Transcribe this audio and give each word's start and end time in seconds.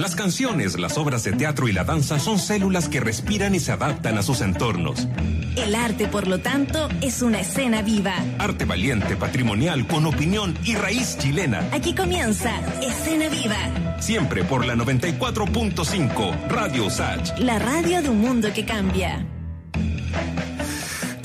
Las 0.00 0.16
canciones, 0.16 0.78
las 0.80 0.96
obras 0.96 1.24
de 1.24 1.32
teatro 1.32 1.68
y 1.68 1.72
la 1.72 1.84
danza 1.84 2.18
son 2.18 2.38
células 2.38 2.88
que 2.88 3.00
respiran 3.00 3.54
y 3.54 3.60
se 3.60 3.72
adaptan 3.72 4.16
a 4.16 4.22
sus 4.22 4.40
entornos. 4.40 5.06
El 5.56 5.74
arte, 5.74 6.08
por 6.08 6.26
lo 6.26 6.38
tanto, 6.38 6.88
es 7.02 7.20
una 7.20 7.40
escena 7.40 7.82
viva. 7.82 8.14
Arte 8.38 8.64
valiente, 8.64 9.14
patrimonial, 9.16 9.86
con 9.86 10.06
opinión 10.06 10.56
y 10.64 10.74
raíz 10.74 11.18
chilena. 11.18 11.68
Aquí 11.72 11.94
comienza 11.94 12.50
Escena 12.80 13.28
Viva. 13.28 14.00
Siempre 14.00 14.42
por 14.42 14.64
la 14.64 14.74
94.5 14.74 16.48
Radio 16.48 16.88
Sach. 16.88 17.38
La 17.38 17.58
radio 17.58 18.00
de 18.00 18.08
un 18.08 18.22
mundo 18.22 18.48
que 18.54 18.64
cambia. 18.64 19.26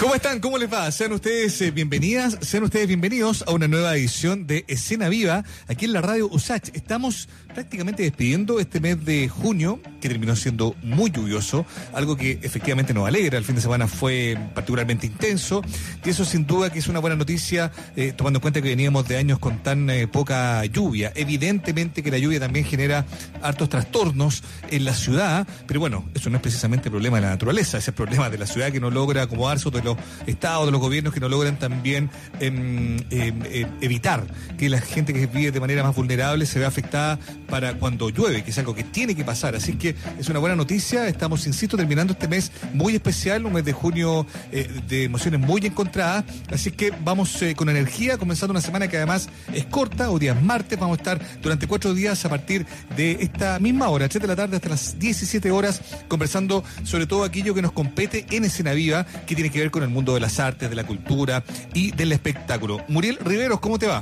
¿Cómo 0.06 0.14
están? 0.14 0.40
¿Cómo 0.40 0.60
les 0.60 0.72
va? 0.72 0.92
Sean 0.92 1.14
ustedes 1.14 1.60
eh, 1.64 1.72
bienvenidas, 1.72 2.38
sean 2.42 2.62
ustedes 2.62 2.88
bienvenidos 2.88 3.44
a 3.48 3.52
una 3.54 3.68
nueva 3.68 3.96
edición 3.96 4.46
de 4.46 4.64
Escena 4.68 5.10
Viva 5.10 5.44
aquí 5.68 5.86
en 5.86 5.94
la 5.94 6.02
radio 6.02 6.28
USACH. 6.28 6.70
Estamos 6.76 7.28
prácticamente 7.56 8.04
despidiendo 8.04 8.60
este 8.60 8.80
mes 8.80 9.04
de 9.04 9.28
junio, 9.30 9.80
que 10.02 10.08
terminó 10.08 10.36
siendo 10.36 10.76
muy 10.84 11.10
lluvioso, 11.10 11.66
algo 11.92 12.18
que 12.18 12.38
efectivamente 12.44 12.94
nos 12.94 13.08
alegra. 13.08 13.40
El 13.40 13.46
fin 13.46 13.56
de 13.56 13.62
semana 13.62 13.88
fue 13.88 14.38
particularmente 14.54 15.08
intenso 15.08 15.64
y 16.06 16.10
eso 16.12 16.24
sin 16.24 16.46
duda 16.46 16.70
que 16.70 16.78
es 16.78 16.88
una 16.88 17.00
buena 17.00 17.16
noticia, 17.16 17.72
eh, 17.96 18.14
tomando 18.16 18.38
en 18.38 18.42
cuenta 18.42 18.62
que 18.62 18.70
veníamos 18.70 19.08
de 19.08 19.18
años 19.18 19.40
con 19.40 19.64
tan 19.64 19.90
eh, 19.90 20.08
poca 20.08 20.64
lluvia. 20.66 21.14
Evidentemente 21.16 22.04
que 22.04 22.12
la 22.12 22.20
lluvia 22.20 22.40
también 22.40 22.66
genera 22.66 23.08
hartos 23.42 23.70
trastornos 23.70 24.44
en 24.70 24.86
la 24.86 24.94
ciudad, 24.94 25.48
pero 25.66 25.80
bueno, 25.80 26.08
eso 26.14 26.30
no 26.30 26.36
es 26.36 26.44
precisamente 26.44 26.92
problema 26.92 27.18
de 27.18 27.24
la 27.24 27.30
naturaleza, 27.30 27.80
es 27.80 27.88
el 27.88 27.96
problema 27.96 28.30
de 28.30 28.38
la 28.38 28.46
ciudad 28.46 28.72
que 28.72 28.80
no 28.80 28.92
logra 28.92 29.24
acomodarse 29.24 29.70
o 29.70 29.72
de 29.72 29.82
los 29.82 29.95
estados, 30.26 30.66
de 30.66 30.72
los 30.72 30.82
gobiernos 30.82 31.14
que 31.14 31.20
no 31.20 31.30
logran 31.30 31.58
también 31.58 32.10
em, 32.40 32.98
em, 33.10 33.42
em, 33.52 33.68
evitar 33.82 34.26
que 34.58 34.70
la 34.70 34.82
gente 34.82 35.14
que 35.14 35.28
vive 35.28 35.52
de 35.52 35.60
manera 35.60 35.84
más 35.84 35.96
vulnerable 35.96 36.46
se 36.46 36.60
vea 36.60 36.68
afectada 36.68 37.20
para 37.48 37.76
cuando 37.76 38.10
llueve, 38.10 38.44
que 38.44 38.52
es 38.52 38.58
algo 38.58 38.76
que 38.76 38.84
tiene 38.84 39.16
que 39.16 39.24
pasar. 39.24 39.56
Así 39.56 39.74
que 39.74 39.96
es 40.20 40.30
una 40.30 40.40
buena 40.40 40.56
noticia. 40.56 41.08
Estamos, 41.08 41.46
insisto, 41.48 41.78
terminando 41.78 42.14
este 42.14 42.28
mes 42.28 42.52
muy 42.74 42.96
especial, 42.96 43.46
un 43.46 43.54
mes 43.54 43.66
de 43.66 43.74
junio 43.74 44.26
eh, 44.52 44.70
de 44.88 45.04
emociones 45.04 45.40
muy 45.40 45.66
encontradas. 45.66 46.26
Así 46.52 46.72
que 46.72 46.92
vamos 47.04 47.42
eh, 47.42 47.56
con 47.56 47.70
energía, 47.70 48.18
comenzando 48.18 48.52
una 48.52 48.62
semana 48.62 48.88
que 48.88 48.98
además 48.98 49.30
es 49.54 49.66
corta, 49.66 50.10
hoy 50.10 50.20
día 50.20 50.34
es 50.34 50.42
martes. 50.42 50.80
Vamos 50.80 50.98
a 50.98 51.02
estar 51.02 51.22
durante 51.42 51.68
cuatro 51.68 51.94
días 51.94 52.24
a 52.26 52.30
partir 52.30 52.66
de 52.96 53.18
esta 53.22 53.60
misma 53.60 53.90
hora, 53.90 54.08
3 54.08 54.22
de 54.22 54.28
la 54.28 54.36
tarde 54.36 54.56
hasta 54.58 54.70
las 54.70 55.00
17 55.00 55.52
horas, 55.52 55.82
conversando 56.08 56.64
sobre 56.84 57.08
todo 57.08 57.24
aquello 57.24 57.54
que 57.54 57.62
nos 57.62 57.72
compete 57.72 58.26
en 58.32 58.46
escena 58.46 58.74
viva, 58.74 59.06
que 59.26 59.36
tiene 59.36 59.50
que 59.50 59.60
ver 59.60 59.72
con 59.72 59.75
el 59.84 59.90
mundo 59.90 60.14
de 60.14 60.20
las 60.20 60.40
artes, 60.40 60.70
de 60.70 60.76
la 60.76 60.86
cultura 60.86 61.44
y 61.74 61.92
del 61.92 62.12
espectáculo. 62.12 62.84
Muriel 62.88 63.18
Riveros, 63.18 63.60
¿cómo 63.60 63.80
te 63.80 63.88
va? 63.88 64.02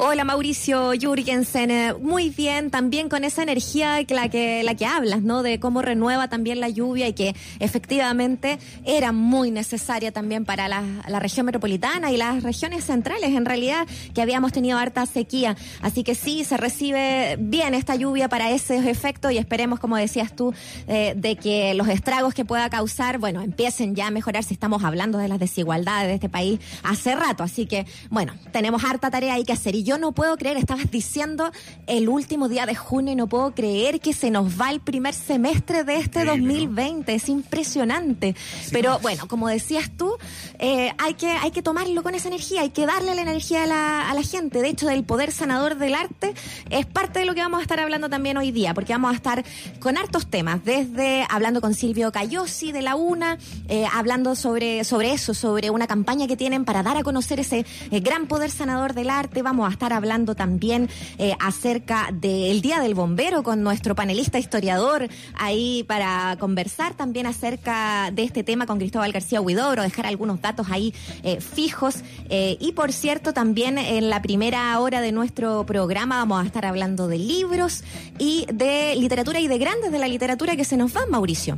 Hola 0.00 0.22
Mauricio 0.22 0.92
Jurgensen, 1.00 1.72
eh, 1.72 1.92
muy 1.92 2.30
bien, 2.30 2.70
también 2.70 3.08
con 3.08 3.24
esa 3.24 3.42
energía 3.42 3.98
la 4.10 4.28
que, 4.28 4.62
la 4.62 4.76
que 4.76 4.86
hablas, 4.86 5.22
¿no? 5.22 5.42
De 5.42 5.58
cómo 5.58 5.82
renueva 5.82 6.28
también 6.28 6.60
la 6.60 6.68
lluvia 6.68 7.08
y 7.08 7.14
que 7.14 7.34
efectivamente 7.58 8.60
era 8.84 9.10
muy 9.10 9.50
necesaria 9.50 10.12
también 10.12 10.44
para 10.44 10.68
la, 10.68 10.82
región 11.18 11.46
metropolitana 11.46 12.12
y 12.12 12.16
las 12.16 12.44
regiones 12.44 12.84
centrales, 12.84 13.30
en 13.30 13.44
realidad, 13.44 13.88
que 14.14 14.22
habíamos 14.22 14.52
tenido 14.52 14.78
harta 14.78 15.04
sequía. 15.04 15.56
Así 15.82 16.04
que 16.04 16.14
sí, 16.14 16.44
se 16.44 16.56
recibe 16.56 17.36
bien 17.40 17.74
esta 17.74 17.96
lluvia 17.96 18.28
para 18.28 18.52
ese 18.52 18.76
efecto 18.88 19.32
y 19.32 19.38
esperemos, 19.38 19.80
como 19.80 19.96
decías 19.96 20.36
tú, 20.36 20.54
eh, 20.86 21.14
de 21.16 21.34
que 21.34 21.74
los 21.74 21.88
estragos 21.88 22.34
que 22.34 22.44
pueda 22.44 22.70
causar, 22.70 23.18
bueno, 23.18 23.42
empiecen 23.42 23.96
ya 23.96 24.06
a 24.06 24.10
mejorar 24.12 24.44
si 24.44 24.54
estamos 24.54 24.84
hablando 24.84 25.18
de 25.18 25.26
las 25.26 25.40
desigualdades 25.40 26.06
de 26.06 26.14
este 26.14 26.28
país 26.28 26.60
hace 26.84 27.16
rato. 27.16 27.42
Así 27.42 27.66
que, 27.66 27.84
bueno, 28.10 28.34
tenemos 28.52 28.84
harta 28.84 29.10
tarea 29.10 29.34
ahí 29.34 29.44
que 29.44 29.52
hacer. 29.52 29.74
Y 29.74 29.87
yo 29.88 29.96
no 29.96 30.12
puedo 30.12 30.36
creer, 30.36 30.58
estabas 30.58 30.90
diciendo 30.90 31.50
el 31.86 32.10
último 32.10 32.50
día 32.50 32.66
de 32.66 32.74
junio 32.74 33.14
y 33.14 33.16
no 33.16 33.26
puedo 33.26 33.54
creer 33.54 34.00
que 34.00 34.12
se 34.12 34.30
nos 34.30 34.60
va 34.60 34.70
el 34.70 34.80
primer 34.80 35.14
semestre 35.14 35.82
de 35.82 35.96
este 35.96 36.26
2020. 36.26 37.14
Es 37.14 37.30
impresionante. 37.30 38.36
Pero 38.70 38.98
bueno, 38.98 39.26
como 39.28 39.48
decías 39.48 39.90
tú, 39.96 40.12
eh, 40.58 40.92
hay, 40.98 41.14
que, 41.14 41.30
hay 41.30 41.52
que 41.52 41.62
tomarlo 41.62 42.02
con 42.02 42.14
esa 42.14 42.28
energía, 42.28 42.60
hay 42.60 42.68
que 42.68 42.84
darle 42.84 43.14
la 43.14 43.22
energía 43.22 43.64
a 43.64 43.66
la, 43.66 44.10
a 44.10 44.12
la 44.12 44.22
gente. 44.22 44.60
De 44.60 44.68
hecho, 44.68 44.88
del 44.88 45.04
poder 45.04 45.32
sanador 45.32 45.78
del 45.78 45.94
arte 45.94 46.34
es 46.68 46.84
parte 46.84 47.20
de 47.20 47.24
lo 47.24 47.34
que 47.34 47.40
vamos 47.40 47.60
a 47.60 47.62
estar 47.62 47.80
hablando 47.80 48.10
también 48.10 48.36
hoy 48.36 48.52
día, 48.52 48.74
porque 48.74 48.92
vamos 48.92 49.12
a 49.12 49.14
estar 49.14 49.42
con 49.80 49.96
hartos 49.96 50.26
temas, 50.26 50.62
desde 50.66 51.26
hablando 51.30 51.62
con 51.62 51.72
Silvio 51.72 52.12
Cayosi 52.12 52.72
de 52.72 52.82
la 52.82 52.94
UNA, 52.94 53.38
eh, 53.68 53.86
hablando 53.90 54.34
sobre, 54.34 54.84
sobre 54.84 55.12
eso, 55.12 55.32
sobre 55.32 55.70
una 55.70 55.86
campaña 55.86 56.26
que 56.26 56.36
tienen 56.36 56.66
para 56.66 56.82
dar 56.82 56.98
a 56.98 57.02
conocer 57.02 57.40
ese 57.40 57.64
eh, 57.90 58.00
gran 58.00 58.26
poder 58.26 58.50
sanador 58.50 58.92
del 58.92 59.08
arte. 59.08 59.40
Vamos 59.40 59.66
a 59.66 59.77
estar 59.78 59.92
hablando 59.92 60.34
también 60.34 60.90
eh, 61.18 61.34
acerca 61.38 62.08
del 62.12 62.60
Día 62.60 62.80
del 62.80 62.94
Bombero 62.94 63.44
con 63.44 63.62
nuestro 63.62 63.94
panelista 63.94 64.40
historiador 64.40 65.08
ahí 65.38 65.84
para 65.84 66.36
conversar 66.40 66.94
también 66.94 67.26
acerca 67.26 68.10
de 68.10 68.24
este 68.24 68.42
tema 68.42 68.66
con 68.66 68.78
Cristóbal 68.78 69.12
García 69.12 69.40
Huidobro, 69.40 69.82
dejar 69.82 70.06
algunos 70.06 70.40
datos 70.40 70.66
ahí 70.70 70.92
eh, 71.22 71.40
fijos. 71.40 72.02
Eh, 72.28 72.56
y 72.58 72.72
por 72.72 72.92
cierto, 72.92 73.32
también 73.32 73.78
en 73.78 74.10
la 74.10 74.20
primera 74.20 74.80
hora 74.80 75.00
de 75.00 75.12
nuestro 75.12 75.64
programa 75.64 76.16
vamos 76.16 76.42
a 76.42 76.46
estar 76.46 76.66
hablando 76.66 77.06
de 77.06 77.18
libros 77.18 77.84
y 78.18 78.46
de 78.52 78.96
literatura 78.96 79.38
y 79.38 79.46
de 79.46 79.58
grandes 79.58 79.92
de 79.92 79.98
la 80.00 80.08
literatura 80.08 80.56
que 80.56 80.64
se 80.64 80.76
nos 80.76 80.92
van, 80.92 81.08
Mauricio. 81.08 81.56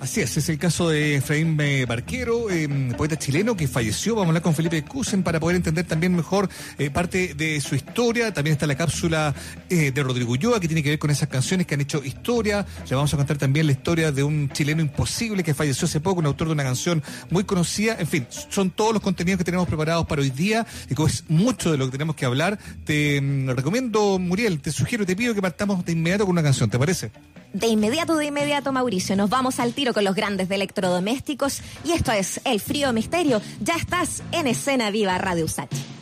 Así 0.00 0.20
es, 0.20 0.36
es 0.36 0.48
el 0.48 0.58
caso 0.58 0.88
de 0.88 1.16
Efraín 1.16 1.58
eh, 1.60 1.84
Barquero, 1.84 2.50
eh, 2.50 2.68
poeta 2.96 3.18
chileno 3.18 3.56
que 3.56 3.66
falleció. 3.66 4.14
Vamos 4.14 4.26
a 4.26 4.28
hablar 4.28 4.42
con 4.42 4.54
Felipe 4.54 4.84
Cusen 4.84 5.24
para 5.24 5.40
poder 5.40 5.56
entender 5.56 5.86
también 5.86 6.14
mejor 6.14 6.48
eh, 6.78 6.88
parte 6.88 7.34
de 7.34 7.60
su 7.60 7.74
historia. 7.74 8.32
También 8.32 8.52
está 8.52 8.68
la 8.68 8.76
cápsula 8.76 9.34
de 9.68 10.02
Rodrigo 10.02 10.32
Ulloa 10.32 10.60
que 10.60 10.68
tiene 10.68 10.84
que 10.84 10.90
ver 10.90 10.98
con 11.00 11.10
esas 11.10 11.28
canciones 11.28 11.66
que 11.66 11.74
han 11.74 11.80
hecho 11.80 12.04
historia. 12.04 12.64
Le 12.88 12.94
vamos 12.94 13.12
a 13.12 13.16
contar 13.16 13.38
también 13.38 13.66
la 13.66 13.72
historia 13.72 14.12
de 14.12 14.22
un 14.22 14.48
chileno 14.50 14.82
imposible 14.82 15.42
que 15.42 15.52
falleció 15.52 15.86
hace 15.86 16.00
poco, 16.00 16.20
un 16.20 16.26
autor 16.26 16.46
de 16.46 16.52
una 16.54 16.62
canción 16.62 17.02
muy 17.30 17.42
conocida. 17.42 17.96
En 17.98 18.06
fin, 18.06 18.26
son 18.30 18.70
todos 18.70 18.92
los 18.92 19.02
contenidos 19.02 19.38
que 19.38 19.44
tenemos 19.44 19.66
preparados 19.66 20.06
para 20.06 20.22
hoy 20.22 20.30
día 20.30 20.64
y 20.88 20.94
como 20.94 21.08
es 21.08 21.24
mucho 21.28 21.72
de 21.72 21.78
lo 21.78 21.86
que 21.86 21.92
tenemos 21.92 22.14
que 22.14 22.24
hablar, 22.24 22.58
te 22.84 23.20
mm, 23.20 23.50
recomiendo, 23.50 24.20
Muriel, 24.20 24.60
te 24.60 24.70
sugiero, 24.70 25.04
te 25.04 25.16
pido 25.16 25.34
que 25.34 25.42
partamos 25.42 25.84
de 25.84 25.92
inmediato 25.92 26.24
con 26.24 26.32
una 26.32 26.42
canción, 26.42 26.70
¿te 26.70 26.78
parece? 26.78 27.10
De 27.52 27.66
inmediato, 27.66 28.16
de 28.16 28.26
inmediato, 28.26 28.72
Mauricio, 28.72 29.16
nos 29.16 29.30
vamos 29.30 29.58
al 29.58 29.72
tiro 29.72 29.94
con 29.94 30.04
los 30.04 30.14
grandes 30.14 30.48
de 30.48 30.56
electrodomésticos 30.56 31.62
y 31.84 31.92
esto 31.92 32.12
es 32.12 32.40
El 32.44 32.60
Frío 32.60 32.92
Misterio. 32.92 33.40
Ya 33.60 33.74
estás 33.74 34.22
en 34.32 34.46
Escena 34.46 34.90
Viva 34.90 35.16
Radio 35.18 35.46
USACH. 35.46 35.97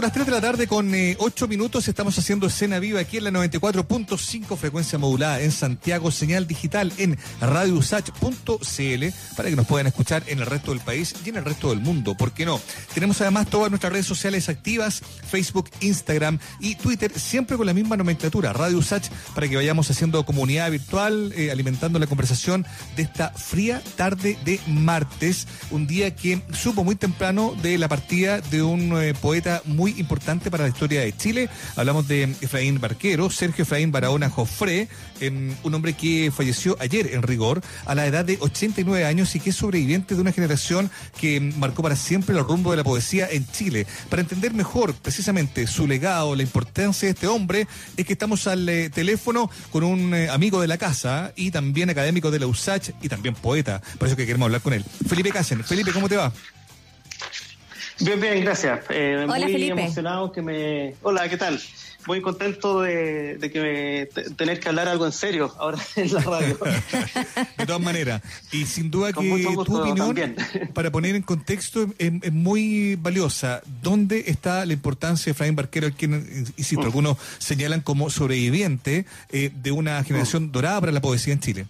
Son 0.00 0.06
las 0.06 0.14
3 0.14 0.24
de 0.24 0.32
la 0.32 0.40
tarde 0.40 0.66
con 0.66 0.94
eh, 0.94 1.14
8 1.18 1.46
minutos. 1.46 1.86
Estamos 1.86 2.18
haciendo 2.18 2.46
escena 2.46 2.78
viva 2.78 3.00
aquí 3.00 3.18
en 3.18 3.24
la 3.24 3.30
94.5 3.32 4.56
frecuencia 4.56 4.98
modulada 4.98 5.42
en 5.42 5.52
Santiago, 5.52 6.10
señal 6.10 6.46
digital 6.46 6.90
en 6.96 7.18
radiousach.cl 7.38 9.04
para 9.36 9.50
que 9.50 9.56
nos 9.56 9.66
puedan 9.66 9.88
escuchar 9.88 10.22
en 10.28 10.38
el 10.38 10.46
resto 10.46 10.70
del 10.70 10.80
país 10.80 11.14
y 11.22 11.28
en 11.28 11.36
el 11.36 11.44
resto 11.44 11.68
del 11.68 11.80
mundo. 11.80 12.16
¿Por 12.16 12.32
qué 12.32 12.46
no? 12.46 12.62
Tenemos 12.94 13.20
además 13.20 13.50
todas 13.50 13.68
nuestras 13.68 13.92
redes 13.92 14.06
sociales 14.06 14.48
activas, 14.48 15.02
Facebook, 15.28 15.68
Instagram 15.80 16.38
y 16.60 16.76
Twitter, 16.76 17.12
siempre 17.18 17.58
con 17.58 17.66
la 17.66 17.74
misma 17.74 17.98
nomenclatura, 17.98 18.54
Radio 18.54 18.78
Usach, 18.78 19.06
para 19.34 19.50
que 19.50 19.56
vayamos 19.56 19.90
haciendo 19.90 20.24
comunidad 20.24 20.70
virtual, 20.70 21.34
eh, 21.36 21.50
alimentando 21.50 21.98
la 21.98 22.06
conversación 22.06 22.64
de 22.96 23.02
esta 23.02 23.32
fría 23.32 23.82
tarde 23.96 24.38
de 24.46 24.60
martes, 24.66 25.46
un 25.70 25.86
día 25.86 26.16
que 26.16 26.40
supo 26.54 26.84
muy 26.84 26.94
temprano 26.94 27.54
de 27.60 27.76
la 27.76 27.88
partida 27.88 28.40
de 28.40 28.62
un 28.62 28.98
eh, 28.98 29.12
poeta 29.12 29.60
muy 29.66 29.89
importante 29.98 30.50
para 30.50 30.64
la 30.64 30.70
historia 30.70 31.00
de 31.00 31.16
Chile. 31.16 31.48
Hablamos 31.76 32.08
de 32.08 32.24
Efraín 32.40 32.80
Barquero, 32.80 33.30
Sergio 33.30 33.62
Efraín 33.62 33.92
Barahona 33.92 34.30
Jofré, 34.30 34.88
eh, 35.20 35.54
un 35.62 35.74
hombre 35.74 35.94
que 35.94 36.32
falleció 36.34 36.76
ayer 36.80 37.14
en 37.14 37.22
rigor 37.22 37.60
a 37.86 37.94
la 37.94 38.06
edad 38.06 38.24
de 38.24 38.38
89 38.40 39.04
años 39.04 39.34
y 39.34 39.40
que 39.40 39.50
es 39.50 39.56
sobreviviente 39.56 40.14
de 40.14 40.20
una 40.20 40.32
generación 40.32 40.90
que 41.18 41.40
marcó 41.40 41.82
para 41.82 41.96
siempre 41.96 42.36
el 42.36 42.44
rumbo 42.44 42.70
de 42.70 42.78
la 42.78 42.84
poesía 42.84 43.28
en 43.30 43.46
Chile. 43.50 43.86
Para 44.08 44.22
entender 44.22 44.54
mejor 44.54 44.94
precisamente 44.94 45.66
su 45.66 45.86
legado, 45.86 46.34
la 46.34 46.42
importancia 46.42 47.06
de 47.06 47.12
este 47.12 47.26
hombre, 47.26 47.66
es 47.96 48.06
que 48.06 48.12
estamos 48.12 48.46
al 48.46 48.68
eh, 48.68 48.90
teléfono 48.90 49.50
con 49.70 49.84
un 49.84 50.14
eh, 50.14 50.28
amigo 50.28 50.60
de 50.60 50.68
la 50.68 50.78
casa 50.78 51.32
y 51.36 51.50
también 51.50 51.90
académico 51.90 52.30
de 52.30 52.38
la 52.38 52.46
USACH 52.46 52.90
y 53.02 53.08
también 53.08 53.34
poeta. 53.34 53.80
Por 53.98 54.08
eso 54.08 54.16
que 54.16 54.26
queremos 54.26 54.46
hablar 54.46 54.60
con 54.60 54.72
él. 54.72 54.84
Felipe 55.06 55.30
Casen. 55.30 55.64
Felipe, 55.64 55.92
¿cómo 55.92 56.08
te 56.08 56.16
va? 56.16 56.32
Bien, 58.00 58.20
bien, 58.20 58.40
gracias. 58.42 58.80
Eh, 58.90 59.26
Hola, 59.28 59.44
muy 59.44 59.52
Felipe. 59.52 59.80
emocionado 59.82 60.32
que 60.32 60.40
me... 60.42 60.94
Hola, 61.02 61.28
¿qué 61.28 61.36
tal? 61.36 61.60
Muy 62.06 62.22
contento 62.22 62.80
de, 62.80 63.36
de 63.36 63.50
que 63.50 63.60
me, 63.60 64.22
tener 64.36 64.58
que 64.58 64.70
hablar 64.70 64.88
algo 64.88 65.04
en 65.04 65.12
serio 65.12 65.54
ahora 65.58 65.78
en 65.96 66.10
la 66.14 66.20
radio. 66.22 66.58
De 67.58 67.66
todas 67.66 67.80
maneras. 67.82 68.22
Y 68.52 68.64
sin 68.64 68.90
duda 68.90 69.12
Con 69.12 69.24
que 69.24 69.42
tu 69.42 69.60
opinión, 69.76 69.96
también. 70.14 70.36
para 70.72 70.90
poner 70.90 71.14
en 71.14 71.22
contexto, 71.22 71.88
es, 71.98 72.12
es 72.22 72.32
muy 72.32 72.94
valiosa. 72.96 73.60
¿Dónde 73.82 74.24
está 74.28 74.64
la 74.64 74.72
importancia 74.72 75.26
de 75.26 75.32
Efraín 75.32 75.54
Barquero, 75.56 75.86
al 75.88 75.92
quien, 75.92 76.46
insisto, 76.56 76.80
Mm. 76.80 76.86
algunos 76.86 77.18
señalan 77.38 77.82
como 77.82 78.08
sobreviviente 78.08 79.04
eh, 79.30 79.50
de 79.54 79.70
una 79.72 80.02
generación 80.02 80.44
Mm. 80.44 80.52
dorada 80.52 80.80
para 80.80 80.92
la 80.92 81.02
poesía 81.02 81.34
en 81.34 81.40
Chile? 81.40 81.66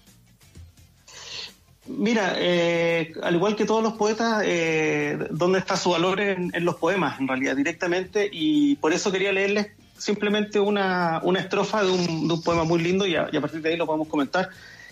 Mira, 1.96 2.34
eh, 2.36 3.12
al 3.22 3.34
igual 3.34 3.56
que 3.56 3.64
todos 3.64 3.82
los 3.82 3.94
poetas, 3.94 4.42
eh, 4.44 5.18
¿dónde 5.30 5.58
está 5.58 5.76
su 5.76 5.90
valor 5.90 6.20
en, 6.20 6.50
en 6.54 6.64
los 6.64 6.76
poemas, 6.76 7.18
en 7.18 7.26
realidad, 7.26 7.56
directamente? 7.56 8.28
Y 8.32 8.76
por 8.76 8.92
eso 8.92 9.10
quería 9.10 9.32
leerles 9.32 9.68
simplemente 9.98 10.60
una, 10.60 11.20
una 11.22 11.40
estrofa 11.40 11.82
de 11.82 11.90
un, 11.90 12.28
de 12.28 12.34
un 12.34 12.42
poema 12.42 12.64
muy 12.64 12.80
lindo 12.80 13.06
y 13.06 13.16
a, 13.16 13.28
partir 13.40 13.60
de 13.60 13.70
ahí 13.70 13.76
lo 13.76 13.86
podemos 13.86 14.08
comentar, 14.08 14.48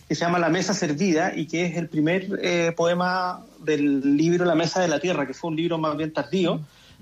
que 0.07 0.15
se 0.15 0.25
llama 0.25 0.39
La 0.39 0.49
Mesa 0.49 0.75
Servida 0.75 1.35
y 1.35 1.47
que 1.47 1.67
es 1.67 1.77
el 1.77 1.89
primer 1.89 2.39
eh, 2.43 2.73
poema 2.77 3.43
del 3.61 4.17
libro 4.17 4.45
La 4.45 4.55
Mesa 4.55 4.81
de 4.81 4.89
la 4.89 5.01
Tierra, 5.01 5.27
que 5.27 5.35
fue 5.35 5.51
un 5.51 5.57
libro 5.57 5.79
más 5.79 5.97
bien 5.97 6.13
tardío, 6.13 6.61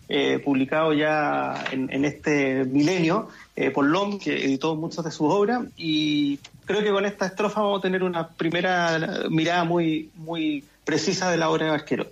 eh, 0.08 0.40
publicado 0.44 0.92
ya 0.92 1.64
en 1.72 2.04
este 2.04 2.64
milenio 2.64 3.28
eh, 3.56 3.70
por 3.70 3.86
Lom, 3.86 4.18
que 4.18 4.44
editó 4.44 4.76
muchas 4.76 5.04
de 5.04 5.10
sus 5.10 5.32
obras, 5.32 5.64
y 5.76 6.38
creo 6.66 6.82
que 6.82 6.90
con 6.90 7.06
esta 7.06 7.26
estrofa 7.26 7.62
vamos 7.62 7.78
a 7.78 7.82
tener 7.82 8.02
una 8.02 8.28
primera 8.28 9.26
mirada 9.30 9.64
muy, 9.64 10.10
muy 10.14 10.64
precisa 10.84 11.30
de 11.30 11.38
la 11.38 11.50
obra 11.50 11.64
de 11.64 11.70
Barquero. 11.72 12.06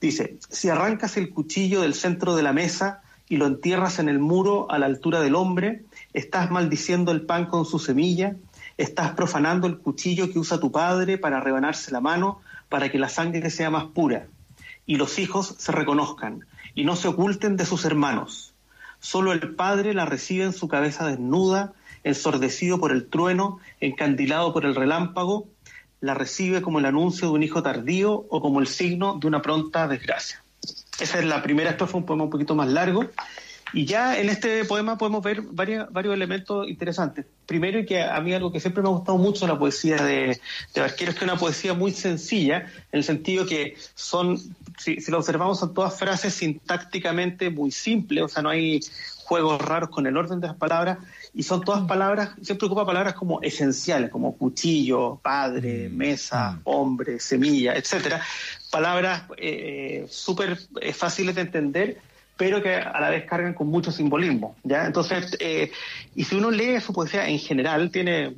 Dice, 0.00 0.36
si 0.48 0.68
arrancas 0.68 1.16
el 1.16 1.30
cuchillo 1.30 1.80
del 1.80 1.94
centro 1.94 2.36
de 2.36 2.42
la 2.42 2.52
mesa 2.52 3.02
y 3.28 3.36
lo 3.36 3.46
entierras 3.46 3.98
en 3.98 4.08
el 4.08 4.18
muro 4.18 4.70
a 4.70 4.78
la 4.78 4.86
altura 4.86 5.20
del 5.20 5.34
hombre, 5.34 5.82
estás 6.12 6.50
maldiciendo 6.50 7.10
el 7.10 7.22
pan 7.22 7.46
con 7.46 7.64
su 7.64 7.78
semilla, 7.78 8.36
estás 8.76 9.12
profanando 9.12 9.66
el 9.66 9.78
cuchillo 9.78 10.30
que 10.30 10.38
usa 10.38 10.60
tu 10.60 10.70
padre 10.70 11.18
para 11.18 11.40
rebanarse 11.40 11.90
la 11.90 12.00
mano 12.00 12.40
para 12.68 12.90
que 12.90 12.98
la 12.98 13.08
sangre 13.08 13.50
sea 13.50 13.70
más 13.70 13.86
pura 13.86 14.26
y 14.86 14.96
los 14.96 15.18
hijos 15.18 15.54
se 15.58 15.72
reconozcan 15.72 16.46
y 16.74 16.84
no 16.84 16.96
se 16.96 17.08
oculten 17.08 17.56
de 17.56 17.66
sus 17.66 17.84
hermanos. 17.84 18.47
Solo 19.00 19.32
el 19.32 19.54
padre 19.54 19.94
la 19.94 20.06
recibe 20.06 20.44
en 20.44 20.52
su 20.52 20.68
cabeza 20.68 21.06
desnuda, 21.06 21.72
ensordecido 22.04 22.78
por 22.78 22.92
el 22.92 23.08
trueno, 23.08 23.58
encandilado 23.80 24.52
por 24.52 24.64
el 24.64 24.74
relámpago, 24.74 25.46
la 26.00 26.14
recibe 26.14 26.62
como 26.62 26.78
el 26.78 26.86
anuncio 26.86 27.28
de 27.28 27.34
un 27.34 27.42
hijo 27.42 27.62
tardío 27.62 28.12
o 28.12 28.40
como 28.40 28.60
el 28.60 28.66
signo 28.66 29.18
de 29.18 29.26
una 29.26 29.42
pronta 29.42 29.88
desgracia. 29.88 30.42
Esa 31.00 31.18
es 31.18 31.24
la 31.24 31.42
primera 31.42 31.70
estrofa, 31.70 31.96
un 31.96 32.06
poema 32.06 32.24
un 32.24 32.30
poquito 32.30 32.54
más 32.54 32.68
largo. 32.68 33.06
Y 33.72 33.84
ya 33.84 34.18
en 34.18 34.30
este 34.30 34.64
poema 34.64 34.96
podemos 34.96 35.22
ver 35.22 35.42
varios, 35.42 35.92
varios 35.92 36.14
elementos 36.14 36.66
interesantes. 36.68 37.26
Primero, 37.44 37.78
y 37.78 37.86
que 37.86 38.02
a 38.02 38.18
mí 38.20 38.32
algo 38.32 38.50
que 38.50 38.60
siempre 38.60 38.82
me 38.82 38.88
ha 38.88 38.92
gustado 38.92 39.18
mucho 39.18 39.46
la 39.46 39.58
poesía 39.58 39.96
de, 39.96 40.40
de 40.74 40.80
Barquero 40.80 41.10
es 41.10 41.18
que 41.18 41.24
es 41.24 41.30
una 41.30 41.38
poesía 41.38 41.74
muy 41.74 41.92
sencilla, 41.92 42.66
en 42.92 42.98
el 42.98 43.04
sentido 43.04 43.44
que 43.44 43.76
son, 43.94 44.40
si, 44.78 45.00
si 45.00 45.10
lo 45.10 45.18
observamos, 45.18 45.58
son 45.58 45.74
todas 45.74 45.98
frases 45.98 46.34
sintácticamente 46.34 47.50
muy 47.50 47.70
simples, 47.70 48.24
o 48.24 48.28
sea, 48.28 48.42
no 48.42 48.50
hay 48.50 48.80
juegos 49.24 49.60
raros 49.60 49.90
con 49.90 50.06
el 50.06 50.16
orden 50.16 50.40
de 50.40 50.46
las 50.46 50.56
palabras, 50.56 50.98
y 51.34 51.42
son 51.42 51.62
todas 51.62 51.86
palabras, 51.86 52.30
siempre 52.40 52.66
ocupa 52.66 52.86
palabras 52.86 53.14
como 53.14 53.42
esenciales, 53.42 54.10
como 54.10 54.36
cuchillo, 54.36 55.20
padre, 55.22 55.90
mesa, 55.90 56.60
hombre, 56.64 57.20
semilla, 57.20 57.74
etcétera. 57.74 58.22
Palabras 58.70 59.24
eh, 59.36 60.06
súper 60.08 60.58
eh, 60.80 60.92
fáciles 60.94 61.34
de 61.34 61.42
entender, 61.42 61.98
pero 62.38 62.62
que 62.62 62.76
a 62.76 63.00
la 63.00 63.10
vez 63.10 63.26
cargan 63.26 63.52
con 63.52 63.66
mucho 63.66 63.92
simbolismo, 63.92 64.56
¿ya? 64.62 64.86
Entonces, 64.86 65.36
eh, 65.40 65.72
y 66.14 66.24
si 66.24 66.36
uno 66.36 66.50
lee 66.50 66.80
su 66.80 66.92
poesía 66.92 67.28
en 67.28 67.38
general, 67.38 67.90
tiene 67.90 68.36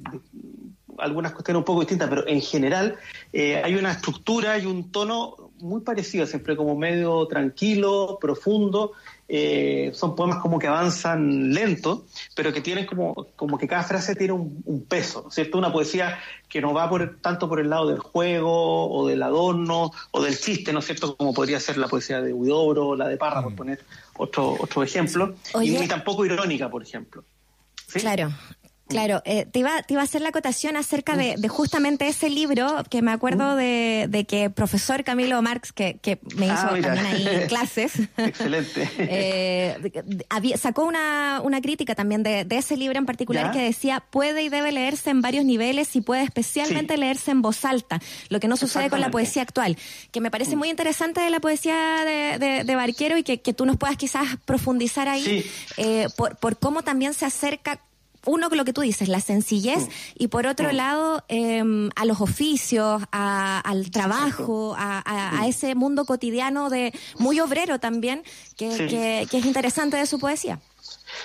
algunas 0.99 1.32
cuestiones 1.32 1.59
un 1.59 1.64
poco 1.64 1.80
distintas, 1.80 2.09
pero 2.09 2.26
en 2.26 2.40
general 2.40 2.97
eh, 3.32 3.61
hay 3.62 3.75
una 3.75 3.92
estructura 3.92 4.59
y 4.59 4.66
un 4.66 4.90
tono 4.90 5.50
muy 5.61 5.81
parecido, 5.83 6.26
siempre 6.26 6.57
como 6.57 6.76
medio 6.76 7.26
tranquilo, 7.26 8.19
profundo. 8.21 8.93
eh, 9.33 9.93
son 9.95 10.17
poemas 10.17 10.38
como 10.38 10.59
que 10.59 10.67
avanzan 10.67 11.52
lento, 11.55 12.05
pero 12.35 12.52
que 12.52 12.61
tienen 12.61 12.85
como, 12.85 13.29
como 13.37 13.59
que 13.59 13.69
cada 13.69 13.85
frase 13.85 14.17
tiene 14.17 14.33
un, 14.33 14.61
un 14.64 14.85
peso, 14.85 15.31
¿cierto? 15.31 15.57
Una 15.57 15.73
poesía 15.73 16.19
que 16.49 16.61
no 16.61 16.75
va 16.75 16.88
por, 16.88 17.19
tanto 17.21 17.49
por 17.49 17.61
el 17.61 17.71
lado 17.71 17.87
del 17.87 18.00
juego 18.00 18.90
o 18.90 19.07
del 19.07 19.23
adorno 19.23 19.93
o 20.11 20.23
del 20.23 20.37
chiste, 20.37 20.73
¿no 20.73 20.81
es 20.81 20.87
cierto? 20.87 21.17
Como 21.17 21.33
podría 21.33 21.61
ser 21.61 21.79
la 21.79 21.87
poesía 21.87 22.21
de 22.21 22.33
Huidobro 22.33 22.88
o 22.88 22.97
la 22.97 23.07
de 23.07 23.17
Parra, 23.17 23.43
por 23.43 23.55
poner 23.55 23.81
otro, 24.17 24.57
otro 24.59 24.83
ejemplo. 24.83 25.37
Y, 25.62 25.71
ni 25.71 25.87
tampoco 25.87 26.25
irónica, 26.25 26.69
por 26.69 26.83
ejemplo. 26.83 27.23
¿Sí? 27.87 28.00
Claro. 28.00 28.33
Claro, 28.90 29.23
eh, 29.25 29.47
te, 29.50 29.61
iba, 29.61 29.82
te 29.82 29.94
iba 29.94 30.02
a 30.02 30.04
hacer 30.04 30.20
la 30.20 30.28
acotación 30.28 30.76
acerca 30.76 31.16
de, 31.16 31.37
de 31.38 31.49
justamente 31.49 32.06
ese 32.09 32.28
libro 32.28 32.85
que 32.90 33.02
me 33.02 33.12
acuerdo 33.12 33.56
de, 33.56 34.06
de 34.09 34.25
que 34.25 34.50
profesor 34.50 35.04
Camilo 35.04 35.40
Marx, 35.42 35.73
que, 35.73 35.99
que 36.02 36.18
me 36.37 36.47
hizo 36.47 36.54
Ah, 36.56 36.70
mira. 36.75 36.94
también 36.94 37.06
ahí 37.28 37.47
clases, 37.49 37.92
Excelente. 38.16 38.88
eh, 38.99 39.92
había- 40.28 40.56
sacó 40.59 40.85
una, 40.85 41.40
una 41.42 41.61
crítica 41.61 41.94
también 41.94 42.23
de, 42.23 42.44
de 42.44 42.56
ese 42.59 42.76
libro 42.76 42.99
en 42.99 43.06
particular 43.06 43.47
¿Ya? 43.47 43.52
que 43.52 43.62
decía 43.62 44.00
puede 44.11 44.42
y 44.42 44.49
debe 44.49 44.73
leerse 44.73 45.11
en 45.11 45.23
varios 45.23 45.44
niveles 45.44 45.94
y 45.97 46.00
puede 46.00 46.23
especialmente 46.25 46.94
Sí. 46.94 47.00
leerse 47.00 47.30
en 47.30 47.42
voz 47.42 47.64
alta, 47.64 48.00
lo 48.28 48.40
que 48.40 48.49
no 48.49 48.56
sucede 48.56 48.90
con 48.90 49.00
la 49.00 49.11
poesía 49.11 49.42
actual, 49.42 49.76
que 50.11 50.20
me 50.20 50.30
parece 50.30 50.56
muy 50.56 50.68
interesante 50.68 51.20
de 51.20 51.30
la 51.30 51.40
poesía 51.40 52.04
de, 52.04 52.75
Barquero 52.75 53.16
y 53.18 53.23
que, 53.23 53.40
que 53.40 53.52
tú 53.52 53.66
nos 53.66 53.76
puedas 53.76 53.97
quizás 53.97 54.26
profundizar 54.44 55.09
ahí 55.09 55.23
Sí. 55.23 55.44
eh, 55.76 56.06
por, 56.16 56.37
por 56.37 56.59
cómo 56.59 56.82
también 56.82 57.14
se 57.14 57.26
acerca 57.26 57.78
uno, 58.27 58.49
lo 58.50 58.65
que 58.65 58.73
tú 58.73 58.81
dices, 58.83 59.09
la 59.09 59.21
sencillez, 59.21 59.87
Mm. 59.87 59.91
y 60.19 60.29
por 60.29 60.47
otro 60.47 60.73
lado, 60.73 61.25
eh, 61.29 61.62
a 61.97 62.05
los 62.05 62.21
oficios, 62.21 63.03
a- 63.12 63.61
al 63.61 63.91
trabajo, 63.91 64.75
a, 64.77 65.03
a- 65.05 65.33
Mm. 65.33 65.41
a 65.41 65.47
ese 65.49 65.75
mundo 65.75 66.05
cotidiano 66.05 66.71
de 66.71 66.93
muy 67.19 67.41
obrero 67.41 67.79
también, 67.81 68.23
que, 68.57 68.71
Sí. 68.73 68.87
que- 68.89 69.27
que 69.31 69.39
es 69.39 69.47
interesante 69.47 69.97
de 69.97 70.07
su 70.07 70.19
poesía. 70.19 70.61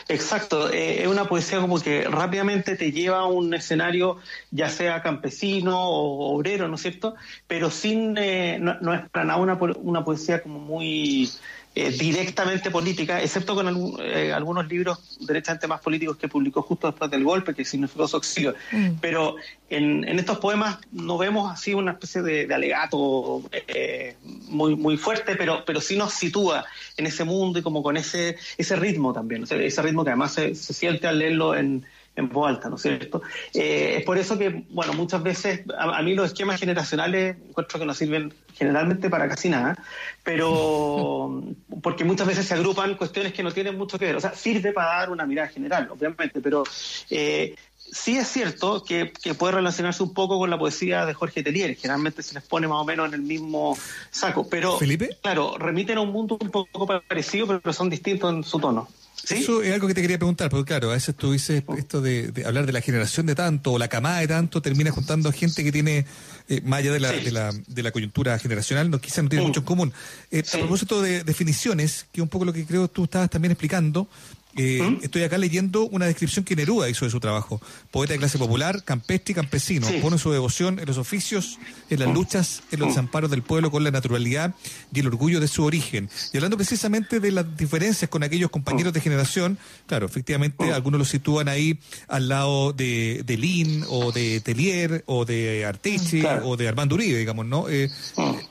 Exacto, 0.07 0.71
eh, 0.71 1.03
es 1.03 1.07
una 1.07 1.25
poesía 1.27 1.59
como 1.59 1.79
que 1.79 2.03
rápidamente 2.03 2.75
te 2.75 2.91
lleva 2.91 3.19
a 3.19 3.25
un 3.25 3.53
escenario, 3.53 4.17
ya 4.51 4.69
sea 4.69 5.01
campesino 5.01 5.89
o 5.89 6.35
obrero, 6.35 6.67
¿no 6.67 6.75
es 6.75 6.81
cierto? 6.81 7.15
Pero 7.47 7.69
sin, 7.71 8.15
eh, 8.17 8.57
no, 8.59 8.75
no 8.81 8.93
es 8.93 9.09
para 9.09 9.25
nada 9.25 9.39
una, 9.39 9.53
una 9.81 10.03
poesía 10.03 10.41
como 10.43 10.59
muy 10.59 11.29
eh, 11.75 11.91
directamente 11.91 12.71
política, 12.71 13.21
excepto 13.21 13.53
con 13.53 13.67
algún- 13.67 13.99
eh, 14.01 14.31
algunos 14.31 14.65
libros 14.67 15.17
derechamente 15.19 15.67
más 15.67 15.81
políticos 15.81 16.15
que 16.17 16.27
publicó 16.29 16.61
justo 16.61 16.87
después 16.87 17.11
del 17.11 17.23
golpe, 17.25 17.53
que 17.53 17.65
significó 17.65 18.07
su 18.07 18.15
exilio. 18.17 18.55
Pero 19.01 19.35
en, 19.69 20.07
en 20.07 20.17
estos 20.17 20.37
poemas 20.39 20.77
no 20.93 21.17
vemos 21.17 21.51
así 21.51 21.73
una 21.73 21.91
especie 21.91 22.21
de, 22.21 22.47
de 22.47 22.53
alegato 22.53 23.43
eh, 23.51 24.15
muy, 24.47 24.75
muy 24.75 24.95
fuerte, 24.97 25.35
pero, 25.35 25.63
pero 25.65 25.81
sí 25.81 25.97
nos 25.97 26.13
sitúa 26.13 26.65
en 26.97 27.07
ese 27.07 27.25
mundo 27.25 27.59
y 27.59 27.61
como 27.61 27.83
con 27.83 27.97
ese, 27.97 28.37
ese 28.57 28.75
ritmo 28.77 29.11
también, 29.13 29.43
o 29.43 29.45
sea, 29.45 29.57
ese 29.57 29.81
ritmo 29.81 30.03
que 30.03 30.11
además 30.11 30.33
se, 30.33 30.55
se 30.55 30.73
siente 30.73 31.07
al 31.07 31.19
leerlo 31.19 31.55
en, 31.55 31.85
en 32.15 32.29
voz 32.29 32.49
alta, 32.49 32.69
¿no 32.69 32.75
es 32.75 32.81
cierto? 32.81 33.21
Eh, 33.53 33.95
es 33.97 34.03
por 34.03 34.17
eso 34.17 34.37
que, 34.37 34.65
bueno, 34.69 34.93
muchas 34.93 35.21
veces 35.21 35.61
a, 35.77 36.01
mí 36.01 36.15
los 36.15 36.27
esquemas 36.27 36.59
generacionales 36.59 37.37
encuentro 37.49 37.79
que 37.79 37.85
no 37.85 37.93
sirven 37.93 38.33
generalmente 38.53 39.09
para 39.09 39.27
casi 39.27 39.49
nada, 39.49 39.77
pero 40.23 41.43
porque 41.81 42.03
muchas 42.03 42.27
veces 42.27 42.45
se 42.45 42.53
agrupan 42.53 42.95
cuestiones 42.95 43.33
que 43.33 43.43
no 43.43 43.51
tienen 43.51 43.77
mucho 43.77 43.99
que 43.99 44.05
ver. 44.05 44.15
O 44.15 44.21
sea, 44.21 44.33
sirve 44.33 44.71
para 44.71 44.99
dar 44.99 45.09
una 45.09 45.25
mirada 45.25 45.49
general, 45.49 45.89
obviamente, 45.91 46.41
pero 46.41 46.63
eh, 47.09 47.55
sí 47.77 48.17
es 48.17 48.27
cierto 48.27 48.83
que, 48.83 49.11
puede 49.37 49.53
relacionarse 49.53 50.03
un 50.03 50.13
poco 50.13 50.37
con 50.39 50.49
la 50.49 50.57
poesía 50.57 51.05
de 51.05 51.13
Jorge 51.13 51.43
Telier, 51.43 51.75
generalmente 51.75 52.23
se 52.23 52.33
les 52.33 52.43
pone 52.43 52.67
más 52.67 52.79
o 52.79 52.85
menos 52.85 53.07
en 53.07 53.15
el 53.15 53.21
mismo 53.21 53.77
saco, 54.09 54.47
pero 54.47 54.77
¿Felipe? 54.77 55.17
claro, 55.21 55.57
remiten 55.57 55.97
a 55.97 56.01
un 56.01 56.11
mundo 56.11 56.37
un 56.39 56.49
poco 56.49 56.87
parecido, 57.07 57.47
pero 57.47 57.73
son 57.73 57.89
distintos 57.89 58.33
en 58.33 58.43
su 58.43 58.59
tono. 58.59 58.87
Eso 59.29 59.61
es 59.63 59.73
algo 59.73 59.87
que 59.87 59.93
te 59.93 60.01
quería 60.01 60.17
preguntar, 60.17 60.49
porque 60.49 60.65
claro, 60.65 60.91
a 60.91 60.93
veces 60.93 61.15
tú 61.15 61.31
dices 61.31 61.63
esto 61.77 62.01
de, 62.01 62.31
hablar 62.45 62.65
de 62.65 62.73
la 62.73 62.81
generación 62.81 63.25
de 63.25 63.35
tanto 63.35 63.73
o 63.73 63.79
la 63.79 63.87
camada 63.87 64.19
de 64.19 64.27
tanto, 64.27 64.61
termina 64.61 64.91
juntando 64.91 65.29
a 65.29 65.31
gente 65.31 65.63
que 65.63 65.71
tiene, 65.71 66.05
eh, 66.47 66.61
más 66.63 66.79
allá 66.79 66.91
de 66.91 66.99
la, 66.99 67.11
de, 67.11 67.31
la, 67.31 67.51
de 67.67 67.83
la 67.83 67.91
coyuntura 67.91 68.37
generacional, 68.39 68.89
no, 68.89 68.99
quizás 68.99 69.23
no 69.23 69.29
tiene 69.29 69.45
mucho 69.45 69.61
en 69.61 69.65
común. 69.65 69.93
Eh, 70.31 70.43
a 70.53 70.57
propósito 70.57 71.01
de 71.01 71.23
definiciones, 71.23 72.05
que 72.11 72.21
es 72.21 72.23
un 72.23 72.29
poco 72.29 72.45
lo 72.45 72.53
que 72.53 72.65
creo 72.65 72.87
tú 72.87 73.05
estabas 73.05 73.29
también 73.29 73.51
explicando, 73.51 74.07
eh, 74.55 74.81
¿Mm? 74.81 75.03
Estoy 75.03 75.23
acá 75.23 75.37
leyendo 75.37 75.83
una 75.87 76.05
descripción 76.05 76.45
que 76.45 76.55
Neruda 76.55 76.89
hizo 76.89 77.05
de 77.05 77.11
su 77.11 77.19
trabajo. 77.19 77.61
Poeta 77.91 78.13
de 78.13 78.19
clase 78.19 78.37
popular, 78.37 78.83
campestre 78.83 79.33
y 79.33 79.35
campesino. 79.35 79.87
Pone 80.01 80.17
su 80.17 80.31
devoción 80.31 80.79
en 80.79 80.85
los 80.85 80.97
oficios, 80.97 81.59
en 81.89 81.99
las 81.99 82.09
¿Mm? 82.09 82.13
luchas, 82.13 82.63
en 82.71 82.79
los 82.79 82.87
¿Mm? 82.87 82.91
desamparos 82.91 83.31
del 83.31 83.41
pueblo 83.41 83.71
con 83.71 83.83
la 83.83 83.91
naturalidad 83.91 84.55
y 84.93 84.99
el 85.01 85.07
orgullo 85.07 85.39
de 85.39 85.47
su 85.47 85.63
origen. 85.63 86.09
Y 86.31 86.37
hablando 86.37 86.57
precisamente 86.57 87.19
de 87.19 87.31
las 87.31 87.57
diferencias 87.57 88.09
con 88.09 88.23
aquellos 88.23 88.49
compañeros 88.49 88.93
de 88.93 89.01
generación, 89.01 89.57
claro, 89.87 90.05
efectivamente 90.05 90.71
algunos 90.71 90.99
lo 90.99 91.05
sitúan 91.05 91.49
ahí 91.49 91.79
al 92.07 92.29
lado 92.29 92.71
de, 92.71 93.23
de 93.25 93.37
Lin 93.37 93.83
o 93.89 94.11
de 94.11 94.39
Telier 94.39 95.03
o 95.05 95.25
de 95.25 95.65
Arteche 95.65 96.23
o 96.43 96.55
de 96.55 96.67
Armando 96.67 96.95
Uribe, 96.95 97.19
digamos, 97.19 97.45
¿no? 97.45 97.67
Eh, 97.67 97.89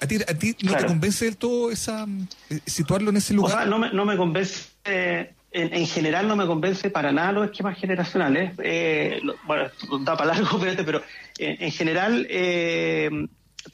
¿A 0.00 0.06
ti, 0.06 0.16
a 0.16 0.34
ti 0.34 0.56
no 0.62 0.76
te 0.76 0.87
convence 0.87 1.25
del 1.25 1.37
todo 1.37 1.70
esa, 1.70 2.06
eh, 2.50 2.61
situarlo 2.66 3.11
en 3.11 3.16
ese 3.16 3.32
lugar? 3.32 3.66
no 3.66 3.78
me, 3.78 3.92
no 3.92 4.04
me 4.04 4.16
convence 4.16 4.68
en, 5.54 5.87
general 5.87 6.26
no 6.26 6.34
me 6.34 6.46
convence 6.46 6.90
para 6.90 7.12
nada 7.12 7.32
los 7.32 7.44
esquemas 7.46 7.78
generacionales. 7.78 8.52
Eh, 8.58 9.20
bueno, 9.46 9.70
da 10.00 10.16
para 10.16 10.34
largo, 10.34 10.58
pero 10.84 11.00
en, 11.38 11.70
general 11.70 12.26
eh, 12.28 13.08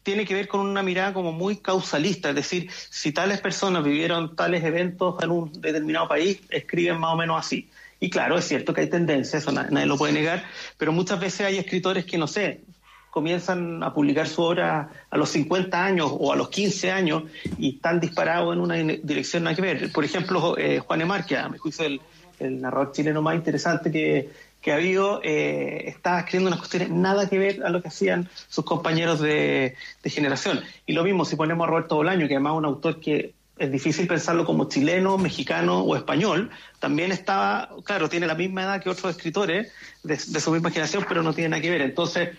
tiene 0.03 0.27
que 0.27 0.35
ver 0.35 0.47
con 0.47 0.61
una 0.61 0.83
mirada 0.83 1.15
como 1.15 1.33
muy 1.33 1.57
causalista, 1.57 2.31
es 2.31 2.35
decir, 2.35 2.71
si 2.71 3.13
tales 3.13 3.41
personas 3.41 3.83
vivieron 3.83 4.37
tales 4.37 4.63
eventos 4.63 5.23
en 5.23 5.31
un 5.31 5.53
determinado 5.61 6.07
país, 6.07 6.41
escriben 6.51 7.01
más 7.01 7.15
o 7.15 7.17
menos 7.17 7.39
así. 7.39 7.71
Y 7.99 8.09
claro, 8.09 8.39
es 8.39 8.47
cierto 8.47 8.73
que 8.73 8.83
hay 8.83 8.91
tendencias, 8.91 9.43
eso 9.43 9.53
nadie 9.53 9.87
lo 9.87 9.99
puede 9.99 10.13
negar, 10.13 10.45
pero 10.79 10.93
muchas 10.93 11.19
veces 11.19 11.47
hay 11.47 11.59
escritores 11.59 12.05
que, 12.05 12.19
no 12.19 12.27
sé, 12.27 12.63
comienzan 13.11 13.83
a 13.83 13.93
publicar 13.93 14.27
su 14.27 14.43
obra 14.43 14.89
a 15.11 15.17
los 15.17 15.29
50 15.31 15.85
años 15.85 16.11
o 16.13 16.33
a 16.33 16.37
los 16.37 16.49
15 16.49 16.93
años 16.93 17.25
y 17.59 17.77
están 17.77 18.01
disparados 18.01 18.55
en 18.55 18.61
una 18.61 18.77
dirección 18.77 19.45
nada 19.45 19.57
que 19.57 19.63
ver. 19.63 19.93
Por 19.93 20.05
ejemplo, 20.05 20.57
eh, 20.57 20.79
Juan 20.79 21.01
Emarque, 21.01 21.37
a 21.37 21.49
mi 21.49 21.59
juicio 21.59 21.85
el, 21.85 22.01
el 22.39 22.61
narrador 22.61 22.93
chileno 22.93 23.23
más 23.23 23.35
interesante 23.35 23.91
que, 23.91 24.31
que 24.61 24.73
ha 24.73 24.77
habido, 24.77 25.21
eh, 25.23 25.85
está 25.87 26.19
escribiendo 26.19 26.49
unas 26.49 26.59
cuestiones 26.59 26.91
nada 26.91 27.29
que 27.29 27.39
ver 27.39 27.65
a 27.65 27.71
lo 27.71 27.81
que 27.81 27.89
hacían 27.89 28.29
sus 28.49 28.65
compañeros 28.65 29.21
de, 29.21 29.75
generación. 30.05 30.63
Y 30.87 30.93
lo 30.93 31.05
mismo 31.05 31.25
si 31.25 31.37
ponemos 31.37 31.67
a 31.67 31.71
Roberto 31.71 31.97
Bolaño, 31.97 32.29
que 32.29 32.35
además 32.35 32.53
es 32.53 32.59
un 32.59 32.65
autor 32.67 33.01
que 33.01 33.35
es 33.59 33.71
difícil 33.71 34.07
pensarlo 34.07 34.47
como 34.47 34.69
chileno, 34.69 35.19
mexicano 35.19 35.81
o 35.81 35.97
español, 35.97 36.51
también 36.79 37.13
está, 37.13 37.71
claro, 37.85 38.09
tiene 38.09 38.27
la 38.27 38.35
misma 38.35 38.63
edad 38.63 38.83
que 38.83 38.89
otros 38.89 39.15
escritores 39.15 39.71
de, 40.03 40.15
de 40.15 40.41
su 40.41 40.51
misma 40.51 40.71
generación, 40.71 41.05
pero 41.09 41.23
no 41.23 41.35
tiene 41.35 41.51
nada 41.51 41.63
que 41.63 41.71
ver. 41.71 41.83
Entonces, 41.83 42.31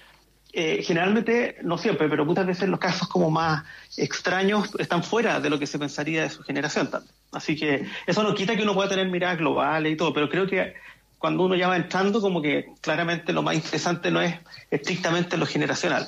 eh, 0.53 0.83
generalmente, 0.83 1.57
no 1.63 1.77
siempre, 1.77 2.09
pero 2.09 2.25
muchas 2.25 2.45
veces 2.45 2.67
los 2.67 2.79
casos 2.79 3.07
como 3.07 3.31
más 3.31 3.63
extraños 3.95 4.69
están 4.79 5.03
fuera 5.03 5.39
de 5.39 5.49
lo 5.49 5.57
que 5.57 5.67
se 5.67 5.79
pensaría 5.79 6.23
de 6.23 6.29
su 6.29 6.43
generación 6.43 6.89
también. 6.89 7.13
Así 7.31 7.55
que 7.55 7.85
eso 8.05 8.23
no 8.23 8.35
quita 8.35 8.55
que 8.55 8.63
uno 8.63 8.73
pueda 8.73 8.89
tener 8.89 9.07
miradas 9.07 9.37
globales 9.37 9.93
y 9.93 9.95
todo, 9.95 10.13
pero 10.13 10.29
creo 10.29 10.45
que 10.45 10.73
cuando 11.17 11.45
uno 11.45 11.55
ya 11.55 11.67
va 11.67 11.77
entrando, 11.77 12.19
como 12.19 12.41
que 12.41 12.73
claramente 12.81 13.31
lo 13.31 13.43
más 13.43 13.55
interesante 13.55 14.11
no 14.11 14.21
es 14.21 14.35
estrictamente 14.69 15.37
lo 15.37 15.45
generacional. 15.45 16.07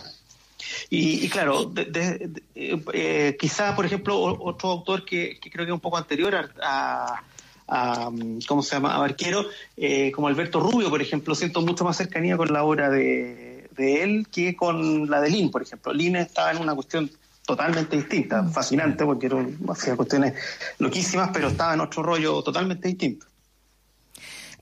Y, 0.89 1.29
claro, 1.29 1.65
de, 1.65 2.29
eh, 2.55 3.37
quizá, 3.39 3.75
por 3.75 3.85
ejemplo, 3.85 4.19
otro 4.19 4.69
autor 4.69 5.05
que, 5.05 5.39
creo 5.39 5.65
que 5.65 5.71
es 5.71 5.73
un 5.73 5.79
poco 5.79 5.97
anterior 5.97 6.51
a, 6.61 7.21
¿cómo 8.47 8.61
se 8.63 8.75
llama?, 8.75 8.95
a 8.95 8.99
Barquero, 8.99 9.45
eh, 9.77 10.11
como 10.11 10.27
Alberto 10.27 10.59
Rubio, 10.59 10.89
por 10.89 11.01
ejemplo, 11.01 11.35
siento 11.35 11.61
mucho 11.61 11.83
más 11.83 11.97
cercanía 11.97 12.37
con 12.37 12.51
la 12.51 12.63
obra 12.63 12.89
de 12.89 13.52
de 13.75 14.03
él 14.03 14.27
que 14.31 14.55
con 14.55 15.09
la 15.09 15.21
de 15.21 15.29
Lin, 15.29 15.51
por 15.51 15.61
ejemplo. 15.61 15.93
Lin 15.93 16.15
estaba 16.15 16.51
en 16.51 16.57
una 16.57 16.75
cuestión 16.75 17.09
totalmente 17.45 17.95
distinta, 17.97 18.43
fascinante 18.45 19.03
porque 19.05 19.29
hacía 19.69 19.95
cuestiones 19.95 20.33
loquísimas, 20.79 21.29
pero 21.33 21.49
estaba 21.49 21.73
en 21.73 21.81
otro 21.81 22.03
rollo 22.03 22.41
totalmente 22.41 22.87
distinto. 22.87 23.25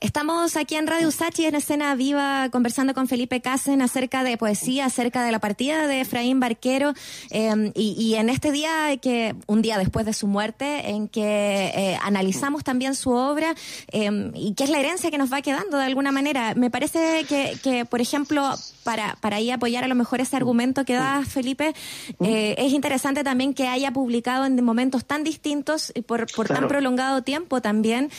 Estamos 0.02 0.56
aquí 0.56 0.74
en 0.74 0.88
Radio 0.88 1.12
Sachi 1.12 1.46
en 1.46 1.54
escena 1.54 1.94
viva 1.94 2.48
conversando 2.50 2.92
con 2.92 3.06
Felipe 3.06 3.40
Casen 3.40 3.80
acerca 3.82 4.24
de 4.24 4.36
poesía, 4.36 4.86
acerca 4.86 5.22
de 5.22 5.30
la 5.30 5.38
partida 5.38 5.86
de 5.86 6.00
Efraín 6.00 6.40
Barquero 6.40 6.92
em, 7.30 7.70
y, 7.76 8.14
en 8.16 8.28
este 8.28 8.50
día 8.50 8.96
que 9.00 9.36
un 9.46 9.62
día 9.62 9.78
después 9.78 10.04
de 10.04 10.12
su 10.12 10.26
muerte 10.26 10.90
en 10.90 11.06
que 11.06 11.22
eh, 11.22 11.98
analizamos 12.02 12.64
también 12.64 12.96
su 12.96 13.10
obra 13.12 13.54
em, 13.92 14.32
y 14.34 14.54
qué 14.54 14.64
es 14.64 14.70
la 14.70 14.80
herencia 14.80 15.08
que 15.12 15.18
nos 15.18 15.32
va 15.32 15.40
quedando 15.40 15.78
de 15.78 15.84
alguna 15.84 16.10
manera. 16.10 16.56
Me 16.56 16.68
parece 16.68 17.24
que, 17.28 17.56
que 17.62 17.84
por 17.84 18.00
ejemplo, 18.00 18.50
para, 18.82 19.16
para 19.20 19.36
ahí 19.36 19.52
apoyar 19.52 19.84
a 19.84 19.88
lo 19.88 19.94
mejor 19.94 20.20
ese 20.20 20.34
argumento 20.34 20.84
que 20.84 20.94
da 20.94 21.22
Felipe, 21.24 21.74
eh, 22.18 22.56
es 22.58 22.72
interesante 22.72 23.22
también 23.22 23.54
que 23.54 23.68
haya 23.68 23.92
publicado 23.92 24.46
en 24.46 24.64
momentos 24.64 25.04
tan 25.04 25.22
distintos 25.22 25.92
y 25.94 26.02
por, 26.02 26.26
por 26.34 26.48
tan 26.48 26.66
prolongado 26.66 27.22
tiempo 27.22 27.62
también. 27.62 28.10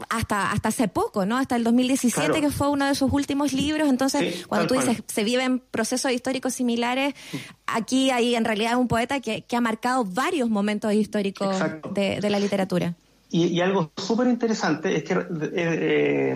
Eh, 0.00 0.06
hasta, 0.08 0.52
hasta 0.52 0.68
hace 0.68 0.88
poco, 0.88 1.26
¿no? 1.26 1.36
Hasta 1.36 1.56
el 1.56 1.64
2017, 1.64 2.40
que 2.40 2.50
fue 2.50 2.68
uno 2.68 2.86
de 2.86 2.94
sus 2.94 3.12
últimos 3.12 3.52
libros. 3.52 3.88
Entonces, 3.88 4.46
cuando 4.46 4.66
tú 4.66 4.74
dices, 4.74 5.02
se 5.06 5.24
viven 5.24 5.60
procesos 5.70 6.12
históricos 6.12 6.54
similares, 6.54 7.14
aquí 7.66 8.10
hay 8.10 8.34
en 8.34 8.44
realidad 8.44 8.76
un 8.76 8.88
poeta 8.88 9.20
que, 9.20 9.42
que 9.42 9.56
ha 9.56 9.60
marcado 9.60 10.04
varios 10.04 10.48
momentos 10.48 10.92
históricos 10.92 11.56
de, 11.94 12.20
de, 12.20 12.30
la 12.30 12.38
literatura. 12.38 12.94
Y, 13.32 13.60
algo 13.60 13.92
súper 13.96 14.26
interesante 14.26 14.96
es 14.96 15.04
que 15.04 15.14
eh, 15.14 15.24
eh, 15.54 16.34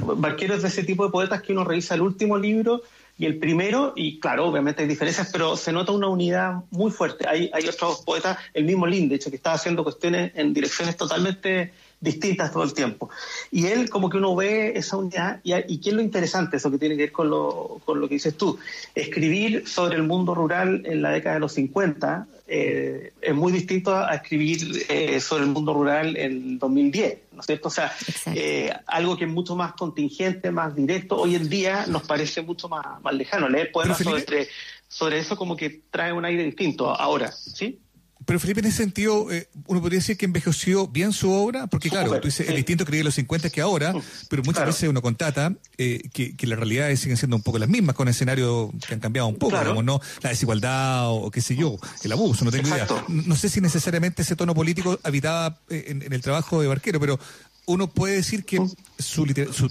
Barquero 0.00 0.54
es 0.54 0.62
de 0.62 0.68
ese 0.68 0.84
tipo 0.84 1.04
de 1.04 1.10
poetas 1.10 1.40
que 1.40 1.52
uno 1.52 1.64
revisa 1.64 1.94
el 1.94 2.02
último 2.02 2.36
libro 2.36 2.82
y 3.18 3.24
el 3.24 3.38
primero, 3.38 3.94
y 3.96 4.20
claro, 4.20 4.46
obviamente 4.46 4.82
hay 4.82 4.88
diferencias, 4.88 5.30
pero 5.32 5.56
se 5.56 5.72
nota 5.72 5.92
una 5.92 6.08
unidad 6.08 6.64
muy 6.70 6.90
fuerte. 6.90 7.26
Hay, 7.26 7.50
hay 7.54 7.66
otros 7.66 8.02
poetas, 8.02 8.36
el 8.52 8.64
mismo 8.64 8.86
Lin, 8.86 9.08
de 9.08 9.14
hecho, 9.14 9.30
que 9.30 9.36
está 9.36 9.54
haciendo 9.54 9.82
cuestiones 9.82 10.32
en 10.34 10.52
direcciones 10.52 10.98
totalmente 10.98 11.72
distintas 12.00 12.52
todo 12.52 12.62
el 12.62 12.74
tiempo. 12.74 13.10
Y 13.50 13.66
él 13.66 13.90
como 13.90 14.10
que 14.10 14.18
uno 14.18 14.34
ve 14.36 14.72
esa 14.76 14.96
unidad 14.96 15.40
y, 15.42 15.54
y 15.54 15.78
¿qué 15.78 15.90
es 15.90 15.96
lo 15.96 16.02
interesante? 16.02 16.56
Eso 16.56 16.70
que 16.70 16.78
tiene 16.78 16.96
que 16.96 17.04
ver 17.04 17.12
con 17.12 17.30
lo, 17.30 17.80
con 17.84 18.00
lo 18.00 18.08
que 18.08 18.14
dices 18.14 18.36
tú. 18.36 18.58
Escribir 18.94 19.66
sobre 19.66 19.96
el 19.96 20.02
mundo 20.02 20.34
rural 20.34 20.82
en 20.84 21.02
la 21.02 21.10
década 21.10 21.34
de 21.34 21.40
los 21.40 21.52
50 21.52 22.26
eh, 22.48 23.12
es 23.20 23.34
muy 23.34 23.50
distinto 23.50 23.96
a, 23.96 24.14
escribir 24.14 24.86
eh, 24.88 25.18
sobre 25.20 25.44
el 25.44 25.50
mundo 25.50 25.74
rural 25.74 26.16
en 26.16 26.60
2010, 26.60 27.18
¿no 27.32 27.40
es 27.40 27.46
cierto? 27.46 27.68
O 27.68 27.70
sea, 27.72 27.92
eh, 28.26 28.72
algo 28.86 29.16
que 29.16 29.24
es 29.24 29.30
mucho 29.30 29.56
más 29.56 29.72
contingente, 29.72 30.52
más 30.52 30.76
directo, 30.76 31.16
hoy 31.16 31.34
en 31.34 31.48
día 31.48 31.86
nos 31.88 32.04
parece 32.04 32.42
mucho 32.42 32.68
más, 32.68 33.02
más 33.02 33.14
lejano. 33.14 33.48
Leer 33.48 33.72
poemas 33.72 33.98
sobre, 33.98 34.48
sobre 34.86 35.18
eso 35.18 35.36
como 35.36 35.56
que 35.56 35.82
trae 35.90 36.12
un 36.12 36.24
aire 36.24 36.44
distinto 36.44 36.88
ahora, 36.88 37.32
¿sí? 37.32 37.80
Pero 38.26 38.40
Felipe, 38.40 38.58
en 38.58 38.66
ese 38.66 38.78
sentido, 38.78 39.30
eh, 39.30 39.48
uno 39.66 39.80
podría 39.80 40.00
decir 40.00 40.16
que 40.16 40.26
envejeció 40.26 40.88
bien 40.88 41.12
su 41.12 41.30
obra, 41.30 41.68
porque 41.68 41.88
claro, 41.88 42.20
tú 42.20 42.26
dices, 42.26 42.48
es 42.48 42.56
distinto 42.56 42.84
creer 42.84 43.04
los 43.04 43.14
50 43.14 43.50
que 43.50 43.60
ahora, 43.60 43.94
pero 44.28 44.42
muchas 44.42 44.66
veces 44.66 44.88
uno 44.88 45.00
contata 45.00 45.54
eh, 45.78 46.02
que, 46.12 46.34
que 46.34 46.46
las 46.48 46.58
realidades 46.58 46.98
siguen 46.98 47.16
siendo 47.16 47.36
un 47.36 47.42
poco 47.42 47.58
las 47.58 47.68
mismas, 47.68 47.94
con 47.94 48.08
escenarios 48.08 48.70
que 48.86 48.94
han 48.94 49.00
cambiado 49.00 49.28
un 49.28 49.36
poco, 49.36 49.56
como 49.64 49.84
no 49.84 50.00
la 50.22 50.30
desigualdad 50.30 51.08
o, 51.12 51.30
qué 51.30 51.40
sé 51.40 51.54
yo, 51.54 51.78
el 52.02 52.12
abuso, 52.12 52.44
no 52.44 52.50
tengo 52.50 52.66
idea. 52.66 52.88
No 53.06 53.36
sé 53.36 53.48
si 53.48 53.60
necesariamente 53.60 54.22
ese 54.22 54.34
tono 54.34 54.54
político 54.54 54.98
habitaba 55.04 55.60
eh, 55.70 55.84
en, 55.88 56.12
el 56.12 56.20
trabajo 56.20 56.60
de 56.60 56.66
Barquero, 56.66 56.98
pero 56.98 57.20
uno 57.66 57.88
puede 57.88 58.16
decir 58.16 58.44
que 58.44 58.60
su, 58.98 59.26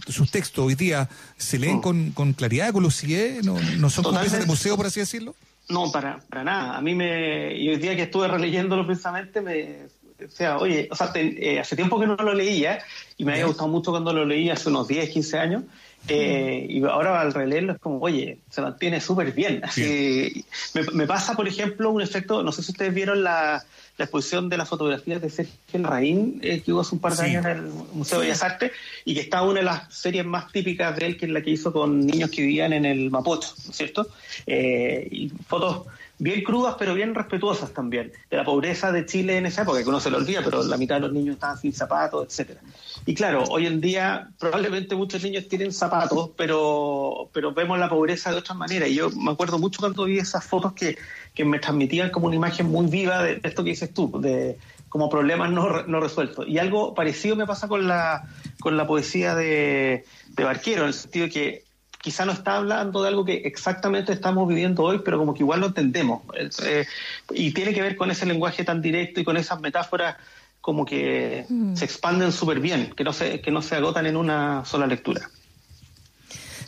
sus 0.07 0.31
textos 0.31 0.65
hoy 0.65 0.75
día 0.75 1.09
se 1.37 1.59
leen 1.59 1.81
con, 1.81 2.11
con 2.11 2.31
claridad, 2.31 2.71
con 2.71 2.83
lucidez, 2.83 3.43
no, 3.43 3.59
no 3.59 3.89
son 3.89 4.05
como 4.05 4.21
piezas 4.21 4.39
de 4.39 4.45
museo, 4.45 4.77
por 4.77 4.85
así 4.85 5.01
decirlo. 5.01 5.35
No, 5.69 5.91
para, 5.91 6.19
para 6.30 6.43
nada. 6.43 6.78
A 6.78 6.82
mí 6.82 6.93
me, 6.93 7.56
y 7.56 7.69
hoy 7.69 7.78
día 7.78 7.95
que 7.95 8.04
estuve 8.04 8.28
releyéndolo 8.28 8.86
precisamente, 8.86 9.41
me, 9.41 9.88
sea, 10.30 10.58
oye, 10.58 10.88
o 10.91 10.95
sea, 10.95 11.12
eh, 11.15 11.60
hace 11.60 11.75
tiempo 11.75 11.99
que 11.99 12.08
no 12.08 12.15
lo 12.15 12.34
leía 12.34 12.80
y 13.17 13.25
me 13.25 13.34
había 13.34 13.45
gustado 13.45 13.67
mucho 13.67 13.91
cuando 13.91 14.13
lo 14.13 14.25
leí 14.25 14.49
hace 14.49 14.69
unos 14.69 14.88
10, 14.88 15.10
15 15.10 15.38
años. 15.38 15.63
Eh, 16.08 16.67
y 16.69 16.84
ahora 16.84 17.19
al 17.19 17.34
releerlo 17.34 17.73
es 17.73 17.80
como, 17.80 17.99
oye, 17.99 18.38
se 18.49 18.62
mantiene 18.62 19.01
súper 19.01 19.32
bien. 19.32 19.62
Así, 19.63 20.45
me, 20.93 21.08
pasa, 21.08 21.34
por 21.34 21.47
ejemplo, 21.47 21.89
un 21.89 22.01
efecto, 22.01 22.43
no 22.43 22.51
sé 22.51 22.62
si 22.62 22.71
ustedes 22.71 22.93
vieron 22.93 23.23
la, 23.23 23.63
exposición 24.03 24.49
de 24.49 24.58
las 24.58 24.67
fotografías 24.67 25.21
de 25.21 25.29
Sergio 25.29 25.55
Raín, 25.73 26.39
eh, 26.43 26.62
que 26.62 26.73
hubo 26.73 26.81
hace 26.81 26.95
un 26.95 27.01
par 27.01 27.15
de 27.15 27.23
años 27.23 27.45
en 27.45 27.51
el 27.51 27.62
Museo 27.93 28.19
de 28.19 28.25
Bellas 28.25 28.43
Artes, 28.43 28.71
y 29.05 29.15
que 29.15 29.21
está 29.21 29.41
una 29.41 29.60
de 29.60 29.65
las 29.65 29.93
series 29.93 30.25
más 30.25 30.51
típicas 30.51 30.95
de 30.97 31.05
él, 31.05 31.17
que 31.17 31.25
es 31.25 31.31
la 31.31 31.41
que 31.41 31.51
hizo 31.51 31.71
con 31.71 32.05
niños 32.05 32.29
que 32.29 32.41
vivían 32.41 32.73
en 32.73 32.86
el 32.86 33.10
Mapocho, 33.10 33.53
¿no 33.65 33.71
es 33.71 33.77
cierto? 33.77 34.08
y 34.45 35.31
fotos 35.47 35.88
bien 36.17 36.43
crudas, 36.43 36.75
pero 36.79 36.93
bien 36.93 37.13
respetuosas 37.13 37.73
también, 37.73 38.12
de 38.29 38.38
la 38.38 38.45
pobreza 38.45 38.91
de 38.91 39.05
Chile 39.05 39.38
en 39.38 39.45
esa 39.45 39.63
época, 39.63 39.84
que 39.84 39.89
uno 39.89 39.99
se 39.99 40.10
lo 40.10 40.17
olvida, 40.17 40.41
pero 40.43 40.63
la 40.63 40.77
mitad 40.77 40.95
de 40.95 41.01
los 41.01 41.13
niños 41.13 41.36
estaban 41.36 41.58
sin 41.58 41.73
zapatos, 41.73 42.25
etcétera. 42.27 42.62
Y 43.05 43.13
claro, 43.13 43.43
hoy 43.49 43.65
en 43.65 43.81
día 43.81 44.29
probablemente 44.39 44.95
muchos 44.95 45.23
niños 45.23 45.47
tienen 45.47 45.73
zapatos, 45.73 46.31
pero, 46.38 47.29
pero 47.34 47.53
vemos 47.53 47.77
la 47.79 47.89
pobreza 47.89 48.31
de 48.31 48.38
otra 48.38 48.55
manera. 48.55 48.88
Y 48.88 48.95
yo 48.95 49.10
me 49.12 49.31
acuerdo 49.31 49.60
mucho 49.60 49.79
cuando 49.79 50.05
vi 50.05 50.17
esas 50.17 50.43
fotos 50.43 50.73
que, 50.73 50.97
que 51.36 51.45
me 51.45 51.60
transmitían 51.60 52.10
como 52.10 52.28
una 52.28 52.36
imagen 52.36 52.67
muy 52.67 52.88
viva 52.88 53.21
de, 53.21 53.39
esto 53.43 53.63
que 53.63 53.71
dices 53.71 53.93
tú, 53.93 54.19
de 54.21 54.58
como 54.89 55.10
problemas 55.10 55.52
no, 55.52 55.84
no 55.84 56.00
resueltos. 56.00 56.48
Y 56.48 56.58
algo 56.58 56.93
parecido 56.95 57.36
me 57.36 57.45
pasa 57.45 57.67
con 57.67 57.88
la, 57.88 58.24
con 58.62 58.78
la 58.78 58.88
poesía 58.88 59.36
de, 59.36 60.06
de 60.30 60.43
Barquero, 60.43 60.84
en 60.84 60.88
el 60.88 60.93
sentido 60.93 61.26
de 61.26 61.32
que 61.32 61.63
quizá 62.02 62.24
no 62.24 62.32
está 62.32 62.56
hablando 62.56 63.02
de 63.02 63.10
algo 63.10 63.26
que 63.26 63.41
exactamente 63.45 64.13
estamos 64.13 64.48
viviendo 64.48 64.84
hoy, 64.84 65.02
pero 65.04 65.17
como 65.17 65.34
que 65.34 65.43
igual 65.43 65.60
lo 65.60 65.67
entendemos. 65.67 66.21
Eh, 66.63 66.86
y 67.32 67.52
tiene 67.52 67.74
que 67.74 67.82
ver 67.82 67.95
con 67.95 68.10
ese 68.10 68.26
lenguaje 68.26 68.63
tan 68.63 68.82
directo 68.82 69.19
y 69.19 69.24
con 69.24 69.38
esas 69.38 69.60
metáforas 69.60 70.15
como 70.62 70.86
que 70.86 71.45
mm. 71.50 71.76
se 71.76 71.84
expanden 71.84 72.32
súper 72.32 72.60
bien, 72.60 72.93
que 72.95 73.04
no, 73.04 73.12
se, 73.12 73.41
que 73.41 73.52
no 73.52 73.62
se 73.62 73.76
agotan 73.76 74.06
en 74.06 74.17
una 74.17 74.63
sola 74.65 74.88
lectura. 74.88 75.30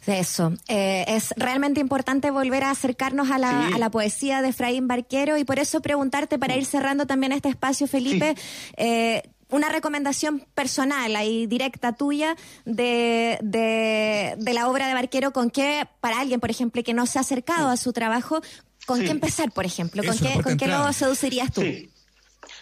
Eso. 0.08 0.54
Eh, 0.70 1.04
es 1.08 1.34
realmente 1.36 1.82
importante 1.82 2.32
volver 2.32 2.64
a 2.64 2.72
acercarnos 2.72 3.30
a 3.30 3.38
la, 3.38 3.68
a 3.68 3.78
la, 3.78 3.90
poesía 3.90 4.42
de 4.42 4.50
Efraín 4.50 4.88
Barquero 4.88 5.38
y 5.38 5.44
por 5.44 5.60
eso 5.60 5.82
preguntarte, 5.82 6.40
para 6.40 6.56
ir 6.56 6.66
cerrando 6.66 7.06
también 7.06 7.34
este 7.34 7.50
espacio, 7.50 7.88
Felipe, 7.88 8.36
eh, 8.78 9.24
una 9.50 9.70
recomendación 9.70 10.46
personal 10.54 11.16
ahí 11.16 11.46
directa 11.48 11.94
tuya 11.94 12.36
de, 12.66 13.38
de, 13.42 14.54
la 14.54 14.70
obra 14.70 14.88
de 14.88 14.94
Barquero, 14.94 15.32
con 15.32 15.50
qué, 15.50 15.88
para 16.00 16.20
alguien, 16.20 16.40
por 16.40 16.52
ejemplo, 16.52 16.84
que 16.84 16.94
no 16.94 17.06
se 17.06 17.18
ha 17.18 17.22
acercado 17.22 17.70
a 17.70 17.78
su 17.78 17.92
trabajo, 17.92 18.42
¿con 18.86 19.00
qué 19.02 19.12
empezar, 19.12 19.52
por 19.52 19.66
ejemplo? 19.66 20.04
¿Con 20.04 20.18
qué, 20.18 20.42
¿con 20.42 20.58
qué 20.58 20.68
lo 20.68 20.92
seducirías 20.94 21.52
tú? 21.52 21.64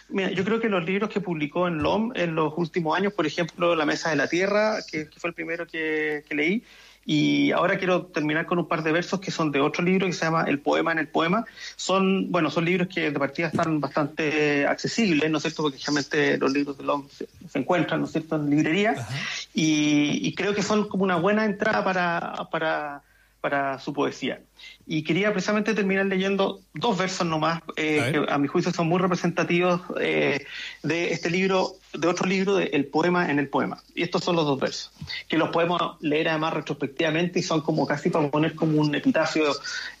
Mira, 0.08 0.30
yo 0.30 0.44
creo 0.44 0.60
que 0.60 0.68
los 0.68 0.84
libros 0.84 1.10
que 1.10 1.20
publicó 1.20 1.66
en 1.66 1.78
LOM 1.78 2.12
en 2.14 2.34
los 2.36 2.52
últimos 2.56 2.96
años, 2.96 3.12
por 3.12 3.26
ejemplo, 3.26 3.74
La 3.74 3.84
Mesa 3.84 4.10
de 4.10 4.16
la 4.16 4.28
Tierra, 4.28 4.78
que, 4.88 5.08
fue 5.16 5.30
el 5.30 5.34
primero 5.34 5.66
que, 5.66 6.24
que 6.28 6.34
leí, 6.34 6.62
y 7.08 7.52
ahora 7.52 7.78
quiero 7.78 8.06
terminar 8.06 8.46
con 8.46 8.58
un 8.58 8.66
par 8.66 8.82
de 8.82 8.90
versos 8.90 9.20
que 9.20 9.30
son 9.30 9.52
de 9.52 9.60
otro 9.60 9.84
libro 9.84 10.08
que 10.08 10.12
se 10.12 10.24
llama 10.24 10.42
El 10.48 10.58
poema 10.58 10.90
en 10.90 10.98
el 10.98 11.06
poema. 11.06 11.44
Son, 11.76 12.32
bueno, 12.32 12.50
son 12.50 12.64
libros 12.64 12.88
que 12.88 13.12
de 13.12 13.18
partida 13.18 13.46
están 13.46 13.80
bastante 13.80 14.66
accesibles, 14.66 15.30
¿no 15.30 15.38
es 15.38 15.42
cierto? 15.44 15.62
Porque 15.62 15.78
realmente 15.78 16.36
los 16.36 16.52
libros 16.52 16.76
de 16.76 16.82
LOM 16.82 17.06
se, 17.08 17.28
encuentran, 17.56 18.00
¿no 18.00 18.06
es 18.06 18.12
cierto?, 18.12 18.34
en 18.34 18.50
librería. 18.50 19.06
Y, 19.54 20.18
y, 20.26 20.34
creo 20.34 20.52
que 20.52 20.64
son 20.64 20.88
como 20.88 21.04
una 21.04 21.14
buena 21.14 21.44
entrada 21.44 21.84
para, 21.84 22.48
para 22.50 23.02
para 23.46 23.78
su 23.78 23.92
poesía. 23.92 24.40
Y 24.88 25.04
quería 25.04 25.30
precisamente 25.30 25.72
terminar 25.72 26.06
leyendo 26.06 26.62
dos 26.74 26.98
versos 26.98 27.24
nomás, 27.24 27.62
eh, 27.76 28.10
que 28.10 28.32
a 28.32 28.38
mi 28.38 28.48
juicio 28.48 28.72
son 28.72 28.88
muy 28.88 28.98
representativos 28.98 29.82
eh, 30.00 30.44
de 30.82 31.12
este 31.12 31.30
libro, 31.30 31.74
de 31.94 32.08
otro 32.08 32.26
libro, 32.26 32.56
de 32.56 32.64
El 32.72 32.86
poema 32.86 33.30
en 33.30 33.38
el 33.38 33.48
poema. 33.48 33.80
Y 33.94 34.02
estos 34.02 34.24
son 34.24 34.34
los 34.34 34.46
dos 34.46 34.58
versos, 34.58 34.90
que 35.28 35.38
los 35.38 35.50
podemos 35.50 35.80
leer 36.00 36.28
además 36.28 36.54
retrospectivamente 36.54 37.38
y 37.38 37.44
son 37.44 37.60
como 37.60 37.86
casi 37.86 38.10
para 38.10 38.28
poner 38.30 38.56
como 38.56 38.80
un 38.80 38.92
epitafio 38.96 39.44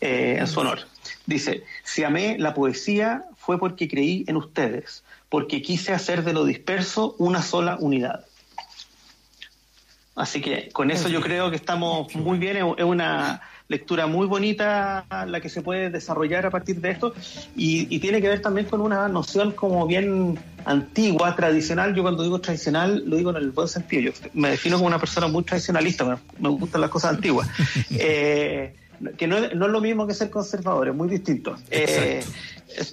eh, 0.00 0.38
en 0.40 0.48
su 0.48 0.58
honor. 0.58 0.80
Dice, 1.24 1.62
si 1.84 2.02
amé 2.02 2.36
la 2.40 2.52
poesía 2.52 3.26
fue 3.36 3.60
porque 3.60 3.86
creí 3.86 4.24
en 4.26 4.36
ustedes, 4.36 5.04
porque 5.28 5.62
quise 5.62 5.92
hacer 5.92 6.24
de 6.24 6.32
lo 6.32 6.44
disperso 6.44 7.14
una 7.18 7.42
sola 7.42 7.76
unidad. 7.78 8.24
Así 10.16 10.40
que 10.40 10.70
con 10.72 10.90
eso 10.90 11.08
yo 11.08 11.20
creo 11.20 11.50
que 11.50 11.56
estamos 11.56 12.12
muy 12.14 12.38
bien, 12.38 12.56
es 12.56 12.84
una 12.84 13.42
lectura 13.68 14.06
muy 14.06 14.26
bonita 14.26 15.04
la 15.10 15.40
que 15.42 15.50
se 15.50 15.60
puede 15.60 15.90
desarrollar 15.90 16.46
a 16.46 16.50
partir 16.50 16.80
de 16.80 16.90
esto 16.90 17.12
y, 17.54 17.98
tiene 17.98 18.22
que 18.22 18.28
ver 18.28 18.40
también 18.40 18.66
con 18.66 18.80
una 18.80 19.08
noción 19.08 19.52
como 19.52 19.86
bien 19.86 20.38
antigua, 20.64 21.36
tradicional. 21.36 21.94
Yo 21.94 22.02
cuando 22.02 22.22
digo 22.22 22.40
tradicional 22.40 23.02
lo 23.06 23.16
digo 23.16 23.28
en 23.30 23.36
el 23.36 23.50
buen 23.50 23.68
sentido. 23.68 24.10
Yo 24.10 24.28
me 24.32 24.50
defino 24.50 24.76
como 24.76 24.86
una 24.86 24.98
persona 24.98 25.26
muy 25.28 25.44
tradicionalista, 25.44 26.18
me, 26.38 26.48
gustan 26.48 26.80
las 26.80 26.90
cosas 26.90 27.14
antiguas. 27.14 27.48
Eh, 27.90 28.74
que 29.18 29.26
no, 29.26 29.36
es 29.36 29.52
lo 29.54 29.80
mismo 29.82 30.06
que 30.06 30.14
ser 30.14 30.30
conservador, 30.30 30.88
es 30.88 30.94
muy 30.94 31.08
distinto. 31.08 31.56
Eh, 31.70 32.24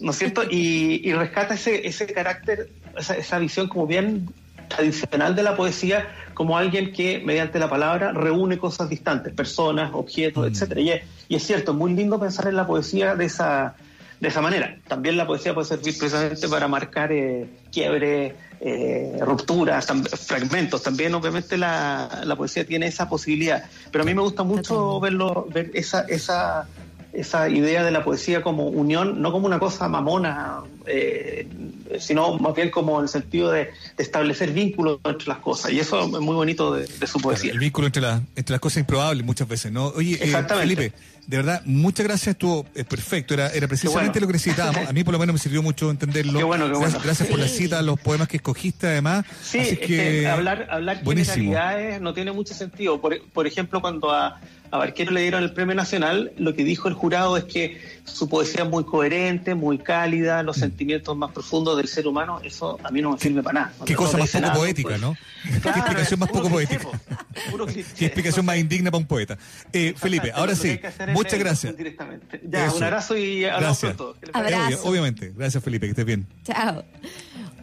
¿No 0.01 0.11
es 0.11 0.17
cierto? 0.17 0.43
Y, 0.49 1.11
rescata 1.13 1.53
ese, 1.53 1.87
ese 1.87 2.05
carácter, 2.07 2.69
esa, 2.97 3.15
esa 3.15 3.39
visión 3.39 3.69
como 3.69 3.87
bien 3.87 4.27
tradicional 4.75 5.35
de 5.35 5.43
la 5.43 5.55
poesía 5.55 6.07
como 6.33 6.57
alguien 6.57 6.91
que 6.91 7.21
mediante 7.23 7.59
la 7.59 7.69
palabra 7.69 8.11
reúne 8.11 8.57
cosas 8.57 8.89
distantes, 8.89 9.33
personas, 9.33 9.91
objetos, 9.93 10.45
mm. 10.45 10.51
etcétera. 10.51 10.81
Y 10.81 10.89
es, 10.89 11.01
y 11.29 11.35
es 11.35 11.43
cierto, 11.43 11.73
muy 11.73 11.93
lindo 11.93 12.19
pensar 12.19 12.47
en 12.47 12.55
la 12.55 12.67
poesía 12.67 13.15
de 13.15 13.25
esa 13.25 13.75
de 14.19 14.29
esa 14.29 14.41
manera. 14.41 14.77
También 14.87 15.17
la 15.17 15.27
poesía 15.27 15.53
puede 15.53 15.67
servir 15.67 15.97
precisamente 15.97 16.47
para 16.47 16.69
marcar 16.69 17.11
eh, 17.11 17.45
quiebres, 17.73 18.33
eh, 18.61 19.17
rupturas, 19.19 19.85
fragmentos. 20.25 20.81
También, 20.81 21.13
obviamente, 21.13 21.57
la, 21.57 22.21
la, 22.23 22.35
poesía 22.37 22.65
tiene 22.65 22.87
esa 22.87 23.09
posibilidad. 23.09 23.65
Pero 23.91 24.03
a 24.03 24.05
mí 24.05 24.13
me 24.13 24.21
gusta 24.21 24.43
mucho 24.43 25.01
verlo, 25.01 25.45
ver 25.51 25.71
esa, 25.73 26.05
esa 26.07 26.69
esa 27.13 27.47
idea 27.47 27.83
de 27.83 27.91
la 27.91 28.03
poesía 28.03 28.41
como 28.41 28.65
unión, 28.67 29.21
no 29.21 29.31
como 29.31 29.45
una 29.45 29.59
cosa 29.59 29.87
mamona, 29.87 30.61
eh, 30.85 31.47
sino 31.99 32.37
más 32.37 32.55
bien 32.55 32.69
como 32.69 32.97
en 32.99 33.03
el 33.03 33.09
sentido 33.09 33.51
de, 33.51 33.69
establecer 33.97 34.51
vínculos 34.51 34.99
entre 35.03 35.27
las 35.27 35.39
cosas. 35.39 35.71
Y 35.71 35.79
eso 35.79 36.01
es 36.01 36.09
muy 36.09 36.35
bonito 36.35 36.73
de, 36.73 36.87
su 37.07 37.19
poesía. 37.19 37.51
el 37.51 37.59
vínculo 37.59 37.87
entre, 37.87 38.07
entre 38.35 38.53
las 38.53 38.59
cosas 38.59 38.79
improbables 38.79 39.25
muchas 39.25 39.47
veces, 39.47 39.71
¿no? 39.71 39.87
Oye, 39.87 40.17
eh, 40.21 40.45
Felipe, 40.47 40.93
de 41.27 41.37
verdad, 41.37 41.61
muchas 41.65 42.05
gracias, 42.05 42.33
estuvo 42.33 42.63
perfecto, 42.65 43.33
era, 43.33 43.49
era 43.49 43.67
precisamente 43.67 44.19
lo 44.19 44.27
que 44.27 44.33
necesitábamos. 44.33 44.87
A 44.87 44.93
mí 44.93 45.03
por 45.03 45.13
lo 45.13 45.19
menos 45.19 45.33
me 45.33 45.39
sirvió 45.39 45.63
mucho 45.63 45.89
entenderlo. 45.89 46.37
Qué 46.37 46.43
bueno, 46.43 46.65
qué 46.65 46.71
gracias, 46.71 46.91
bueno. 46.91 47.05
gracias 47.05 47.29
por 47.29 47.39
la 47.39 47.47
cita, 47.47 47.81
los 47.81 47.99
poemas 47.99 48.27
que 48.27 48.37
escogiste 48.37 48.87
además. 48.87 49.25
Sí, 49.41 49.59
Así 49.59 49.77
que, 49.77 50.27
hablar, 50.27 50.67
hablar 50.69 51.03
generalidades 51.03 52.01
no 52.01 52.13
tiene 52.13 52.31
mucho 52.33 52.53
sentido. 52.53 52.99
Por, 52.99 53.21
por 53.31 53.47
ejemplo, 53.47 53.79
cuando 53.79 54.11
a 54.11 54.41
a 54.73 54.77
Barquero 54.79 55.11
le 55.11 55.21
dieron 55.21 55.43
el 55.43 55.53
premio 55.53 55.75
nacional, 55.75 56.31
lo 56.35 56.55
que 56.55 56.63
dijo 56.63 56.87
el 56.87 56.95
jurado 56.95 57.37
es 57.37 57.43
que 57.43 57.79
su 58.05 58.27
poesía 58.27 58.63
es 58.63 58.69
muy 58.71 58.83
coherente, 58.83 59.53
muy 59.53 59.77
cálida, 59.77 60.41
los 60.41 60.57
mm. 60.57 60.61
sentimientos 60.61 61.15
más 61.15 61.31
profundos 61.31 61.77
del 61.77 61.87
ser 61.87 62.07
humano, 62.07 62.41
eso 62.43 62.79
a 62.83 62.89
mí 62.89 62.99
no 62.99 63.11
me 63.11 63.19
sirve 63.19 63.43
para 63.43 63.59
nada. 63.59 63.73
Qué 63.85 63.95
cosa 63.95 64.17
más 64.17 64.31
poco 64.31 64.53
poética, 64.53 64.89
pues. 64.89 65.01
¿no? 65.01 65.15
Qué 65.61 65.69
explicación 65.69 66.19
más 66.19 66.29
poco 66.29 66.49
poética. 66.49 66.87
Qué 67.95 68.05
explicación 68.05 68.47
más 68.47 68.57
indigna 68.57 68.89
para 68.89 68.97
un 68.99 69.05
poeta. 69.05 69.37
Eh, 69.71 69.93
Felipe, 69.95 70.31
ahora 70.33 70.55
sí, 70.55 70.79
muchas 71.13 71.37
gracias. 71.37 71.75
Ya, 72.41 72.73
un 72.73 72.83
abrazo 72.83 73.15
y 73.15 73.45
hablamos 73.45 73.77
pronto. 73.77 74.15
Obviamente. 74.85 75.33
Gracias, 75.37 75.63
Felipe, 75.63 75.85
que 75.85 75.91
estés 75.91 76.05
bien. 76.05 76.25
Chao. 76.43 76.83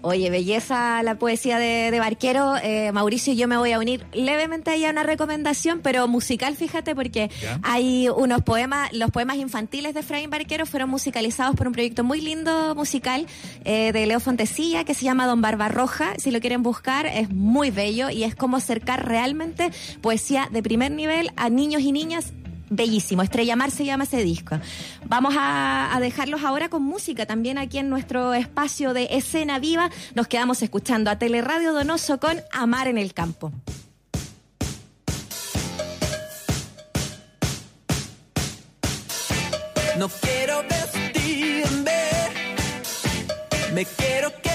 Oye, 0.03 0.31
belleza 0.31 1.03
la 1.03 1.17
poesía 1.17 1.59
de, 1.59 1.99
Barquero. 1.99 2.57
Eh, 2.63 2.91
Mauricio, 2.93 3.35
yo 3.35 3.47
me 3.47 3.57
voy 3.59 3.73
a 3.73 3.79
unir 3.79 4.05
levemente 4.13 4.71
ahí 4.71 4.85
a 4.85 4.91
una 4.91 5.03
recomendación, 5.03 5.81
pero 5.83 6.09
musical, 6.09 6.57
fíjate, 6.57 6.95
porque 6.95 7.31
hay 7.63 8.09
unos 8.09 8.43
poemas, 8.43 8.93
los 8.93 9.11
poemas 9.11 9.37
infantiles 9.37 9.93
de 9.93 10.01
Efraín 10.01 10.31
Barquero 10.31 10.65
fueron 10.65 10.89
musicalizados 10.89 11.55
por 11.55 11.67
un 11.67 11.75
proyecto 11.75 12.03
muy 12.03 12.21
lindo 12.21 12.75
musical 12.75 13.27
eh, 13.65 13.93
de 13.93 14.07
Leo 14.07 14.21
Fontesilla 14.21 14.85
que 14.85 14.95
se 14.95 15.05
llama 15.05 15.27
Don 15.27 15.43
Barbarroja. 15.43 16.15
Si 16.17 16.31
lo 16.31 16.41
quieren 16.41 16.63
buscar, 16.63 17.07
es 17.07 17.31
muy 17.31 17.71
bello 17.71 18.09
y 18.09 18.25
es 18.25 18.35
como 18.35 18.57
acercar 18.57 19.07
realmente 19.07 19.71
poesía 20.01 20.49
de 20.51 20.63
primer 20.63 20.93
nivel 20.93 21.31
a 21.37 21.51
niños 21.51 21.83
y 21.83 21.93
niñas 21.93 22.33
bellísimo. 22.70 23.22
Estrella 23.22 23.56
Mar 23.56 23.70
se 23.70 23.85
llama 23.85 24.04
ese 24.04 24.22
disco. 24.24 24.59
Vamos 25.04 25.35
a, 25.37 25.98
dejarlos 26.00 26.42
ahora 26.44 26.70
con 26.70 26.83
música 26.83 27.26
también 27.26 27.59
aquí 27.59 27.76
en 27.78 27.90
nuestro 27.90 28.33
espacio 28.33 28.94
de 28.94 29.09
escena 29.11 29.59
viva. 29.59 29.90
Nos 30.14 30.28
quedamos 30.28 30.62
escuchando 30.62 31.11
a 31.11 31.18
Teleradio 31.18 31.74
Donoso 31.74 32.18
con 32.18 32.40
Amar 32.52 32.88
en 32.88 32.96
el 32.96 33.12
Campo. 33.12 33.52
No 39.98 40.09
quiero 40.09 40.62
vestirme, 40.62 42.00
me 43.74 43.85
quiero 43.85 44.30
quedar 44.40 44.50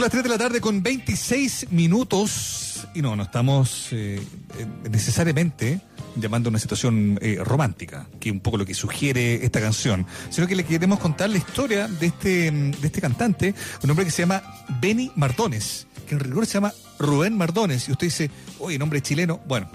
Son 0.00 0.04
las 0.06 0.12
3 0.12 0.22
de 0.22 0.30
la 0.30 0.38
tarde 0.38 0.62
con 0.62 0.82
26 0.82 1.72
minutos 1.72 2.88
y 2.94 3.02
no, 3.02 3.16
no 3.16 3.24
estamos 3.24 3.88
eh, 3.92 4.18
eh, 4.58 4.66
necesariamente 4.90 5.82
llamando 6.16 6.48
a 6.48 6.52
una 6.52 6.58
situación 6.58 7.18
eh, 7.20 7.36
romántica, 7.44 8.06
que 8.18 8.30
es 8.30 8.32
un 8.32 8.40
poco 8.40 8.56
lo 8.56 8.64
que 8.64 8.72
sugiere 8.72 9.44
esta 9.44 9.60
canción, 9.60 10.06
sino 10.30 10.46
que 10.46 10.56
le 10.56 10.64
queremos 10.64 11.00
contar 11.00 11.28
la 11.28 11.36
historia 11.36 11.86
de 11.86 12.06
este, 12.06 12.50
de 12.50 12.86
este 12.86 13.02
cantante, 13.02 13.54
un 13.82 13.90
hombre 13.90 14.06
que 14.06 14.10
se 14.10 14.22
llama 14.22 14.42
Benny 14.80 15.12
Mardones, 15.16 15.86
que 16.08 16.14
en 16.14 16.20
rigor 16.20 16.46
se 16.46 16.54
llama 16.54 16.72
Rubén 16.98 17.36
Mardones, 17.36 17.86
y 17.90 17.92
usted 17.92 18.06
dice, 18.06 18.30
oye, 18.58 18.78
nombre 18.78 19.02
chileno, 19.02 19.42
bueno, 19.46 19.68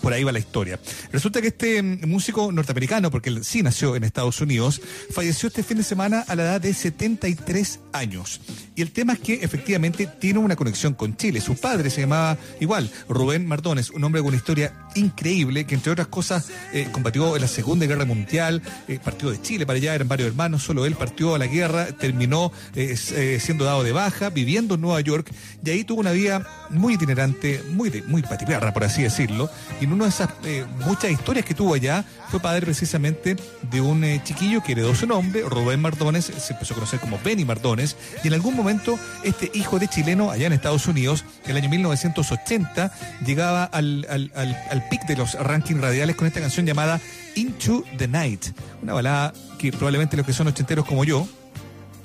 por 0.00 0.12
ahí 0.12 0.24
va 0.24 0.32
la 0.32 0.38
historia. 0.38 0.78
Resulta 1.12 1.40
que 1.40 1.48
este 1.48 1.82
mm, 1.82 2.06
músico 2.06 2.50
norteamericano, 2.52 3.10
porque 3.10 3.30
él 3.30 3.44
sí 3.44 3.62
nació 3.62 3.96
en 3.96 4.04
Estados 4.04 4.40
Unidos, 4.40 4.80
falleció 5.10 5.48
este 5.48 5.62
fin 5.62 5.78
de 5.78 5.84
semana 5.84 6.24
a 6.26 6.34
la 6.34 6.44
edad 6.44 6.60
de 6.60 6.74
73 6.74 7.80
años. 7.92 8.40
Y 8.74 8.82
el 8.82 8.92
tema 8.92 9.14
es 9.14 9.20
que 9.20 9.34
efectivamente 9.34 10.06
tiene 10.06 10.38
una 10.38 10.56
conexión 10.56 10.94
con 10.94 11.16
Chile. 11.16 11.40
Su 11.40 11.56
padre 11.56 11.90
se 11.90 12.02
llamaba 12.02 12.36
igual, 12.60 12.90
Rubén 13.08 13.46
Mardones, 13.46 13.90
un 13.90 14.04
hombre 14.04 14.20
con 14.20 14.28
una 14.28 14.36
historia 14.36 14.74
increíble 14.94 15.66
que 15.66 15.74
entre 15.74 15.92
otras 15.92 16.08
cosas 16.08 16.48
eh, 16.72 16.88
combatió 16.92 17.36
en 17.36 17.42
la 17.42 17.48
Segunda 17.48 17.86
Guerra 17.86 18.04
Mundial, 18.04 18.62
eh, 18.88 18.98
partió 19.02 19.30
de 19.30 19.40
Chile 19.40 19.66
para 19.66 19.78
allá, 19.78 19.94
eran 19.94 20.08
varios 20.08 20.28
hermanos, 20.28 20.62
solo 20.62 20.86
él 20.86 20.94
partió 20.94 21.34
a 21.34 21.38
la 21.38 21.46
guerra, 21.46 21.86
terminó 21.86 22.52
eh, 22.74 22.96
eh, 23.12 23.38
siendo 23.40 23.64
dado 23.64 23.82
de 23.82 23.92
baja, 23.92 24.30
viviendo 24.30 24.74
en 24.74 24.80
Nueva 24.80 25.00
York, 25.00 25.30
y 25.64 25.70
ahí 25.70 25.84
tuvo 25.84 26.00
una 26.00 26.12
vida 26.12 26.46
muy 26.70 26.94
itinerante, 26.94 27.62
muy, 27.70 28.02
muy 28.06 28.22
patiperra, 28.22 28.72
por 28.72 28.84
así 28.84 29.02
decirlo, 29.02 29.50
y 29.80 29.84
en 29.84 29.92
una 29.92 30.04
de 30.04 30.10
esas 30.10 30.30
eh, 30.44 30.64
muchas 30.84 31.10
historias 31.10 31.44
que 31.44 31.54
tuvo 31.54 31.74
allá, 31.74 32.04
fue 32.28 32.40
padre 32.40 32.62
precisamente 32.62 33.36
de 33.70 33.80
un 33.80 34.04
eh, 34.04 34.20
chiquillo 34.24 34.62
que 34.62 34.72
heredó 34.72 34.94
su 34.94 35.06
nombre, 35.06 35.42
Rubén 35.42 35.80
Mardones, 35.80 36.24
se 36.24 36.52
empezó 36.52 36.74
a 36.74 36.76
conocer 36.76 37.00
como 37.00 37.18
Benny 37.22 37.44
Mardones, 37.44 37.96
y 38.22 38.28
en 38.28 38.34
algún 38.34 38.56
momento 38.56 38.98
este 39.22 39.50
hijo 39.54 39.78
de 39.78 39.88
chileno 39.88 40.30
allá 40.30 40.46
en 40.46 40.52
Estados 40.52 40.86
Unidos, 40.86 41.24
en 41.44 41.52
el 41.52 41.56
año 41.58 41.68
1980, 41.68 42.92
llegaba 43.24 43.64
al, 43.64 44.06
al, 44.08 44.32
al, 44.34 44.56
al 44.70 44.88
pic 44.88 45.02
de 45.06 45.16
los 45.16 45.34
rankings 45.34 45.80
radiales 45.80 46.16
con 46.16 46.26
esta 46.26 46.40
canción 46.40 46.66
llamada 46.66 47.00
Into 47.34 47.84
the 47.98 48.08
Night, 48.08 48.46
una 48.82 48.94
balada 48.94 49.32
que 49.58 49.70
probablemente 49.70 50.16
los 50.16 50.26
que 50.26 50.32
son 50.32 50.46
ochenteros 50.46 50.84
como 50.84 51.04
yo, 51.04 51.28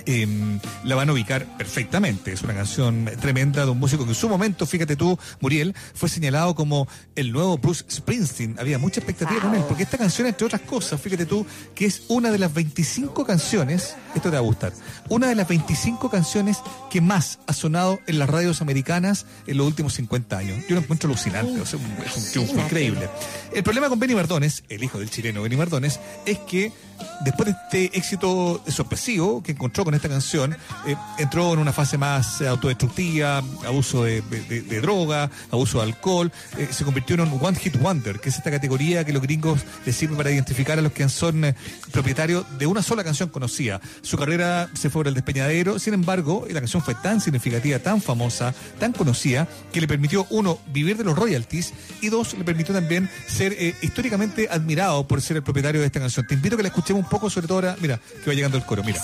eh, 0.05 0.27
la 0.83 0.95
van 0.95 1.09
a 1.09 1.13
ubicar 1.13 1.45
perfectamente. 1.57 2.31
Es 2.31 2.41
una 2.41 2.53
canción 2.53 3.09
tremenda 3.19 3.65
de 3.65 3.71
un 3.71 3.79
músico 3.79 4.03
que 4.03 4.11
en 4.11 4.15
su 4.15 4.29
momento, 4.29 4.65
fíjate 4.65 4.95
tú, 4.95 5.17
Muriel, 5.39 5.75
fue 5.93 6.09
señalado 6.09 6.55
como 6.55 6.87
el 7.15 7.31
nuevo 7.31 7.57
Bruce 7.57 7.85
Springsteen. 7.89 8.57
Había 8.59 8.77
mucha 8.77 8.99
expectativa 8.99 9.41
con 9.41 9.55
él, 9.55 9.63
porque 9.67 9.83
esta 9.83 9.97
canción, 9.97 10.27
entre 10.27 10.45
otras 10.45 10.61
cosas, 10.61 10.99
fíjate 10.99 11.25
tú, 11.25 11.45
que 11.75 11.85
es 11.85 12.03
una 12.07 12.31
de 12.31 12.37
las 12.37 12.53
25 12.53 13.25
canciones, 13.25 13.95
esto 14.15 14.29
te 14.29 14.35
va 14.35 14.39
a 14.39 14.41
gustar, 14.41 14.73
una 15.09 15.27
de 15.27 15.35
las 15.35 15.47
25 15.47 16.09
canciones 16.09 16.57
que 16.89 17.01
más 17.01 17.39
ha 17.47 17.53
sonado 17.53 17.99
en 18.07 18.19
las 18.19 18.29
radios 18.29 18.61
americanas 18.61 19.25
en 19.47 19.57
los 19.57 19.67
últimos 19.67 19.93
50 19.93 20.37
años. 20.37 20.65
Yo 20.67 20.75
lo 20.75 20.81
encuentro 20.81 21.09
alucinante, 21.09 21.59
o 21.59 21.65
sea, 21.65 21.79
es 22.05 22.17
un 22.17 22.31
triunfo 22.31 22.59
increíble. 22.59 23.09
El 23.53 23.63
problema 23.63 23.89
con 23.89 23.99
Benny 23.99 24.15
Mardones, 24.15 24.63
el 24.69 24.83
hijo 24.83 24.99
del 24.99 25.09
chileno 25.09 25.41
Benny 25.41 25.57
Mardones, 25.57 25.99
es 26.25 26.39
que 26.39 26.71
después 27.21 27.47
de 27.47 27.51
este 27.51 27.97
éxito 27.97 28.61
sorpresivo 28.67 29.41
que 29.43 29.51
encontró 29.51 29.83
con 29.83 29.93
esta 29.93 30.09
canción, 30.09 30.55
eh, 30.85 30.95
entró 31.17 31.53
en 31.53 31.59
una 31.59 31.73
fase 31.73 31.97
más 31.97 32.41
autodestructiva, 32.41 33.37
abuso 33.65 34.03
de, 34.03 34.21
droga, 34.81 35.29
abuso 35.51 35.79
de 35.79 35.85
alcohol, 35.85 36.31
eh, 36.57 36.67
se 36.71 36.83
convirtió 36.83 37.15
en 37.15 37.21
un 37.21 37.39
One 37.41 37.57
Hit 37.57 37.77
Wonder, 37.79 38.19
que 38.19 38.29
es 38.29 38.37
esta 38.37 38.51
categoría 38.51 39.03
que 39.05 39.13
los 39.13 39.21
gringos 39.21 39.61
les 39.85 39.95
sirve 39.95 40.15
para 40.15 40.31
identificar 40.31 40.79
a 40.79 40.81
los 40.81 40.91
que 40.91 41.07
son 41.09 41.45
eh, 41.45 41.55
propietarios 41.91 42.45
de 42.57 42.67
una 42.67 42.81
sola 42.81 43.03
canción 43.03 43.29
conocida. 43.29 43.81
Su 44.01 44.17
carrera 44.17 44.69
se 44.73 44.89
fue 44.89 45.01
por 45.01 45.07
el 45.07 45.13
despeñadero, 45.13 45.79
sin 45.79 45.93
embargo, 45.93 46.45
la 46.49 46.59
canción 46.59 46.81
fue 46.81 46.95
tan 46.95 47.21
significativa, 47.21 47.79
tan 47.79 48.01
famosa, 48.01 48.53
tan 48.79 48.93
conocida, 48.93 49.47
que 49.71 49.81
le 49.81 49.87
permitió, 49.87 50.25
uno, 50.29 50.59
vivir 50.73 50.97
de 50.97 51.03
los 51.03 51.17
royalties 51.17 51.73
y 52.01 52.09
dos, 52.09 52.33
le 52.37 52.43
permitió 52.43 52.73
también 52.73 53.09
ser 53.27 53.55
históricamente 53.81 54.47
admirado 54.49 55.07
por 55.07 55.21
ser 55.21 55.37
el 55.37 55.43
propietario 55.43 55.81
de 55.81 55.87
esta 55.87 55.99
canción. 55.99 56.25
Te 56.27 56.35
invito 56.35 56.55
a 56.55 56.57
que 56.57 56.63
la 56.63 56.69
un 56.99 57.07
poco, 57.07 57.29
sobre 57.29 57.47
todo 57.47 57.57
ahora, 57.57 57.75
mira, 57.81 57.99
que 58.23 58.29
va 58.29 58.33
llegando 58.33 58.57
el 58.57 58.63
coro, 58.63 58.83
mira. 58.83 59.01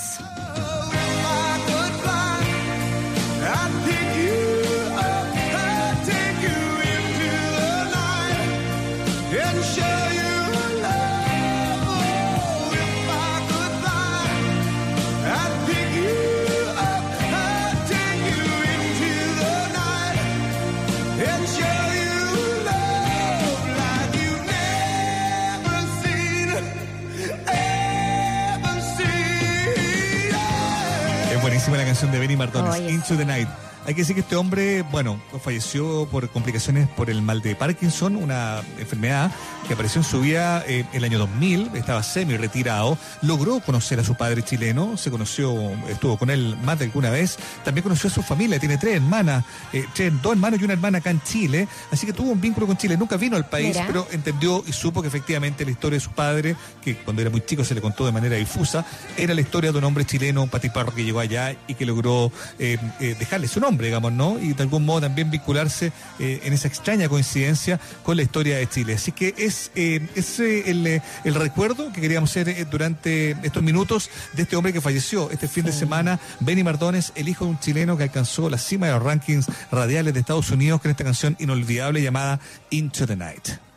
buenísima 31.68 31.76
la 31.76 31.84
canción 31.84 32.10
de 32.12 32.18
Benny 32.18 32.36
Mardones, 32.36 32.90
Into 32.90 33.16
the 33.16 33.24
Night. 33.24 33.67
Hay 33.88 33.94
que 33.94 34.02
decir 34.02 34.14
que 34.14 34.20
este 34.20 34.36
hombre, 34.36 34.82
bueno, 34.82 35.18
falleció 35.42 36.06
por 36.10 36.28
complicaciones 36.28 36.88
por 36.90 37.08
el 37.08 37.22
mal 37.22 37.40
de 37.40 37.56
Parkinson, 37.56 38.16
una 38.16 38.60
enfermedad 38.78 39.32
que 39.66 39.72
apareció 39.72 40.02
en 40.02 40.04
su 40.04 40.20
vida 40.20 40.62
eh, 40.68 40.84
el 40.92 41.04
año 41.04 41.18
2000, 41.18 41.70
estaba 41.74 42.02
semi 42.02 42.36
retirado, 42.36 42.98
logró 43.22 43.60
conocer 43.60 43.98
a 43.98 44.04
su 44.04 44.14
padre 44.14 44.42
chileno, 44.42 44.98
se 44.98 45.10
conoció, 45.10 45.54
estuvo 45.88 46.18
con 46.18 46.28
él 46.28 46.58
más 46.62 46.78
de 46.78 46.84
alguna 46.84 47.08
vez, 47.08 47.38
también 47.64 47.82
conoció 47.82 48.10
a 48.10 48.12
su 48.12 48.22
familia, 48.22 48.58
tiene 48.58 48.76
tres 48.76 48.96
hermanas, 48.96 49.42
eh, 49.72 49.86
tres- 49.94 50.12
dos 50.20 50.32
hermanos 50.32 50.60
y 50.60 50.64
una 50.64 50.74
hermana 50.74 50.98
acá 50.98 51.08
en 51.08 51.22
Chile, 51.22 51.66
así 51.90 52.04
que 52.06 52.12
tuvo 52.12 52.30
un 52.32 52.40
vínculo 52.42 52.66
con 52.66 52.76
Chile, 52.76 52.94
nunca 52.98 53.16
vino 53.16 53.36
al 53.38 53.46
país, 53.48 53.68
Mira. 53.68 53.86
pero 53.86 54.06
entendió 54.12 54.62
y 54.66 54.72
supo 54.74 55.00
que 55.00 55.08
efectivamente 55.08 55.64
la 55.64 55.70
historia 55.70 55.96
de 55.96 56.04
su 56.04 56.10
padre, 56.10 56.56
que 56.82 56.94
cuando 56.96 57.22
era 57.22 57.30
muy 57.30 57.40
chico 57.40 57.64
se 57.64 57.74
le 57.74 57.80
contó 57.80 58.04
de 58.04 58.12
manera 58.12 58.36
difusa, 58.36 58.84
era 59.16 59.32
la 59.32 59.40
historia 59.40 59.72
de 59.72 59.78
un 59.78 59.84
hombre 59.84 60.04
chileno, 60.04 60.42
un 60.42 60.50
patiparro 60.50 60.94
que 60.94 61.04
llegó 61.04 61.20
allá 61.20 61.56
y 61.66 61.74
que 61.74 61.86
logró 61.86 62.30
eh, 62.58 62.76
eh, 63.00 63.16
dejarle 63.18 63.48
su 63.48 63.60
nombre, 63.60 63.77
digamos, 63.86 64.12
¿no? 64.12 64.38
Y 64.38 64.52
de 64.52 64.62
algún 64.62 64.84
modo 64.84 65.02
también 65.02 65.30
vincularse 65.30 65.92
eh, 66.18 66.40
en 66.44 66.52
esa 66.52 66.68
extraña 66.68 67.08
coincidencia 67.08 67.80
con 68.02 68.16
la 68.16 68.22
historia 68.22 68.56
de 68.56 68.68
Chile. 68.68 68.94
Así 68.94 69.12
que 69.12 69.34
es, 69.38 69.70
eh, 69.74 70.06
es 70.14 70.40
el, 70.40 71.00
el 71.24 71.34
recuerdo 71.34 71.92
que 71.92 72.00
queríamos 72.00 72.30
hacer 72.30 72.48
eh, 72.48 72.66
durante 72.70 73.32
estos 73.42 73.62
minutos 73.62 74.10
de 74.34 74.42
este 74.42 74.56
hombre 74.56 74.72
que 74.72 74.80
falleció 74.80 75.30
este 75.30 75.48
fin 75.48 75.64
de 75.64 75.72
semana, 75.72 76.18
Benny 76.40 76.64
Mardones, 76.64 77.12
el 77.14 77.28
hijo 77.28 77.44
de 77.44 77.52
un 77.52 77.60
chileno 77.60 77.96
que 77.96 78.04
alcanzó 78.04 78.50
la 78.50 78.58
cima 78.58 78.86
de 78.86 78.92
los 78.92 79.02
rankings 79.02 79.46
radiales 79.70 80.14
de 80.14 80.20
Estados 80.20 80.50
Unidos 80.50 80.80
con 80.80 80.90
esta 80.90 81.04
canción 81.04 81.36
inolvidable 81.38 82.02
llamada 82.02 82.40
Into 82.70 83.06
the 83.06 83.16
Night. 83.16 83.67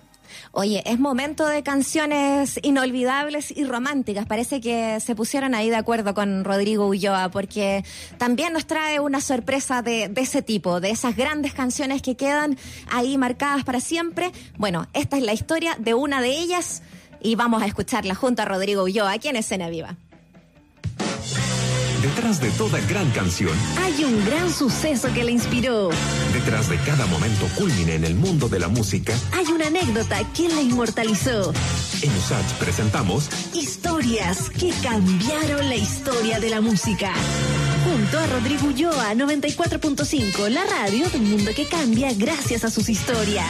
Oye, 0.52 0.84
es 0.86 1.00
momento 1.00 1.48
de 1.48 1.63
canciones 1.63 2.60
inolvidables 2.63 3.52
y 3.56 3.63
románticas. 3.63 4.26
Parece 4.26 4.62
que 4.62 5.00
se 5.00 5.15
pusieron 5.15 5.56
ahí 5.56 5.70
de 5.70 5.76
acuerdo 5.76 6.13
con 6.13 6.44
Rodrigo 6.44 6.88
Ulloa, 6.88 7.30
porque 7.30 7.84
también 8.17 8.54
nos 8.54 8.65
trae 8.65 9.00
una 9.00 9.22
sorpresa 9.22 9.82
de, 9.82 10.12
ese 10.15 10.41
tipo, 10.41 10.80
de 10.80 10.91
esas 10.91 11.15
grandes 11.15 11.54
canciones 11.54 12.02
que 12.02 12.15
quedan 12.15 12.58
ahí 12.91 13.17
marcadas 13.17 13.63
para 13.63 13.80
siempre. 13.80 14.32
Bueno, 14.58 14.88
esta 14.94 15.17
es 15.17 15.24
la 15.24 15.34
historia 15.34 15.76
de 15.80 15.94
una 15.94 16.22
de 16.22 16.39
ellas 16.39 16.84
y 17.22 17.36
vamos 17.36 17.62
a 17.62 17.65
escucharla 17.65 18.15
junto 18.15 18.41
a 18.41 18.46
Rodrigo 18.46 18.84
Ulloa 18.84 19.12
aquí 19.12 19.28
en 19.28 19.36
Escena 19.36 19.70
Viva. 19.70 19.96
Detrás 22.01 22.41
de 22.41 22.49
toda 22.51 22.79
gran 22.81 23.09
canción, 23.11 23.51
Hay 23.83 24.03
un 24.03 24.25
gran 24.25 24.51
suceso 24.51 25.07
que 25.13 25.23
le 25.23 25.31
inspiró. 25.31 25.89
detrás 26.33 26.67
de 26.69 26.77
cada 26.79 27.05
momento 27.05 27.45
culmine 27.57 27.93
en 27.95 28.03
el 28.05 28.15
mundo 28.15 28.49
de 28.49 28.59
la 28.59 28.67
música, 28.67 29.13
Hay 29.33 29.45
una 29.53 29.67
anécdota 29.67 30.17
que 30.33 30.49
la 30.49 30.61
inmortalizó. 30.61 31.53
en 32.01 32.11
USACH 32.17 32.53
presentamos 32.59 33.29
Historias 33.53 34.49
que 34.49 34.71
cambiaron 34.81 35.69
la 35.69 35.75
historia 35.75 36.39
de 36.39 36.49
la 36.49 36.59
música. 36.61 37.13
Junto 37.83 38.17
a 38.19 38.25
Rodrigo 38.27 38.67
Ulloa, 38.67 39.13
94.5, 39.13 40.49
la 40.49 40.63
radio 40.65 41.07
de 41.09 41.17
un 41.17 41.29
mundo 41.31 41.51
que 41.55 41.67
cambia 41.67 42.11
gracias 42.13 42.63
a 42.63 42.71
sus 42.71 42.89
historias. 42.89 43.47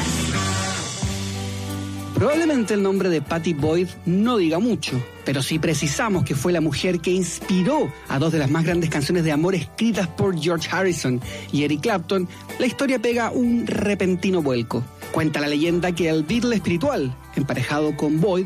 Probablemente 2.21 2.75
el 2.75 2.83
nombre 2.83 3.09
de 3.09 3.19
Patty 3.19 3.55
Boyd 3.55 3.87
no 4.05 4.37
diga 4.37 4.59
mucho, 4.59 5.03
pero 5.25 5.41
si 5.41 5.57
precisamos 5.57 6.23
que 6.23 6.35
fue 6.35 6.53
la 6.53 6.61
mujer 6.61 6.99
que 6.99 7.09
inspiró 7.09 7.91
a 8.09 8.19
dos 8.19 8.31
de 8.31 8.37
las 8.37 8.51
más 8.51 8.63
grandes 8.63 8.91
canciones 8.91 9.23
de 9.23 9.31
amor 9.31 9.55
escritas 9.55 10.07
por 10.07 10.39
George 10.39 10.69
Harrison 10.71 11.19
y 11.51 11.63
Eric 11.63 11.81
Clapton, 11.81 12.29
la 12.59 12.67
historia 12.67 12.99
pega 12.99 13.31
un 13.31 13.65
repentino 13.65 14.43
vuelco. 14.43 14.83
Cuenta 15.11 15.39
la 15.39 15.47
leyenda 15.47 15.93
que 15.93 16.09
el 16.09 16.21
Beatle 16.21 16.57
espiritual, 16.57 17.11
emparejado 17.35 17.97
con 17.97 18.21
Boyd, 18.21 18.45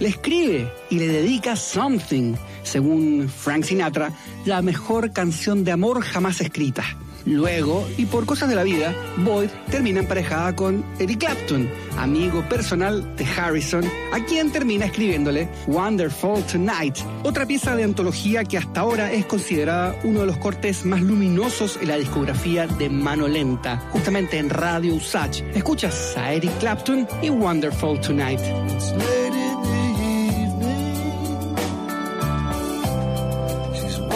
le 0.00 0.08
escribe 0.08 0.70
y 0.90 0.98
le 0.98 1.08
dedica 1.08 1.56
Something, 1.56 2.34
según 2.62 3.30
Frank 3.34 3.64
Sinatra, 3.64 4.12
la 4.44 4.60
mejor 4.60 5.14
canción 5.14 5.64
de 5.64 5.72
amor 5.72 6.02
jamás 6.02 6.42
escrita. 6.42 6.84
Luego, 7.26 7.86
y 7.96 8.06
por 8.06 8.26
cosas 8.26 8.48
de 8.48 8.54
la 8.54 8.62
vida, 8.62 8.94
Boyd 9.18 9.48
termina 9.70 10.00
emparejada 10.00 10.54
con 10.54 10.84
Eric 10.98 11.20
Clapton, 11.20 11.70
amigo 11.96 12.46
personal 12.48 13.16
de 13.16 13.24
Harrison, 13.24 13.84
a 14.12 14.24
quien 14.24 14.52
termina 14.52 14.86
escribiéndole 14.86 15.48
Wonderful 15.66 16.42
Tonight, 16.44 16.98
otra 17.22 17.46
pieza 17.46 17.74
de 17.76 17.84
antología 17.84 18.44
que 18.44 18.58
hasta 18.58 18.80
ahora 18.80 19.12
es 19.12 19.24
considerada 19.26 19.96
uno 20.04 20.20
de 20.20 20.26
los 20.26 20.36
cortes 20.36 20.84
más 20.84 21.00
luminosos 21.00 21.78
en 21.80 21.88
la 21.88 21.96
discografía 21.96 22.66
de 22.66 22.88
Mano 22.90 23.26
Lenta, 23.26 23.78
justamente 23.92 24.38
en 24.38 24.50
Radio 24.50 24.94
Usach. 24.94 25.40
Escuchas 25.54 26.16
a 26.16 26.32
Eric 26.32 26.58
Clapton 26.58 27.06
y 27.22 27.30
Wonderful 27.30 28.00
Tonight. 28.00 28.40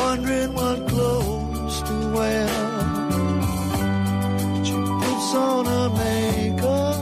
wondering 0.09 0.55
what 0.55 0.89
clothes 0.89 1.83
to 1.83 1.95
wear. 2.15 2.58
Puts 5.29 5.37
on 5.37 5.67
her 5.67 5.91
makeup 5.91 6.97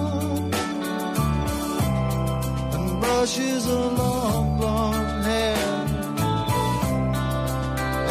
and 2.74 3.00
brushes 3.00 3.66
her 3.66 3.88
long 4.00 4.58
blonde 4.58 5.24
hair. 5.24 5.86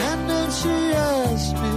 And 0.07 0.29
then 0.29 0.51
she 0.51 0.75
asks 0.95 1.51
me, 1.61 1.74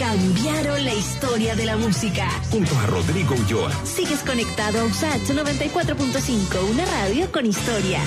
cambiaron 0.00 0.82
la 0.82 0.94
historia 0.94 1.54
de 1.54 1.66
la 1.66 1.76
música. 1.76 2.26
junto 2.50 2.74
a 2.78 2.86
Rodrigo 2.86 3.34
Ulloa. 3.34 3.70
Sigues 3.84 4.20
conectado 4.20 4.80
a 4.80 4.84
USACH 4.84 5.28
94.5, 5.28 6.70
una 6.70 6.86
radio 6.86 7.30
con 7.30 7.44
historias. 7.44 8.02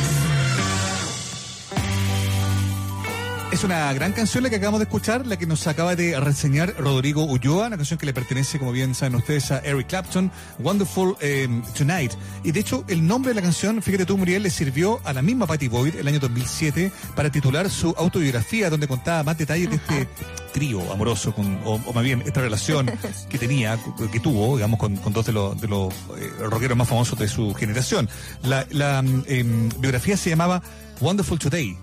Es 3.51 3.63
una 3.63 3.93
gran 3.93 4.13
canción 4.13 4.43
la 4.43 4.49
que 4.49 4.55
acabamos 4.55 4.79
de 4.79 4.85
escuchar, 4.85 5.27
la 5.27 5.37
que 5.37 5.45
nos 5.45 5.67
acaba 5.67 5.95
de 5.95 6.19
reseñar 6.19 6.73
Rodrigo 6.79 7.25
Ulloa, 7.25 7.67
una 7.67 7.77
canción 7.77 7.99
que 7.99 8.07
le 8.07 8.13
pertenece, 8.13 8.57
como 8.57 8.71
bien 8.71 8.95
saben 8.95 9.13
ustedes, 9.13 9.51
a 9.51 9.59
Eric 9.59 9.85
Clapton, 9.85 10.31
Wonderful 10.57 11.15
eh, 11.21 11.47
Tonight. 11.77 12.13
Y 12.43 12.53
de 12.53 12.59
hecho, 12.59 12.83
el 12.87 13.05
nombre 13.05 13.29
de 13.29 13.35
la 13.35 13.43
canción, 13.43 13.83
fíjate 13.83 14.07
tú, 14.07 14.17
Muriel, 14.17 14.41
le 14.41 14.49
sirvió 14.49 14.99
a 15.03 15.13
la 15.13 15.21
misma 15.21 15.45
Patty 15.45 15.67
Boyd 15.67 15.97
el 15.97 16.07
año 16.07 16.17
2007 16.17 16.91
para 17.15 17.31
titular 17.31 17.69
su 17.69 17.93
autobiografía, 17.95 18.71
donde 18.71 18.87
contaba 18.87 19.21
más 19.21 19.37
detalles 19.37 19.69
de 19.69 19.75
este 19.75 20.07
trío 20.53 20.79
amoroso, 20.93 21.33
con, 21.33 21.59
o, 21.65 21.73
o 21.85 21.93
más 21.93 22.03
bien 22.03 22.21
esta 22.25 22.39
relación 22.41 22.89
que 23.29 23.37
tenía, 23.37 23.77
que 24.11 24.19
tuvo, 24.19 24.55
digamos, 24.55 24.79
con, 24.79 24.95
con 24.97 25.11
dos 25.11 25.25
de 25.25 25.33
los, 25.33 25.59
de 25.59 25.67
los 25.67 25.93
eh, 26.17 26.31
rockeros 26.39 26.77
más 26.77 26.87
famosos 26.87 27.19
de 27.19 27.27
su 27.27 27.53
generación. 27.55 28.07
La, 28.43 28.65
la 28.69 28.99
em, 29.27 29.69
biografía 29.79 30.15
se 30.15 30.29
llamaba 30.29 30.61
Wonderful 31.01 31.39
Today 31.39 31.77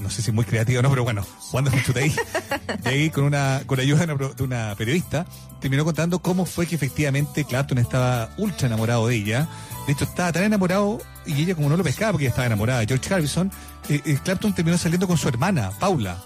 no 0.00 0.08
sé 0.08 0.22
si 0.22 0.32
muy 0.32 0.46
creativo 0.46 0.78
o 0.78 0.82
no, 0.82 0.88
pero 0.88 1.04
bueno, 1.04 1.26
Wonderful 1.52 1.82
Today, 1.82 2.10
de 2.84 2.88
ahí 2.88 3.10
con 3.10 3.24
una, 3.24 3.60
con 3.66 3.78
ayuda 3.78 3.98
de 3.98 4.04
una, 4.06 4.16
pro- 4.16 4.32
de 4.32 4.42
una 4.42 4.74
periodista, 4.78 5.26
terminó 5.60 5.84
contando 5.84 6.20
cómo 6.20 6.46
fue 6.46 6.66
que 6.66 6.74
efectivamente 6.74 7.44
Clapton 7.44 7.76
estaba 7.76 8.30
ultra 8.38 8.66
enamorado 8.68 9.06
de 9.08 9.16
ella. 9.16 9.46
De 9.86 9.92
hecho, 9.92 10.04
estaba 10.04 10.32
tan 10.32 10.44
enamorado 10.44 11.02
y 11.26 11.42
ella 11.42 11.54
como 11.54 11.68
no 11.68 11.76
lo 11.76 11.84
pescaba 11.84 12.12
porque 12.12 12.24
ella 12.24 12.30
estaba 12.30 12.46
enamorada 12.46 12.80
de 12.80 12.86
George 12.86 13.12
Harrison, 13.12 13.52
eh, 13.90 14.00
eh, 14.06 14.18
Clapton 14.24 14.54
terminó 14.54 14.78
saliendo 14.78 15.06
con 15.06 15.18
su 15.18 15.28
hermana, 15.28 15.70
Paula. 15.78 16.16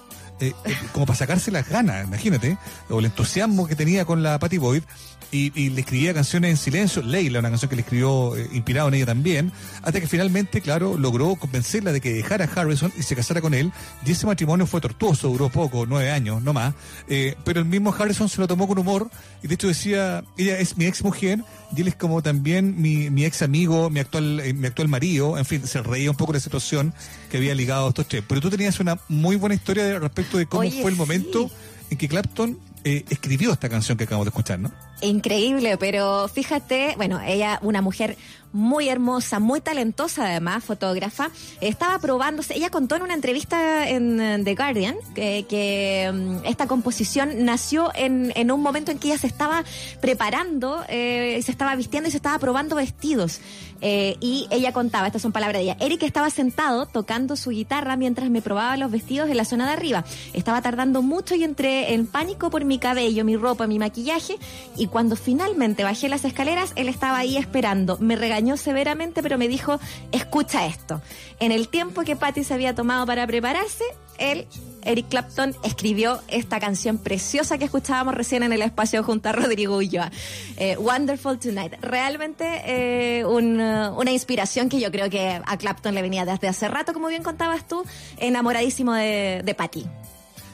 Eh, 0.40 0.54
eh, 0.64 0.76
como 0.92 1.06
para 1.06 1.18
sacarse 1.18 1.50
las 1.50 1.68
ganas, 1.68 2.06
imagínate, 2.06 2.58
o 2.88 3.00
el 3.00 3.06
entusiasmo 3.06 3.66
que 3.66 3.76
tenía 3.76 4.04
con 4.04 4.22
la 4.22 4.38
Patty 4.38 4.58
Boyd, 4.58 4.82
y, 5.30 5.52
y 5.60 5.68
le 5.70 5.80
escribía 5.80 6.14
canciones 6.14 6.50
en 6.52 6.56
silencio, 6.56 7.02
Leila, 7.02 7.40
una 7.40 7.50
canción 7.50 7.68
que 7.68 7.76
le 7.76 7.82
escribió 7.82 8.34
eh, 8.36 8.48
inspirado 8.52 8.88
en 8.88 8.94
ella 8.94 9.06
también, 9.06 9.52
hasta 9.82 10.00
que 10.00 10.06
finalmente, 10.06 10.60
claro, 10.62 10.96
logró 10.96 11.36
convencerla 11.36 11.92
de 11.92 12.00
que 12.00 12.14
dejara 12.14 12.46
a 12.46 12.48
Harrison 12.60 12.90
y 12.96 13.02
se 13.02 13.14
casara 13.14 13.40
con 13.42 13.52
él, 13.52 13.70
y 14.06 14.12
ese 14.12 14.26
matrimonio 14.26 14.66
fue 14.66 14.80
tortuoso, 14.80 15.28
duró 15.28 15.50
poco, 15.50 15.84
nueve 15.86 16.10
años, 16.10 16.42
no 16.42 16.52
más, 16.54 16.74
eh, 17.08 17.36
pero 17.44 17.60
el 17.60 17.66
mismo 17.66 17.94
Harrison 17.96 18.28
se 18.28 18.40
lo 18.40 18.48
tomó 18.48 18.66
con 18.66 18.78
humor, 18.78 19.10
y 19.42 19.48
de 19.48 19.54
hecho 19.54 19.68
decía, 19.68 20.24
ella 20.38 20.58
es 20.58 20.78
mi 20.78 20.86
ex 20.86 21.04
mujer, 21.04 21.40
y 21.76 21.82
él 21.82 21.88
es 21.88 21.96
como 21.96 22.22
también 22.22 22.80
mi, 22.80 23.10
mi 23.10 23.26
ex 23.26 23.42
amigo, 23.42 23.90
mi 23.90 24.00
actual, 24.00 24.40
eh, 24.40 24.54
mi 24.54 24.66
actual 24.66 24.88
marido, 24.88 25.36
en 25.36 25.44
fin, 25.44 25.66
se 25.66 25.82
reía 25.82 26.10
un 26.10 26.16
poco 26.16 26.32
de 26.32 26.38
la 26.38 26.42
situación 26.42 26.94
que 27.30 27.36
había 27.36 27.54
ligado 27.54 27.84
a 27.84 27.88
estos 27.90 28.08
tres. 28.08 28.24
Pero 28.26 28.40
tú 28.40 28.48
tenías 28.48 28.80
una 28.80 28.98
muy 29.08 29.36
buena 29.36 29.54
historia 29.54 29.84
de- 29.84 29.98
respecto 29.98 30.38
de 30.38 30.46
cómo 30.46 30.62
Oye, 30.62 30.80
fue 30.80 30.90
el 30.90 30.96
sí. 30.96 30.98
momento 30.98 31.50
en 31.90 31.98
que 31.98 32.08
Clapton 32.08 32.58
eh, 32.84 33.04
escribió 33.10 33.52
esta 33.52 33.68
canción 33.68 33.98
que 33.98 34.04
acabamos 34.04 34.24
de 34.24 34.30
escuchar, 34.30 34.58
¿no? 34.60 34.72
Increíble, 35.00 35.76
pero 35.78 36.28
fíjate, 36.28 36.94
bueno, 36.96 37.20
ella, 37.20 37.58
una 37.62 37.82
mujer 37.82 38.16
muy 38.52 38.88
hermosa, 38.88 39.38
muy 39.38 39.60
talentosa 39.60 40.26
además, 40.26 40.64
fotógrafa, 40.64 41.30
estaba 41.60 41.98
probándose, 41.98 42.54
ella 42.56 42.70
contó 42.70 42.96
en 42.96 43.02
una 43.02 43.14
entrevista 43.14 43.88
en 43.88 44.44
The 44.44 44.54
Guardian 44.54 44.96
que, 45.14 46.10
mm, 46.12 46.46
esta 46.46 46.66
composición 46.66 47.44
nació 47.44 47.90
en, 47.94 48.32
en 48.34 48.50
un 48.50 48.62
momento 48.62 48.90
en 48.90 48.98
que 48.98 49.08
ella 49.08 49.18
se 49.18 49.26
estaba 49.26 49.64
preparando, 50.00 50.84
eh, 50.88 51.40
se 51.44 51.50
estaba 51.50 51.74
vistiendo 51.76 52.08
y 52.08 52.10
se 52.10 52.16
estaba 52.16 52.38
probando 52.38 52.76
vestidos. 52.76 53.40
Eh, 53.80 54.16
y 54.20 54.48
ella 54.50 54.72
contaba, 54.72 55.06
estas 55.06 55.22
son 55.22 55.30
palabras 55.32 55.58
de 55.58 55.64
ella, 55.64 55.76
Eric 55.78 56.02
estaba 56.02 56.30
sentado 56.30 56.86
tocando 56.86 57.36
su 57.36 57.50
guitarra 57.50 57.96
mientras 57.96 58.28
me 58.28 58.42
probaba 58.42 58.76
los 58.76 58.90
vestidos 58.90 59.30
en 59.30 59.36
la 59.36 59.44
zona 59.44 59.66
de 59.66 59.72
arriba. 59.72 60.04
Estaba 60.32 60.62
tardando 60.62 61.02
mucho 61.02 61.34
y 61.36 61.44
entré 61.44 61.94
en 61.94 62.06
pánico 62.06 62.50
por 62.50 62.64
mi 62.64 62.78
cabello, 62.78 63.24
mi 63.24 63.36
ropa, 63.36 63.66
mi 63.66 63.78
maquillaje 63.78 64.36
y 64.76 64.88
cuando 64.88 65.14
finalmente 65.14 65.84
bajé 65.84 66.08
las 66.08 66.24
escaleras, 66.24 66.72
él 66.74 66.88
estaba 66.88 67.18
ahí 67.18 67.36
esperando. 67.36 67.98
Me 68.00 68.16
regañó 68.38 68.56
severamente, 68.56 69.20
pero 69.22 69.36
me 69.36 69.48
dijo, 69.48 69.80
escucha 70.12 70.66
esto. 70.66 71.02
En 71.40 71.50
el 71.50 71.68
tiempo 71.68 72.02
que 72.02 72.14
Patty 72.14 72.44
se 72.44 72.54
había 72.54 72.72
tomado 72.74 73.04
para 73.04 73.26
prepararse, 73.26 73.82
él, 74.18 74.46
Eric 74.82 75.08
Clapton, 75.08 75.56
escribió 75.64 76.20
esta 76.28 76.60
canción 76.60 76.98
preciosa 76.98 77.58
que 77.58 77.64
escuchábamos 77.64 78.14
recién 78.14 78.44
en 78.44 78.52
el 78.52 78.62
espacio 78.62 79.02
junto 79.02 79.28
a 79.28 79.32
Rodrigo 79.32 79.76
Ulloa. 79.76 80.12
Eh, 80.56 80.76
Wonderful 80.78 81.38
Tonight. 81.40 81.74
Realmente 81.80 82.44
eh, 82.64 83.24
un, 83.24 83.60
uh, 83.60 83.98
una 83.98 84.12
inspiración 84.12 84.68
que 84.68 84.78
yo 84.78 84.92
creo 84.92 85.10
que 85.10 85.40
a 85.44 85.56
Clapton 85.56 85.94
le 85.96 86.02
venía 86.02 86.24
desde 86.24 86.46
hace 86.46 86.68
rato, 86.68 86.92
como 86.92 87.08
bien 87.08 87.24
contabas 87.24 87.66
tú, 87.66 87.84
enamoradísimo 88.18 88.94
de, 88.94 89.42
de 89.44 89.54
Patty. 89.54 89.84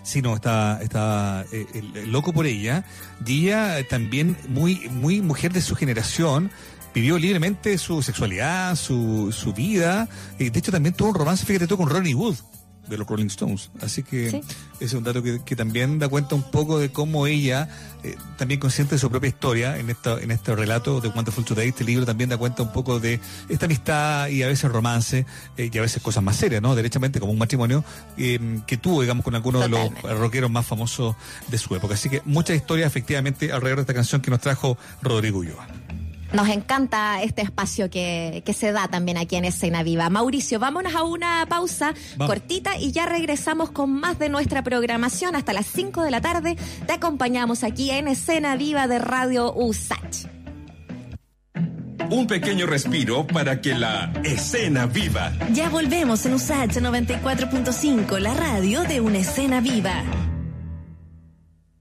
Sí, 0.02 0.20
no, 0.20 0.34
estaba, 0.34 0.80
estaba 0.82 1.44
eh, 1.50 1.66
el- 1.74 1.96
el 1.96 2.12
loco 2.12 2.32
por 2.34 2.44
ella. 2.46 2.84
Ella 3.26 3.78
eh, 3.78 3.84
también, 3.84 4.36
muy, 4.48 4.88
muy 4.90 5.22
mujer 5.22 5.52
de 5.54 5.62
su 5.62 5.74
generación, 5.76 6.50
vivió 6.94 7.18
libremente 7.18 7.76
su 7.76 8.02
sexualidad, 8.02 8.76
su, 8.76 9.32
su 9.32 9.52
vida. 9.52 10.08
Y 10.38 10.50
de 10.50 10.58
hecho 10.58 10.72
también 10.72 10.94
tuvo 10.94 11.08
un 11.10 11.14
romance, 11.16 11.44
fíjate 11.44 11.66
tú, 11.66 11.76
con 11.76 11.90
Ronnie 11.90 12.14
Wood 12.14 12.36
de 12.88 12.98
los 12.98 13.06
Rolling 13.08 13.28
Stones. 13.28 13.70
Así 13.80 14.02
que 14.02 14.30
Sí. 14.30 14.42
ese 14.74 14.84
es 14.84 14.92
un 14.92 15.04
dato 15.04 15.22
que, 15.22 15.40
que 15.42 15.56
también 15.56 15.98
da 15.98 16.06
cuenta 16.06 16.34
un 16.34 16.42
poco 16.42 16.78
de 16.78 16.90
cómo 16.92 17.26
ella, 17.26 17.66
eh, 18.02 18.14
también 18.36 18.60
consciente 18.60 18.96
de 18.96 18.98
su 18.98 19.08
propia 19.10 19.28
historia 19.28 19.78
en, 19.78 19.88
esta, 19.88 20.20
en 20.20 20.30
este 20.30 20.54
relato 20.54 21.00
de 21.00 21.08
Wonderful 21.08 21.46
Today, 21.46 21.70
este 21.70 21.82
libro 21.82 22.04
también 22.04 22.28
da 22.28 22.36
cuenta 22.36 22.62
un 22.62 22.72
poco 22.72 23.00
de 23.00 23.20
esta 23.48 23.64
amistad 23.64 24.28
y 24.28 24.42
a 24.42 24.48
veces 24.48 24.70
romance 24.70 25.24
eh, 25.56 25.70
y 25.72 25.78
a 25.78 25.80
veces 25.80 26.02
cosas 26.02 26.22
más 26.22 26.36
serias, 26.36 26.60
¿no? 26.60 26.74
Derechamente 26.74 27.20
como 27.20 27.32
un 27.32 27.38
matrimonio 27.38 27.82
eh, 28.18 28.60
que 28.66 28.76
tuvo, 28.76 29.00
digamos, 29.00 29.24
con 29.24 29.34
algunos 29.34 29.62
de 29.62 29.70
los 29.70 29.90
rockeros 30.18 30.50
más 30.50 30.66
famosos 30.66 31.16
de 31.48 31.56
su 31.56 31.74
época. 31.74 31.94
Así 31.94 32.10
que 32.10 32.20
muchas 32.26 32.54
historias 32.54 32.86
efectivamente 32.86 33.50
alrededor 33.50 33.78
de 33.78 33.82
esta 33.84 33.94
canción 33.94 34.20
que 34.20 34.30
nos 34.30 34.40
trajo 34.40 34.76
Rodrigo 35.00 35.38
Ulloa. 35.38 35.66
Nos 36.34 36.48
encanta 36.48 37.22
este 37.22 37.42
espacio 37.42 37.88
que, 37.88 38.42
que 38.44 38.52
se 38.52 38.72
da 38.72 38.88
también 38.88 39.16
aquí 39.16 39.36
en 39.36 39.44
Escena 39.44 39.84
Viva. 39.84 40.10
Mauricio, 40.10 40.58
vámonos 40.58 40.94
a 40.94 41.04
una 41.04 41.46
pausa 41.48 41.94
Vamos. 42.16 42.34
cortita 42.34 42.76
y 42.76 42.90
ya 42.90 43.06
regresamos 43.06 43.70
con 43.70 43.92
más 43.92 44.18
de 44.18 44.28
nuestra 44.28 44.62
programación. 44.64 45.36
Hasta 45.36 45.52
las 45.52 45.66
5 45.66 46.02
de 46.02 46.10
la 46.10 46.20
tarde 46.20 46.56
te 46.86 46.92
acompañamos 46.92 47.62
aquí 47.62 47.92
en 47.92 48.08
Escena 48.08 48.56
Viva 48.56 48.88
de 48.88 48.98
Radio 48.98 49.54
USACH. 49.54 50.26
Un 52.10 52.26
pequeño 52.26 52.66
respiro 52.66 53.26
para 53.26 53.60
que 53.60 53.74
la 53.74 54.12
escena 54.24 54.86
viva. 54.86 55.32
Ya 55.52 55.68
volvemos 55.68 56.26
en 56.26 56.34
USACH 56.34 56.78
94.5, 56.78 58.18
la 58.18 58.34
radio 58.34 58.82
de 58.82 59.00
una 59.00 59.18
escena 59.18 59.60
viva. 59.60 60.02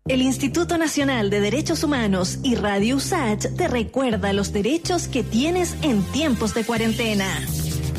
El 0.05 0.21
Instituto 0.21 0.77
Nacional 0.77 1.29
de 1.29 1.39
Derechos 1.39 1.81
Humanos 1.81 2.39
y 2.43 2.55
Radio 2.55 2.97
USACH 2.97 3.55
te 3.55 3.69
recuerda 3.69 4.33
los 4.33 4.51
derechos 4.51 5.07
que 5.07 5.23
tienes 5.23 5.77
en 5.81 6.03
tiempos 6.11 6.53
de 6.53 6.65
cuarentena. 6.65 7.25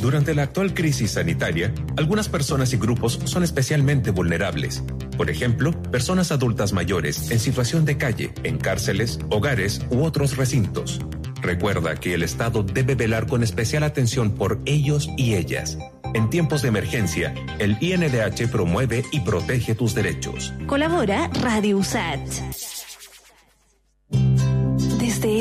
Durante 0.03 0.35
la 0.35 0.43
actual 0.43 0.75
crisis 0.75 1.13
sanitaria, 1.13 1.73
algunas 1.97 2.29
personas 2.29 2.75
y 2.75 2.77
grupos 2.77 3.19
son 3.25 3.43
especialmente 3.43 4.11
vulnerables. 4.11 4.85
Por 5.17 5.31
ejemplo, 5.31 5.73
personas 5.91 6.31
adultas 6.31 6.75
mayores 6.75 7.31
en 7.31 7.41
situación 7.41 7.87
de 7.87 7.97
calle, 7.97 8.35
en 8.43 8.59
cárceles, 8.59 9.19
hogares 9.31 9.81
u 9.89 10.05
otros 10.05 10.37
recintos. 10.37 11.01
Recuerda 11.41 11.95
que 11.95 12.13
el 12.13 12.23
Estado 12.23 12.65
debe 12.65 12.97
velar 12.97 13.27
con 13.27 13.43
especial 13.43 13.83
atención 13.83 14.35
por 14.35 14.61
ellos 14.67 15.09
y 15.17 15.37
ellas. 15.37 15.79
En 16.15 16.31
tiempos 16.31 16.63
de 16.63 16.69
emergencia, 16.69 17.35
el 17.59 17.77
INDH 17.81 18.49
promueve 18.51 19.05
y 19.11 19.21
protege 19.21 19.75
tus 19.75 19.95
derechos. 19.95 20.55
Colabora 20.67 21.29
Radio 21.43 21.79
USACH. 21.79 22.41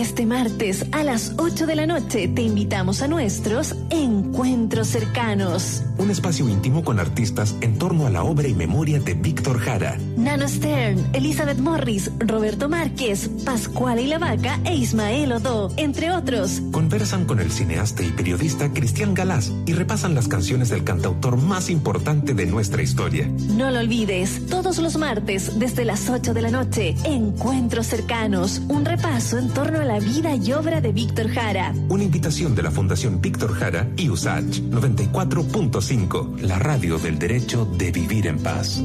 Este 0.04 0.26
martes 0.26 0.86
a 0.92 1.02
las 1.02 1.32
8 1.38 1.66
de 1.66 1.78
la 1.78 1.86
noche 1.86 2.28
te 2.28 2.42
invitamos 2.42 3.02
a 3.02 3.08
nuestros 3.08 3.74
encuentros 3.90 4.90
cercanos. 4.90 5.82
Un 5.98 6.12
espacio 6.12 6.50
íntimo 6.50 6.84
con 6.84 7.00
artistas 7.00 7.56
en 7.62 7.78
torno 7.78 8.06
a 8.06 8.10
la 8.10 8.26
obra 8.26 8.50
y 8.50 8.54
memoria 8.54 9.00
de 9.00 9.14
Víctor 9.14 9.60
Jara. 9.60 9.98
Nano 10.18 10.46
Stern, 10.50 11.08
Elizabeth 11.14 11.60
Morris, 11.60 12.12
Roberto 12.20 12.68
Márquez, 12.68 13.30
Pascual 13.46 14.02
y 14.02 14.08
la 14.08 14.20
Vaca 14.20 14.60
e 14.66 14.76
Ismael 14.76 15.32
Odó, 15.32 15.72
entre 15.78 16.12
otros. 16.12 16.62
Conversan 16.74 17.24
con 17.24 17.40
el 17.40 17.50
cineasta 17.50 18.04
y 18.04 18.12
periodista 18.12 18.74
Cristian 18.74 19.14
Galás 19.14 19.54
y 19.66 19.72
repasan 19.72 20.16
las 20.16 20.28
canciones 20.28 20.68
del 20.68 20.84
cantautor 20.84 21.38
más 21.38 21.70
importante 21.70 22.34
de 22.34 22.46
nuestra 22.46 22.82
historia. 22.82 23.30
No 23.56 23.72
lo 23.72 23.80
olvides, 23.80 24.48
todos 24.48 24.80
los 24.80 24.98
martes 24.98 25.58
desde 25.58 25.86
las 25.86 26.10
8 26.10 26.34
de 26.34 26.42
la 26.42 26.52
noche, 26.52 26.94
Encuentros 27.06 27.88
cercanos, 27.88 28.62
un 28.68 28.84
repaso 28.84 29.38
en 29.38 29.48
torno 29.48 29.80
a 29.80 29.86
la 29.86 29.93
vida 30.00 30.36
y 30.36 30.54
obra 30.54 30.82
de 30.82 30.92
Víctor 30.92 31.30
Jara. 31.30 31.74
Una 31.90 32.04
invitación 32.04 32.56
de 32.56 32.64
la 32.64 32.72
Fundación 32.72 33.22
Víctor 33.22 33.54
Jara 33.54 33.88
y 33.98 34.10
USACH 34.10 34.62
94.5, 34.62 36.40
la 36.42 36.60
radio 36.60 36.98
del 36.98 37.20
derecho 37.20 37.66
de 37.66 37.92
vivir 37.92 38.28
en 38.28 38.40
paz. 38.40 38.82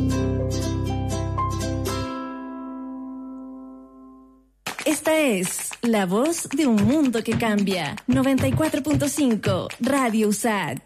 Esta 4.84 5.18
es 5.18 5.70
la 5.82 6.06
voz 6.06 6.48
de 6.50 6.66
un 6.66 6.84
mundo 6.84 7.22
que 7.22 7.36
cambia. 7.38 7.96
94.5 8.08 9.68
Radio 9.80 10.28
USAT. 10.28 10.80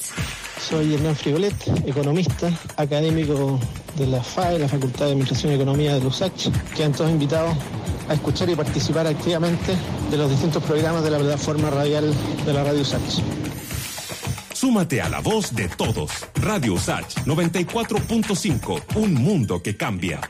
Soy 0.69 0.95
Hernán 0.95 1.17
Frigolet, 1.17 1.55
economista, 1.87 2.51
académico 2.77 3.59
de 3.97 4.07
la 4.07 4.23
FAE, 4.23 4.61
la 4.61 4.69
Facultad 4.69 5.07
de 5.07 5.13
Administración 5.13 5.53
y 5.53 5.57
Economía 5.57 5.95
de 5.95 6.01
LUSACH, 6.01 6.51
quedan 6.75 6.93
todos 6.93 7.11
invitados 7.11 7.57
a 8.09 8.15
escuchar 8.15 8.49
y 8.49 8.55
participar 8.55 9.07
activamente 9.07 9.77
de 10.11 10.17
los 10.17 10.31
distintos 10.31 10.63
programas 10.63 11.03
de 11.03 11.11
la 11.11 11.19
plataforma 11.19 11.69
radial 11.69 12.15
de 12.47 12.53
la 12.53 12.63
Radio 12.63 12.83
USACH. 12.83 13.23
Súmate 14.55 15.03
a 15.03 15.09
la 15.09 15.19
voz 15.19 15.53
de 15.55 15.69
todos. 15.69 16.11
Radio 16.37 16.75
Usach 16.75 17.13
94.5, 17.27 18.83
un 18.95 19.15
mundo 19.15 19.61
que 19.63 19.77
cambia. 19.77 20.21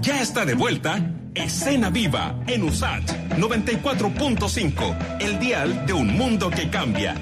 Ya 0.00 0.20
está 0.20 0.44
de 0.44 0.54
vuelta 0.54 1.14
Escena 1.34 1.90
Viva 1.90 2.40
en 2.48 2.64
Usach 2.64 3.04
94.5, 3.36 5.20
el 5.20 5.38
dial 5.38 5.86
de 5.86 5.92
un 5.92 6.08
mundo 6.16 6.50
que 6.50 6.68
cambia. 6.68 7.14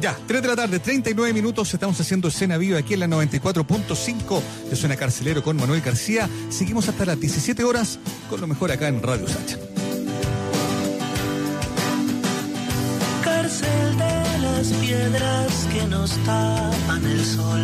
Ya, 0.00 0.16
3 0.26 0.40
de 0.40 0.48
la 0.48 0.56
tarde, 0.56 0.78
39 0.78 1.34
minutos, 1.34 1.74
estamos 1.74 2.00
haciendo 2.00 2.28
escena 2.28 2.56
viva 2.56 2.78
aquí 2.78 2.94
en 2.94 3.00
la 3.00 3.06
94.5 3.06 4.40
de 4.70 4.76
Suena 4.76 4.96
Carcelero 4.96 5.42
con 5.42 5.58
Manuel 5.58 5.82
García. 5.82 6.26
Seguimos 6.48 6.88
hasta 6.88 7.04
las 7.04 7.20
17 7.20 7.62
horas 7.64 7.98
con 8.30 8.40
lo 8.40 8.46
mejor 8.46 8.72
acá 8.72 8.88
en 8.88 9.02
Radio 9.02 9.28
Sacha. 9.28 9.58
Cárcel 13.22 13.98
de 13.98 14.38
las 14.38 14.68
piedras 14.80 15.68
que 15.70 15.86
nos 15.88 16.12
tapan 16.24 17.04
el 17.04 17.22
sol. 17.22 17.62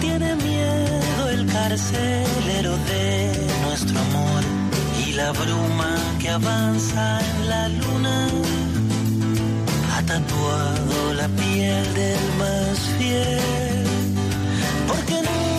Tiene 0.00 0.36
miedo 0.36 1.28
el 1.30 1.46
carcelero 1.46 2.76
de 2.76 3.32
nuestro 3.64 3.98
amor 3.98 4.42
y 5.04 5.12
la 5.14 5.32
bruma 5.32 5.96
que 6.20 6.28
avanza 6.28 7.18
en 7.20 7.48
la 7.48 7.68
luna 7.68 8.28
tatuado 10.12 11.14
la 11.14 11.28
piel 11.28 11.94
del 11.94 12.24
más 12.38 12.78
fiel. 12.98 13.86
Porque 14.86 15.14
nunca 15.14 15.51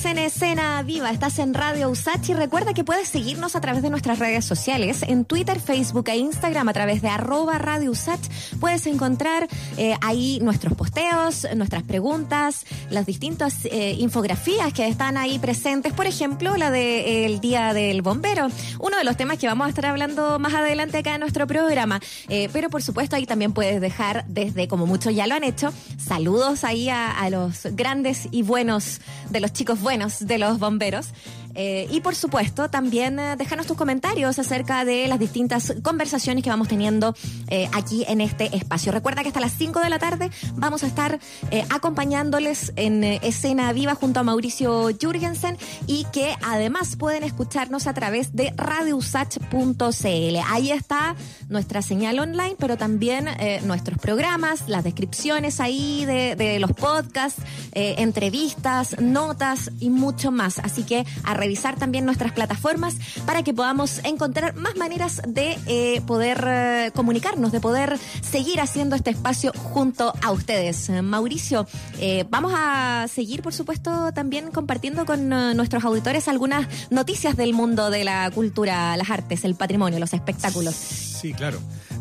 Continuamos 0.00 0.18
en 0.18 0.26
Escena 0.32 0.82
Viva, 0.82 1.10
estás 1.10 1.38
en 1.38 1.52
Radio 1.52 1.90
Usach 1.90 2.26
y 2.28 2.32
recuerda 2.32 2.72
que 2.72 2.84
puedes 2.84 3.08
seguirnos 3.08 3.54
a 3.54 3.60
través 3.60 3.82
de 3.82 3.90
nuestras 3.90 4.18
redes 4.18 4.44
sociales, 4.46 5.02
en 5.06 5.26
Twitter, 5.26 5.60
Facebook 5.60 6.08
e 6.08 6.16
Instagram 6.16 6.68
a 6.68 6.72
través 6.72 7.02
de 7.02 7.08
arroba 7.08 7.58
Radio 7.58 7.90
Usach. 7.90 8.20
Puedes 8.60 8.86
encontrar 8.86 9.46
eh, 9.76 9.94
ahí 10.00 10.38
nuestros 10.40 10.74
posteos, 10.74 11.46
nuestras 11.54 11.82
preguntas, 11.82 12.64
las 12.88 13.04
distintas 13.04 13.66
eh, 13.66 13.94
infografías 13.98 14.72
que 14.72 14.86
están 14.88 15.18
ahí 15.18 15.38
presentes, 15.38 15.92
por 15.92 16.06
ejemplo, 16.06 16.56
la 16.56 16.70
del 16.70 17.40
Día 17.40 17.74
del 17.74 18.00
Bombero, 18.00 18.48
uno 18.78 18.96
de 18.96 19.04
los 19.04 19.16
temas 19.16 19.38
que 19.38 19.48
vamos 19.48 19.66
a 19.66 19.68
estar 19.68 19.86
hablando 19.86 20.38
más 20.38 20.54
adelante 20.54 20.98
acá 20.98 21.14
en 21.14 21.20
nuestro 21.20 21.46
programa. 21.46 22.00
Eh, 22.28 22.48
pero 22.52 22.70
por 22.70 22.82
supuesto 22.82 23.16
ahí 23.16 23.26
también 23.26 23.52
puedes 23.52 23.80
dejar 23.80 24.24
desde, 24.28 24.66
como 24.66 24.86
muchos 24.86 25.14
ya 25.14 25.26
lo 25.26 25.34
han 25.34 25.44
hecho, 25.44 25.74
saludos 26.10 26.64
ahí 26.64 26.88
a, 26.88 27.30
los 27.30 27.66
grandes 27.76 28.26
y 28.32 28.42
buenos 28.42 29.00
de 29.30 29.38
los 29.38 29.52
chicos 29.52 29.80
buenos 29.80 30.18
de 30.18 30.38
los 30.38 30.58
bomberos. 30.58 31.10
Eh, 31.54 31.88
y 31.90 32.00
por 32.00 32.14
supuesto, 32.14 32.70
también 32.70 33.18
eh, 33.18 33.36
déjanos 33.36 33.66
tus 33.66 33.76
comentarios 33.76 34.38
acerca 34.38 34.84
de 34.84 35.08
las 35.08 35.18
distintas 35.18 35.74
conversaciones 35.82 36.44
que 36.44 36.50
vamos 36.50 36.68
teniendo 36.68 37.14
eh, 37.48 37.68
aquí 37.72 38.04
en 38.08 38.20
este 38.20 38.54
espacio. 38.56 38.92
Recuerda 38.92 39.22
que 39.22 39.28
hasta 39.28 39.40
las 39.40 39.52
5 39.52 39.80
de 39.80 39.90
la 39.90 39.98
tarde 39.98 40.30
vamos 40.54 40.84
a 40.84 40.86
estar 40.86 41.18
eh, 41.50 41.64
acompañándoles 41.70 42.72
en 42.76 43.04
escena 43.04 43.72
viva 43.72 43.94
junto 43.94 44.20
a 44.20 44.22
Mauricio 44.22 44.90
Jürgensen 44.98 45.56
y 45.86 46.04
que 46.12 46.34
además 46.42 46.96
pueden 46.96 47.24
escucharnos 47.24 47.86
a 47.86 47.94
través 47.94 48.34
de 48.34 48.52
radiousach.cl. 48.56 50.36
Ahí 50.48 50.70
está 50.70 51.16
nuestra 51.48 51.82
señal 51.82 52.18
online, 52.18 52.56
pero 52.58 52.76
también 52.76 53.28
nuestros 53.64 53.98
programas, 53.98 54.68
las 54.68 54.84
descripciones 54.84 55.60
ahí 55.60 56.04
de, 56.04 56.58
los 56.60 56.72
podcasts, 56.72 57.42
entrevistas, 57.72 59.00
notas 59.00 59.70
y 59.80 59.90
mucho 59.90 60.30
más. 60.30 60.58
Así 60.58 60.84
que 60.84 61.04
arroba 61.24 61.39
revisar 61.40 61.76
también 61.76 62.04
nuestras 62.04 62.32
plataformas 62.32 62.96
para 63.26 63.42
que 63.42 63.52
podamos 63.52 64.00
encontrar 64.04 64.54
más 64.54 64.76
maneras 64.76 65.22
de 65.26 65.58
eh, 65.66 66.00
poder 66.06 66.44
eh, 66.46 66.90
comunicarnos, 66.94 67.50
de 67.50 67.60
poder 67.60 67.98
seguir 68.20 68.60
haciendo 68.60 68.94
este 68.94 69.10
espacio 69.10 69.52
junto 69.54 70.12
a 70.22 70.30
ustedes. 70.30 70.90
Mauricio, 71.02 71.66
eh, 71.98 72.24
vamos 72.28 72.52
a 72.54 73.06
seguir, 73.12 73.42
por 73.42 73.54
supuesto, 73.54 74.12
también 74.12 74.50
compartiendo 74.50 75.06
con 75.06 75.32
eh, 75.32 75.54
nuestros 75.54 75.84
auditores 75.84 76.28
algunas 76.28 76.68
noticias 76.90 77.36
del 77.36 77.54
mundo 77.54 77.90
de 77.90 78.04
la 78.04 78.30
cultura, 78.30 78.96
las 78.96 79.10
artes, 79.10 79.44
el 79.44 79.54
patrimonio, 79.54 79.98
los 79.98 80.12
espectáculos. 80.12 80.74
Sí, 80.74 81.32
claro. 81.32 81.58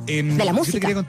Em, 0.07 0.37
De 0.37 0.45
la 0.45 0.53
música. 0.53 1.05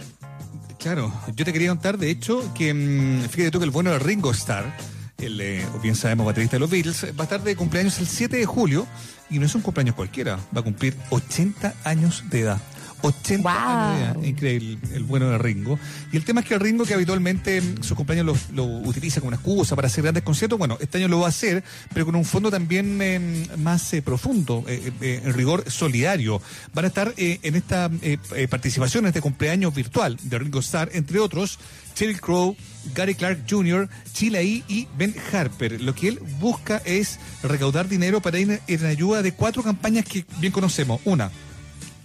claro, 0.79 1.13
yo 1.35 1.45
te 1.45 1.53
quería 1.53 1.69
contar, 1.71 1.99
de 1.99 2.11
hecho, 2.11 2.43
que 2.55 2.73
mm, 2.73 3.29
fíjate 3.29 3.51
tú 3.51 3.59
que 3.59 3.65
el 3.65 3.71
bueno 3.71 3.91
de 3.91 3.99
Ringo 3.99 4.31
Starr, 4.31 4.73
el, 5.21 5.41
eh, 5.41 5.67
bien 5.83 5.95
sabemos, 5.95 6.27
baterista 6.27 6.57
de 6.57 6.61
los 6.61 6.71
Beatles, 6.71 7.07
va 7.19 7.23
a 7.23 7.25
estar 7.25 7.43
de 7.43 7.57
cumpleaños 7.57 7.99
el 7.99 8.07
7 8.07 8.37
de 8.37 8.47
julio 8.47 8.87
y 9.29 9.39
no 9.39 9.47
es 9.47 9.55
un 9.55 9.63
cumpleaños 9.63 9.95
cualquiera, 9.95 10.39
va 10.55 10.61
a 10.61 10.65
cumplir 10.65 10.97
80 11.11 11.75
años 11.85 12.25
de 12.31 12.41
edad. 12.41 12.61
80 13.03 13.43
Wow. 13.43 13.51
años 13.53 14.27
increíble, 14.27 14.79
el 14.95 15.05
bueno 15.05 15.31
de 15.31 15.39
Ringo. 15.39 15.79
Y 16.13 16.17
el 16.17 16.25
tema 16.25 16.41
es 16.41 16.47
que 16.47 16.55
el 16.55 16.61
Ringo, 16.61 16.85
que 16.85 16.95
habitualmente 16.95 17.63
sus 17.81 17.97
cumpleaños 17.97 18.27
lo, 18.55 18.65
lo 18.65 18.79
utiliza 18.89 19.21
como 19.21 19.29
una 19.29 19.37
excusa 19.37 19.77
para 19.77 19.87
hacer 19.87 20.03
grandes 20.03 20.23
conciertos, 20.23 20.59
bueno, 20.59 20.77
este 20.81 20.99
año 20.99 21.09
lo 21.09 21.21
va 21.21 21.27
a 21.27 21.31
hacer, 21.31 21.63
pero 21.93 22.07
con 22.07 22.15
un 22.17 22.25
fondo 22.25 22.51
también 22.51 22.99
eh, 23.03 23.47
más 23.59 23.93
eh, 23.95 24.03
profundo, 24.03 24.65
eh, 24.69 24.93
eh, 25.01 25.23
en 25.25 25.33
rigor 25.35 25.71
solidario. 25.71 26.41
Van 26.75 26.85
a 26.85 26.89
estar 26.89 27.15
eh, 27.17 27.39
en 27.43 27.55
esta 27.57 27.91
eh, 28.03 28.19
eh, 28.35 28.49
participación, 28.49 29.05
en 29.05 29.09
este 29.09 29.21
cumpleaños 29.21 29.75
virtual 29.75 30.17
de 30.23 30.39
Ringo 30.39 30.61
Starr, 30.61 30.91
entre 30.93 31.19
otros, 31.19 31.59
Sheryl 31.97 32.21
Crow, 32.21 32.57
Gary 32.95 33.15
Clark 33.15 33.41
Jr., 33.49 33.89
Chile 34.13 34.43
y 34.45 34.89
Ben 34.97 35.15
Harper. 35.33 35.81
Lo 35.81 35.95
que 35.95 36.09
él 36.09 36.21
busca 36.41 36.81
es 36.85 37.19
recaudar 37.43 37.89
dinero 37.89 38.21
para 38.23 38.39
ir 38.39 38.61
en 38.67 38.87
ayuda 38.87 39.23
de 39.23 39.33
cuatro 39.33 39.63
campañas 39.63 40.05
que 40.05 40.25
bien 40.39 40.53
conocemos. 40.53 41.01
Una, 41.05 41.31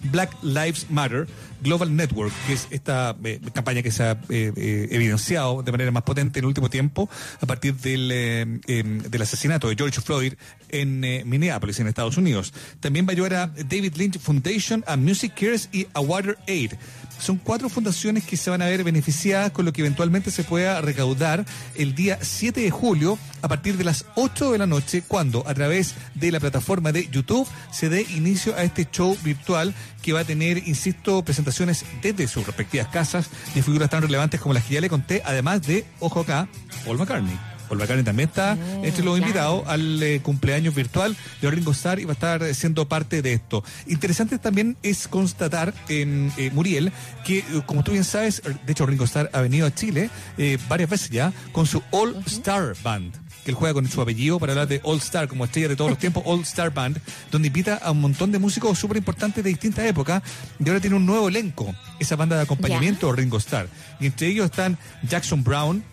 Black 0.04 0.30
Lives 0.42 0.86
Matter 0.90 1.26
Global 1.62 1.94
Network, 1.94 2.32
que 2.46 2.52
es 2.52 2.68
esta 2.70 3.16
eh, 3.24 3.40
campaña 3.52 3.82
que 3.82 3.90
se 3.90 4.02
ha 4.02 4.12
eh, 4.28 4.52
eh, 4.56 4.88
evidenciado 4.90 5.62
de 5.62 5.72
manera 5.72 5.90
más 5.90 6.02
potente 6.02 6.38
en 6.38 6.44
el 6.44 6.48
último 6.48 6.70
tiempo 6.70 7.08
a 7.40 7.46
partir 7.46 7.74
del, 7.74 8.10
eh, 8.12 8.40
em, 8.66 9.02
del 9.02 9.22
asesinato 9.22 9.68
de 9.68 9.74
George 9.76 10.00
Floyd 10.00 10.34
en 10.68 11.00
Minneapolis, 11.28 11.78
en 11.80 11.86
Estados 11.86 12.16
Unidos. 12.16 12.52
También 12.80 13.06
va 13.06 13.10
a 13.10 13.12
ayudar 13.12 13.34
a 13.34 13.46
David 13.46 13.94
Lynch 13.96 14.18
Foundation, 14.18 14.84
a 14.86 14.96
Music 14.96 15.32
Cares 15.34 15.68
y 15.72 15.86
a 15.94 16.00
Water 16.00 16.36
Aid. 16.46 16.72
Son 17.18 17.36
cuatro 17.36 17.68
fundaciones 17.68 18.24
que 18.24 18.36
se 18.36 18.50
van 18.50 18.62
a 18.62 18.66
ver 18.66 18.84
beneficiadas 18.84 19.50
con 19.52 19.64
lo 19.64 19.72
que 19.72 19.82
eventualmente 19.82 20.30
se 20.30 20.44
pueda 20.44 20.80
recaudar 20.80 21.44
el 21.74 21.94
día 21.94 22.18
7 22.20 22.60
de 22.60 22.70
julio 22.70 23.18
a 23.42 23.48
partir 23.48 23.76
de 23.76 23.84
las 23.84 24.04
8 24.16 24.52
de 24.52 24.58
la 24.58 24.66
noche, 24.66 25.02
cuando 25.06 25.46
a 25.46 25.54
través 25.54 25.94
de 26.14 26.30
la 26.30 26.40
plataforma 26.40 26.92
de 26.92 27.08
YouTube 27.08 27.48
se 27.72 27.88
dé 27.88 28.02
inicio 28.02 28.54
a 28.56 28.62
este 28.62 28.88
show 28.90 29.16
virtual 29.22 29.74
que 30.02 30.12
va 30.12 30.20
a 30.20 30.24
tener, 30.24 30.58
insisto, 30.68 31.24
presentaciones 31.24 31.84
desde 32.02 32.28
sus 32.28 32.46
respectivas 32.46 32.88
casas 32.88 33.28
de 33.54 33.62
figuras 33.62 33.90
tan 33.90 34.02
relevantes 34.02 34.40
como 34.40 34.54
las 34.54 34.64
que 34.64 34.74
ya 34.74 34.80
le 34.80 34.88
conté, 34.88 35.22
además 35.24 35.62
de, 35.62 35.84
ojo 36.00 36.20
acá, 36.20 36.48
Paul 36.84 36.98
McCartney. 36.98 37.55
Paul 37.68 37.78
McCartney 37.78 38.04
también 38.04 38.28
está 38.28 38.52
entre 38.52 39.04
los 39.04 39.14
claro. 39.14 39.16
invitados 39.18 39.62
al 39.66 40.02
eh, 40.02 40.20
cumpleaños 40.20 40.74
virtual 40.74 41.16
de 41.40 41.50
Ringo 41.50 41.72
Starr 41.72 42.00
y 42.00 42.04
va 42.04 42.12
a 42.12 42.14
estar 42.14 42.42
eh, 42.42 42.54
siendo 42.54 42.88
parte 42.88 43.22
de 43.22 43.34
esto. 43.34 43.64
Interesante 43.86 44.38
también 44.38 44.76
es 44.82 45.08
constatar 45.08 45.74
en 45.88 46.32
eh, 46.36 46.50
Muriel 46.52 46.92
que, 47.24 47.38
eh, 47.38 47.44
como 47.66 47.82
tú 47.82 47.92
bien 47.92 48.04
sabes, 48.04 48.42
de 48.42 48.72
hecho 48.72 48.86
Ringo 48.86 49.04
Starr 49.04 49.30
ha 49.32 49.40
venido 49.40 49.66
a 49.66 49.74
Chile 49.74 50.10
eh, 50.38 50.58
varias 50.68 50.90
veces 50.90 51.10
ya 51.10 51.32
con 51.52 51.66
su 51.66 51.82
All 51.90 52.16
Star 52.26 52.74
Band 52.82 53.14
que 53.44 53.52
él 53.52 53.56
juega 53.56 53.74
con 53.74 53.88
su 53.88 54.02
apellido 54.02 54.40
para 54.40 54.52
hablar 54.52 54.66
de 54.66 54.80
All 54.82 54.98
Star, 54.98 55.28
como 55.28 55.44
estrella 55.44 55.68
de 55.68 55.76
todos 55.76 55.88
los 55.88 56.00
tiempos, 56.00 56.24
All 56.26 56.40
Star 56.40 56.74
Band, 56.74 57.00
donde 57.30 57.46
invita 57.46 57.76
a 57.76 57.92
un 57.92 58.00
montón 58.00 58.32
de 58.32 58.40
músicos 58.40 58.76
súper 58.76 58.96
importantes 58.96 59.44
de 59.44 59.50
distintas 59.50 59.84
épocas, 59.84 60.20
y 60.58 60.68
ahora 60.68 60.80
tiene 60.80 60.96
un 60.96 61.06
nuevo 61.06 61.28
elenco, 61.28 61.72
esa 62.00 62.16
banda 62.16 62.34
de 62.34 62.42
acompañamiento 62.42 63.06
de 63.06 63.22
Ringo 63.22 63.38
Starr. 63.38 63.68
Y 64.00 64.06
entre 64.06 64.26
ellos 64.26 64.46
están 64.46 64.76
Jackson 65.08 65.44
Brown, 65.44 65.84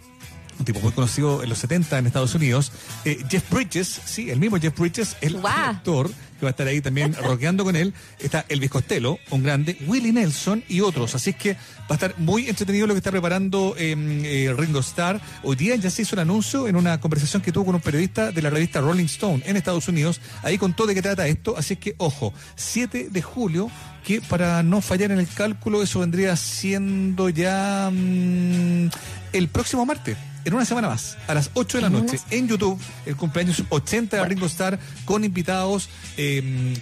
un 0.60 0.66
tipo 0.66 0.80
muy 0.80 0.92
conocido 0.92 1.44
en 1.44 1.50
los 1.50 1.58
70 1.60 2.00
en 2.00 2.08
Estados 2.08 2.36
Unidos. 2.36 2.72
Eh, 3.06 3.24
Jeff 3.30 3.50
Bridges, 3.50 4.02
sí, 4.06 4.30
el 4.30 4.40
mismo 4.40 4.58
Jeff 4.60 4.78
Bridges, 4.78 5.18
el 5.22 5.40
actor 5.46 6.10
que 6.44 6.46
va 6.46 6.50
a 6.50 6.52
estar 6.52 6.68
ahí 6.68 6.82
también 6.82 7.14
rockeando 7.14 7.64
con 7.64 7.76
él. 7.78 7.94
Está 8.20 8.46
Elvis 8.50 8.70
Costello, 8.70 9.18
un 9.30 9.44
grande, 9.44 9.78
Willie 9.88 10.12
Nelson 10.12 10.64
y 10.68 10.82
otros. 10.82 11.16
Así 11.16 11.30
es 11.30 11.36
que 11.38 11.54
va 11.54 11.92
a 11.92 11.94
estar 11.94 12.16
muy 12.18 12.50
entretenido 12.50 12.86
lo 12.86 12.94
que 12.94 12.98
está 12.98 13.12
preparando 13.12 13.76
eh, 13.78 13.96
eh, 13.98 14.54
Ringo 14.58 14.80
Starr. 14.80 15.22
Hoy 15.44 15.56
día 15.56 15.76
ya 15.78 15.90
se 15.90 16.02
hizo 16.02 16.16
el 16.16 16.20
anuncio 16.20 16.68
en 16.68 16.76
una 16.76 17.00
conversación 17.00 17.42
que 17.42 17.54
tuvo 17.54 17.66
con 17.66 17.76
un 17.76 17.82
periodista 17.82 18.32
de 18.32 18.42
la 18.42 18.50
revista 18.50 18.82
Rolling 18.82 19.06
Stone 19.06 19.44
en 19.46 19.56
Estados 19.56 19.88
Unidos. 19.88 20.20
Ahí 20.42 20.58
contó 20.58 20.86
de 20.86 20.96
qué 20.96 21.02
trata 21.02 21.28
esto. 21.28 21.56
Así 21.58 21.76
es 21.76 21.80
que, 21.80 21.96
ojo, 21.98 22.34
7 22.56 23.08
de 23.10 23.22
julio 23.22 23.72
que 24.04 24.22
para 24.22 24.64
no 24.64 24.82
fallar 24.82 25.12
en 25.12 25.20
el 25.20 25.28
cálculo, 25.28 25.82
eso 25.82 26.02
vendría 26.02 26.36
siendo 26.36 27.30
ya 27.30 27.90
mm, 27.90 28.90
el 29.32 29.48
próximo 29.48 29.86
martes, 29.86 30.18
en 30.46 30.54
una 30.54 30.66
semana 30.66 30.90
más, 30.90 31.18
a 31.28 31.34
las 31.34 31.50
8 31.54 31.78
de 31.78 31.82
la 31.82 31.90
noche, 31.90 32.20
en 32.30 32.48
YouTube, 32.48 32.80
el 33.06 33.16
cumpleaños 33.16 33.64
80 33.70 34.18
de 34.18 34.26
Ringo 34.26 34.46
Starr, 34.48 34.78
con 35.06 35.24
invitados, 35.24 35.90
eh, 36.18 36.33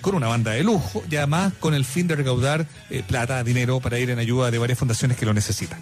con 0.01 0.15
una 0.15 0.27
banda 0.27 0.51
de 0.51 0.63
lujo, 0.63 1.03
y 1.09 1.15
además 1.15 1.53
con 1.59 1.73
el 1.73 1.85
fin 1.85 2.07
de 2.07 2.15
recaudar 2.15 2.65
eh, 2.89 3.03
plata, 3.05 3.43
dinero 3.43 3.79
para 3.79 3.99
ir 3.99 4.09
en 4.09 4.19
ayuda 4.19 4.51
de 4.51 4.57
varias 4.57 4.77
fundaciones 4.77 5.17
que 5.17 5.25
lo 5.25 5.33
necesitan. 5.33 5.79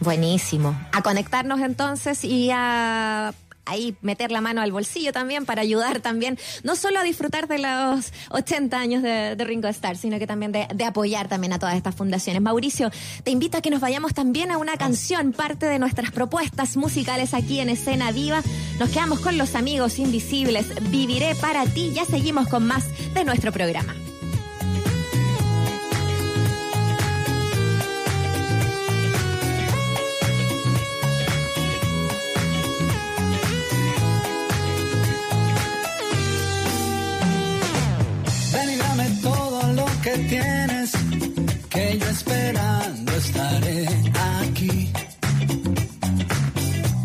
Buenísimo. 0.00 0.76
A 0.92 1.02
conectarnos 1.02 1.60
entonces 1.60 2.24
y 2.24 2.50
a 2.52 3.32
ahí 3.64 3.96
meter 4.02 4.30
la 4.30 4.40
mano 4.40 4.60
al 4.60 4.72
bolsillo 4.72 5.12
también 5.12 5.46
para 5.46 5.62
ayudar 5.62 6.00
también, 6.00 6.38
no 6.62 6.76
solo 6.76 7.00
a 7.00 7.02
disfrutar 7.02 7.48
de 7.48 7.58
los 7.58 8.12
80 8.30 8.78
años 8.78 9.02
de, 9.02 9.36
de 9.36 9.44
Ringo 9.44 9.68
Starr, 9.68 9.96
sino 9.96 10.18
que 10.18 10.26
también 10.26 10.52
de, 10.52 10.66
de 10.74 10.84
apoyar 10.84 11.28
también 11.28 11.52
a 11.52 11.58
todas 11.58 11.76
estas 11.76 11.94
fundaciones. 11.94 12.42
Mauricio, 12.42 12.90
te 13.24 13.30
invito 13.30 13.58
a 13.58 13.60
que 13.60 13.70
nos 13.70 13.80
vayamos 13.80 14.14
también 14.14 14.50
a 14.50 14.58
una 14.58 14.76
canción, 14.76 15.32
parte 15.32 15.66
de 15.66 15.78
nuestras 15.78 16.10
propuestas 16.10 16.76
musicales 16.76 17.34
aquí 17.34 17.60
en 17.60 17.68
Escena 17.68 18.12
Viva. 18.12 18.42
Nos 18.78 18.90
quedamos 18.90 19.20
con 19.20 19.38
los 19.38 19.54
amigos 19.54 19.98
invisibles, 19.98 20.66
Viviré 20.90 21.34
para 21.36 21.64
ti, 21.66 21.92
ya 21.94 22.04
seguimos 22.04 22.48
con 22.48 22.66
más 22.66 22.84
de 23.14 23.24
nuestro 23.24 23.52
programa. 23.52 23.94
Que 40.12 40.18
tienes, 40.28 40.92
que 41.70 41.98
yo 41.98 42.06
esperando 42.08 43.12
estaré 43.12 43.88
aquí. 44.40 44.92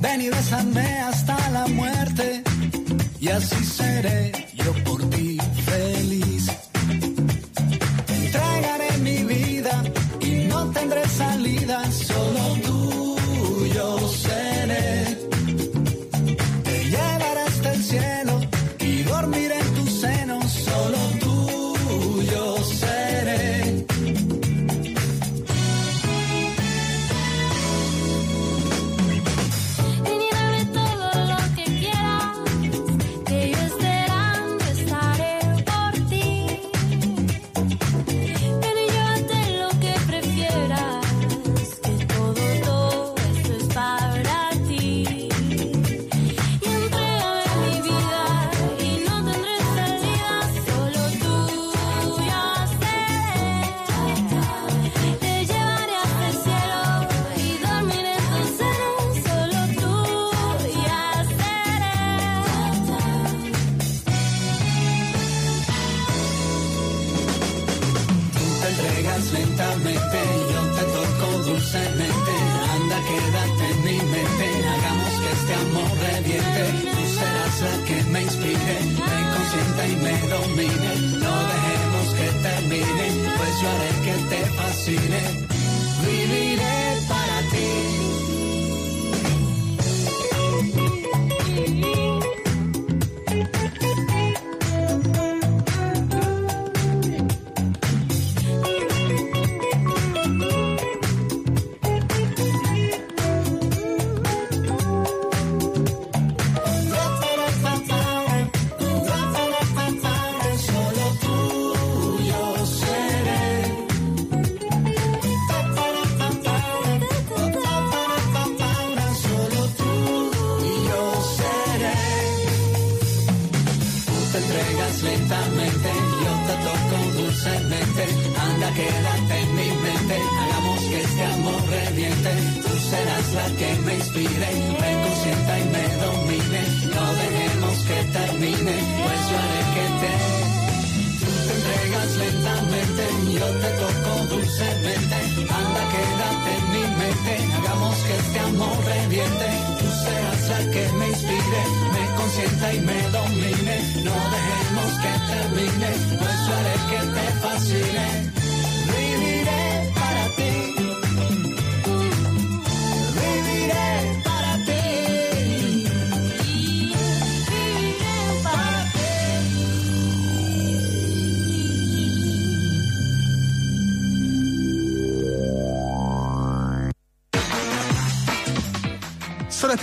Ven 0.01 0.22
y 0.22 0.30
bésame 0.30 0.99
hasta 1.10 1.49
la 1.51 1.68
muerte, 1.68 2.43
y 3.20 3.30
así 3.30 3.64
seré 3.64 4.32
yo 4.55 4.74
por 4.84 5.10
ti 5.10 5.38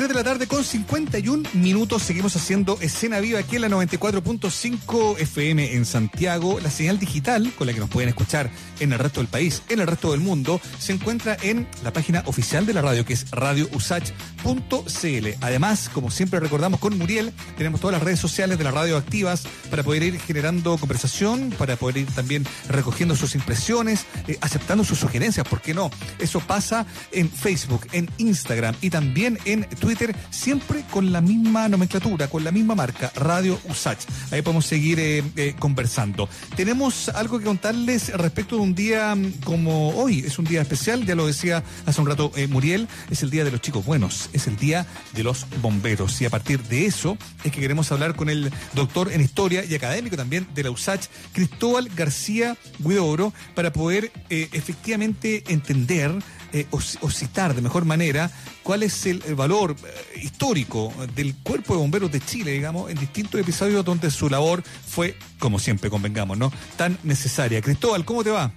3 0.05 0.09
de 0.11 0.15
la 0.23 0.25
tarde 0.25 0.47
con 0.47 0.63
51 0.63 1.49
minutos. 1.55 2.03
Seguimos 2.03 2.37
haciendo 2.37 2.79
escena 2.83 3.21
viva 3.21 3.39
aquí 3.39 3.57
en 3.57 3.63
la 3.63 3.69
94.5 3.71 5.19
FM 5.19 5.77
en 5.77 5.87
Santiago. 5.87 6.61
La 6.61 6.71
señal 6.71 6.99
digital 6.99 7.51
con 7.57 7.67
la 7.67 7.73
que 7.73 7.81
nos 7.81 7.89
pueden 7.89 8.11
escuchar 8.11 8.51
en 8.81 8.93
el 8.93 8.99
resto 8.99 9.21
del 9.21 9.29
país, 9.29 9.63
en 9.71 9.81
el 9.81 9.87
resto 9.87 10.11
del 10.11 10.21
mundo, 10.21 10.61
se 10.79 10.93
encuentra 10.93 11.39
en 11.41 11.67
la 11.83 11.91
página 11.91 12.23
oficial 12.27 12.67
de 12.67 12.75
la 12.75 12.83
radio, 12.83 13.07
que 13.07 13.15
es 13.15 13.31
radiousach.cl. 13.31 15.29
Además, 15.41 15.89
como 15.95 16.11
siempre 16.11 16.39
recordamos 16.39 16.81
con 16.81 16.99
Muriel, 16.99 17.33
tenemos 17.57 17.81
todas 17.81 17.95
las 17.95 18.03
redes 18.03 18.21
sociales 18.21 18.59
de 18.59 18.65
la 18.65 18.73
radio 18.73 18.99
activas 18.99 19.45
para 19.75 19.83
poder 19.83 20.05
ir 20.05 20.20
generando 20.20 20.79
conversación, 20.79 21.53
para 21.59 21.75
poder 21.75 21.97
ir 21.97 22.07
también 22.07 22.47
recogiendo 22.68 23.16
sus 23.16 23.35
impresiones, 23.35 24.07
eh, 24.29 24.39
aceptando 24.41 24.85
sus 24.85 25.01
sugerencias, 25.01 25.49
¿por 25.49 25.61
qué 25.61 25.75
no? 25.75 25.91
Eso 26.20 26.39
pasa 26.39 26.87
en 27.11 27.29
Facebook, 27.29 27.89
en 27.91 28.09
Instagram 28.18 28.77
y 28.81 28.91
también 28.91 29.37
en 29.45 29.64
Twitter, 29.64 30.14
siempre 30.31 30.85
con 30.93 31.11
la 31.11 31.20
misma 31.20 31.68
nomenclatura, 31.68 32.29
con 32.29 32.45
la 32.45 32.53
misma 32.53 32.77
marca, 32.77 33.11
Radio 33.16 33.59
Usach. 33.68 33.99
Ahí 34.31 34.43
podemos 34.43 34.64
seguir 34.64 35.01
eh, 35.01 35.25
eh, 35.35 35.57
conversando. 35.59 36.29
Tenemos 36.55 37.09
algo 37.09 37.41
que 37.41 37.45
contarles 37.45 38.16
respecto 38.16 38.55
de 38.55 38.62
un 38.62 38.77
día 38.77 39.12
mm, 39.16 39.41
como 39.43 39.89
hoy. 39.97 40.20
Es 40.20 40.39
un 40.39 40.45
día 40.45 40.62
especial, 40.62 41.05
ya 41.05 41.16
lo 41.16 41.27
decía 41.27 41.64
hace 41.85 42.01
un 42.01 42.07
rato 42.07 42.31
Muriel, 42.49 42.87
es 43.11 43.25
el 43.25 43.31
día 43.31 43.43
de 43.43 43.51
los 43.51 43.61
chicos 43.61 43.85
buenos, 43.85 44.31
es 44.33 44.47
el 44.47 44.57
día 44.57 44.87
de 45.14 45.25
los 45.25 45.47
bomberos. 45.61 46.20
Y 46.20 46.27
a 46.27 46.31
partir 46.31 46.62
de 46.62 46.87
eso 46.87 47.18
es 47.43 47.51
que 47.51 47.61
queremos 47.61 47.91
hablar 47.91 48.14
con 48.14 48.29
el 48.29 48.53
doctor 48.75 49.11
en 49.11 49.20
historia 49.20 49.64
y 49.69 49.75
académico 49.75 50.17
también 50.17 50.47
de 50.55 50.62
la 50.62 50.71
USACH, 50.71 51.07
Cristóbal 51.33 51.89
García 51.95 52.57
Guidobro, 52.79 53.33
para 53.55 53.73
poder 53.73 54.11
eh, 54.31 54.49
efectivamente 54.53 55.45
entender 55.49 56.12
eh, 56.53 56.67
o, 56.71 56.77
o 57.01 57.11
citar 57.11 57.55
de 57.55 57.62
mejor 57.62 57.85
manera 57.85 58.31
cuál 58.62 58.83
es 58.83 59.07
el, 59.07 59.23
el 59.27 59.35
valor 59.35 59.75
eh, 59.85 60.21
histórico 60.23 60.93
del 61.15 61.35
Cuerpo 61.43 61.75
de 61.75 61.81
Bomberos 61.81 62.11
de 62.12 62.21
Chile, 62.21 62.53
digamos, 62.53 62.91
en 62.91 62.99
distintos 62.99 63.41
episodios 63.41 63.85
donde 63.85 64.11
su 64.11 64.29
labor 64.31 64.62
fue, 64.62 65.17
como 65.39 65.59
siempre 65.59 65.91
convengamos, 65.91 66.39
¿no? 66.39 66.53
Tan 66.77 66.99
necesaria. 67.03 67.61
Cristóbal, 67.61 68.05
¿cómo 68.05 68.23
te 68.25 68.31
va? 68.31 68.53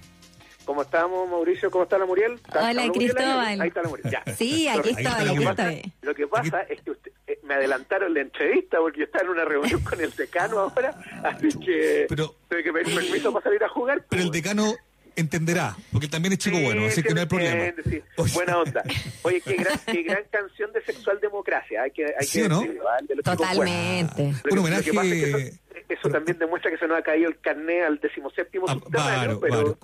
¿Cómo 0.64 0.82
estamos, 0.82 1.28
Mauricio? 1.30 1.70
¿Cómo 1.70 1.84
está 1.84 1.96
la 1.96 2.04
Muriel? 2.04 2.34
¿Está- 2.34 2.58
Hola, 2.58 2.70
está 2.70 2.82
la 2.82 2.86
Muriel 2.88 3.00
ahí? 3.00 3.14
Cristóbal. 3.16 3.60
Ahí 3.62 3.68
está 3.68 3.82
la 3.82 3.88
Muriel, 3.88 4.10
ya. 4.12 4.34
Sí, 4.36 4.68
aquí 4.68 4.88
estoy, 4.90 5.04
Lo 5.04 5.10
aquí 5.10 5.38
que 5.38 5.44
pasa- 5.46 5.72
estoy. 5.72 5.92
Lo 6.02 6.14
que 6.14 6.26
pasa 6.26 6.60
es 6.68 6.82
que 6.82 6.90
usted- 6.90 7.07
me 7.48 7.54
adelantaron 7.54 8.14
la 8.14 8.20
entrevista 8.20 8.78
porque 8.78 9.00
yo 9.00 9.04
estaba 9.06 9.24
en 9.24 9.30
una 9.30 9.44
reunión 9.44 9.80
con 9.82 10.00
el 10.00 10.14
decano 10.14 10.58
ahora, 10.76 10.94
así 11.24 11.48
que 11.58 12.06
Pero- 12.08 12.34
tuve 12.48 12.62
que 12.62 12.72
pedir 12.72 12.94
permiso 12.94 13.32
para 13.32 13.44
salir 13.44 13.64
a 13.64 13.68
jugar. 13.68 14.04
Pero 14.08 14.22
el 14.22 14.30
decano 14.30 14.74
entenderá, 15.16 15.76
porque 15.90 16.06
él 16.06 16.12
también 16.12 16.32
es 16.34 16.38
chico 16.38 16.56
Sí, 16.58 16.62
bueno, 16.64 16.86
así 16.86 17.02
que 17.02 17.12
no 17.12 17.20
hay 17.20 17.26
problema. 17.26 17.72
sí. 17.90 18.02
Buena 18.34 18.58
onda. 18.58 18.84
Oye, 19.22 19.40
qué 19.40 19.54
gran, 19.56 19.80
qué 19.86 20.02
gran 20.04 20.22
canción 20.30 20.72
de 20.72 20.80
sexual 20.84 21.18
democracia. 21.20 21.82
Hay 21.82 21.90
que, 21.90 22.04
hay 22.04 22.24
¿Sí 22.26 22.38
que 22.40 22.46
o 22.46 22.48
no? 22.48 22.60
decirlo, 22.60 22.84
buenos. 22.84 23.24
Totalmente. 23.24 24.22
Un 24.50 24.58
homenaje- 24.58 25.58
eso, 25.88 26.08
también 26.08 26.38
demuestra 26.38 26.70
que 26.70 26.78
se 26.78 26.86
nos 26.88 26.98
ha 26.98 27.02
caído 27.02 27.28
el 27.28 27.38
carné 27.40 27.82
al 27.82 27.98
decimoséptimo 28.00 28.66
Ah, 28.68 28.74
subterráneo, 28.74 29.38
varo, 29.38 29.40
pero, 29.40 29.56
varo. 29.56 29.78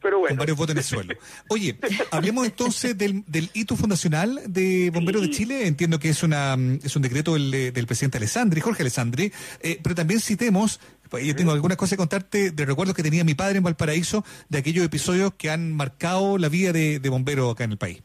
pero 0.00 0.16
Con 0.16 0.20
bueno. 0.20 0.36
varios 0.38 0.56
votos 0.56 0.72
en 0.72 0.78
el 0.78 0.84
suelo. 0.84 1.14
Oye, 1.48 1.76
hablemos 2.10 2.46
entonces 2.46 2.96
del, 2.96 3.24
del 3.26 3.50
hito 3.54 3.76
fundacional 3.76 4.40
de 4.46 4.90
Bomberos 4.92 5.22
de. 5.22 5.30
Chile. 5.30 5.66
Entiendo 5.66 5.98
que 5.98 6.08
es 6.10 6.22
una 6.22 6.56
es 6.82 6.94
un 6.96 7.02
decreto 7.02 7.34
del, 7.34 7.50
del 7.72 7.86
presidente 7.86 8.18
Alessandri, 8.18 8.60
Jorge 8.60 8.82
Alessandri, 8.82 9.32
eh, 9.60 9.78
pero 9.82 9.94
también 9.94 10.20
citemos, 10.20 10.80
pues, 11.08 11.24
yo 11.24 11.34
tengo 11.36 11.52
algunas 11.52 11.76
cosas 11.76 11.90
que 11.92 11.96
contarte 11.98 12.50
de 12.50 12.64
recuerdos 12.66 12.94
que 12.96 13.02
tenía 13.02 13.24
mi 13.24 13.34
padre 13.34 13.58
en 13.58 13.64
Valparaíso, 13.64 14.24
de 14.48 14.58
aquellos 14.58 14.84
episodios 14.84 15.32
que 15.34 15.50
han 15.50 15.72
marcado 15.72 16.38
la 16.38 16.48
vida 16.48 16.72
de, 16.72 16.98
de 17.00 17.08
bomberos 17.08 17.52
acá 17.52 17.64
en 17.64 17.72
el 17.72 17.78
país. 17.78 18.00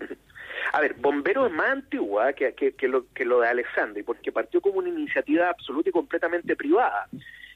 A 0.75 0.81
ver, 0.81 0.95
Bombero 0.95 1.45
es 1.45 1.53
más 1.53 1.69
antigua 1.69 2.33
que, 2.33 2.53
lo, 2.81 3.05
que 3.13 3.23
lo 3.23 3.39
de 3.39 3.47
Alessandri, 3.47 4.03
porque 4.03 4.33
partió 4.33 4.59
como 4.59 4.79
una 4.79 4.89
iniciativa 4.89 5.47
absoluta 5.47 5.87
y 5.87 5.93
completamente 5.93 6.53
privada. 6.57 7.07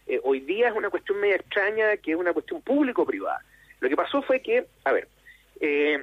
Eh, 0.08 0.22
hoy 0.24 0.40
día 0.40 0.70
es 0.70 0.74
una 0.74 0.90
cuestión 0.90 1.20
media 1.20 1.36
extraña, 1.36 1.98
que 1.98 2.12
es 2.12 2.18
una 2.18 2.32
cuestión 2.32 2.62
público-privada. 2.62 3.44
Lo 3.82 3.90
que 3.90 3.98
pasó 3.98 4.22
fue 4.22 4.42
que, 4.42 4.68
a 4.86 4.94
ver, 4.94 5.10
eh, 5.60 6.02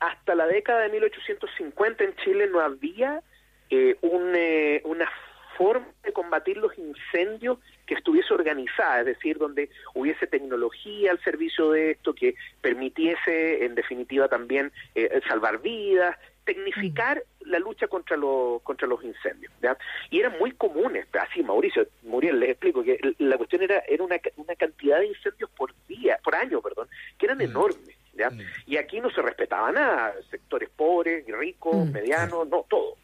hasta 0.00 0.34
la 0.34 0.48
década 0.48 0.80
de 0.80 0.88
1850 0.88 2.02
en 2.02 2.16
Chile 2.16 2.48
no 2.50 2.58
había 2.58 3.22
eh, 3.70 3.96
un, 4.00 4.32
eh, 4.34 4.82
una 4.86 5.08
forma 5.56 5.86
de 6.02 6.12
combatir 6.12 6.56
los 6.56 6.76
incendios 6.76 7.58
que 7.86 7.94
estuviese 7.94 8.34
organizada, 8.34 9.00
es 9.00 9.06
decir, 9.06 9.38
donde 9.38 9.70
hubiese 9.94 10.26
tecnología 10.26 11.12
al 11.12 11.22
servicio 11.22 11.70
de 11.70 11.92
esto, 11.92 12.12
que 12.12 12.34
permitiese, 12.60 13.64
en 13.64 13.76
definitiva, 13.76 14.26
también 14.26 14.72
eh, 14.96 15.20
salvar 15.28 15.62
vidas, 15.62 16.16
tecnificar 16.46 17.22
la 17.40 17.58
lucha 17.58 17.88
contra 17.88 18.16
los 18.16 18.62
contra 18.62 18.88
los 18.88 19.04
incendios. 19.04 19.52
¿ya? 19.60 19.76
Y 20.10 20.20
eran 20.20 20.38
muy 20.38 20.52
comunes, 20.52 21.06
así 21.20 21.42
Mauricio, 21.42 21.86
Muriel, 22.04 22.40
les 22.40 22.50
explico 22.50 22.82
que 22.82 22.98
la 23.18 23.36
cuestión 23.36 23.62
era 23.62 23.82
era 23.86 24.02
una, 24.02 24.16
una 24.36 24.54
cantidad 24.54 25.00
de 25.00 25.08
incendios 25.08 25.50
por 25.50 25.74
día, 25.86 26.18
por 26.24 26.34
año, 26.34 26.62
perdón, 26.62 26.88
que 27.18 27.26
eran 27.26 27.40
enormes. 27.42 27.96
¿ya? 28.14 28.30
Y 28.66 28.78
aquí 28.78 29.00
no 29.00 29.10
se 29.10 29.20
respetaba 29.20 29.70
nada, 29.72 30.14
sectores 30.30 30.70
pobres, 30.70 31.26
ricos, 31.26 31.86
medianos, 31.90 32.48
no, 32.48 32.64
todo. 32.68 32.96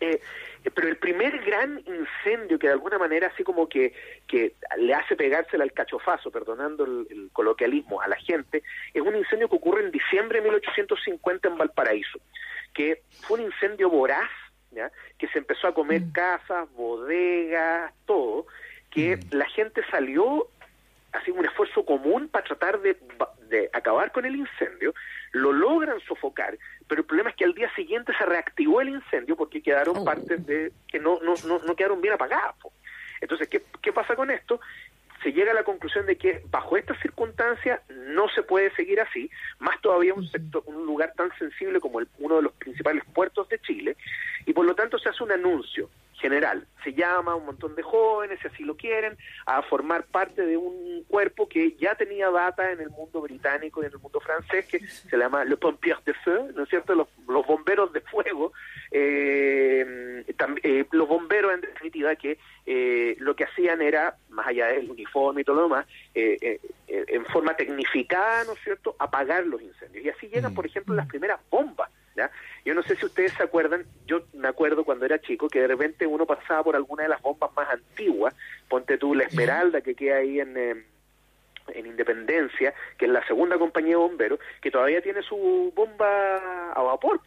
Eh, 0.00 0.20
pero 0.74 0.88
el 0.88 0.96
primer 0.96 1.42
gran 1.44 1.78
incendio 1.78 2.58
que 2.58 2.66
de 2.66 2.74
alguna 2.74 2.98
manera 2.98 3.28
así 3.28 3.42
como 3.42 3.68
que, 3.68 3.94
que 4.26 4.54
le 4.76 4.92
hace 4.92 5.16
pegársela 5.16 5.64
al 5.64 5.72
cachofazo, 5.72 6.30
perdonando 6.30 6.84
el, 6.84 7.06
el 7.10 7.30
coloquialismo 7.32 8.02
a 8.02 8.08
la 8.08 8.16
gente, 8.16 8.62
es 8.92 9.00
un 9.00 9.16
incendio 9.16 9.48
que 9.48 9.56
ocurre 9.56 9.84
en 9.84 9.90
diciembre 9.90 10.40
de 10.40 10.44
1850 10.44 11.48
en 11.48 11.56
Valparaíso, 11.56 12.18
que 12.76 13.02
fue 13.22 13.38
un 13.40 13.46
incendio 13.46 13.88
voraz, 13.88 14.30
¿ya? 14.70 14.92
que 15.18 15.26
se 15.28 15.38
empezó 15.38 15.66
a 15.66 15.74
comer 15.74 16.02
casas, 16.12 16.70
bodegas, 16.74 17.90
todo, 18.04 18.46
que 18.90 19.18
la 19.30 19.46
gente 19.46 19.80
salió 19.90 20.46
así 21.12 21.30
un 21.30 21.46
esfuerzo 21.46 21.86
común 21.86 22.28
para 22.28 22.44
tratar 22.44 22.80
de, 22.80 22.98
de 23.48 23.70
acabar 23.72 24.12
con 24.12 24.26
el 24.26 24.36
incendio, 24.36 24.92
lo 25.32 25.52
logran 25.52 25.98
sofocar, 26.00 26.58
pero 26.86 27.00
el 27.00 27.06
problema 27.06 27.30
es 27.30 27.36
que 27.36 27.46
al 27.46 27.54
día 27.54 27.74
siguiente 27.74 28.12
se 28.18 28.26
reactivó 28.26 28.82
el 28.82 28.90
incendio 28.90 29.36
porque 29.36 29.62
quedaron 29.62 30.04
partes 30.04 30.44
de 30.44 30.70
que 30.86 30.98
no, 30.98 31.18
no, 31.22 31.32
no, 31.46 31.58
no 31.60 31.76
quedaron 31.76 32.02
bien 32.02 32.12
apagadas. 32.12 32.56
Entonces, 33.22 33.48
¿qué, 33.48 33.62
¿qué 33.80 33.94
pasa 33.94 34.14
con 34.14 34.30
esto? 34.30 34.60
Se 35.26 35.32
llega 35.32 35.50
a 35.50 35.54
la 35.56 35.64
conclusión 35.64 36.06
de 36.06 36.14
que 36.16 36.40
bajo 36.52 36.76
estas 36.76 37.00
circunstancias 37.00 37.80
no 37.90 38.28
se 38.28 38.44
puede 38.44 38.72
seguir 38.76 39.00
así, 39.00 39.28
más 39.58 39.80
todavía 39.80 40.14
un 40.14 40.24
sector, 40.28 40.62
un 40.66 40.86
lugar 40.86 41.14
tan 41.16 41.36
sensible 41.36 41.80
como 41.80 41.98
el- 41.98 42.06
uno 42.20 42.36
de 42.36 42.42
los 42.42 42.52
principales 42.52 43.02
puertos 43.12 43.48
de 43.48 43.58
Chile, 43.58 43.96
y 44.44 44.52
por 44.52 44.64
lo 44.64 44.76
tanto 44.76 45.00
se 45.00 45.08
hace 45.08 45.24
un 45.24 45.32
anuncio 45.32 45.90
general. 46.16 46.66
Se 46.82 46.92
llama 46.92 47.32
a 47.32 47.34
un 47.34 47.46
montón 47.46 47.74
de 47.74 47.82
jóvenes, 47.82 48.38
si 48.40 48.48
así 48.48 48.64
lo 48.64 48.76
quieren, 48.76 49.16
a 49.46 49.62
formar 49.62 50.04
parte 50.04 50.44
de 50.46 50.56
un 50.56 51.04
cuerpo 51.08 51.48
que 51.48 51.76
ya 51.76 51.94
tenía 51.94 52.30
data 52.30 52.70
en 52.72 52.80
el 52.80 52.90
mundo 52.90 53.20
británico 53.20 53.82
y 53.82 53.86
en 53.86 53.92
el 53.92 53.98
mundo 53.98 54.20
francés, 54.20 54.66
que 54.66 54.78
se 54.80 55.16
llama 55.16 55.44
Le 55.44 55.56
Pompiers 55.56 56.04
de 56.04 56.14
Feu, 56.14 56.52
¿no 56.54 56.62
es 56.62 56.68
cierto? 56.68 56.94
Los, 56.94 57.08
los 57.28 57.46
bomberos 57.46 57.92
de 57.92 58.00
fuego, 58.00 58.52
eh, 58.90 60.24
eh, 60.62 60.84
los 60.90 61.08
bomberos 61.08 61.54
en 61.54 61.60
definitiva 61.60 62.14
que 62.16 62.38
eh, 62.66 63.16
lo 63.18 63.34
que 63.36 63.44
hacían 63.44 63.82
era, 63.82 64.16
más 64.30 64.46
allá 64.46 64.68
del 64.68 64.90
uniforme 64.90 65.42
y 65.42 65.44
todo 65.44 65.56
lo 65.56 65.62
demás, 65.64 65.86
eh, 66.14 66.36
eh, 66.40 66.60
en 67.08 67.24
forma 67.26 67.56
tecnificada, 67.56 68.44
¿no 68.44 68.52
es 68.52 68.60
cierto?, 68.60 68.96
apagar 68.98 69.44
los 69.46 69.60
incendios. 69.60 70.04
Y 70.04 70.08
así 70.08 70.28
llegan, 70.28 70.54
por 70.54 70.66
ejemplo, 70.66 70.94
las 70.94 71.06
primeras 71.06 71.40
bombas. 71.50 71.90
¿Ya? 72.16 72.30
Yo 72.64 72.74
no 72.74 72.82
sé 72.82 72.96
si 72.96 73.04
ustedes 73.06 73.32
se 73.34 73.42
acuerdan, 73.42 73.84
yo 74.06 74.22
me 74.34 74.48
acuerdo 74.48 74.84
cuando 74.84 75.04
era 75.04 75.20
chico 75.20 75.48
que 75.48 75.60
de 75.60 75.66
repente 75.68 76.06
uno 76.06 76.26
pasaba 76.26 76.64
por 76.64 76.74
alguna 76.76 77.02
de 77.04 77.08
las 77.10 77.22
bombas 77.22 77.50
más 77.54 77.68
antiguas, 77.70 78.34
ponte 78.68 78.98
tú 78.98 79.14
la 79.14 79.24
Esmeralda 79.24 79.80
que 79.80 79.94
queda 79.94 80.16
ahí 80.16 80.40
en... 80.40 80.56
eh, 80.56 80.84
en 81.74 81.84
Independencia, 81.84 82.72
que 82.96 83.06
es 83.06 83.10
la 83.10 83.26
segunda 83.26 83.58
compañía 83.58 83.90
de 83.90 83.96
bomberos, 83.96 84.38
que 84.62 84.70
todavía 84.70 85.02
tiene 85.02 85.20
su 85.22 85.72
bomba 85.74 86.70
a 86.72 86.80
vapor 86.80 87.20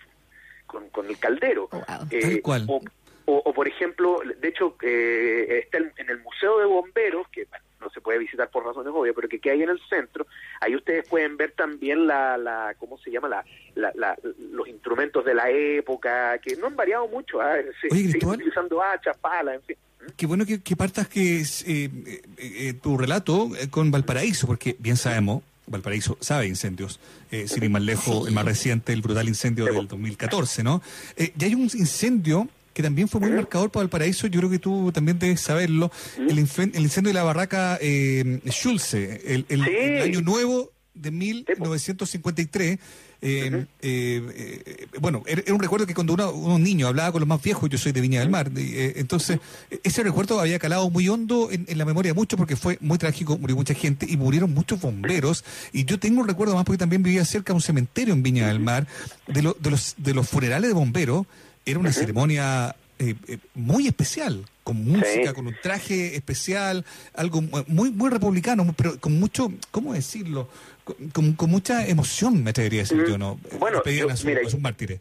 con, 0.66 0.90
con 0.92 1.08
el 1.08 1.20
caldero. 1.20 1.68
Eh, 2.10 2.22
Tal 2.22 2.42
cual. 2.42 2.66
O, 2.70 2.80
o- 3.26 3.42
o, 3.46 3.54
por 3.54 3.68
ejemplo, 3.68 4.22
de 4.38 4.48
hecho, 4.48 4.78
eh, 4.82 5.60
está 5.66 5.78
en 5.80 6.10
el 6.10 6.20
Museo 6.20 6.58
de 6.60 6.66
Bomberos, 6.68 7.28
que 7.28 7.48
no 7.82 7.90
se 7.90 8.02
puede 8.02 8.20
visitar 8.20 8.50
por 8.50 8.66
razones 8.66 8.92
obvias, 8.96 9.16
pero 9.16 9.28
que, 9.30 9.40
que 9.40 9.52
hay 9.52 9.64
en 9.64 9.70
el 9.70 9.80
centro, 9.90 10.26
ahí 10.62 10.76
ustedes 10.76 11.08
pueden 11.08 11.38
ver 11.38 11.52
también 11.54 12.06
la, 12.08 12.38
la 12.38 12.76
¿cómo 12.78 12.98
se 12.98 13.12
llama? 13.12 13.30
La, 13.30 13.46
la- 13.76 13.92
la- 13.96 14.18
los 14.52 14.68
instrumentos 14.68 15.24
de 15.26 15.34
la 15.34 15.50
época, 15.50 16.38
que 16.40 16.56
no 16.58 16.68
han 16.68 16.76
variado 16.76 17.08
mucho, 17.08 17.42
¿ah? 17.42 17.56
Se- 17.82 17.88
Oye, 17.94 18.12
siguen 18.12 18.30
utilizando 18.30 18.82
hachas, 18.84 19.18
palas, 19.18 19.56
en 19.56 19.62
fin. 19.64 19.78
Qué 20.16 20.26
bueno 20.26 20.46
que, 20.46 20.62
que 20.62 20.76
partas 20.76 21.08
que 21.08 21.40
es, 21.42 21.62
eh, 21.68 21.90
eh, 22.06 22.22
eh, 22.38 22.74
tu 22.74 22.98
relato 22.98 23.50
eh, 23.56 23.70
con 23.70 23.92
Valparaíso, 23.92 24.48
porque 24.48 24.76
bien 24.80 24.98
sabemos, 24.98 25.44
Valparaíso 25.68 26.18
sabe 26.20 26.48
incendios, 26.48 27.00
eh, 27.32 27.48
sin 27.48 27.64
ir 27.64 27.70
más 27.70 27.82
lejos, 27.84 28.28
el 28.28 28.34
más 28.34 28.46
reciente, 28.46 28.92
el 28.92 29.02
brutal 29.02 29.28
incendio 29.28 29.66
del 29.66 29.88
2014, 29.88 30.64
¿no? 30.64 30.82
Eh, 31.16 31.32
y 31.38 31.44
hay 31.44 31.54
un 31.54 31.64
incendio 31.64 32.48
que 32.80 32.84
también 32.84 33.10
fue 33.10 33.20
muy 33.20 33.32
marcador 33.32 33.70
para 33.72 33.82
Valparaíso, 33.84 34.28
yo 34.28 34.40
creo 34.40 34.50
que 34.50 34.58
tú 34.60 34.90
también 34.94 35.20
debes 35.20 35.42
saberlo, 35.42 35.92
el, 36.18 36.30
el 36.30 36.40
incendio 36.82 37.10
de 37.10 37.14
la 37.14 37.24
barraca 37.24 37.78
eh, 37.82 38.40
Schulze, 38.48 39.22
el, 39.26 39.46
el- 39.50 39.68
el 39.68 40.02
año 40.02 40.22
nuevo 40.22 40.72
de 40.94 41.12
1953. 41.12 42.80
eh, 43.22 43.66
eh, 43.82 44.22
eh, 44.36 44.88
bueno, 45.02 45.24
era, 45.28 45.44
un 45.54 45.60
recuerdo 45.60 45.86
que 45.86 45.94
cuando 45.94 46.14
uno, 46.14 46.32
uno 46.32 46.58
niño 46.58 46.88
hablaba 46.88 47.12
con 47.12 47.20
los 47.20 47.28
más 47.28 47.42
viejos, 47.42 47.70
yo 47.70 47.78
soy 47.78 47.92
de 47.92 48.00
Viña 48.00 48.22
del 48.22 48.30
Mar, 48.30 48.50
de- 48.50 48.86
eh, 48.86 48.94
entonces 48.96 49.40
ese 49.84 50.04
recuerdo 50.04 50.40
había 50.40 50.58
calado 50.58 50.90
muy 50.90 51.10
hondo 51.10 51.50
en, 51.52 51.66
en 51.68 51.78
la 51.78 51.84
memoria 51.84 52.12
de 52.12 52.16
muchos 52.16 52.38
porque 52.38 52.56
fue 52.56 52.78
muy 52.80 52.98
trágico, 52.98 53.38
murió 53.38 53.58
mucha 53.58 53.74
gente 53.74 54.06
y 54.10 54.16
murieron 54.16 54.54
muchos 54.54 54.80
bomberos. 54.80 55.44
Y 55.74 55.84
yo 55.84 56.00
tengo 56.00 56.22
un 56.22 56.28
recuerdo 56.30 56.56
más 56.56 56.64
porque 56.64 56.78
también 56.78 57.04
vivía 57.04 57.26
cerca 57.26 57.52
de 57.52 57.56
un 57.56 57.62
cementerio 57.62 58.14
en 58.14 58.24
Viña 58.24 58.48
del 58.48 58.62
Mar, 58.62 58.88
de, 59.28 59.42
lo- 59.44 59.58
de, 59.60 59.70
los, 59.72 59.96
de 59.98 60.14
los 60.14 60.28
funerales 60.30 60.70
de 60.70 60.74
bomberos. 60.74 61.26
Era 61.70 61.80
una 61.80 61.92
ceremonia 61.94 62.76
eh, 63.00 63.16
eh, 63.28 63.38
muy 63.56 63.88
especial, 63.88 64.46
con 64.64 64.84
música, 64.84 65.34
con 65.34 65.48
un 65.48 65.56
traje 65.62 66.16
especial, 66.16 66.84
algo 67.14 67.42
mu- 67.42 67.64
muy 67.68 67.92
muy 67.92 68.10
republicano, 68.10 68.66
pero 68.78 69.00
con 69.00 69.20
mucho, 69.20 69.50
¿cómo 69.72 69.94
decirlo? 69.94 70.50
Con, 70.84 70.96
con- 71.12 71.34
con 71.34 71.50
mucha 71.50 71.88
emoción, 71.88 72.44
me 72.44 72.50
atrevería 72.52 72.82
a 72.82 72.84
decir 72.84 73.06
yo, 73.08 73.18
¿no? 73.18 73.40
Bueno, 73.60 73.82
yo- 73.86 74.10
a, 74.10 74.16
su- 74.16 74.28
mira, 74.28 74.42
a 74.46 74.50
sus 74.50 74.60
mártires. 74.60 75.00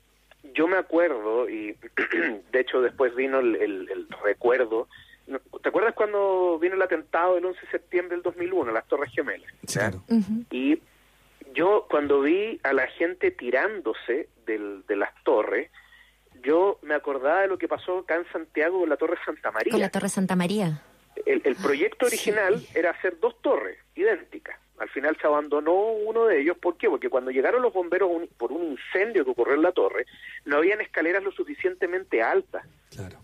yo 0.55 0.69
me 0.69 0.77
acuerdo 0.77 1.49
y 1.49 1.75
de 2.53 2.61
hecho 2.61 2.81
después 2.81 3.15
vino 3.17 3.41
el, 3.41 3.57
el- 3.57 3.89
el 3.91 4.07
recuerdo. 4.25 4.89
¿Te 5.63 5.69
acuerdas 5.69 5.93
cuando 5.95 6.59
vino 6.59 6.75
el 6.75 6.81
atentado 6.83 7.35
del 7.35 7.45
11 7.45 7.61
de 7.61 7.71
septiembre 7.71 8.17
del 8.17 8.23
2001, 8.23 8.73
las 8.73 8.87
Torres 8.89 9.13
Gemelas? 9.13 9.53
¿ya? 9.63 9.93
Y 10.51 10.81
yo 11.55 11.87
cuando 11.91 12.23
vi 12.23 12.59
a 12.63 12.73
la 12.73 12.87
gente 12.87 13.31
tirándose 13.31 14.29
del- 14.47 14.85
de 14.89 14.97
las 14.97 15.11
torres, 15.25 15.71
yo 16.43 16.79
me 16.83 16.95
acordaba 16.95 17.43
de 17.43 17.49
lo 17.49 17.59
que 17.59 17.69
pasó 17.69 17.99
acá 17.99 18.17
en 18.17 18.27
Santiago 18.33 18.81
con 18.81 18.89
la 18.89 18.97
Torre 18.97 19.17
Santa 19.25 19.51
María. 19.51 19.71
Con 19.71 19.81
la 19.81 19.89
Torre 19.91 20.09
Santa 20.09 20.37
María. 20.37 20.83
El, 21.27 21.43
el 21.45 21.57
proyecto 21.57 22.07
original 22.07 22.63
era 22.75 22.91
hacer 22.91 23.19
dos 23.21 23.41
torres 23.43 23.79
idénticas. 23.95 24.59
Al 24.79 24.89
final 24.91 25.17
se 25.21 25.27
abandonó 25.27 25.75
uno 25.75 26.27
de 26.27 26.41
ellos. 26.41 26.57
¿Por 26.59 26.77
qué? 26.77 26.89
Porque 26.89 27.09
cuando 27.11 27.33
llegaron 27.33 27.61
los 27.63 27.73
bomberos 27.73 28.09
un- 28.11 28.29
por 28.39 28.53
un 28.53 28.63
incendio 28.73 29.25
que 29.25 29.31
ocurrió 29.33 29.55
en 29.55 29.63
la 29.63 29.73
torre, 29.73 30.07
no 30.45 30.59
habían 30.59 30.81
escaleras 30.81 31.25
lo 31.25 31.33
suficientemente 31.33 32.23
altas 32.23 32.65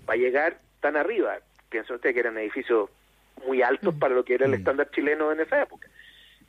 para 0.05 0.17
llegar 0.19 0.59
tan 0.81 0.97
arriba. 0.97 1.39
Piensa 1.69 1.95
usted 1.95 2.13
que 2.13 2.21
eran 2.21 2.37
edificios 2.39 2.91
muy 3.47 3.63
altos 3.63 3.95
para 3.95 4.15
lo 4.15 4.25
que 4.25 4.35
era 4.35 4.47
el 4.47 4.55
estándar 4.55 4.91
chileno 4.91 5.31
en 5.31 5.41
esa 5.41 5.63
época. 5.63 5.89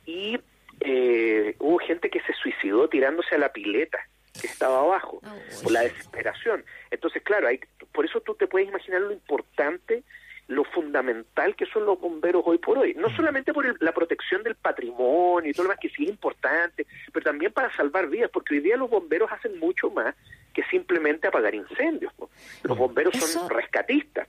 Y 0.04 0.38
eh, 0.80 1.54
hubo 1.60 1.78
gente 1.78 2.10
que 2.10 2.20
se 2.22 2.32
suicidó 2.34 2.88
tirándose 2.88 3.34
a 3.36 3.38
la 3.38 3.52
pileta 3.52 3.98
que 4.40 4.46
estaba 4.46 4.80
abajo 4.80 5.20
por 5.62 5.72
la 5.72 5.80
desesperación. 5.82 6.64
Entonces, 6.90 7.22
claro, 7.22 7.48
hay, 7.48 7.60
por 7.92 8.04
eso 8.04 8.20
tú 8.20 8.34
te 8.34 8.46
puedes 8.46 8.68
imaginar 8.68 9.00
lo 9.00 9.12
importante, 9.12 10.02
lo 10.48 10.62
fundamental 10.64 11.56
que 11.56 11.66
son 11.66 11.84
los 11.86 11.98
bomberos 12.00 12.42
hoy 12.46 12.58
por 12.58 12.78
hoy. 12.78 12.94
No 12.94 13.08
solamente 13.16 13.52
por 13.52 13.66
el- 13.66 13.76
la 13.80 13.92
protección 13.92 14.42
del 14.44 14.54
patrimonio 14.54 15.50
y 15.50 15.52
todo 15.52 15.64
lo 15.64 15.70
demás, 15.70 15.80
que 15.80 15.88
sí 15.90 16.04
es 16.04 16.10
importante, 16.10 16.86
pero 17.12 17.24
también 17.24 17.52
para 17.52 17.74
salvar 17.74 18.06
vidas, 18.08 18.30
porque 18.32 18.54
hoy 18.54 18.60
día 18.60 18.76
los 18.76 18.88
bomberos 18.88 19.30
hacen 19.32 19.58
mucho 19.58 19.90
más 19.90 20.14
que 20.54 20.62
simplemente 20.64 21.26
apagar 21.26 21.54
incendios. 21.54 22.12
¿no? 22.18 22.28
Los 22.62 22.78
bomberos 22.78 23.14
son 23.16 23.48
rescatistas. 23.50 24.28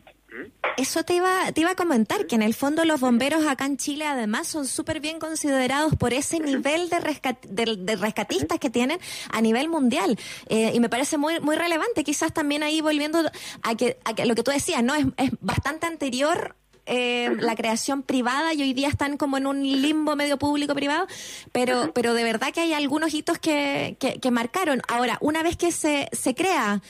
Eso 0.77 1.03
te 1.03 1.15
iba, 1.15 1.51
te 1.53 1.61
iba 1.61 1.71
a 1.71 1.75
comentar, 1.75 2.27
que 2.27 2.35
en 2.35 2.43
el 2.43 2.53
fondo 2.53 2.85
los 2.85 2.99
bomberos 2.99 3.47
acá 3.47 3.65
en 3.65 3.77
Chile 3.77 4.05
además 4.05 4.47
son 4.47 4.67
súper 4.67 4.99
bien 4.99 5.17
considerados 5.19 5.95
por 5.95 6.13
ese 6.13 6.39
nivel 6.39 6.89
de, 6.89 6.97
rescat- 6.97 7.41
de, 7.41 7.77
de 7.77 7.95
rescatistas 7.95 8.59
que 8.59 8.69
tienen 8.69 8.99
a 9.31 9.41
nivel 9.41 9.69
mundial. 9.69 10.19
Eh, 10.49 10.71
y 10.75 10.79
me 10.79 10.89
parece 10.89 11.17
muy, 11.17 11.39
muy 11.39 11.55
relevante, 11.55 12.03
quizás 12.03 12.31
también 12.31 12.61
ahí 12.61 12.81
volviendo 12.81 13.19
a 13.63 13.75
que, 13.75 13.97
a 14.05 14.13
que 14.13 14.25
lo 14.25 14.35
que 14.35 14.43
tú 14.43 14.51
decías, 14.51 14.83
¿no? 14.83 14.93
Es, 14.93 15.05
es 15.17 15.31
bastante 15.41 15.87
anterior. 15.87 16.55
eh, 16.87 17.35
la 17.39 17.55
creación 17.55 18.01
privada 18.01 18.53
y 18.53 18.61
hoy 18.61 18.73
día 18.73 18.87
están 18.87 19.17
como 19.17 19.37
en 19.37 19.45
un 19.45 19.61
limbo 19.61 20.15
medio 20.15 20.37
público-privado, 20.37 21.05
pero, 21.51 21.91
pero 21.93 22.13
de 22.13 22.23
verdad 22.23 22.53
que 22.53 22.61
hay 22.61 22.73
algunos 22.73 23.13
hitos 23.13 23.37
que, 23.39 23.97
que, 23.99 24.19
que 24.19 24.31
marcaron. 24.31 24.81
Ahora, 24.87 25.17
una 25.19 25.43
vez 25.43 25.57
que 25.57 25.71
se, 25.71 26.07
se 26.13 26.33
crea 26.33 26.81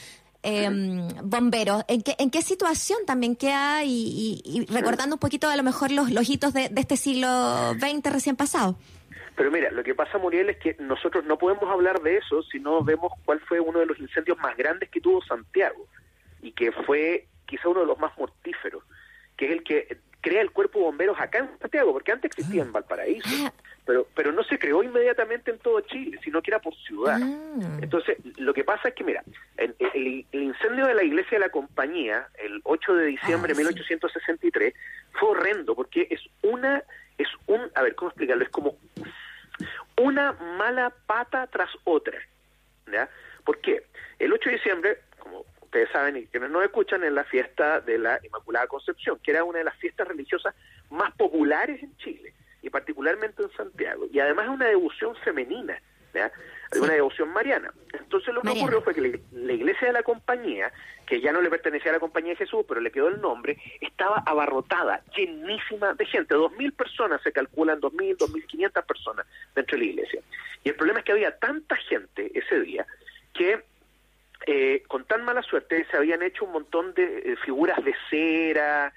eh, 0.48 0.70
bomberos, 1.24 1.84
¿en 1.88 2.02
qué, 2.02 2.16
¿en 2.18 2.30
qué 2.32 2.42
situación 2.42 3.00
también 3.06 3.36
queda? 3.36 3.84
Y, 3.84 4.42
y- 4.44 4.62
y 4.62 4.66
recordando 4.66 5.16
un 5.16 5.20
poquito 5.20 5.50
a 5.50 5.56
lo 5.58 5.64
mejor 5.64 5.92
los, 5.92 6.10
los 6.12 6.30
hitos 6.30 6.54
de, 6.54 6.70
de 6.70 6.82
este 6.82 6.96
siglo 6.98 7.74
XX 7.80 8.12
recién 8.12 8.36
pasado. 8.36 8.78
Pero 9.36 9.52
mira, 9.52 9.70
lo 9.72 9.84
que 9.84 9.94
pasa, 9.94 10.18
Muriel, 10.18 10.50
es 10.50 10.58
que 10.58 10.76
nosotros 10.80 11.24
no 11.26 11.38
podemos 11.38 11.70
hablar 11.70 12.02
de 12.02 12.18
eso 12.18 12.42
si 12.44 12.60
no 12.60 12.84
vemos 12.84 13.12
cuál 13.26 13.40
fue 13.42 13.60
uno 13.60 13.80
de 13.80 13.86
los 13.86 14.00
incendios 14.00 14.38
más 14.40 14.58
grandes 14.58 14.90
que 14.90 15.00
tuvo 15.02 15.22
Santiago 15.24 15.86
y 16.42 16.54
que 16.54 16.72
fue 16.72 17.28
quizá 17.46 17.70
uno 17.70 17.82
de 17.82 17.86
los 17.88 18.00
más 18.00 18.18
mortíferos, 18.18 18.84
que 19.38 19.46
es 19.46 19.52
el 19.52 19.64
que 19.64 19.98
crea 20.22 20.42
el 20.42 20.52
cuerpo 20.52 20.80
de 20.80 20.86
bomberos 20.86 21.18
acá 21.20 21.38
en 21.40 21.50
Santiago, 21.60 21.94
porque 21.94 22.12
antes 22.12 22.32
existía 22.32 22.64
en 22.64 22.72
Valparaíso, 22.72 23.30
pero 23.88 24.08
pero 24.14 24.32
no 24.32 24.44
se 24.44 24.60
creó 24.60 24.84
inmediatamente 24.84 25.50
en 25.50 25.58
todo 25.60 25.80
Chile, 25.82 26.20
sino 26.24 26.42
que 26.44 26.52
era 26.52 26.60
por 26.60 26.76
ciudad. 26.76 27.18
Entonces, 27.82 28.18
lo 28.38 28.54
que 28.54 28.64
pasa 28.64 28.90
es 28.90 28.94
que, 28.94 29.04
mira, 29.04 29.24
el, 29.58 29.74
el- 29.80 30.26
el 30.32 30.42
incendio 30.44 30.86
de 30.86 30.94
la 30.94 31.04
iglesia 31.04 31.40
de 31.40 31.46
la 31.46 31.50
compañía, 31.50 32.28
el 32.38 32.60
8 32.66 32.94
de 32.96 33.06
diciembre 33.08 33.54
de 33.54 33.58
1863, 33.58 34.74
fue 35.14 35.30
horrendo, 35.30 35.74
porque 35.74 36.06
es 36.12 36.22
una, 36.44 36.84
es 37.18 37.28
un, 37.48 37.62
a 37.74 37.82
ver, 37.82 37.96
¿cómo 37.96 38.10
explicarlo? 38.10 38.44
Es 38.44 38.50
como 38.52 38.78
una 39.98 40.34
mala 40.34 40.94
pata 41.08 41.48
tras 41.48 41.70
otra. 41.84 42.20
¿ya? 42.92 43.10
¿Por 43.44 43.60
qué? 43.62 43.84
El 44.20 44.32
8 44.34 44.50
de 44.50 44.56
diciembre, 44.58 44.98
como 45.20 45.46
ustedes 45.62 45.90
saben 45.92 46.18
y 46.18 46.26
quienes 46.28 46.50
nos 46.50 46.64
escuchan, 46.64 47.04
es 47.04 47.12
la 47.12 47.24
fiesta 47.24 47.82
de 47.82 47.98
la 47.98 48.20
Inmaculada 48.24 48.68
Concepción, 48.68 49.20
que 49.24 49.32
era 49.32 49.44
una 49.44 49.60
de 49.60 49.66
las 49.66 49.76
fiestas 49.78 50.08
religiosas 50.08 50.54
más 50.90 51.12
populares 51.16 51.82
en 51.84 51.96
Chile, 51.98 52.34
y 52.68 52.70
particularmente 52.70 53.44
en 53.44 53.52
Santiago. 53.52 54.08
Y 54.12 54.20
además 54.20 54.46
es 54.46 54.52
una 54.52 54.68
devoción 54.68 55.16
femenina. 55.24 55.82
Hay 56.72 56.80
una 56.82 56.94
devoción 56.94 57.30
mariana. 57.30 57.72
Entonces 57.94 58.34
lo 58.34 58.42
que 58.42 58.48
Mariana. 58.48 58.66
ocurrió 58.66 58.82
fue 58.82 58.94
que 58.94 59.02
la, 59.02 59.18
la 59.32 59.54
iglesia 59.54 59.88
de 59.88 59.94
la 59.94 60.04
compañía, 60.04 60.72
que 61.06 61.22
ya 61.22 61.32
no 61.32 61.42
le 61.42 61.50
pertenecía 61.50 61.92
a 61.92 61.94
la 61.94 62.00
compañía 62.00 62.32
de 62.32 62.38
Jesús, 62.38 62.66
pero 62.68 62.82
le 62.82 62.92
quedó 62.92 63.08
el 63.08 63.22
nombre, 63.22 63.58
estaba 63.82 64.24
abarrotada, 64.26 65.04
llenísima 65.16 65.94
de 65.94 66.06
gente. 66.06 66.34
Dos 66.34 66.52
mil 66.54 66.74
personas 66.74 67.22
se 67.22 67.32
calculan, 67.32 67.80
dos 67.80 67.94
mil, 67.94 68.18
dos 68.18 68.32
mil 68.32 68.46
quinientas 68.48 68.84
personas 68.86 69.26
dentro 69.56 69.78
de 69.78 69.86
la 69.86 69.92
iglesia. 69.92 70.22
Y 70.64 70.70
el 70.70 70.76
problema 70.76 71.00
es 71.00 71.06
que 71.06 71.12
había 71.14 71.38
tanta 71.38 71.76
gente 71.76 72.32
ese 72.34 72.60
día 72.62 72.86
que 73.34 73.64
eh, 74.46 74.84
con 74.88 75.06
tan 75.06 75.24
mala 75.24 75.42
suerte 75.44 75.86
se 75.90 75.98
habían 75.98 76.22
hecho 76.24 76.46
un 76.46 76.52
montón 76.52 76.94
de 76.94 77.20
eh, 77.20 77.36
figuras 77.46 77.84
de 77.84 77.96
cera, 78.10 78.92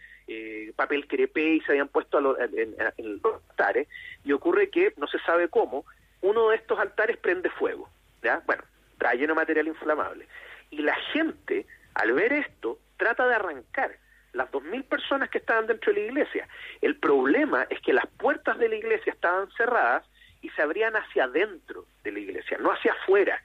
papel 0.80 1.06
crepé 1.06 1.54
y 1.56 1.60
se 1.60 1.72
habían 1.72 1.88
puesto 1.88 2.16
a 2.18 2.20
lo- 2.22 2.38
en, 2.40 2.74
los 3.22 3.34
altares 3.50 3.86
y 4.24 4.32
ocurre 4.32 4.70
que 4.70 4.94
no 4.96 5.06
se 5.06 5.18
sabe 5.20 5.48
cómo 5.48 5.84
uno 6.22 6.48
de 6.50 6.56
estos 6.56 6.78
altares 6.78 7.16
prende 7.18 7.50
fuego, 7.50 7.88
¿ya? 8.22 8.42
Bueno, 8.46 8.62
trae 8.98 9.16
lleno 9.18 9.34
material 9.34 9.66
inflamable 9.68 10.26
y 10.70 10.78
la 10.82 10.94
gente 11.12 11.66
al 11.94 12.12
ver 12.12 12.32
esto 12.32 12.78
trata 12.96 13.26
de 13.28 13.34
arrancar 13.34 13.90
las 14.32 14.50
dos 14.52 14.62
mil 14.62 14.84
personas 14.84 15.28
que 15.28 15.38
estaban 15.38 15.66
dentro 15.66 15.92
de 15.92 16.00
la 16.00 16.06
iglesia. 16.06 16.48
El 16.80 16.96
problema 16.96 17.66
es 17.68 17.80
que 17.80 17.92
las 17.92 18.06
puertas 18.06 18.58
de 18.58 18.68
la 18.68 18.76
iglesia 18.76 19.12
estaban 19.12 19.50
cerradas 19.56 20.04
y 20.40 20.48
se 20.50 20.62
abrían 20.62 20.94
hacia 20.96 21.24
adentro 21.24 21.84
de 22.04 22.12
la 22.12 22.20
iglesia, 22.20 22.56
no 22.58 22.70
hacia 22.72 22.92
afuera. 22.92 23.42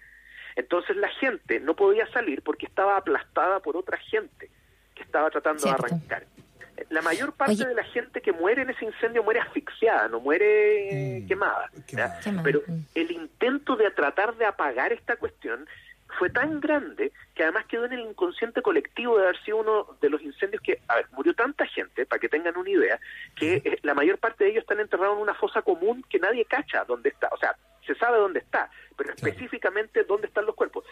Entonces 0.56 0.96
la 0.96 1.10
gente 1.10 1.60
no 1.60 1.76
podía 1.76 2.06
salir 2.14 2.42
porque 2.44 2.66
estaba 2.68 2.96
aplastada 2.98 3.60
por 3.60 3.76
otra 3.76 3.98
gente 3.98 4.50
que 4.96 5.04
estaba 5.04 5.30
tratando 5.30 5.60
Cierto. 5.64 5.84
de 5.84 5.88
arrancar. 5.96 6.24
La 6.90 7.02
mayor 7.02 7.34
parte 7.34 7.54
Oye. 7.54 7.66
de 7.68 7.74
la 7.76 7.84
gente 7.86 8.22
que 8.22 8.32
muere 8.32 8.64
en 8.64 8.70
ese 8.70 8.86
incendio 8.86 9.24
muere 9.24 9.40
asfixiada, 9.40 10.08
no 10.10 10.20
muere 10.20 11.18
eh, 11.18 11.22
Mm, 11.22 11.28
quemada. 11.28 11.70
¿ya? 11.74 11.86
quemada. 11.86 12.20
Quemada, 12.20 12.44
Pero 12.44 12.62
mm. 12.68 12.80
el 12.96 13.12
intento 13.12 13.76
de 13.76 13.90
tratar 13.92 14.36
de 14.36 14.46
apagar 14.46 14.92
esta 14.94 15.16
cuestión 15.16 15.66
fue 16.18 16.30
tan 16.30 16.60
grande 16.60 17.12
que 17.34 17.44
además 17.44 17.66
quedó 17.66 17.86
en 17.86 17.94
el 17.94 18.00
inconsciente 18.02 18.62
colectivo 18.62 19.18
de 19.18 19.24
haber 19.24 19.42
sido 19.44 19.58
uno 19.58 19.98
de 20.02 20.10
los 20.10 20.22
incendios 20.22 20.62
que, 20.62 20.82
a 20.88 20.96
ver, 20.96 21.08
murió 21.12 21.34
tanta 21.34 21.66
gente, 21.66 22.06
para 22.06 22.20
que 22.20 22.30
tengan 22.30 22.58
una 22.58 22.70
idea, 22.70 23.00
que 23.36 23.56
eh, 23.64 23.80
la 23.84 23.94
mayor 23.94 24.18
parte 24.18 24.44
de 24.44 24.52
ellos 24.52 24.62
están 24.62 24.80
enterrados 24.80 25.16
en 25.18 25.22
una 25.24 25.34
fosa 25.36 25.62
común 25.62 26.04
que 26.10 26.20
nadie 26.20 26.46
cacha 26.46 26.84
dónde 26.86 27.10
está. 27.10 27.30
O 27.32 27.38
sea, 27.38 27.56
se 27.86 27.94
sabe 27.96 28.18
dónde 28.18 28.40
está, 28.40 28.70
pero 28.98 29.14
Claro. 29.14 29.28
específicamente 29.30 30.04
dónde 30.06 30.28
están 30.28 30.46
los 30.46 30.56
cuerpos. 30.56 30.86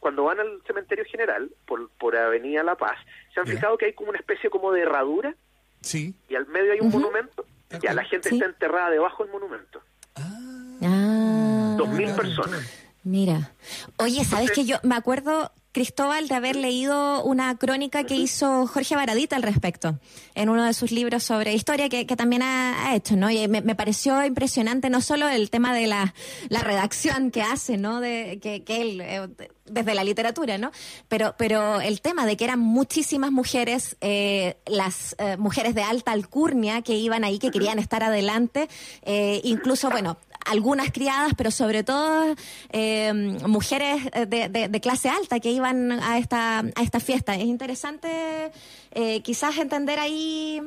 Cuando 0.00 0.24
van 0.24 0.40
al 0.40 0.60
cementerio 0.66 1.04
general, 1.04 1.50
por, 1.66 1.88
por 1.90 2.16
Avenida 2.16 2.62
La 2.62 2.74
Paz, 2.76 2.98
se 3.32 3.40
han 3.40 3.46
fijado 3.46 3.78
que 3.78 3.86
hay 3.86 3.92
como 3.92 4.10
una 4.10 4.18
especie 4.18 4.50
como 4.50 4.72
de 4.72 4.80
herradura 4.82 5.34
Sí. 5.80 6.14
y 6.28 6.34
al 6.34 6.46
medio 6.46 6.72
hay 6.72 6.80
un 6.80 6.90
monumento. 6.90 7.44
De 7.68 7.78
Ya 7.80 7.92
la 7.94 8.04
gente 8.04 8.28
Sí. 8.30 8.36
está 8.36 8.46
enterrada 8.46 8.90
debajo 8.90 9.22
del 9.24 9.32
monumento. 9.32 9.82
Ah. 10.16 11.74
Dos 11.76 11.88
mil 11.88 12.06
claro, 12.06 12.22
personas. 12.22 12.83
Mira, 13.04 13.52
oye, 13.98 14.24
¿sabes 14.24 14.50
que 14.50 14.64
yo 14.64 14.78
me 14.82 14.94
acuerdo, 14.94 15.52
Cristóbal, 15.72 16.26
de 16.26 16.36
haber 16.36 16.56
leído 16.56 17.22
una 17.22 17.54
crónica 17.58 18.04
que 18.04 18.16
hizo 18.16 18.66
Jorge 18.66 18.96
Baradita 18.96 19.36
al 19.36 19.42
respecto, 19.42 19.98
en 20.34 20.48
uno 20.48 20.64
de 20.64 20.72
sus 20.72 20.90
libros 20.90 21.22
sobre 21.22 21.52
historia 21.52 21.90
que, 21.90 22.06
que 22.06 22.16
también 22.16 22.40
ha, 22.40 22.88
ha 22.88 22.96
hecho, 22.96 23.14
¿no? 23.14 23.30
Y 23.30 23.46
me, 23.46 23.60
me 23.60 23.74
pareció 23.74 24.24
impresionante 24.24 24.88
no 24.88 25.02
solo 25.02 25.28
el 25.28 25.50
tema 25.50 25.74
de 25.74 25.86
la, 25.86 26.14
la 26.48 26.60
redacción 26.60 27.30
que 27.30 27.42
hace, 27.42 27.76
¿no? 27.76 28.00
De, 28.00 28.38
que, 28.40 28.64
que 28.64 28.80
él, 28.80 29.00
eh, 29.02 29.28
desde 29.66 29.94
la 29.94 30.04
literatura, 30.04 30.58
¿no? 30.58 30.70
Pero, 31.08 31.34
pero 31.38 31.80
el 31.80 32.00
tema 32.00 32.26
de 32.26 32.36
que 32.36 32.44
eran 32.44 32.60
muchísimas 32.60 33.32
mujeres, 33.32 33.96
eh, 34.00 34.56
las 34.66 35.16
eh, 35.18 35.36
mujeres 35.36 35.74
de 35.74 35.82
alta 35.82 36.12
alcurnia 36.12 36.82
que 36.82 36.94
iban 36.94 37.24
ahí, 37.24 37.38
que 37.38 37.50
querían 37.50 37.78
estar 37.78 38.02
adelante, 38.02 38.68
eh, 39.02 39.40
incluso, 39.44 39.90
bueno, 39.90 40.18
algunas 40.44 40.90
criadas, 40.92 41.32
pero 41.36 41.50
sobre 41.50 41.82
todo 41.84 42.34
eh, 42.70 43.12
mujeres 43.46 44.04
de, 44.28 44.48
de- 44.48 44.68
de 44.68 44.80
clase 44.80 45.08
alta 45.08 45.40
que 45.40 45.50
iban 45.50 45.92
a 45.92 46.18
esta, 46.18 46.58
a 46.60 46.82
esta 46.82 47.00
fiesta. 47.00 47.34
Es 47.34 47.44
interesante 47.44 48.50
eh, 48.92 49.20
quizás 49.22 49.56
entender 49.58 49.98
ahí 49.98 50.60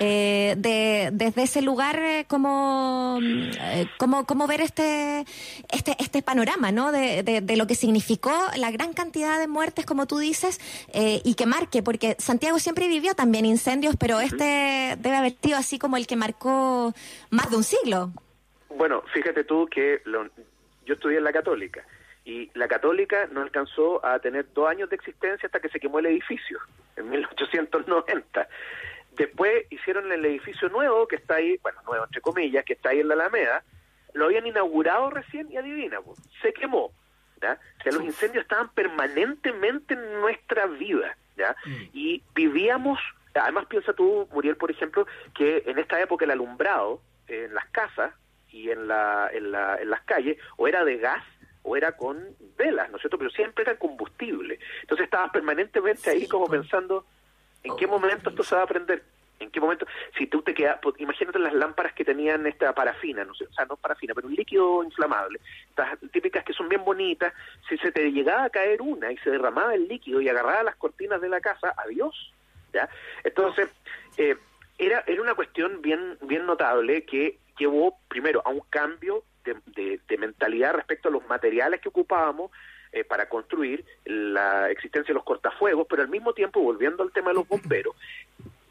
eh, 0.00 0.56
de, 0.58 1.10
desde 1.12 1.44
ese 1.44 1.62
lugar 1.62 1.96
eh, 2.00 2.24
cómo, 2.26 3.18
eh, 3.22 3.86
cómo, 3.96 4.26
cómo 4.26 4.48
ver 4.48 4.60
este, 4.60 5.24
este, 5.70 5.94
este 6.00 6.20
panorama 6.20 6.72
¿no? 6.72 6.90
De, 6.90 7.22
de- 7.22 7.40
de 7.40 7.56
lo 7.56 7.66
que 7.68 7.76
significó 7.76 8.32
la 8.56 8.72
gran 8.72 8.92
cantidad 8.92 9.38
de 9.38 9.46
muertes, 9.46 9.86
como 9.86 10.06
tú 10.06 10.18
dices, 10.18 10.60
eh, 10.92 11.20
y 11.24 11.34
que 11.34 11.46
marque, 11.46 11.82
porque 11.84 12.16
Santiago 12.18 12.58
siempre 12.58 12.88
vivió 12.88 13.14
también 13.14 13.46
incendios, 13.46 13.94
pero 13.96 14.18
este 14.20 14.96
debe 14.98 15.14
haber 15.16 15.36
sido 15.42 15.58
así 15.58 15.78
como 15.78 15.96
el 15.96 16.06
que 16.08 16.16
marcó 16.16 16.92
más 17.30 17.50
de 17.50 17.56
un 17.56 17.64
siglo. 17.64 18.12
Bueno, 18.76 19.02
fíjate 19.12 19.44
tú 19.44 19.66
que 19.66 20.00
lo- 20.04 20.28
yo 20.84 20.94
estudié 20.94 21.18
en 21.18 21.24
la 21.24 21.32
católica 21.32 21.84
y 22.24 22.50
la 22.54 22.68
católica 22.68 23.26
no 23.30 23.42
alcanzó 23.42 24.04
a 24.04 24.18
tener 24.18 24.52
dos 24.52 24.68
años 24.68 24.88
de 24.90 24.96
existencia 24.96 25.46
hasta 25.46 25.60
que 25.60 25.68
se 25.68 25.80
quemó 25.80 25.98
el 25.98 26.06
edificio, 26.06 26.58
en 26.96 27.08
1890. 27.10 28.48
Después 29.12 29.66
hicieron 29.70 30.10
el 30.10 30.24
edificio 30.24 30.68
nuevo 30.68 31.06
que 31.06 31.16
está 31.16 31.36
ahí, 31.36 31.56
bueno, 31.62 31.80
nuevo 31.86 32.04
entre 32.04 32.20
comillas, 32.20 32.64
que 32.64 32.72
está 32.72 32.90
ahí 32.90 33.00
en 33.00 33.08
la 33.08 33.14
Alameda, 33.14 33.62
lo 34.12 34.26
habían 34.26 34.46
inaugurado 34.46 35.10
recién 35.10 35.50
y 35.52 35.56
adivina, 35.56 36.00
po, 36.00 36.14
se 36.42 36.52
quemó. 36.52 36.90
¿ya? 37.42 37.58
O 37.78 37.82
sea, 37.82 37.92
los 37.92 38.02
incendios 38.04 38.42
estaban 38.42 38.70
permanentemente 38.70 39.94
en 39.94 40.20
nuestra 40.20 40.66
vida, 40.66 41.16
¿ya? 41.36 41.54
Y 41.92 42.22
vivíamos, 42.34 42.98
además 43.34 43.66
piensa 43.66 43.92
tú, 43.92 44.28
Muriel, 44.32 44.56
por 44.56 44.70
ejemplo, 44.70 45.06
que 45.34 45.62
en 45.66 45.78
esta 45.78 46.00
época 46.00 46.24
el 46.24 46.30
alumbrado 46.30 47.00
eh, 47.28 47.44
en 47.48 47.54
las 47.54 47.66
casas 47.66 48.14
y 48.54 48.70
en, 48.70 48.86
la, 48.86 49.28
en, 49.32 49.50
la, 49.50 49.76
en 49.80 49.90
las 49.90 50.02
calles 50.02 50.38
o 50.56 50.68
era 50.68 50.84
de 50.84 50.98
gas 50.98 51.24
o 51.64 51.76
era 51.76 51.92
con 51.92 52.24
velas, 52.56 52.88
¿no 52.90 52.96
es 52.96 53.02
cierto? 53.02 53.18
Pero 53.18 53.30
siempre 53.30 53.64
era 53.64 53.76
combustible. 53.76 54.60
Entonces 54.82 55.04
estabas 55.04 55.32
permanentemente 55.32 56.10
ahí 56.10 56.28
como 56.28 56.46
pensando, 56.46 57.04
¿en 57.64 57.74
qué 57.76 57.86
momento 57.86 58.30
esto 58.30 58.44
se 58.44 58.54
va 58.54 58.62
a 58.62 58.66
prender? 58.66 59.02
¿En 59.40 59.50
qué 59.50 59.60
momento? 59.60 59.86
Si 60.16 60.28
tú 60.28 60.42
te 60.42 60.54
quedas, 60.54 60.78
pues, 60.80 60.94
imagínate 61.00 61.40
las 61.40 61.52
lámparas 61.52 61.94
que 61.94 62.04
tenían 62.04 62.46
esta 62.46 62.72
parafina, 62.72 63.24
no 63.24 63.34
sé, 63.34 63.44
o 63.46 63.52
sea, 63.52 63.64
no 63.64 63.76
parafina, 63.76 64.14
pero 64.14 64.28
un 64.28 64.34
líquido 64.34 64.84
inflamable, 64.84 65.40
estas 65.70 65.98
típicas 66.12 66.44
que 66.44 66.52
son 66.52 66.68
bien 66.68 66.84
bonitas, 66.84 67.34
si 67.68 67.76
se 67.78 67.90
te 67.90 68.12
llegaba 68.12 68.44
a 68.44 68.50
caer 68.50 68.80
una 68.80 69.10
y 69.10 69.16
se 69.18 69.30
derramaba 69.30 69.74
el 69.74 69.88
líquido 69.88 70.20
y 70.20 70.28
agarraba 70.28 70.62
las 70.62 70.76
cortinas 70.76 71.20
de 71.20 71.28
la 71.28 71.40
casa, 71.40 71.74
adiós, 71.76 72.32
¿ya? 72.72 72.88
Entonces, 73.24 73.68
eh, 74.16 74.36
era, 74.78 75.04
era 75.06 75.22
una 75.22 75.34
cuestión 75.34 75.80
bien, 75.82 76.18
bien 76.22 76.46
notable 76.46 77.04
que 77.04 77.38
llevó 77.58 77.98
primero 78.08 78.42
a 78.44 78.50
un 78.50 78.60
cambio 78.70 79.24
de, 79.44 79.56
de- 79.66 80.00
de 80.08 80.18
mentalidad 80.18 80.74
respecto 80.74 81.08
a 81.08 81.12
los 81.12 81.26
materiales 81.28 81.80
que 81.80 81.88
ocupábamos 81.88 82.50
eh, 82.92 83.04
para 83.04 83.28
construir 83.28 83.84
la 84.04 84.70
existencia 84.70 85.12
de 85.12 85.14
los 85.14 85.24
cortafuegos, 85.24 85.86
pero 85.88 86.02
al 86.02 86.08
mismo 86.08 86.32
tiempo, 86.32 86.60
volviendo 86.60 87.02
al 87.02 87.12
tema 87.12 87.30
de 87.30 87.34
los 87.34 87.48
bomberos, 87.48 87.94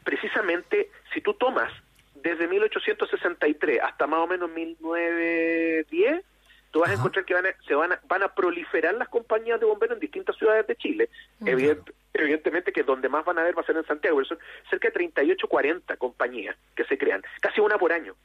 precisamente 0.02 0.90
si 1.12 1.20
tú 1.20 1.34
tomas 1.34 1.72
desde 2.14 2.46
1863 2.48 3.80
hasta 3.82 4.06
más 4.06 4.20
o 4.20 4.26
menos 4.26 4.50
1910, 4.50 6.24
tú 6.74 6.80
vas 6.80 6.90
a 6.90 6.94
encontrar 6.94 7.24
que 7.24 7.34
van 7.34 7.46
a, 7.46 7.54
se 7.68 7.72
van 7.76 7.92
a, 7.92 8.00
van 8.08 8.24
a 8.24 8.34
proliferar 8.34 8.92
las 8.94 9.08
compañías 9.08 9.60
de 9.60 9.66
bomberos 9.66 9.94
en 9.94 10.00
distintas 10.00 10.36
ciudades 10.36 10.66
de 10.66 10.74
Chile. 10.74 11.08
Evident- 11.42 11.92
evidentemente 12.12 12.72
que 12.72 12.82
donde 12.82 13.08
más 13.08 13.24
van 13.24 13.38
a 13.38 13.44
ver 13.44 13.56
va 13.56 13.62
a 13.62 13.64
ser 13.64 13.76
en 13.76 13.86
Santiago, 13.86 14.16
pero 14.16 14.26
son 14.26 14.38
cerca 14.68 14.88
de 14.88 14.92
38, 14.94 15.46
40 15.46 15.96
compañías 15.98 16.56
que 16.74 16.84
se 16.84 16.98
crean, 16.98 17.22
casi 17.40 17.60
una 17.60 17.78
por 17.78 17.92
año. 17.92 18.16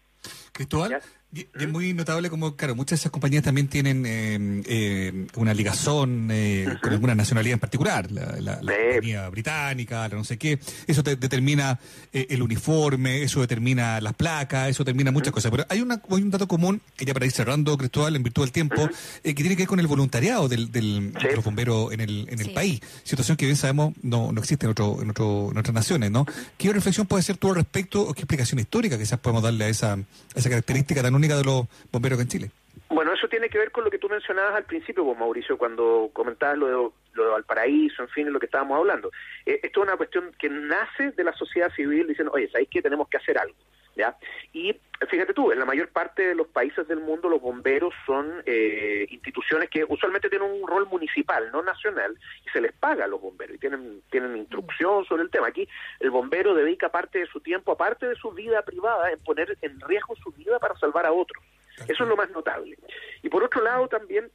Cristóbal. 0.51 0.99
Y- 1.33 1.41
y 1.41 1.47
es 1.55 1.69
muy 1.69 1.93
notable 1.93 2.29
como, 2.29 2.55
claro, 2.55 2.75
muchas 2.75 2.91
de 2.99 3.01
esas 3.01 3.11
compañías 3.11 3.43
también 3.43 3.67
tienen 3.67 4.03
eh, 4.05 4.63
eh, 4.65 5.27
una 5.35 5.53
ligazón 5.53 6.29
eh, 6.31 6.67
con 6.81 6.91
alguna 6.91 7.13
nacionalidad 7.15 7.53
en 7.53 7.59
particular, 7.59 8.11
la, 8.11 8.35
la- 8.39 8.59
la 8.61 8.73
Sí. 8.73 8.77
compañía 8.93 9.29
británica, 9.29 10.07
la 10.07 10.15
no 10.15 10.23
sé 10.23 10.37
qué, 10.37 10.59
eso 10.87 11.03
te- 11.03 11.15
determina 11.15 11.79
eh, 12.13 12.27
el 12.31 12.41
uniforme, 12.41 13.21
eso 13.23 13.41
determina 13.41 14.01
las 14.01 14.13
placas, 14.15 14.69
eso 14.69 14.83
determina 14.83 15.11
muchas 15.11 15.31
cosas. 15.33 15.51
Pero 15.51 15.65
hay, 15.69 15.81
una, 15.81 16.01
hay 16.09 16.21
un 16.21 16.31
dato 16.31 16.47
común, 16.47 16.81
que 16.95 17.05
ya 17.05 17.13
para 17.13 17.25
ir 17.25 17.31
cerrando, 17.31 17.77
Cristóbal, 17.77 18.15
en 18.15 18.23
virtud 18.23 18.43
del 18.43 18.51
tiempo, 18.51 18.81
eh, 19.23 19.35
que 19.35 19.43
tiene 19.43 19.55
que 19.55 19.61
ver 19.63 19.67
con 19.67 19.79
el 19.79 19.87
voluntariado 19.87 20.49
del, 20.49 20.71
del- 20.71 21.13
Sí. 21.21 21.27
de 21.27 21.35
los 21.35 21.45
bomberos 21.45 21.91
en 21.93 22.01
el, 22.01 22.27
en 22.29 22.39
el 22.39 22.47
Sí. 22.47 22.51
país, 22.53 22.81
situación 23.03 23.37
que 23.37 23.45
bien 23.45 23.57
sabemos 23.57 23.93
no, 24.01 24.31
no 24.31 24.39
existe 24.41 24.65
en, 24.65 24.71
otro, 24.71 24.99
en, 25.01 25.09
otro, 25.11 25.49
en 25.51 25.57
otras 25.57 25.73
naciones, 25.73 26.09
¿no? 26.11 26.25
¿Qué 26.57 26.73
reflexión 26.73 27.05
puede 27.07 27.19
hacer 27.21 27.37
tú 27.37 27.49
al 27.49 27.55
respecto 27.55 28.01
o 28.01 28.13
qué 28.13 28.21
explicación 28.21 28.59
histórica 28.59 28.97
quizás 28.97 29.19
podemos 29.19 29.43
darle 29.43 29.65
a 29.65 29.69
esa, 29.69 29.93
a 29.93 29.99
esa 30.35 30.49
característica 30.49 31.01
tan 31.03 31.18
única 31.19 31.37
de 31.37 31.43
los 31.43 31.67
bomberos 31.91 32.19
en 32.19 32.27
Chile? 32.27 32.51
Bueno, 32.89 33.13
eso 33.13 33.27
tiene 33.27 33.49
que 33.49 33.59
ver 33.59 33.71
con 33.71 33.83
lo 33.83 33.91
que 33.91 33.99
tú 33.99 34.09
mencionabas 34.09 34.55
al 34.55 34.63
principio, 34.63 35.05
pues, 35.05 35.17
Mauricio, 35.17 35.57
cuando 35.57 36.09
comentabas 36.11 36.57
lo 36.57 36.65
de, 36.65 36.89
lo 37.13 37.23
de 37.23 37.29
Valparaíso, 37.29 38.01
en 38.01 38.09
fin, 38.09 38.33
lo 38.33 38.39
que 38.39 38.47
estábamos 38.47 38.77
hablando. 38.77 39.11
Eh, 39.45 39.59
esto 39.61 39.81
es 39.81 39.87
una 39.87 39.97
cuestión 39.97 40.31
que 40.39 40.49
nace 40.49 41.11
de 41.11 41.23
la 41.23 41.33
sociedad 41.33 41.71
civil 41.75 42.07
diciendo, 42.07 42.31
oye, 42.33 42.49
¿sabéis 42.49 42.69
que 42.69 42.81
tenemos 42.81 43.07
que 43.07 43.17
hacer 43.17 43.37
algo? 43.37 43.55
¿Ya? 43.95 44.15
Y 44.53 44.75
fíjate 45.09 45.33
tú, 45.33 45.51
en 45.51 45.59
la 45.59 45.65
mayor 45.65 45.89
parte 45.89 46.21
de 46.27 46.35
los 46.35 46.47
países 46.47 46.87
del 46.87 46.99
mundo 46.99 47.29
los 47.29 47.41
bomberos 47.41 47.93
son 48.05 48.41
eh, 48.45 49.07
instituciones 49.09 49.69
que 49.69 49.83
usualmente 49.87 50.29
tienen 50.29 50.49
un 50.49 50.67
rol 50.67 50.87
municipal, 50.87 51.51
no 51.51 51.61
nacional, 51.61 52.17
y 52.45 52.49
se 52.49 52.61
les 52.61 52.73
paga 52.73 53.05
a 53.05 53.07
los 53.07 53.21
bomberos 53.21 53.55
y 53.55 53.59
tienen, 53.59 54.01
tienen 54.09 54.37
instrucción 54.37 55.05
sobre 55.05 55.23
el 55.23 55.29
tema. 55.29 55.47
Aquí 55.47 55.67
el 55.99 56.11
bombero 56.11 56.53
dedica 56.53 56.89
parte 56.89 57.19
de 57.19 57.27
su 57.27 57.41
tiempo, 57.41 57.71
aparte 57.71 58.07
de 58.07 58.15
su 58.15 58.31
vida 58.31 58.61
privada, 58.61 59.11
en 59.11 59.19
poner 59.19 59.57
en 59.61 59.79
riesgo 59.81 60.15
su 60.17 60.31
vida 60.31 60.59
para 60.59 60.77
salvar 60.77 61.05
a 61.05 61.11
otros. 61.11 61.43
Eso 61.87 62.03
es 62.03 62.09
lo 62.09 62.15
más 62.15 62.29
notable. 62.31 62.77
Y 63.21 63.29
por 63.29 63.43
otro 63.43 63.61
lado 63.63 63.87
también, 63.87 64.29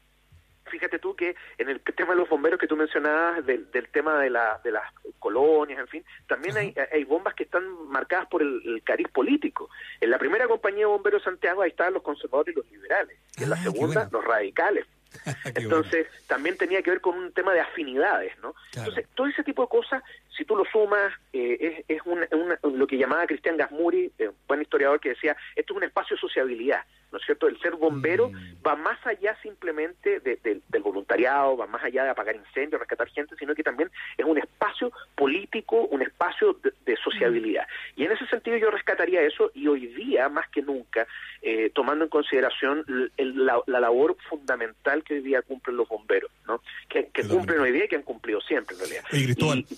fíjate 0.78 0.98
tú 0.98 1.14
que 1.14 1.36
en 1.58 1.68
el 1.68 1.80
tema 1.80 2.10
de 2.10 2.16
los 2.16 2.28
bomberos 2.28 2.58
que 2.58 2.66
tú 2.66 2.76
mencionabas, 2.76 3.46
del, 3.46 3.70
del 3.70 3.88
tema 3.90 4.18
de, 4.20 4.30
la, 4.30 4.60
de 4.64 4.72
las 4.72 4.82
colonias, 5.20 5.78
en 5.78 5.86
fin, 5.88 6.04
también 6.26 6.56
hay, 6.56 6.74
hay 6.92 7.04
bombas 7.04 7.34
que 7.34 7.44
están 7.44 7.62
marcadas 7.88 8.26
por 8.26 8.42
el, 8.42 8.60
el 8.64 8.82
cariz 8.82 9.06
político. 9.08 9.70
En 10.00 10.10
la 10.10 10.18
primera 10.18 10.48
compañía 10.48 10.80
de 10.80 10.86
bomberos 10.86 11.22
de 11.22 11.30
Santiago 11.30 11.62
ahí 11.62 11.70
estaban 11.70 11.94
los 11.94 12.02
conservadores 12.02 12.54
y 12.54 12.58
los 12.58 12.70
liberales. 12.70 13.16
Y 13.38 13.44
en 13.44 13.50
la 13.50 13.56
Ah, 13.56 13.62
segunda, 13.62 14.02
bueno. 14.04 14.18
los 14.18 14.24
radicales. 14.24 14.86
Entonces, 15.54 16.08
también 16.26 16.56
tenía 16.58 16.82
que 16.82 16.90
ver 16.90 17.00
con 17.00 17.16
un 17.16 17.32
tema 17.32 17.52
de 17.52 17.60
afinidades, 17.60 18.36
¿no? 18.40 18.52
Entonces, 18.74 19.06
todo 19.14 19.28
ese 19.28 19.44
tipo 19.44 19.62
de 19.62 19.68
cosas, 19.68 20.02
si 20.36 20.44
tú 20.44 20.56
lo 20.56 20.64
sumas, 20.64 21.12
eh, 21.32 21.84
es, 21.88 21.96
es 21.96 22.02
una- 22.04 22.28
una- 22.32 22.58
lo 22.62 22.86
que 22.86 22.96
llamaba 22.98 23.26
Cristian 23.26 23.56
Gasmuri, 23.56 24.10
eh, 24.18 24.28
un 24.28 24.34
buen 24.46 24.62
historiador, 24.62 25.00
que 25.00 25.10
decía, 25.10 25.36
esto 25.56 25.72
es 25.72 25.76
un 25.76 25.84
espacio 25.84 26.16
de 26.16 26.20
sociabilidad, 26.20 26.80
¿no 27.12 27.18
es 27.18 27.24
cierto? 27.24 27.46
El 27.46 27.58
ser 27.60 27.76
bombero 27.76 28.32
va 28.66 28.74
más 28.74 28.98
allá 29.06 29.36
simplemente 29.42 30.18
de- 30.20 30.36
de- 30.42 30.60
del 30.68 30.82
voluntariado, 30.82 31.56
va 31.56 31.66
más 31.66 31.84
allá 31.84 32.04
de 32.04 32.10
apagar 32.10 32.34
incendios, 32.34 32.80
rescatar 32.80 33.08
gente, 33.10 33.36
sino 33.38 33.54
que 33.54 33.62
también 33.62 33.90
es 34.18 34.24
un 34.24 34.38
espacio 34.38 34.90
político, 35.14 35.76
un 35.86 36.02
espacio 36.02 36.54
de, 36.54 36.72
de 36.84 36.96
sociabilidad. 36.96 37.66
Y 37.96 38.04
en 38.04 38.12
ese 38.12 38.26
sentido 38.26 38.56
yo 38.56 38.70
rescataría 38.70 39.22
eso 39.22 39.50
y 39.54 39.68
hoy 39.68 39.86
día, 39.86 40.28
más 40.28 40.48
que 40.48 40.62
nunca, 40.62 41.06
eh, 41.42 41.70
tomando 41.74 42.04
en 42.04 42.10
consideración 42.10 42.84
el- 43.16 43.46
la, 43.46 43.60
la 43.66 43.80
labor 43.80 44.16
fundamental 44.28 45.02
que 45.04 45.14
hoy 45.14 45.20
día 45.20 45.42
cumplen 45.42 45.76
los 45.76 45.88
bomberos, 45.88 46.30
¿no? 46.46 46.60
Que, 46.88 47.08
que 47.12 47.26
cumplen 47.28 47.60
hoy 47.60 47.70
día 47.72 47.84
y 47.84 47.88
que 47.88 47.96
han 47.96 48.02
cumplido 48.02 48.40
siempre, 48.40 48.74
en 48.74 48.80
realidad. 48.80 49.04
Oye, 49.12 49.24
Cristóbal, 49.24 49.58
y, 49.58 49.74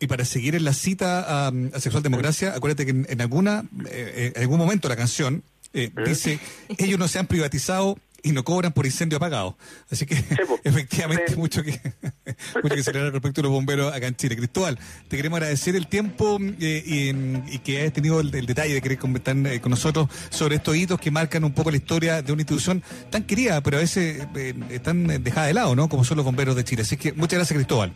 y 0.00 0.06
para 0.06 0.24
seguir 0.24 0.54
en 0.54 0.64
la 0.64 0.74
cita 0.74 1.20
a, 1.20 1.48
a 1.48 1.80
Sexual 1.80 2.02
Democracia, 2.02 2.54
acuérdate 2.54 2.84
que 2.84 2.90
en, 2.90 3.06
en 3.08 3.20
alguna, 3.20 3.64
eh, 3.88 4.32
en 4.34 4.42
algún 4.42 4.58
momento 4.58 4.88
la 4.88 4.96
canción 4.96 5.42
eh, 5.72 5.90
dice, 6.06 6.38
ellos 6.78 6.98
no 6.98 7.08
se 7.08 7.18
han 7.18 7.26
privatizado 7.26 7.98
y 8.24 8.32
no 8.32 8.42
cobran 8.42 8.72
por 8.72 8.86
incendio 8.86 9.18
apagado. 9.18 9.56
Así 9.90 10.06
que 10.06 10.14
efectivamente 10.64 11.36
mucho 11.36 11.62
que 11.62 11.72
mucho 12.62 12.74
que 12.74 12.82
celebrar 12.82 13.12
respecto 13.12 13.42
a 13.42 13.44
los 13.44 13.52
bomberos 13.52 13.94
acá 13.94 14.08
en 14.08 14.16
Chile. 14.16 14.36
Cristóbal, 14.36 14.78
te 15.08 15.16
queremos 15.16 15.36
agradecer 15.36 15.76
el 15.76 15.86
tiempo 15.86 16.38
eh, 16.40 16.82
y, 16.84 17.54
y 17.54 17.58
que 17.58 17.82
hayas 17.82 17.92
tenido 17.92 18.20
el, 18.20 18.34
el 18.34 18.46
detalle 18.46 18.74
de 18.74 18.80
querer 18.80 18.98
comentar 18.98 19.36
eh, 19.46 19.60
con 19.60 19.70
nosotros 19.70 20.08
sobre 20.30 20.56
estos 20.56 20.74
hitos 20.74 20.98
que 20.98 21.10
marcan 21.10 21.44
un 21.44 21.52
poco 21.52 21.70
la 21.70 21.76
historia 21.76 22.22
de 22.22 22.32
una 22.32 22.42
institución 22.42 22.82
tan 23.10 23.24
querida, 23.24 23.60
pero 23.60 23.76
a 23.76 23.80
veces 23.80 24.26
eh, 24.34 24.54
están 24.70 25.22
dejada 25.22 25.46
de 25.46 25.54
lado, 25.54 25.76
¿no? 25.76 25.88
Como 25.88 26.02
son 26.02 26.16
los 26.16 26.24
bomberos 26.24 26.56
de 26.56 26.64
Chile. 26.64 26.82
Así 26.82 26.96
que 26.96 27.12
muchas 27.12 27.38
gracias, 27.38 27.56
Cristóbal. 27.56 27.92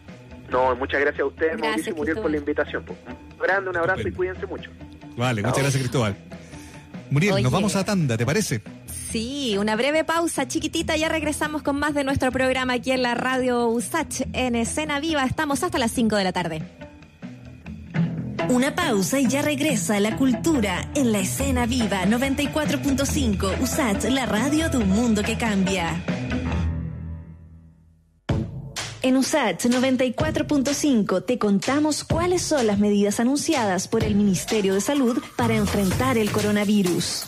No, 0.50 0.74
muchas 0.76 1.00
gracias 1.00 1.20
a 1.20 1.26
ustedes, 1.26 1.52
Gracias, 1.58 1.68
Mauricio 1.70 1.92
y 1.92 1.96
Muriel, 1.96 2.18
por 2.18 2.30
la 2.30 2.36
invitación. 2.38 2.84
pues. 2.84 2.98
Un 3.32 3.38
grande, 3.38 3.70
un 3.70 3.76
abrazo 3.76 4.08
y 4.08 4.12
cuídense 4.12 4.46
mucho. 4.46 4.70
Vale, 5.16 5.42
Chao. 5.42 5.50
muchas 5.50 5.62
gracias, 5.62 5.82
Cristóbal. 5.82 6.16
Muriel, 7.10 7.34
Oye. 7.34 7.42
nos 7.42 7.52
vamos 7.52 7.74
a 7.76 7.84
tanda, 7.84 8.16
¿te 8.16 8.24
parece? 8.26 8.60
Sí, 9.10 9.56
una 9.58 9.76
breve 9.76 10.04
pausa 10.04 10.46
chiquitita, 10.46 10.96
ya 10.96 11.08
regresamos 11.08 11.62
con 11.62 11.78
más 11.78 11.94
de 11.94 12.04
nuestro 12.04 12.30
programa 12.30 12.74
aquí 12.74 12.90
en 12.92 13.02
la 13.02 13.14
radio 13.14 13.68
USACH 13.68 14.22
en 14.34 14.54
Escena 14.54 15.00
Viva. 15.00 15.24
Estamos 15.24 15.62
hasta 15.62 15.78
las 15.78 15.90
5 15.92 16.16
de 16.16 16.24
la 16.24 16.32
tarde. 16.32 16.62
Una 18.50 18.74
pausa 18.74 19.18
y 19.20 19.26
ya 19.26 19.42
regresa 19.42 20.00
la 20.00 20.16
cultura 20.16 20.90
en 20.94 21.12
la 21.12 21.18
escena 21.18 21.66
viva 21.66 22.04
94.5 22.06 23.60
USAT, 23.60 24.04
la 24.04 24.24
radio 24.24 24.70
de 24.70 24.78
un 24.78 24.88
mundo 24.88 25.22
que 25.22 25.36
cambia. 25.36 25.94
En 29.00 29.16
USAT 29.16 29.62
94.5 29.66 31.24
te 31.24 31.38
contamos 31.38 32.02
cuáles 32.02 32.42
son 32.42 32.66
las 32.66 32.80
medidas 32.80 33.20
anunciadas 33.20 33.86
por 33.86 34.02
el 34.02 34.16
Ministerio 34.16 34.74
de 34.74 34.80
Salud 34.80 35.22
para 35.36 35.54
enfrentar 35.54 36.18
el 36.18 36.32
coronavirus. 36.32 37.24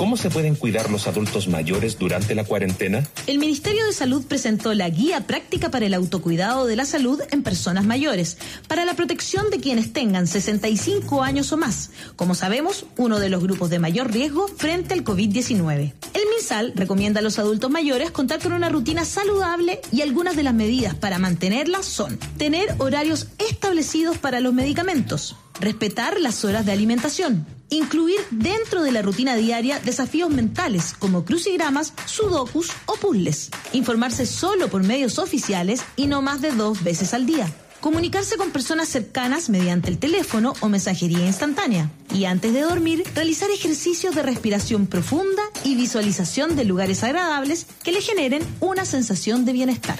¿Cómo 0.00 0.16
se 0.16 0.30
pueden 0.30 0.54
cuidar 0.54 0.90
los 0.90 1.06
adultos 1.06 1.46
mayores 1.46 1.98
durante 1.98 2.34
la 2.34 2.44
cuarentena? 2.44 3.06
El 3.26 3.38
Ministerio 3.38 3.84
de 3.84 3.92
Salud 3.92 4.24
presentó 4.24 4.72
la 4.72 4.88
Guía 4.88 5.26
Práctica 5.26 5.70
para 5.70 5.84
el 5.84 5.92
Autocuidado 5.92 6.64
de 6.64 6.74
la 6.74 6.86
Salud 6.86 7.20
en 7.30 7.42
Personas 7.42 7.84
Mayores, 7.84 8.38
para 8.66 8.86
la 8.86 8.94
protección 8.94 9.50
de 9.50 9.60
quienes 9.60 9.92
tengan 9.92 10.26
65 10.26 11.22
años 11.22 11.52
o 11.52 11.58
más, 11.58 11.90
como 12.16 12.34
sabemos, 12.34 12.86
uno 12.96 13.20
de 13.20 13.28
los 13.28 13.42
grupos 13.42 13.68
de 13.68 13.78
mayor 13.78 14.10
riesgo 14.10 14.48
frente 14.48 14.94
al 14.94 15.04
COVID-19. 15.04 15.92
El 16.14 16.22
MinSal 16.34 16.72
recomienda 16.74 17.20
a 17.20 17.22
los 17.22 17.38
adultos 17.38 17.70
mayores 17.70 18.10
contar 18.10 18.40
con 18.40 18.54
una 18.54 18.70
rutina 18.70 19.04
saludable 19.04 19.82
y 19.92 20.00
algunas 20.00 20.34
de 20.34 20.44
las 20.44 20.54
medidas 20.54 20.94
para 20.94 21.18
mantenerla 21.18 21.82
son 21.82 22.18
tener 22.38 22.74
horarios 22.78 23.28
establecidos 23.36 24.16
para 24.16 24.40
los 24.40 24.54
medicamentos, 24.54 25.36
respetar 25.60 26.18
las 26.18 26.42
horas 26.46 26.64
de 26.64 26.72
alimentación, 26.72 27.44
incluir 27.70 28.18
dentro 28.30 28.82
de 28.82 28.92
la 28.92 29.02
rutina 29.02 29.36
diaria 29.36 29.80
desafíos 29.80 30.30
mentales 30.30 30.94
como 30.98 31.24
crucigramas, 31.24 31.92
sudokus 32.06 32.70
o 32.86 32.94
puzzles, 32.94 33.50
informarse 33.72 34.26
solo 34.26 34.68
por 34.68 34.82
medios 34.82 35.18
oficiales 35.18 35.82
y 35.96 36.06
no 36.06 36.22
más 36.22 36.40
de 36.42 36.52
dos 36.52 36.84
veces 36.84 37.14
al 37.14 37.26
día. 37.26 37.50
Comunicarse 37.80 38.36
con 38.36 38.50
personas 38.50 38.90
cercanas 38.90 39.48
mediante 39.48 39.88
el 39.88 39.98
teléfono 39.98 40.52
o 40.60 40.68
mensajería 40.68 41.24
instantánea. 41.24 41.90
Y 42.12 42.26
antes 42.26 42.52
de 42.52 42.60
dormir, 42.60 43.04
realizar 43.14 43.50
ejercicios 43.50 44.14
de 44.14 44.22
respiración 44.22 44.86
profunda 44.86 45.42
y 45.64 45.76
visualización 45.76 46.56
de 46.56 46.66
lugares 46.66 47.02
agradables 47.04 47.66
que 47.82 47.92
le 47.92 48.02
generen 48.02 48.42
una 48.60 48.84
sensación 48.84 49.46
de 49.46 49.54
bienestar. 49.54 49.98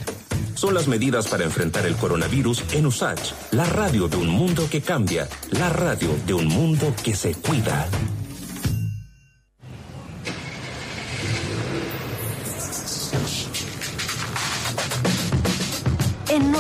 Son 0.61 0.75
las 0.75 0.89
medidas 0.89 1.27
para 1.27 1.45
enfrentar 1.45 1.87
el 1.87 1.97
coronavirus 1.97 2.63
en 2.75 2.85
USACH, 2.85 3.33
la 3.53 3.65
radio 3.65 4.09
de 4.09 4.19
un 4.19 4.29
mundo 4.29 4.69
que 4.71 4.83
cambia, 4.83 5.27
la 5.53 5.71
radio 5.71 6.15
de 6.27 6.35
un 6.35 6.49
mundo 6.49 6.95
que 7.03 7.17
se 7.17 7.33
cuida. 7.33 7.89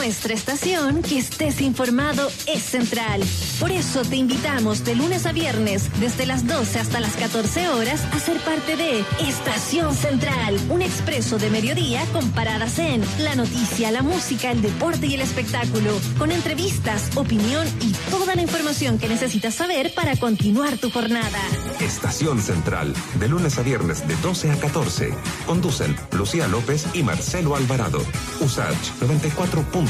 Nuestra 0.00 0.32
estación, 0.32 1.02
que 1.02 1.18
estés 1.18 1.60
informado 1.60 2.26
es 2.46 2.62
central. 2.62 3.22
Por 3.60 3.70
eso 3.70 4.00
te 4.00 4.16
invitamos 4.16 4.82
de 4.82 4.94
lunes 4.94 5.26
a 5.26 5.32
viernes, 5.32 5.90
desde 6.00 6.24
las 6.24 6.46
12 6.46 6.78
hasta 6.78 7.00
las 7.00 7.16
14 7.16 7.68
horas, 7.68 8.02
a 8.10 8.18
ser 8.18 8.38
parte 8.38 8.78
de 8.78 9.04
Estación 9.20 9.94
Central, 9.94 10.58
un 10.70 10.80
expreso 10.80 11.36
de 11.36 11.50
mediodía 11.50 12.02
con 12.14 12.30
paradas 12.30 12.78
en 12.78 13.04
la 13.18 13.34
noticia, 13.34 13.90
la 13.90 14.00
música, 14.00 14.50
el 14.50 14.62
deporte 14.62 15.06
y 15.06 15.14
el 15.16 15.20
espectáculo, 15.20 15.92
con 16.18 16.32
entrevistas, 16.32 17.14
opinión 17.14 17.68
y 17.82 17.92
toda 18.10 18.34
la 18.34 18.40
información 18.40 18.98
que 18.98 19.06
necesitas 19.06 19.54
saber 19.54 19.92
para 19.94 20.16
continuar 20.16 20.78
tu 20.78 20.90
jornada. 20.90 21.40
Estación 21.78 22.40
Central, 22.40 22.94
de 23.18 23.28
lunes 23.28 23.58
a 23.58 23.62
viernes 23.62 24.08
de 24.08 24.16
12 24.16 24.50
a 24.50 24.56
14. 24.56 25.12
Conducen 25.44 25.94
Lucía 26.12 26.48
López 26.48 26.86
y 26.94 27.02
Marcelo 27.02 27.54
Alvarado. 27.54 28.00
USACH 28.40 28.98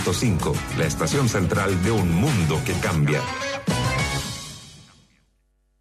94.5, 0.01 0.55
la 0.79 0.85
estación 0.85 1.29
central 1.29 1.83
de 1.83 1.91
un 1.91 2.15
mundo 2.15 2.61
que 2.65 2.73
cambia. 2.75 3.21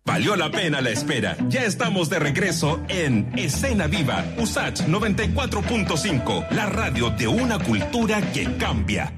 Valió 0.05 0.35
la 0.35 0.49
pena 0.49 0.81
la 0.81 0.89
espera. 0.89 1.37
Ya 1.47 1.63
estamos 1.63 2.09
de 2.09 2.19
regreso 2.19 2.81
en 2.89 3.31
Escena 3.37 3.87
Viva, 3.87 4.25
USACH 4.37 4.81
94.5, 4.87 6.49
la 6.51 6.65
radio 6.65 7.11
de 7.11 7.27
una 7.27 7.59
cultura 7.59 8.21
que 8.31 8.57
cambia. 8.57 9.13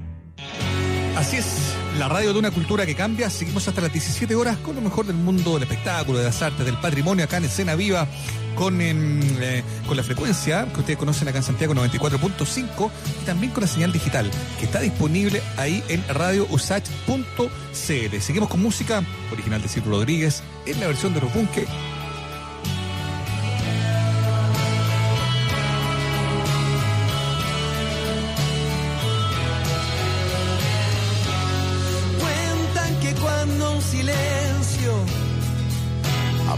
Así 1.16 1.38
es, 1.38 1.71
la 1.98 2.08
radio 2.08 2.32
de 2.32 2.38
una 2.38 2.50
cultura 2.50 2.86
que 2.86 2.94
cambia. 2.94 3.30
Seguimos 3.30 3.66
hasta 3.68 3.80
las 3.80 3.92
17 3.92 4.34
horas 4.34 4.56
con 4.58 4.74
lo 4.74 4.80
mejor 4.80 5.06
del 5.06 5.16
mundo 5.16 5.54
del 5.54 5.64
espectáculo, 5.64 6.18
de 6.18 6.24
las 6.24 6.42
artes, 6.42 6.64
del 6.64 6.78
patrimonio 6.78 7.24
acá 7.24 7.38
en 7.38 7.44
Escena 7.44 7.74
Viva, 7.74 8.06
con, 8.54 8.80
em, 8.80 9.20
eh, 9.40 9.62
con 9.86 9.96
la 9.96 10.02
frecuencia 10.02 10.66
que 10.72 10.80
ustedes 10.80 10.98
conocen 10.98 11.28
acá 11.28 11.38
en 11.38 11.44
Santiago 11.44 11.74
94.5 11.74 12.90
y 13.22 13.24
también 13.24 13.52
con 13.52 13.62
la 13.62 13.66
señal 13.66 13.92
digital 13.92 14.30
que 14.58 14.66
está 14.66 14.80
disponible 14.80 15.42
ahí 15.56 15.82
en 15.88 16.04
radiousach.cl. 16.08 18.20
Seguimos 18.20 18.48
con 18.48 18.60
música 18.60 19.02
original 19.32 19.62
de 19.62 19.68
Ciro 19.68 19.90
Rodríguez 19.90 20.42
en 20.66 20.80
la 20.80 20.86
versión 20.86 21.14
de. 21.14 21.20
Cuentan 21.20 21.91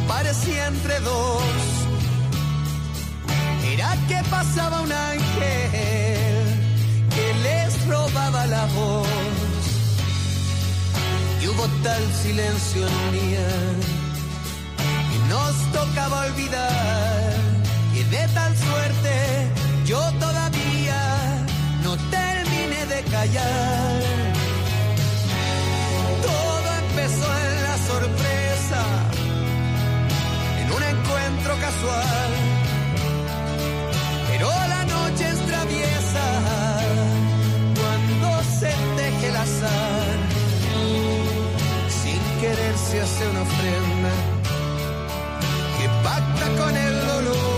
aparecía 0.05 0.67
entre 0.67 1.01
dos, 1.01 1.43
era 3.73 3.97
que 4.09 4.21
pasaba 4.31 4.83
un 4.83 4.93
ángel 4.93 6.45
que 7.15 7.35
les 7.43 7.87
robaba 7.87 8.47
la 8.47 8.67
voz. 8.67 9.09
Y 11.43 11.49
hubo 11.49 11.67
tal 11.83 12.03
silencio 12.23 12.87
en 12.87 12.95
un 12.95 13.13
día 13.13 13.49
y 15.15 15.29
nos 15.29 15.55
tocaba 15.73 16.27
olvidar 16.27 17.35
que 17.95 18.05
de 18.05 18.29
tal 18.29 18.57
suerte 18.57 19.15
yo 19.87 20.01
todavía 20.19 21.47
no 21.83 21.97
terminé 22.11 22.87
de 22.87 23.03
callar. 23.11 24.14
Casual. 31.53 32.31
Pero 34.31 34.49
la 34.49 34.85
noche 34.85 35.25
es 35.29 35.47
traviesa 35.47 36.27
cuando 37.79 38.43
se 38.61 38.73
teje 38.97 39.29
el 39.29 39.37
azar. 39.37 40.17
Sin 42.03 42.41
querer 42.41 42.77
se 42.77 43.01
hace 43.01 43.29
una 43.29 43.43
ofrenda 43.43 44.13
que 45.79 45.89
pacta 46.03 46.63
con 46.63 46.77
el 46.77 47.07
dolor 47.07 47.54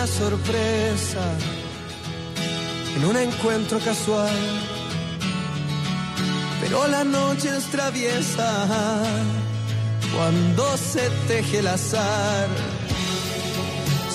la 0.00 0.06
sorpresa, 0.06 1.24
en 2.96 3.04
un 3.04 3.16
encuentro 3.18 3.78
casual. 3.80 4.40
Pero 6.62 6.86
la 6.88 7.04
noche 7.04 7.54
es 7.54 7.64
traviesa 7.64 9.02
cuando 10.14 10.64
se 10.78 11.04
teje 11.28 11.58
el 11.58 11.66
azar. 11.66 12.48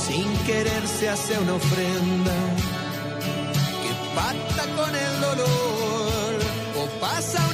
Sin 0.07 0.27
querer 0.47 0.87
se 0.87 1.07
hace 1.07 1.37
una 1.37 1.53
ofrenda 1.53 2.37
que 3.83 3.91
pacta 4.19 4.63
con 4.77 4.91
el 5.05 5.13
dolor. 5.27 6.31
O 6.81 6.83
pasa 6.99 7.44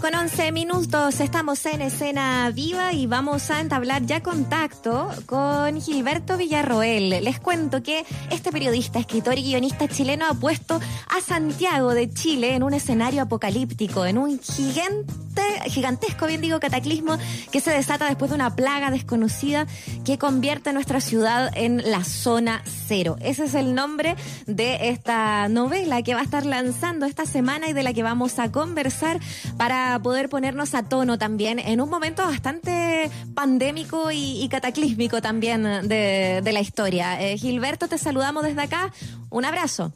con 0.00 0.14
11 0.14 0.52
minutos, 0.52 1.20
estamos 1.20 1.66
en 1.66 1.82
escena 1.82 2.50
viva 2.54 2.94
y 2.94 3.06
vamos 3.06 3.50
a 3.50 3.60
entablar 3.60 4.06
ya 4.06 4.22
contacto 4.22 5.10
con 5.26 5.80
Gilberto 5.82 6.38
Villarroel. 6.38 7.10
Les 7.22 7.38
cuento 7.38 7.82
que 7.82 8.06
este 8.30 8.50
periodista, 8.50 8.98
escritor 8.98 9.38
y 9.38 9.42
guionista 9.42 9.88
chileno 9.88 10.26
ha 10.26 10.34
puesto 10.34 10.80
a 11.08 11.20
Santiago 11.20 11.92
de 11.92 12.10
Chile 12.10 12.54
en 12.54 12.62
un 12.62 12.72
escenario 12.72 13.22
apocalíptico, 13.22 14.06
en 14.06 14.16
un 14.16 14.40
gigante, 14.40 15.42
gigantesco, 15.66 16.26
bien 16.26 16.40
digo, 16.40 16.58
cataclismo 16.58 17.18
que 17.50 17.60
se 17.60 17.70
desata 17.70 18.06
después 18.06 18.30
de 18.30 18.36
una 18.36 18.56
plaga 18.56 18.90
desconocida 18.90 19.66
que 20.06 20.16
convierte 20.16 20.72
nuestra 20.72 21.02
ciudad 21.02 21.50
en 21.54 21.90
la 21.90 22.04
zona 22.04 22.62
cero. 22.86 23.16
Ese 23.20 23.44
es 23.44 23.54
el 23.54 23.74
nombre 23.74 24.16
de 24.46 24.88
esta 24.88 25.48
novela 25.48 26.02
que 26.02 26.14
va 26.14 26.20
a 26.20 26.24
estar 26.24 26.46
lanzando 26.46 27.04
esta 27.04 27.26
semana 27.26 27.68
y 27.68 27.72
de 27.74 27.82
la 27.82 27.92
que 27.92 28.02
vamos 28.02 28.38
a 28.38 28.50
conversar 28.50 29.20
para 29.58 29.81
poder 30.02 30.28
ponernos 30.28 30.74
a 30.74 30.82
tono 30.88 31.18
también 31.18 31.58
en 31.58 31.80
un 31.80 31.88
momento 31.90 32.24
bastante 32.24 33.10
pandémico 33.34 34.10
y, 34.10 34.42
y 34.42 34.48
cataclísmico 34.48 35.20
también 35.22 35.62
de, 35.88 36.40
de 36.42 36.52
la 36.52 36.60
historia. 36.60 37.20
Eh, 37.20 37.36
Gilberto, 37.38 37.88
te 37.88 37.98
saludamos 37.98 38.44
desde 38.44 38.60
acá. 38.62 38.92
Un 39.30 39.44
abrazo. 39.44 39.92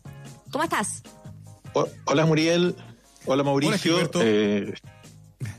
¿Cómo 0.50 0.64
estás? 0.64 1.02
O- 1.72 1.88
Hola 2.04 2.24
Muriel, 2.26 2.74
hola 3.26 3.42
Mauricio. 3.42 3.98
Eh, 4.20 4.72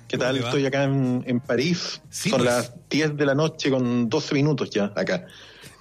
¿Qué 0.08 0.18
tal? 0.18 0.38
Estoy 0.38 0.66
acá 0.66 0.84
en, 0.84 1.24
en 1.28 1.40
París. 1.40 2.02
Sí, 2.10 2.30
Son 2.30 2.40
pues. 2.40 2.52
las 2.52 2.74
10 2.90 3.18
de 3.18 3.26
la 3.26 3.36
noche 3.36 3.70
con 3.70 4.10
12 4.10 4.34
minutos 4.34 4.70
ya 4.70 4.86
acá. 4.96 5.26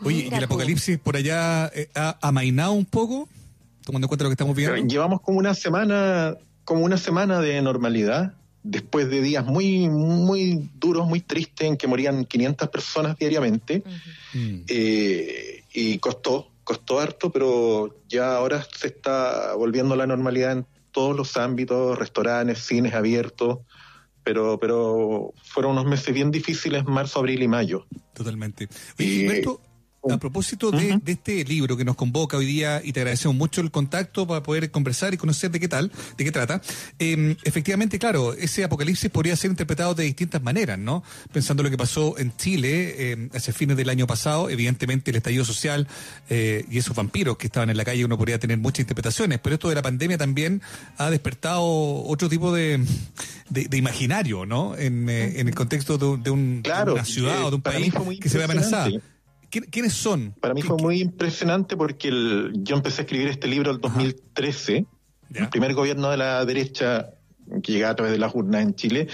Oye, 0.03 0.29
¿y 0.31 0.35
el 0.35 0.39
tú. 0.41 0.45
apocalipsis 0.45 0.99
por 0.99 1.17
allá 1.17 1.71
eh, 1.75 1.89
ha 1.95 2.19
amainado 2.21 2.73
un 2.73 2.85
poco? 2.85 3.29
Tomando 3.85 4.07
en 4.07 4.09
cuenta 4.09 4.25
lo 4.25 4.31
que 4.31 4.35
estamos 4.35 4.57
viendo. 4.57 4.77
Llevamos 4.77 5.21
como 5.21 5.39
una 5.39 5.55
semana, 5.55 6.35
como 6.67 6.85
una 6.85 6.99
semana 6.99 7.41
de 7.41 7.63
normalidad, 7.63 8.35
después 8.65 9.09
de 9.09 9.23
días 9.23 9.47
muy, 9.47 9.89
muy 9.89 10.69
duros, 10.75 11.07
muy 11.07 11.21
tristes, 11.21 11.69
en 11.69 11.77
que 11.77 11.87
morían 11.87 12.25
500 12.27 12.69
personas 12.69 13.17
diariamente. 13.17 13.85
Eh, 14.69 15.63
y 15.73 15.99
costó, 15.99 16.51
costó 16.65 16.99
harto, 17.01 17.31
pero 17.31 17.97
ya 18.09 18.35
ahora 18.37 18.67
se 18.77 18.89
está 18.89 19.55
volviendo 19.55 19.95
a 19.95 19.97
la 19.97 20.07
normalidad 20.07 20.53
en 20.53 20.67
todos 20.91 21.17
los 21.17 21.37
ámbitos, 21.37 21.97
restaurantes, 21.97 22.59
cines 22.59 22.95
abiertos, 22.95 23.59
pero, 24.25 24.59
pero 24.59 25.33
fueron 25.45 25.73
unos 25.73 25.87
meses 25.87 26.13
bien 26.13 26.33
difíciles, 26.33 26.85
marzo, 26.85 27.21
abril 27.21 27.45
y 27.45 27.49
mayo. 27.49 27.87
Totalmente. 28.13 28.69
Oye, 28.99 29.09
Y- 29.09 29.19
Gilberto, 29.21 29.61
a 30.11 30.19
propósito 30.19 30.71
de, 30.71 30.99
de 31.03 31.13
este 31.13 31.45
libro 31.45 31.77
que 31.77 31.85
nos 31.85 31.97
convoca 31.97 32.37
hoy 32.37 32.47
día 32.47 32.81
y 32.85 32.93
te 32.93 33.01
agradecemos 33.01 33.37
mucho 33.37 33.61
el 33.61 33.71
contacto 33.71 34.27
para 34.27 34.43
poder 34.43 34.71
conversar 34.71 35.15
y 35.15 35.17
conocer 35.17 35.51
de 35.51 35.61
qué 35.61 35.69
tal, 35.69 35.91
de 36.17 36.25
qué 36.25 36.33
trata. 36.33 36.61
eh, 36.99 37.37
efectivamente, 37.45 37.99
claro, 37.99 38.33
ese 38.35 38.65
apocalipsis 38.65 39.11
podría 39.11 39.37
ser 39.37 39.51
interpretado 39.51 39.95
de 39.95 40.05
distintas 40.05 40.43
maneras, 40.43 40.79
¿no? 40.79 41.03
Pensando 41.33 41.63
lo 41.63 41.71
que 41.71 41.77
pasó 41.77 42.19
en 42.19 42.37
Chile 42.37 43.13
eh, 43.13 43.29
hacia 43.35 43.53
fines 43.53 43.77
del 43.77 43.89
año 43.89 44.07
pasado, 44.07 44.49
evidentemente 44.51 45.11
el 45.11 45.17
estallido 45.17 45.45
social 45.45 45.87
eh, 46.29 46.65
y 46.71 46.79
esos 46.79 46.95
vampiros 46.97 47.37
que 47.37 47.47
estaban 47.47 47.71
en 47.71 47.77
la 47.77 47.85
calle, 47.85 48.05
uno 48.05 48.17
podría 48.17 48.39
tener 48.39 48.59
muchas 48.59 48.81
interpretaciones, 48.81 49.39
pero 49.43 49.55
esto 49.55 49.69
de 49.69 49.75
la 49.75 49.83
pandemia 49.83 50.19
también 50.19 50.63
ha 50.99 51.11
despertado 51.11 51.63
otro 51.65 52.29
tipo 52.29 52.53
de, 52.55 52.85
de, 53.51 53.65
de 53.65 53.77
imaginario, 53.77 54.47
¿no? 54.47 54.77
En, 54.77 55.09
eh, 55.09 55.41
en 55.41 55.49
el 55.49 55.55
contexto 55.55 55.99
de, 55.99 56.05
un- 56.07 56.23
de 56.23 56.31
un- 56.31 56.61
Claro, 56.63 56.95
una 56.95 57.05
ciudad 57.05 57.41
eh, 57.41 57.45
o 57.45 57.51
de 57.51 57.57
un 57.57 57.63
país 57.63 57.93
que 58.21 58.29
se 58.29 58.39
ve 58.39 58.45
amenazada. 58.45 58.89
Impresionante. 59.57 59.61
¿Quién- 59.61 59.71
¿Quiénes 59.71 59.93
son? 59.95 60.35
Para 60.41 60.55
mí 60.55 60.63
¿Qué- 60.63 60.69
fue 60.69 60.77
muy 60.79 61.01
impresionante 61.01 61.77
porque 61.77 62.09
el- 62.09 62.53
yo 62.63 62.77
empecé 62.77 63.01
a 63.01 63.05
escribir 63.05 63.29
este 63.29 63.49
libro 63.49 63.73
en 63.73 63.81
2013, 63.81 64.87
Ya. 65.31 65.43
el 65.45 65.49
primer 65.49 65.75
gobierno 65.75 66.11
de 66.11 66.17
la 66.17 66.45
derecha 66.45 67.11
que 67.63 67.73
llegaba 67.73 67.93
a 67.93 67.97
través 67.97 68.13
de 68.13 68.19
las 68.19 68.35
urnas 68.35 68.63
en 68.63 68.75
Chile 68.75 69.09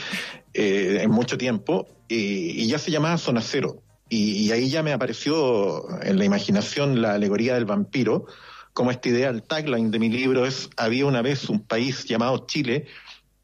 eh, 0.55 0.99
en 1.03 1.11
mucho 1.11 1.39
tiempo, 1.39 1.87
y, 2.09 2.63
y 2.63 2.67
ya 2.69 2.79
se 2.79 2.91
llamaba 2.91 3.17
Zona 3.19 3.41
Cero. 3.41 3.83
Y, 4.11 4.33
y 4.45 4.53
ahí 4.53 4.69
ya 4.69 4.83
me 4.83 4.93
apareció 4.93 5.87
en 6.03 6.19
la 6.19 6.25
imaginación 6.27 7.01
la 7.01 7.15
alegoría 7.15 7.55
del 7.55 7.65
vampiro, 7.65 8.27
como 8.75 8.91
esta 8.91 9.09
idea, 9.09 9.31
el 9.31 9.43
tagline 9.43 9.91
de 9.91 9.99
mi 9.99 10.11
libro 10.11 10.45
es, 10.45 10.69
había 10.77 11.07
una 11.07 11.23
vez 11.23 11.49
un 11.49 11.61
país 11.61 12.05
llamado 12.05 12.45
Chile 12.47 12.87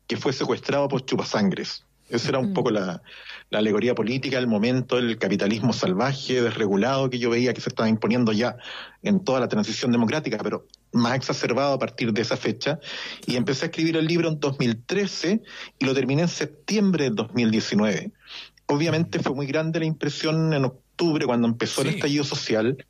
que 0.07 0.17
fue 0.19 0.33
secuestrado 0.35 0.89
por 0.89 1.05
chupasangres. 1.07 1.85
Esa 2.11 2.29
era 2.31 2.39
un 2.39 2.53
poco 2.55 2.71
la, 2.71 3.03
la 3.51 3.61
alegoría 3.61 3.95
política, 3.95 4.39
el 4.39 4.47
momento, 4.47 4.99
el 4.99 5.19
capitalismo 5.19 5.73
salvaje, 5.73 6.43
desregulado 6.43 7.09
que 7.09 7.19
yo 7.19 7.31
veía 7.31 7.55
que 7.55 7.61
se 7.61 7.71
estaba 7.71 7.89
imponiendo 7.89 8.33
ya 8.33 8.57
en 9.03 9.25
toda 9.25 9.41
la 9.41 9.49
transición 9.49 9.91
democrática, 9.91 10.39
pero 10.43 10.67
más 10.93 11.17
exacerbado 11.17 11.73
a 11.73 11.79
partir 11.79 12.13
de 12.13 12.23
esa 12.23 12.37
fecha. 12.37 12.79
Y 13.27 13.37
empecé 13.37 13.65
a 13.65 13.69
escribir 13.69 13.97
el 13.97 14.07
libro 14.07 14.29
en 14.29 14.39
2013 14.39 15.43
y 15.79 15.85
lo 15.85 15.95
terminé 15.95 16.23
en 16.23 16.29
septiembre 16.29 17.05
del 17.05 17.15
2019. 17.15 18.13
Obviamente 18.67 19.19
fue 19.19 19.35
muy 19.35 19.47
grande 19.47 19.79
la 19.79 19.87
impresión 19.87 20.53
en 20.53 20.67
octubre 20.67 21.25
cuando 21.25 21.49
empezó 21.49 21.81
el 21.83 21.89
estallido 21.89 22.25
social, 22.25 22.85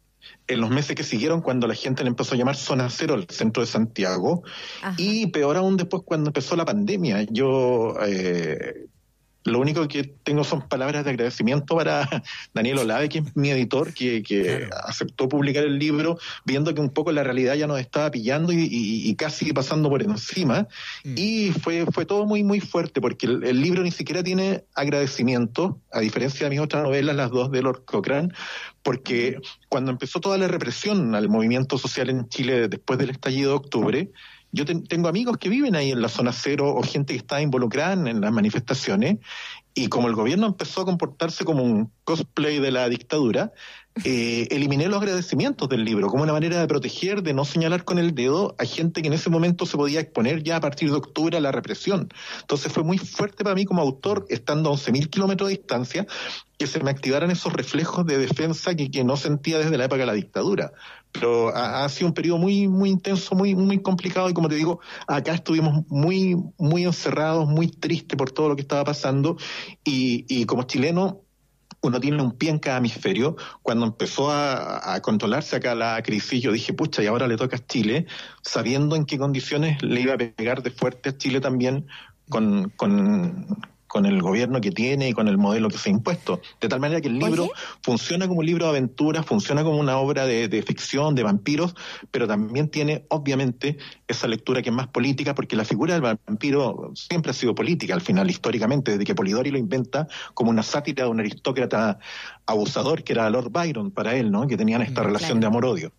en 0.49 0.61
los 0.61 0.71
meses 0.71 0.97
que 0.97 1.05
siguieron 1.05 1.41
cuando 1.41 1.67
la 1.69 1.75
gente 1.75 2.03
le 2.03 2.09
empezó 2.09 2.35
a 2.35 2.39
llamar 2.39 2.57
zona 2.57 2.91
cero 2.91 3.15
al 3.15 3.29
centro 3.29 3.63
de 3.63 3.67
Santiago 3.67 4.43
Ajá. 4.83 4.95
y 4.99 5.29
peor 5.29 5.57
aún 5.57 5.77
después 5.77 6.03
cuando 6.05 6.31
empezó 6.31 6.57
la 6.57 6.65
pandemia. 6.65 7.23
Yo 7.31 7.95
eh, 8.05 8.89
lo 9.45 9.61
único 9.61 9.87
que 9.89 10.05
tengo 10.05 10.45
son 10.45 10.69
palabras 10.69 11.05
de 11.05 11.11
agradecimiento 11.11 11.75
para 11.77 12.07
Daniel 12.55 12.79
Olave, 12.79 13.09
que 13.09 13.19
es 13.21 13.37
mi 13.37 13.51
editor, 13.51 13.95
que, 13.95 14.23
que 14.23 14.43
Claro. 14.67 14.77
aceptó 14.85 15.29
publicar 15.29 15.65
el 15.65 15.79
libro, 15.79 16.19
viendo 16.45 16.75
que 16.75 16.81
un 16.81 16.91
poco 16.91 17.13
la 17.13 17.23
realidad 17.25 17.55
ya 17.55 17.67
nos 17.67 17.81
estaba 17.81 18.11
pillando 18.11 18.53
y, 18.53 18.57
y- 18.57 19.09
y 19.09 19.15
casi 19.15 19.53
pasando 19.53 19.89
por 19.89 20.03
encima. 20.03 20.67
Mm. 21.05 21.15
Y 21.17 21.53
fue, 21.63 21.87
fue 21.87 22.05
todo 22.05 22.27
muy, 22.27 22.43
muy 22.45 22.61
fuerte, 22.61 23.01
porque 23.01 23.27
el, 23.27 23.45
el 23.45 23.61
libro 23.63 23.83
ni 23.83 23.91
siquiera 23.91 24.23
tiene 24.23 24.65
agradecimiento, 24.75 25.81
a 25.93 26.01
diferencia 26.01 26.45
de 26.47 26.51
mis 26.51 26.61
otras 26.61 26.83
novelas, 26.83 27.17
las 27.17 27.31
dos 27.31 27.51
de 27.51 27.63
Lord 27.63 27.85
Cochrane, 27.85 28.29
porque 28.83 29.39
cuando 29.69 29.91
empezó 29.91 30.21
toda 30.21 30.37
la 30.39 30.49
represión 30.49 31.15
al 31.15 31.29
movimiento 31.29 31.79
social 31.79 32.11
en 32.11 32.29
Chile 32.29 32.69
después 32.69 32.99
del 32.99 33.11
estallido 33.11 33.51
de 33.51 33.57
octubre, 33.57 34.11
yo 34.53 34.65
ten- 34.65 34.85
tengo 34.85 35.09
amigos 35.09 35.37
que 35.39 35.49
viven 35.49 35.77
ahí 35.77 35.91
en 35.91 36.01
la 36.03 36.09
zona 36.09 36.33
cero 36.33 36.75
o 36.75 36.83
gente 36.83 37.13
que 37.13 37.19
está 37.19 37.41
involucrada 37.43 37.93
en, 37.93 38.07
en 38.09 38.21
las 38.21 38.33
manifestaciones 38.33 39.19
y 39.75 39.89
como 39.89 40.09
el 40.09 40.15
gobierno 40.15 40.47
empezó 40.47 40.81
a 40.81 40.85
comportarse 40.85 41.45
como 41.45 41.63
un 41.63 41.93
cosplay 42.05 42.59
de 42.59 42.73
la 42.73 42.89
dictadura, 42.89 43.53
eh, 44.05 44.49
eliminé 44.51 44.89
los 44.89 45.01
agradecimientos 45.01 45.69
del 45.69 45.85
libro 45.85 46.09
como 46.09 46.25
una 46.25 46.33
manera 46.33 46.59
de 46.61 46.67
proteger, 46.67 47.23
de 47.23 47.33
no 47.35 47.45
señalar 47.45 47.85
con 47.85 47.99
el 47.99 48.15
dedo 48.15 48.57
a 48.59 48.65
gente 48.65 49.03
que 49.03 49.09
en 49.09 49.15
ese 49.15 49.31
momento 49.31 49.67
se 49.67 49.77
podía 49.77 50.01
exponer 50.01 50.43
ya 50.43 50.57
a 50.57 50.61
partir 50.61 50.91
de 50.91 50.97
octubre 50.97 51.37
a 51.37 51.41
la 51.41 51.53
represión. 51.53 52.09
Entonces 52.41 52.73
fue 52.73 52.83
muy 52.83 52.99
fuerte 52.99 53.45
para 53.45 53.55
mí 53.55 53.67
como 53.67 53.83
autor, 53.83 54.25
estando 54.31 54.71
a 54.71 54.73
11.000 54.73 55.09
kilómetros 55.11 55.49
de 55.49 55.57
distancia, 55.57 56.07
que 56.59 56.67
se 56.67 56.83
me 56.83 56.91
activaran 56.91 57.31
esos 57.31 57.53
reflejos 57.53 58.05
de 58.05 58.19
defensa 58.19 58.75
que, 58.75 58.91
que 58.91 59.05
no 59.05 59.17
sentía 59.17 59.59
desde 59.59 59.79
la 59.79 59.85
época 59.85 60.01
de 60.01 60.07
la 60.07 60.13
dictadura. 60.15 60.73
Pero 61.13 61.49
ha, 61.55 61.89
sido 61.89 62.09
un 62.09 62.15
periodo 62.15 62.39
muy, 62.39 62.69
muy 62.69 62.91
intenso, 62.91 63.35
muy, 63.35 63.55
muy 63.55 63.81
complicado 63.81 64.29
y 64.29 64.35
como 64.35 64.49
te 64.49 64.55
digo, 64.55 64.81
acá 65.07 65.33
estuvimos 65.33 65.85
muy, 65.89 66.37
muy 66.59 66.85
encerrados, 66.85 67.49
muy 67.49 67.69
tristes 67.69 68.17
por 68.17 68.31
todo 68.31 68.49
lo 68.49 68.57
que 68.57 68.63
estaba 68.63 68.85
pasando 68.85 69.37
y, 69.85 70.25
y 70.29 70.45
como 70.45 70.65
chileno 70.65 71.23
uno 71.81 72.01
tiene 72.01 72.23
un 72.23 72.33
pie 72.33 72.51
en 72.51 72.59
cada 72.59 72.79
hemisferio. 72.79 73.37
Cuando 73.63 73.87
empezó 73.87 74.31
a, 74.31 74.95
a 74.95 75.01
controlarse 75.01 75.57
acá 75.57 75.75
la 75.75 76.03
crisis, 76.03 76.43
yo 76.43 76.53
dije, 76.53 76.73
pucha, 76.73 77.03
y 77.03 77.07
ahora 77.07 77.29
le 77.29 77.37
toca 77.37 77.57
a 77.57 77.67
Chile, 77.67 78.07
sabiendo 78.43 78.97
en 78.97 79.05
qué 79.05 79.19
condiciones 79.19 79.83
le 79.83 80.01
iba 80.01 80.15
a 80.15 80.19
pegar 80.19 80.63
de 80.63 80.71
fuerte 80.71 81.11
a 81.11 81.17
Chile 81.17 81.41
también 81.41 81.87
con, 82.29 82.71
con, 82.77 83.47
con 83.89 84.07
el 84.07 84.23
gobierno 84.23 84.61
que 84.61 84.71
tiene 84.71 85.09
y 85.09 85.13
con 85.13 85.27
el 85.27 85.39
modelo 85.39 85.69
que 85.69 85.79
se 85.79 85.89
ha 85.89 85.93
impuesto. 85.93 86.41
De 86.61 86.69
tal 86.69 86.79
manera 86.79 87.01
que 87.01 87.09
el 87.09 87.19
libro 87.19 87.51
funciona 87.83 88.29
como 88.29 88.41
un 88.41 88.47
libro 88.47 88.67
de 88.67 88.71
aventuras, 88.71 89.27
funciona 89.27 89.65
como 89.65 89.79
una 89.79 89.99
obra 89.99 90.27
de, 90.27 90.47
de 90.49 90.63
ficción, 90.63 91.15
de 91.15 91.23
vampiros, 91.23 91.75
pero 92.11 92.29
también 92.29 92.69
tiene, 92.69 93.07
obviamente, 93.09 93.79
esa 94.07 94.29
lectura 94.29 94.63
que 94.63 94.69
es 94.69 94.75
más 94.75 94.89
política, 94.89 95.35
porque 95.35 95.57
la 95.57 95.65
figura 95.65 95.95
del 95.95 96.03
vampiro 96.03 96.93
siempre 96.95 97.31
ha 97.31 97.35
sido 97.35 97.55
política, 97.55 97.95
al 97.95 98.01
final, 98.01 98.31
históricamente, 98.31 98.93
desde 98.93 99.05
que 99.05 99.15
Polidori 99.15 99.51
lo 99.51 99.59
inventa 99.59 100.07
como 100.35 100.51
una 100.51 100.63
sátira 100.63 101.05
de 101.05 101.11
un 101.11 101.21
aristócrata 101.21 101.99
abusador, 102.47 103.03
que 103.03 103.15
era 103.15 103.29
Lord 103.31 103.51
Byron 103.51 103.91
para 103.91 104.15
él, 104.15 104.31
¿no? 104.31 104.47
Que 104.47 104.57
tenían 104.57 104.83
esta 104.83 105.03
relación 105.03 105.41
de 105.41 105.47
amor-odio. 105.47 105.93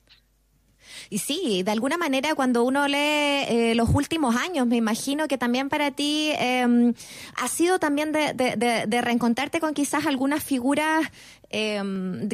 Y 1.10 1.18
sí, 1.18 1.64
de 1.64 1.72
alguna 1.72 1.98
manera 1.98 2.36
cuando 2.36 2.64
uno 2.64 2.88
lee 2.88 2.96
eh, 2.98 3.74
los 3.76 3.90
últimos 3.90 4.36
años, 4.36 4.68
me 4.68 4.76
imagino 4.76 5.28
que 5.28 5.38
también 5.38 5.68
para 5.70 5.90
ti 5.92 6.32
eh, 6.38 6.94
ha 7.36 7.48
sido 7.48 7.80
también 7.80 8.12
de, 8.12 8.34
de, 8.34 8.56
de, 8.56 8.86
de 8.86 9.02
reencontrarte 9.02 9.60
con 9.60 9.74
quizás 9.74 10.06
algunas 10.06 10.44
figuras 10.44 11.12
eh, 11.50 11.82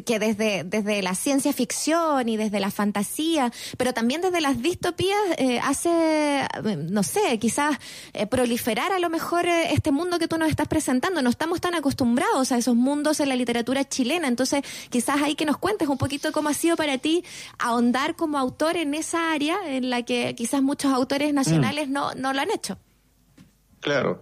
que 0.06 0.20
desde, 0.20 0.64
desde 0.64 1.02
la 1.02 1.16
ciencia 1.16 1.54
ficción 1.54 2.28
y 2.30 2.38
desde 2.38 2.60
la 2.60 2.72
fantasía, 2.72 3.52
pero 3.78 3.94
también 3.94 4.22
desde 4.22 4.42
las 4.42 4.62
distopías, 4.62 5.18
eh, 5.38 5.60
hace, 5.64 6.48
no 6.90 7.04
sé, 7.04 7.38
quizás 7.40 7.78
eh, 8.14 8.28
proliferar 8.28 8.92
a 8.92 9.00
lo 9.00 9.10
mejor 9.10 9.46
eh, 9.46 9.74
este 9.74 9.92
mundo 9.92 10.20
que 10.20 10.28
tú 10.28 10.38
nos 10.38 10.50
estás 10.50 10.68
presentando. 10.68 11.22
No 11.22 11.30
estamos 11.30 11.62
tan 11.62 11.76
acostumbrados 11.76 12.52
a 12.52 12.58
esos 12.58 12.76
mundos 12.76 13.20
en 13.20 13.30
la 13.30 13.36
literatura 13.36 13.88
chilena, 13.88 14.28
entonces 14.28 14.64
quizás 14.90 15.22
ahí 15.22 15.36
que 15.36 15.46
nos 15.46 15.58
cuentes 15.58 15.88
un 15.88 15.98
poquito 15.98 16.32
cómo 16.32 16.50
ha 16.50 16.54
sido 16.54 16.76
para 16.76 16.98
ti 16.98 17.24
ahondar 17.58 18.16
como 18.16 18.38
autor 18.38 18.78
en 18.78 18.94
esa 18.94 19.32
área 19.32 19.58
en 19.66 19.90
la 19.90 20.04
que 20.04 20.36
quizás 20.36 20.62
muchos 20.62 20.92
autores 20.92 21.34
nacionales 21.34 21.90
no, 21.90 22.14
no 22.16 22.34
lo 22.34 22.42
han 22.42 22.52
hecho. 22.52 22.78
Claro. 23.80 24.20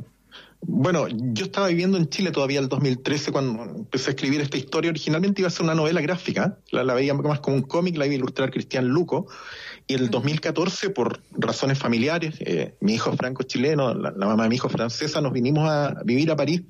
Bueno, 0.66 1.08
yo 1.10 1.46
estaba 1.46 1.68
viviendo 1.68 1.98
en 1.98 2.10
Chile 2.10 2.32
todavía 2.32 2.60
el 2.60 2.70
2013 2.70 3.32
cuando 3.32 3.64
empecé 3.64 4.10
a 4.10 4.14
escribir 4.14 4.42
esta 4.42 4.58
historia. 4.58 4.90
Originalmente 4.92 5.42
iba 5.42 5.48
a 5.48 5.52
ser 5.52 5.64
una 5.64 5.76
novela 5.76 6.02
gráfica, 6.02 6.58
la, 6.72 6.84
la 6.84 6.94
veía 6.94 7.14
más 7.14 7.40
como 7.42 7.58
un 7.58 7.64
cómic, 7.64 7.98
la 7.98 8.06
iba 8.06 8.14
a 8.14 8.18
ilustrar 8.18 8.52
Cristian 8.52 8.88
Luco. 8.88 9.28
Y 9.88 9.96
en 9.96 10.02
el 10.02 10.10
2014, 10.10 10.90
por 10.90 11.22
razones 11.32 11.78
familiares, 11.78 12.36
eh, 12.40 12.76
mi 12.80 12.94
hijo 12.94 13.12
franco 13.18 13.44
chileno, 13.44 13.94
la, 13.94 14.12
la 14.12 14.26
mamá 14.26 14.44
de 14.44 14.50
mi 14.50 14.56
hijo 14.56 14.70
francesa, 14.70 15.20
nos 15.22 15.34
vinimos 15.34 15.70
a 15.70 16.02
vivir 16.06 16.32
a 16.32 16.36
París 16.36 16.64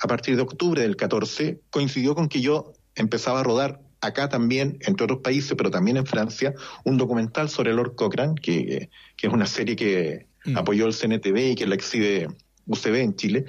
a 0.00 0.06
partir 0.06 0.36
de 0.36 0.42
octubre 0.42 0.82
del 0.82 0.96
14. 0.96 1.60
Coincidió 1.70 2.14
con 2.14 2.28
que 2.28 2.40
yo 2.40 2.72
empezaba 2.94 3.40
a 3.40 3.42
rodar 3.42 3.80
acá 4.00 4.28
también, 4.28 4.78
entre 4.82 5.04
otros 5.04 5.20
países, 5.20 5.54
pero 5.56 5.70
también 5.70 5.96
en 5.96 6.06
Francia, 6.06 6.54
un 6.84 6.96
documental 6.98 7.48
sobre 7.48 7.72
Lord 7.72 7.96
Cochrane, 7.96 8.36
que, 8.36 8.90
que 9.16 9.26
es 9.26 9.32
una 9.32 9.46
serie 9.46 9.74
que 9.74 10.28
apoyó 10.54 10.86
el 10.86 10.94
CNTV 10.94 11.50
y 11.50 11.54
que 11.56 11.66
la 11.66 11.74
exhibe 11.74 12.28
UCB 12.68 12.94
en 12.96 13.16
Chile. 13.16 13.44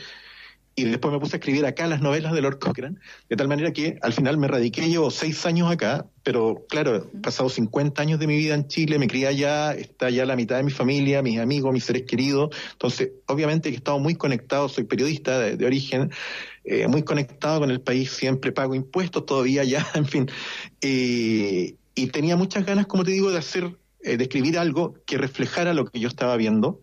Y 0.76 0.86
después 0.86 1.12
me 1.12 1.20
puse 1.20 1.36
a 1.36 1.40
escribir 1.40 1.66
acá 1.66 1.88
las 1.88 2.00
novelas 2.00 2.32
de 2.32 2.42
Lord 2.42 2.60
Cochrane, 2.60 2.96
de 3.28 3.36
tal 3.36 3.50
manera 3.50 3.74
que 3.74 3.98
al 4.02 4.14
final 4.14 4.38
me 4.38 4.48
radiqué, 4.48 4.88
llevo 4.88 5.12
seis 5.12 5.46
años 5.46 5.70
acá, 5.70 6.06
pero 6.24 6.66
claro, 6.70 6.96
he 6.96 7.18
pasado 7.18 7.50
50 7.50 8.02
años 8.02 8.18
de 8.18 8.28
mi 8.28 8.38
vida 8.38 8.56
en 8.56 8.66
Chile, 8.68 8.98
me 8.98 9.08
crié 9.08 9.28
allá, 9.28 9.74
está 9.74 10.10
ya 10.10 10.26
la 10.26 10.38
mitad 10.38 10.56
de 10.56 10.64
mi 10.64 10.72
familia, 10.72 11.22
mis 11.22 11.38
amigos, 11.38 11.74
mis 11.74 11.84
seres 11.84 12.04
queridos, 12.04 12.56
entonces 12.72 13.12
obviamente 13.26 13.70
que 13.70 13.76
he 13.76 13.78
estado 13.78 14.00
muy 14.00 14.16
conectado, 14.16 14.70
soy 14.70 14.86
periodista 14.86 15.38
de, 15.40 15.58
de 15.58 15.66
origen, 15.66 16.12
eh, 16.64 16.88
muy 16.88 17.04
conectado 17.04 17.60
con 17.60 17.72
el 17.72 17.82
país, 17.82 18.12
siempre 18.12 18.54
pago 18.54 18.74
impuestos 18.74 19.26
todavía 19.26 19.66
ya, 19.66 19.86
en 19.96 20.06
fin, 20.06 20.30
eh, 20.82 21.76
y 21.96 22.08
tenía 22.08 22.38
muchas 22.38 22.66
ganas, 22.66 22.88
como 22.88 23.04
te 23.04 23.12
digo, 23.12 23.32
de 23.32 23.40
hacer, 23.40 23.76
eh, 24.02 24.16
de 24.16 24.24
escribir 24.24 24.58
algo 24.58 24.94
que 25.06 25.18
reflejara 25.18 25.74
lo 25.74 25.86
que 25.86 26.00
yo 26.00 26.08
estaba 26.08 26.38
viendo, 26.38 26.82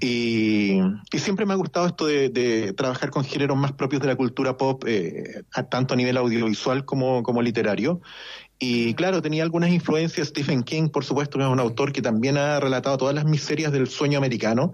y, 0.00 0.78
y 1.12 1.18
siempre 1.18 1.46
me 1.46 1.52
ha 1.52 1.56
gustado 1.56 1.86
esto 1.86 2.06
de, 2.06 2.28
de 2.28 2.72
trabajar 2.72 3.10
con 3.10 3.24
géneros 3.24 3.56
más 3.56 3.72
propios 3.72 4.02
de 4.02 4.08
la 4.08 4.16
cultura 4.16 4.56
pop, 4.56 4.84
eh, 4.86 5.42
a- 5.52 5.64
tanto 5.68 5.94
a 5.94 5.96
nivel 5.96 6.16
audiovisual 6.16 6.84
como, 6.84 7.22
como 7.22 7.42
literario. 7.42 8.00
Y 8.58 8.94
claro, 8.94 9.20
tenía 9.20 9.42
algunas 9.42 9.68
influencias. 9.70 10.28
Stephen 10.28 10.62
King, 10.62 10.88
por 10.88 11.04
supuesto, 11.04 11.36
que 11.38 11.44
es 11.44 11.50
un 11.50 11.60
autor 11.60 11.92
que 11.92 12.00
también 12.00 12.38
ha 12.38 12.58
relatado 12.58 12.96
todas 12.96 13.14
las 13.14 13.26
miserias 13.26 13.70
del 13.70 13.86
sueño 13.86 14.16
americano 14.16 14.72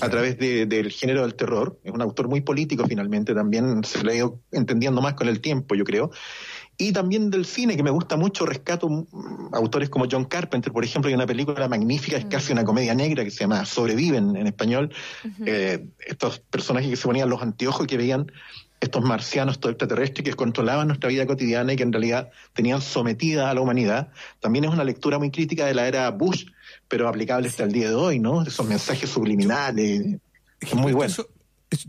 a 0.00 0.08
través 0.08 0.38
de- 0.38 0.66
del 0.66 0.92
género 0.92 1.22
del 1.22 1.34
terror. 1.34 1.80
Es 1.82 1.92
un 1.92 2.00
autor 2.00 2.28
muy 2.28 2.42
político, 2.42 2.84
finalmente, 2.86 3.34
también 3.34 3.82
se 3.82 4.04
le 4.04 4.12
ha 4.12 4.16
ido 4.16 4.40
entendiendo 4.52 5.02
más 5.02 5.14
con 5.14 5.26
el 5.28 5.40
tiempo, 5.40 5.74
yo 5.74 5.82
creo. 5.84 6.10
Y 6.76 6.92
también 6.92 7.30
del 7.30 7.44
cine, 7.44 7.76
que 7.76 7.82
me 7.82 7.90
gusta 7.90 8.16
mucho, 8.16 8.46
rescato 8.46 8.88
mm, 8.88 9.54
autores 9.54 9.88
como 9.90 10.06
John 10.10 10.24
Carpenter, 10.24 10.72
por 10.72 10.84
ejemplo, 10.84 11.08
hay 11.08 11.14
una 11.14 11.26
película 11.26 11.68
magnífica, 11.68 12.16
es 12.16 12.24
casi 12.26 12.52
una 12.52 12.64
comedia 12.64 12.94
negra 12.94 13.22
que 13.24 13.30
se 13.30 13.40
llama 13.40 13.64
Sobreviven 13.64 14.36
en 14.36 14.46
español. 14.46 14.90
Eh, 15.46 15.86
estos 16.06 16.40
personajes 16.40 16.90
que 16.90 16.96
se 16.96 17.04
ponían 17.06 17.28
los 17.30 17.40
anteojos 17.42 17.84
y 17.84 17.86
que 17.86 17.96
veían 17.96 18.26
estos 18.80 19.02
marcianos, 19.02 19.54
estos 19.54 19.70
extraterrestres 19.70 20.24
que 20.24 20.34
controlaban 20.34 20.88
nuestra 20.88 21.08
vida 21.08 21.26
cotidiana 21.26 21.72
y 21.72 21.76
que 21.76 21.84
en 21.84 21.92
realidad 21.92 22.30
tenían 22.52 22.82
sometida 22.82 23.48
a 23.50 23.54
la 23.54 23.60
humanidad. 23.60 24.08
También 24.40 24.64
es 24.64 24.70
una 24.72 24.84
lectura 24.84 25.18
muy 25.18 25.30
crítica 25.30 25.64
de 25.66 25.74
la 25.74 25.86
era 25.88 26.10
Bush, 26.10 26.46
pero 26.88 27.08
aplicable 27.08 27.48
hasta 27.48 27.62
el 27.64 27.72
día 27.72 27.88
de 27.88 27.94
hoy, 27.94 28.18
¿no? 28.18 28.42
Esos 28.42 28.66
mensajes 28.66 29.08
subliminales. 29.08 30.16
Es 30.60 30.74
muy 30.74 30.92
bueno. 30.92 31.10
Eso- 31.12 31.22
es- 31.22 31.33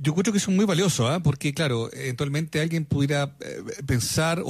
yo 0.01 0.13
creo 0.15 0.31
que 0.31 0.37
es 0.39 0.47
muy 0.47 0.65
valioso, 0.65 1.07
¿ah? 1.07 1.19
porque 1.21 1.53
claro, 1.53 1.89
eventualmente 1.93 2.59
alguien 2.61 2.85
pudiera 2.85 3.35
eh, 3.41 3.61
pensar 3.85 4.41
o- 4.43 4.45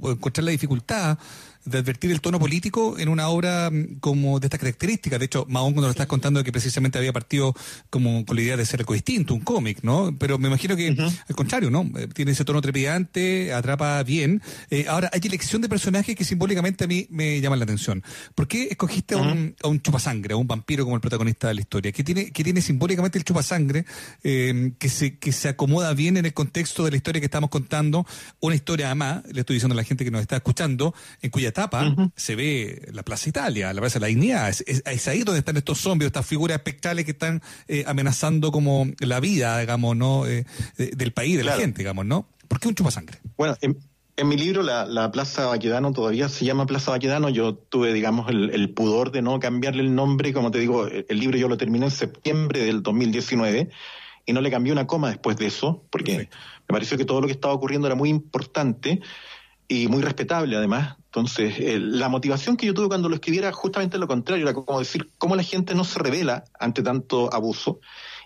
o 0.00 0.10
encontrar 0.12 0.44
la 0.44 0.50
dificultad 0.50 1.18
de 1.68 1.78
advertir 1.78 2.10
el 2.10 2.20
tono 2.20 2.38
político 2.38 2.98
en 2.98 3.08
una 3.08 3.28
obra 3.28 3.70
mm, 3.70 3.98
como 4.00 4.40
de 4.40 4.46
estas 4.46 4.60
características. 4.60 5.18
De 5.18 5.26
hecho, 5.26 5.46
Mahón 5.48 5.72
cuando 5.72 5.88
lo 5.88 5.92
estás 5.92 6.06
contando 6.06 6.42
que 6.42 6.52
precisamente 6.52 6.98
había 6.98 7.12
partido 7.12 7.54
como 7.90 8.24
con 8.24 8.36
la 8.36 8.42
idea 8.42 8.56
de 8.56 8.66
ser 8.66 8.80
algo 8.80 8.94
distinto, 8.94 9.34
un 9.34 9.40
cómic, 9.40 9.78
¿no? 9.82 10.14
Pero 10.18 10.38
me 10.38 10.48
imagino 10.48 10.76
que 10.76 10.88
al 10.88 11.36
contrario, 11.36 11.70
¿no? 11.70 11.88
Eh, 11.96 12.08
Tiene 12.08 12.32
ese 12.32 12.44
tono 12.44 12.60
trepidante, 12.60 13.52
atrapa 13.52 14.02
bien. 14.02 14.42
Eh, 14.70 14.86
ahora, 14.88 15.10
hay 15.12 15.20
elección 15.24 15.62
de 15.62 15.68
personajes 15.68 16.16
que 16.16 16.24
simbólicamente 16.24 16.84
a 16.84 16.86
mí 16.86 17.06
me 17.10 17.40
llaman 17.40 17.58
la 17.58 17.64
atención. 17.64 18.02
¿Por 18.34 18.48
qué 18.48 18.68
escogiste 18.70 19.14
a, 19.14 19.18
un, 19.18 19.54
a 19.62 19.68
un 19.68 19.80
chupasangre, 19.80 20.34
a 20.34 20.36
un 20.36 20.46
vampiro 20.46 20.84
como 20.84 20.96
el 20.96 21.00
protagonista 21.00 21.48
de 21.48 21.54
la 21.54 21.60
historia? 21.60 21.92
¿Qué 21.92 22.04
tiene, 22.04 22.30
qué 22.30 22.44
tiene 22.44 22.60
simbólicamente 22.60 23.18
el 23.18 23.24
chupasangre 23.24 23.84
eh, 24.22 24.72
que, 24.78 24.88
se, 24.88 25.18
que 25.18 25.32
se 25.32 25.48
acomoda 25.48 25.92
bien 25.94 26.16
en 26.16 26.26
el 26.26 26.34
contexto 26.34 26.84
de 26.84 26.90
la 26.90 26.96
historia 26.96 27.20
que 27.20 27.26
estamos 27.26 27.50
contando? 27.50 28.06
Una 28.40 28.54
historia, 28.54 28.86
además, 28.86 29.22
le 29.30 29.40
estoy 29.40 29.54
diciendo 29.54 29.74
a 29.74 29.76
la 29.76 29.84
gente 29.84 30.04
que 30.04 30.10
nos 30.10 30.20
está 30.20 30.36
escuchando, 30.36 30.94
en 31.22 31.30
cuya 31.30 31.48
se 32.16 32.36
ve 32.36 32.88
la 32.92 33.02
Plaza 33.02 33.28
Italia, 33.28 33.72
la 33.72 33.80
Plaza 33.80 33.94
de 33.98 34.00
la 34.02 34.06
Dignidad. 34.08 34.48
Es, 34.48 34.62
es- 34.66 34.82
es 34.86 35.08
ahí 35.08 35.22
donde 35.24 35.40
están 35.40 35.56
estos 35.56 35.78
zombies, 35.78 36.06
estas 36.06 36.26
figuras 36.26 36.56
espectrales 36.58 37.04
que 37.04 37.10
están 37.12 37.42
eh, 37.66 37.84
amenazando 37.86 38.52
como 38.52 38.86
la 39.00 39.20
vida, 39.20 39.58
digamos, 39.58 39.96
¿no? 39.96 40.26
Eh, 40.26 40.44
de- 40.76 40.90
del 40.90 41.12
país, 41.12 41.36
de 41.36 41.44
la 41.44 41.52
gente, 41.62 41.78
digamos, 41.78 42.06
¿no? 42.06 42.28
¿Por 42.46 42.60
qué 42.60 42.68
un 42.68 42.74
chupasangre? 42.74 43.18
Bueno, 43.36 43.56
en, 43.60 43.78
en 44.16 44.28
mi 44.28 44.36
libro 44.36 44.62
la, 44.62 44.86
la 44.86 45.10
Plaza 45.12 45.46
Baquedano 45.46 45.92
todavía 45.92 46.28
se 46.28 46.44
llama 46.44 46.66
Plaza 46.66 46.90
Baquedano. 46.92 47.28
Yo 47.28 47.54
tuve, 47.54 47.92
digamos, 47.92 48.28
el, 48.30 48.50
el 48.50 48.70
pudor 48.70 49.10
de 49.12 49.22
no 49.22 49.38
cambiarle 49.38 49.82
el 49.82 49.94
nombre. 49.94 50.32
Como 50.32 50.50
te 50.50 50.58
digo, 50.58 50.86
el, 50.86 51.04
el 51.08 51.18
libro 51.20 51.36
yo 51.38 51.48
lo 51.48 51.56
terminé 51.56 51.84
en 51.86 51.90
septiembre 51.92 52.64
del 52.64 52.82
2019 52.82 53.68
y 54.26 54.32
no 54.32 54.40
le 54.40 54.50
cambié 54.50 54.72
una 54.72 54.86
coma 54.86 55.08
después 55.08 55.36
de 55.36 55.46
eso, 55.46 55.84
porque 55.90 56.16
me 56.68 56.72
pareció 56.74 56.98
que 56.98 57.04
todo 57.04 57.20
lo 57.20 57.26
que 57.26 57.32
estaba 57.32 57.54
ocurriendo 57.54 57.86
era 57.86 57.94
muy 57.94 58.08
importante 58.10 59.00
y 59.68 59.88
muy 59.88 60.02
respetable 60.02 60.56
además. 60.56 60.96
Entonces, 61.18 61.54
eh, 61.58 61.78
la 61.78 62.08
motivación 62.08 62.56
que 62.56 62.66
yo 62.66 62.74
tuve 62.74 62.88
cuando 62.88 63.08
lo 63.08 63.14
escribiera 63.14 63.52
justamente 63.52 63.98
lo 63.98 64.06
contrario, 64.06 64.44
era 64.44 64.54
como 64.54 64.78
decir 64.78 65.10
cómo 65.18 65.36
la 65.36 65.42
gente 65.42 65.74
no 65.74 65.84
se 65.84 65.98
revela 65.98 66.44
ante 66.58 66.82
tanto 66.82 67.32
abuso. 67.32 67.80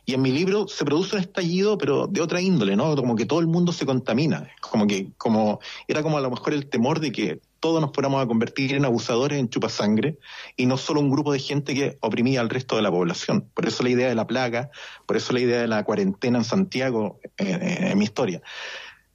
Y 0.05 0.14
en 0.14 0.23
mi 0.23 0.32
libro 0.32 0.66
se 0.66 0.85
produce 0.85 1.16
un 1.16 1.23
estallido, 1.23 1.78
pero 1.78 2.09
de 2.09 2.20
otra 2.20 2.40
índole, 2.40 2.74
¿no? 2.74 2.97
Como 2.97 3.14
que 3.14 3.24
todo 3.24 3.39
el 3.40 3.47
mundo 3.47 3.73
se 3.73 3.86
contamina. 3.86 4.51
Como 4.60 4.86
que, 4.86 5.12
como, 5.16 5.60
era 5.86 6.02
como 6.02 6.19
a 6.19 6.20
lo 6.20 6.31
mejor 6.31 6.55
el 6.55 6.69
temor 6.69 6.98
de 6.98 7.12
que 7.12 7.40
todos 7.60 7.81
nos 7.81 7.93
fuéramos 7.93 8.20
a 8.20 8.27
convertir 8.27 8.74
en 8.74 8.85
abusadores, 8.85 9.39
en 9.39 9.48
chupasangre, 9.48 10.19
y 10.56 10.66
no 10.66 10.77
solo 10.77 11.01
un 11.01 11.10
grupo 11.10 11.32
de 11.32 11.39
gente 11.39 11.74
que 11.74 11.98
oprimía 12.01 12.40
al 12.40 12.51
resto 12.51 12.74
de 12.74 12.82
la 12.82 12.90
población. 12.90 13.48
Por 13.55 13.66
eso 13.66 13.85
la 13.85 13.90
idea 13.90 14.09
de 14.09 14.16
la 14.16 14.27
plaga, 14.27 14.70
por 15.06 15.16
eso 15.16 15.32
la 15.32 15.39
idea 15.40 15.60
de 15.60 15.69
la 15.69 15.85
cuarentena 15.85 16.39
en 16.39 16.44
Santiago, 16.44 17.20
eh, 17.39 17.90
en 17.93 17.98
mi 17.98 18.05
historia. 18.05 18.43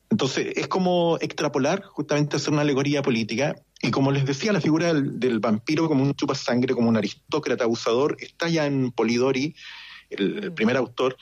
Entonces, 0.09 0.53
es 0.55 0.67
como 0.69 1.17
extrapolar, 1.19 1.83
justamente 1.83 2.37
hacer 2.37 2.53
una 2.53 2.61
alegoría 2.61 3.01
política. 3.01 3.55
Y 3.81 3.91
como 3.91 4.11
les 4.11 4.25
decía, 4.25 4.51
la 4.51 4.61
figura 4.61 4.87
del, 4.87 5.19
del 5.19 5.39
vampiro 5.39 5.87
como 5.87 6.03
un 6.03 6.15
chupasangre, 6.15 6.73
como 6.73 6.89
un 6.89 6.97
aristócrata 6.97 7.63
abusador, 7.63 8.17
está 8.19 8.49
ya 8.49 8.65
en 8.65 8.91
Polidori, 8.91 9.55
el, 10.09 10.45
el 10.45 10.53
primer 10.53 10.77
autor 10.77 11.15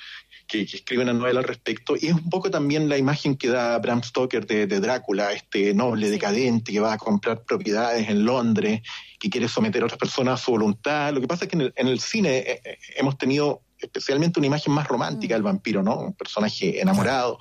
que, 0.47 0.65
que 0.65 0.77
escribe 0.77 1.03
una 1.03 1.13
novela 1.13 1.39
al 1.39 1.45
respecto. 1.45 1.95
Y 1.99 2.07
es 2.07 2.13
un 2.13 2.29
poco 2.29 2.49
también 2.49 2.87
la 2.87 2.97
imagen 2.97 3.35
que 3.35 3.49
da 3.49 3.77
Bram 3.79 4.03
Stoker 4.03 4.45
de, 4.45 4.67
de 4.67 4.79
Drácula, 4.79 5.33
este 5.33 5.73
noble 5.73 6.09
decadente 6.09 6.71
que 6.71 6.79
va 6.79 6.93
a 6.93 6.97
comprar 6.97 7.43
propiedades 7.43 8.07
en 8.07 8.23
Londres, 8.23 8.81
que 9.19 9.29
quiere 9.29 9.49
someter 9.49 9.81
a 9.81 9.85
otras 9.85 9.99
personas 9.99 10.39
a 10.39 10.43
su 10.45 10.51
voluntad. 10.51 11.13
Lo 11.13 11.19
que 11.19 11.27
pasa 11.27 11.45
es 11.45 11.49
que 11.49 11.57
en 11.57 11.61
el, 11.61 11.73
en 11.75 11.87
el 11.87 11.99
cine 11.99 12.37
eh, 12.37 12.61
eh, 12.63 12.77
hemos 12.95 13.17
tenido 13.17 13.63
especialmente 13.77 14.39
una 14.39 14.47
imagen 14.47 14.73
más 14.73 14.87
romántica 14.87 15.33
del 15.33 15.43
vampiro, 15.43 15.83
¿no? 15.83 15.97
Un 15.97 16.13
personaje 16.13 16.79
enamorado. 16.79 17.39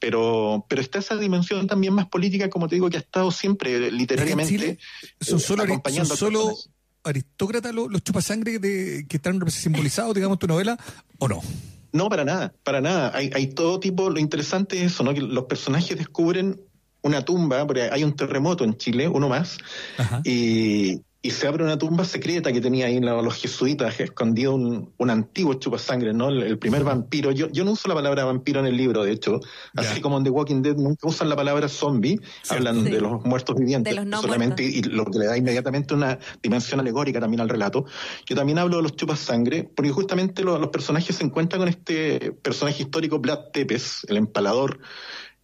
Pero, 0.00 0.64
pero 0.68 0.80
está 0.80 0.98
esa 0.98 1.16
dimensión 1.16 1.66
también 1.66 1.94
más 1.94 2.08
política, 2.08 2.48
como 2.50 2.68
te 2.68 2.76
digo, 2.76 2.88
que 2.90 2.96
ha 2.96 3.00
estado 3.00 3.30
siempre 3.30 3.90
literariamente 3.90 4.50
Chile 4.50 4.78
son 5.20 5.38
eh, 5.38 5.42
solo, 5.42 5.62
acompañando 5.62 6.16
son 6.16 6.16
solo 6.16 6.56
aristócratas 7.04 7.74
los, 7.74 7.90
los 7.90 8.02
chupasangre 8.02 8.58
de, 8.58 9.06
que 9.06 9.16
están 9.16 9.38
simbolizados, 9.50 10.14
digamos, 10.14 10.36
en 10.36 10.38
tu 10.38 10.46
novela, 10.46 10.78
¿o 11.18 11.28
no? 11.28 11.42
No, 11.92 12.08
para 12.08 12.24
nada, 12.24 12.54
para 12.62 12.80
nada. 12.80 13.12
Hay, 13.14 13.30
hay 13.34 13.48
todo 13.48 13.80
tipo, 13.80 14.10
lo 14.10 14.18
interesante 14.18 14.78
es 14.78 14.92
eso, 14.92 15.04
¿no? 15.04 15.12
Que 15.12 15.20
los 15.20 15.44
personajes 15.44 15.96
descubren 15.96 16.60
una 17.02 17.24
tumba, 17.24 17.66
porque 17.66 17.82
hay 17.82 18.04
un 18.04 18.14
terremoto 18.14 18.64
en 18.64 18.76
Chile, 18.76 19.08
uno 19.08 19.28
más, 19.28 19.58
y, 20.24 21.00
y 21.22 21.32
se 21.32 21.46
abre 21.46 21.64
una 21.64 21.76
tumba 21.76 22.04
secreta 22.06 22.50
que 22.50 22.62
tenía 22.62 22.86
ahí 22.86 22.98
la- 22.98 23.20
los 23.20 23.34
jesuitas, 23.34 24.00
escondido 24.00 24.54
un, 24.54 24.94
un 24.96 25.10
antiguo 25.10 25.52
chupasangre, 25.54 26.14
¿no? 26.14 26.30
El, 26.30 26.42
el 26.42 26.58
primer 26.58 26.82
vampiro. 26.82 27.30
Yo, 27.30 27.48
yo 27.50 27.62
no 27.64 27.72
uso 27.72 27.88
la 27.88 27.94
palabra 27.94 28.24
vampiro 28.24 28.60
en 28.60 28.66
el 28.66 28.76
libro, 28.76 29.04
de 29.04 29.12
hecho, 29.12 29.38
así 29.76 30.00
como 30.00 30.16
en 30.16 30.24
The 30.24 30.30
Walking 30.30 30.62
Dead 30.62 30.76
nunca 30.76 31.06
usan 31.08 31.28
la 31.28 31.36
palabra 31.36 31.68
zombie, 31.68 32.18
hablan 32.48 32.84
Sí. 32.84 32.90
de 32.90 33.00
los 33.02 33.22
muertos 33.24 33.54
vivientes 33.56 33.90
De 33.92 33.96
los 33.96 34.06
no 34.06 34.22
solamente, 34.22 34.62
y 34.62 34.80
lo 34.82 35.04
que 35.04 35.18
le 35.18 35.26
da 35.26 35.36
inmediatamente 35.36 35.92
una 35.92 36.18
dimensión 36.42 36.80
alegórica 36.80 37.20
también 37.20 37.40
al 37.42 37.50
relato. 37.50 37.84
Yo 38.26 38.34
también 38.34 38.58
hablo 38.58 38.76
de 38.78 38.82
los 38.84 38.96
chupasangre, 38.96 39.64
porque 39.76 39.90
justamente 39.90 40.42
lo- 40.42 40.58
los 40.58 40.68
personajes 40.70 41.16
se 41.16 41.24
encuentran 41.24 41.60
con 41.60 41.68
este 41.68 42.32
personaje 42.32 42.82
histórico, 42.84 43.18
Vlad 43.18 43.50
Tepes, 43.52 44.06
el 44.08 44.16
empalador, 44.16 44.78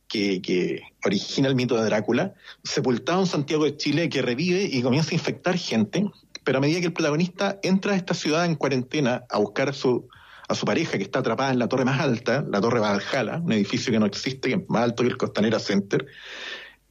que, 0.08 0.40
que 0.40 0.82
origina 1.04 1.48
el 1.48 1.54
mito 1.54 1.76
de 1.76 1.84
Drácula, 1.84 2.34
sepultado 2.62 3.20
en 3.20 3.26
Santiago 3.26 3.64
de 3.64 3.76
Chile, 3.76 4.08
que 4.08 4.22
revive 4.22 4.64
y 4.64 4.82
comienza 4.82 5.10
a 5.10 5.14
infectar 5.14 5.56
gente, 5.58 6.10
pero 6.44 6.58
a 6.58 6.60
medida 6.60 6.80
que 6.80 6.86
el 6.86 6.92
protagonista 6.92 7.58
entra 7.62 7.92
a 7.92 7.96
esta 7.96 8.14
ciudad 8.14 8.44
en 8.44 8.54
cuarentena 8.54 9.24
a 9.28 9.38
buscar 9.38 9.68
a 9.68 9.72
su, 9.72 10.08
a 10.48 10.54
su 10.54 10.64
pareja 10.64 10.96
que 10.96 11.04
está 11.04 11.18
atrapada 11.18 11.50
en 11.50 11.58
la 11.58 11.68
torre 11.68 11.84
más 11.84 12.00
alta, 12.00 12.44
la 12.48 12.60
torre 12.60 12.80
Valhalla, 12.80 13.38
un 13.38 13.52
edificio 13.52 13.92
que 13.92 13.98
no 13.98 14.06
existe, 14.06 14.48
que 14.48 14.54
es 14.54 14.68
más 14.68 14.82
alto 14.82 15.02
que 15.02 15.08
el 15.08 15.16
Costanera 15.16 15.58
Center, 15.58 16.06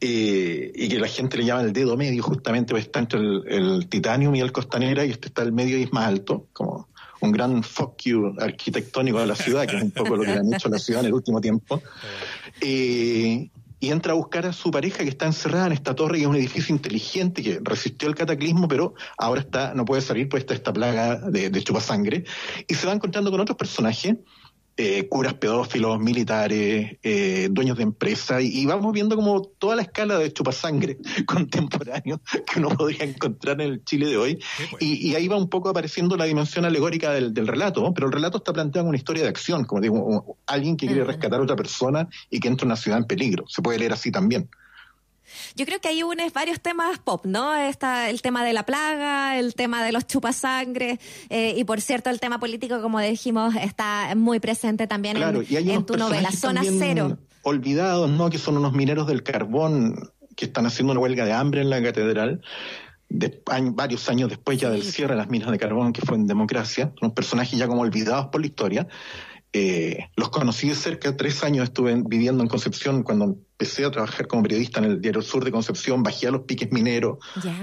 eh, 0.01 0.73
y 0.75 0.89
que 0.89 0.99
la 0.99 1.07
gente 1.07 1.37
le 1.37 1.45
llama 1.45 1.61
el 1.61 1.71
dedo 1.71 1.95
medio 1.95 2.21
justamente, 2.21 2.73
pues 2.73 2.83
está 2.83 2.99
entre 2.99 3.19
el, 3.19 3.43
el 3.47 3.87
Titanium 3.87 4.35
y 4.35 4.41
el 4.41 4.51
Costanera, 4.51 5.05
y 5.05 5.11
este 5.11 5.29
está 5.29 5.41
el 5.41 5.53
medio 5.53 5.77
y 5.77 5.83
es 5.83 5.93
más 5.93 6.05
alto, 6.05 6.47
como 6.51 6.89
un 7.25 7.31
gran 7.31 7.63
fuck 7.63 8.01
you 8.03 8.35
arquitectónico 8.39 9.19
de 9.19 9.27
la 9.27 9.35
ciudad, 9.35 9.67
que 9.67 9.77
es 9.77 9.83
un 9.83 9.91
poco 9.91 10.15
lo 10.15 10.23
que 10.23 10.31
le 10.31 10.39
han 10.39 10.53
hecho 10.53 10.69
la 10.69 10.79
ciudad 10.79 11.01
en 11.01 11.07
el 11.07 11.13
último 11.13 11.41
tiempo. 11.41 11.81
Eh, 12.61 13.49
y 13.79 13.91
entra 13.91 14.13
a 14.13 14.15
buscar 14.15 14.45
a 14.45 14.53
su 14.53 14.71
pareja 14.71 15.03
que 15.03 15.09
está 15.09 15.25
encerrada 15.25 15.67
en 15.67 15.73
esta 15.73 15.93
torre, 15.93 16.17
que 16.17 16.23
es 16.23 16.27
un 16.27 16.35
edificio 16.35 16.73
inteligente 16.73 17.43
que 17.43 17.59
resistió 17.61 18.07
el 18.07 18.15
cataclismo, 18.15 18.67
pero 18.67 18.95
ahora 19.17 19.41
está 19.41 19.73
no 19.75 19.85
puede 19.85 20.01
salir 20.01 20.29
por 20.29 20.39
esta, 20.39 20.53
esta 20.53 20.73
plaga 20.73 21.17
de, 21.17 21.49
de 21.49 21.63
chupasangre. 21.63 22.23
Y 22.67 22.73
se 22.73 22.87
va 22.87 22.93
encontrando 22.93 23.29
con 23.31 23.41
otros 23.41 23.57
personajes, 23.57 24.15
eh, 24.77 25.07
curas 25.07 25.35
pedófilos, 25.35 25.99
militares, 25.99 26.97
eh, 27.01 27.47
dueños 27.49 27.77
de 27.77 27.83
empresa, 27.83 28.41
y, 28.41 28.47
y 28.47 28.65
vamos 28.65 28.91
viendo 28.93 29.15
como 29.15 29.41
toda 29.41 29.75
la 29.77 29.83
escala 29.83 30.17
de 30.17 30.33
chupasangre 30.33 30.97
contemporáneo 31.25 32.19
que 32.45 32.59
uno 32.59 32.69
podría 32.69 33.05
encontrar 33.05 33.61
en 33.61 33.73
el 33.73 33.83
Chile 33.85 34.07
de 34.07 34.17
hoy. 34.17 34.39
Y, 34.79 35.09
y 35.09 35.15
ahí 35.15 35.27
va 35.27 35.37
un 35.37 35.49
poco 35.49 35.69
apareciendo 35.69 36.17
la 36.17 36.25
dimensión 36.25 36.65
alegórica 36.65 37.11
del, 37.11 37.33
del 37.33 37.47
relato, 37.47 37.81
¿no? 37.81 37.93
pero 37.93 38.07
el 38.07 38.13
relato 38.13 38.39
está 38.39 38.51
planteado 38.51 38.85
en 38.85 38.89
una 38.89 38.97
historia 38.97 39.23
de 39.23 39.29
acción, 39.29 39.63
como 39.63 39.81
digo, 39.81 40.37
alguien 40.45 40.75
que 40.75 40.87
quiere 40.87 41.03
rescatar 41.03 41.39
a 41.39 41.43
otra 41.43 41.55
persona 41.55 42.09
y 42.29 42.39
que 42.39 42.47
entra 42.47 42.65
a 42.65 42.67
una 42.67 42.75
ciudad 42.75 42.99
en 42.99 43.05
peligro. 43.05 43.45
Se 43.47 43.61
puede 43.61 43.79
leer 43.79 43.93
así 43.93 44.11
también. 44.11 44.49
Yo 45.55 45.65
creo 45.65 45.79
que 45.79 45.89
ahí 45.89 46.03
unes 46.03 46.33
varios 46.33 46.59
temas 46.59 46.99
pop, 46.99 47.25
¿no? 47.25 47.55
Está 47.55 48.09
el 48.09 48.21
tema 48.21 48.43
de 48.43 48.53
la 48.53 48.65
plaga, 48.65 49.37
el 49.37 49.55
tema 49.55 49.83
de 49.83 49.91
los 49.91 50.07
chupasangre, 50.07 50.99
eh, 51.29 51.53
y 51.57 51.63
por 51.63 51.81
cierto, 51.81 52.09
el 52.09 52.19
tema 52.19 52.39
político, 52.39 52.81
como 52.81 52.99
dijimos, 52.99 53.55
está 53.55 54.13
muy 54.15 54.39
presente 54.39 54.87
también 54.87 55.17
Claro, 55.17 55.41
en, 55.41 55.47
y 55.49 55.55
hay 55.55 55.63
en 55.69 55.77
unos 55.77 55.85
tu 55.85 55.97
novela, 55.97 56.31
Zona 56.31 56.61
Cero. 56.63 57.17
olvidados, 57.43 58.09
¿no? 58.09 58.29
Que 58.29 58.37
son 58.37 58.57
unos 58.57 58.73
mineros 58.73 59.07
del 59.07 59.23
carbón 59.23 60.11
que 60.35 60.45
están 60.45 60.65
haciendo 60.65 60.91
una 60.91 61.01
huelga 61.01 61.25
de 61.25 61.33
hambre 61.33 61.61
en 61.61 61.69
la 61.69 61.81
catedral. 61.81 62.41
De, 63.07 63.41
varios 63.73 64.09
años 64.09 64.29
después 64.29 64.57
ya 64.59 64.69
del 64.69 64.83
cierre 64.83 65.13
de 65.13 65.19
las 65.19 65.29
minas 65.29 65.51
de 65.51 65.59
carbón, 65.59 65.93
que 65.93 66.01
fue 66.01 66.17
en 66.17 66.25
democracia, 66.25 66.91
unos 67.01 67.13
personajes 67.13 67.57
ya 67.57 67.67
como 67.67 67.81
olvidados 67.81 68.27
por 68.27 68.41
la 68.41 68.47
historia. 68.47 68.87
Eh, 69.57 70.09
los 70.17 70.29
conocí 70.31 70.67
de 70.67 70.75
cerca, 70.75 71.15
tres 71.15 71.41
años 71.41 71.63
estuve 71.63 71.91
en- 71.93 72.03
viviendo 72.03 72.43
en 72.43 72.49
Concepción 72.49 73.03
cuando 73.03 73.23
empecé 73.23 73.85
a 73.85 73.89
trabajar 73.91 74.27
como 74.27 74.43
periodista 74.43 74.79
en 74.79 74.85
el 74.85 74.99
Diario 74.99 75.21
Sur 75.21 75.45
de 75.45 75.51
Concepción, 75.51 76.03
bajé 76.03 76.27
a 76.27 76.31
los 76.31 76.41
piques 76.41 76.73
mineros, 76.73 77.19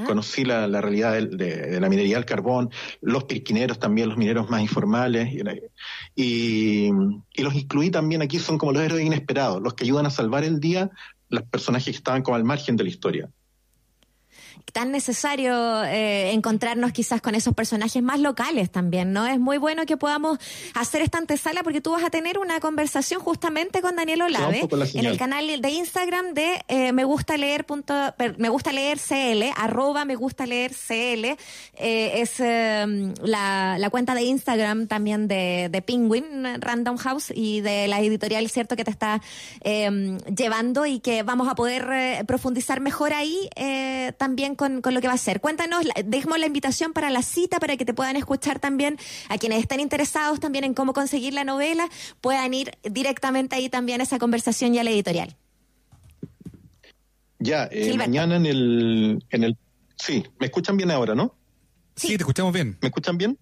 conocí 0.07 0.43
la, 0.47 0.67
la 0.69 0.81
realidad 0.81 1.13
de, 1.13 1.27
de 1.73 1.81
la 1.81 1.91
minería 1.91 2.17
del 2.17 2.25
carbón, 2.25 2.71
los 3.03 3.25
pirquineros 3.25 3.79
también, 3.79 4.09
los 4.09 4.17
mineros 4.17 4.49
más 4.49 4.63
informales, 4.63 5.35
y, 5.35 5.43
y, 6.17 6.91
y 7.35 7.43
los 7.43 7.55
incluí 7.55 7.91
también 7.91 8.23
aquí, 8.23 8.39
son 8.39 8.57
como 8.57 8.73
los 8.73 8.83
héroes 8.83 9.05
inesperados, 9.05 9.61
los 9.61 9.75
que 9.75 9.85
ayudan 9.85 10.07
a 10.07 10.11
salvar 10.11 10.45
el 10.45 10.61
día, 10.61 10.91
los 11.29 11.43
personajes 11.43 11.85
que 11.93 11.97
estaban 11.99 12.23
como 12.23 12.37
al 12.37 12.45
margen 12.45 12.77
de 12.77 12.85
la 12.85 12.89
historia. 12.91 13.29
Tan 14.73 14.91
necesario 14.91 15.85
eh, 15.85 16.33
encontrarnos 16.33 16.93
quizás 16.93 17.21
con 17.21 17.35
esos 17.35 17.55
personajes 17.55 18.03
más 18.03 18.21
locales 18.21 18.71
también, 18.71 19.13
¿no? 19.13 19.27
Es 19.27 19.39
muy 19.39 19.59
bueno 19.59 19.85
que 19.87 19.97
podamos 19.97 20.39
hacer 20.75 21.03
esta 21.03 21.19
antesala 21.19 21.63
porque 21.63 21.81
tú 21.81 21.93
vas 21.93 22.05
a 22.05 22.11
tener 22.11 22.39
una 22.39 22.61
conversación 22.61 23.21
justamente 23.21 23.83
con 23.83 23.97
Daniel 23.97 24.23
Olave 24.23 24.69
en 24.95 25.07
el 25.07 25.19
canal 25.19 25.61
de 25.61 25.71
Instagram 25.71 26.35
de 26.35 26.65
eh, 26.69 26.93
me 26.93 27.05
gusta 27.05 27.37
leer 27.37 27.65
punto, 27.65 27.95
me 28.39 28.49
gusta 28.49 28.73
leer 28.73 28.99
CL, 28.99 29.53
arroba 29.57 30.05
me 30.05 30.17
gusta 30.17 30.47
leer 30.47 30.73
CL, 30.73 31.25
eh, 31.25 31.37
es 31.77 32.41
eh, 32.41 33.13
la, 33.23 33.77
la 33.79 33.91
cuenta 33.91 34.15
de 34.15 34.23
Instagram 34.23 34.87
también 34.87 35.29
de, 35.29 35.69
de 35.71 35.83
Penguin 35.83 36.61
Random 36.61 36.97
House 36.97 37.33
y 37.35 37.61
de 37.61 37.89
la 37.89 38.01
editorial, 38.01 38.49
cierto, 38.49 38.77
que 38.77 38.85
te 38.85 38.91
está 38.91 39.21
eh, 39.63 40.19
llevando 40.35 40.87
y 40.87 41.01
que 41.01 41.23
vamos 41.23 41.49
a 41.49 41.55
poder 41.55 42.25
profundizar 42.27 42.81
mejor 42.81 43.13
ahí 43.13 43.49
eh, 43.57 44.13
con, 44.55 44.83
con 44.83 44.95
lo 44.95 45.01
que 45.01 45.09
va 45.09 45.15
a 45.15 45.19
ser. 45.19 45.41
Cuéntanos, 45.41 45.87
dejemos 46.05 46.39
la 46.39 46.47
invitación 46.47 46.93
para 46.93 47.11
la 47.11 47.23
cita 47.23 47.61
para 47.61 47.77
que 47.77 47.85
te 47.85 47.95
puedan 47.95 48.17
escuchar 48.17 48.59
también 48.59 48.99
a 49.29 49.39
quienes 49.39 49.61
estén 49.61 49.81
interesados 49.81 50.41
también 50.41 50.65
en 50.65 50.75
cómo 50.75 50.93
conseguir 50.93 51.35
la 51.35 51.45
novela, 51.45 51.89
puedan 52.21 52.55
ir 52.55 52.73
directamente 52.83 53.57
ahí 53.57 53.69
también 53.69 54.01
a 54.01 54.05
esa 54.05 54.19
conversación 54.19 54.75
y 54.75 54.79
a 54.79 54.85
la 54.85 54.91
editorial. 54.91 55.37
Ya, 57.39 57.69
eh, 57.73 57.97
mañana 57.97 58.37
en 58.37 58.47
el, 58.47 59.25
en 59.31 59.45
el... 59.45 59.57
Sí, 59.97 60.25
¿me 60.39 60.47
escuchan 60.47 60.77
bien 60.77 60.91
ahora, 60.91 61.15
no? 61.15 61.35
Sí, 61.97 62.09
te 62.17 62.23
escuchamos 62.23 62.53
bien. 62.53 62.79
¿Me 62.81 62.89
escuchan 62.89 63.19
bien? 63.19 63.39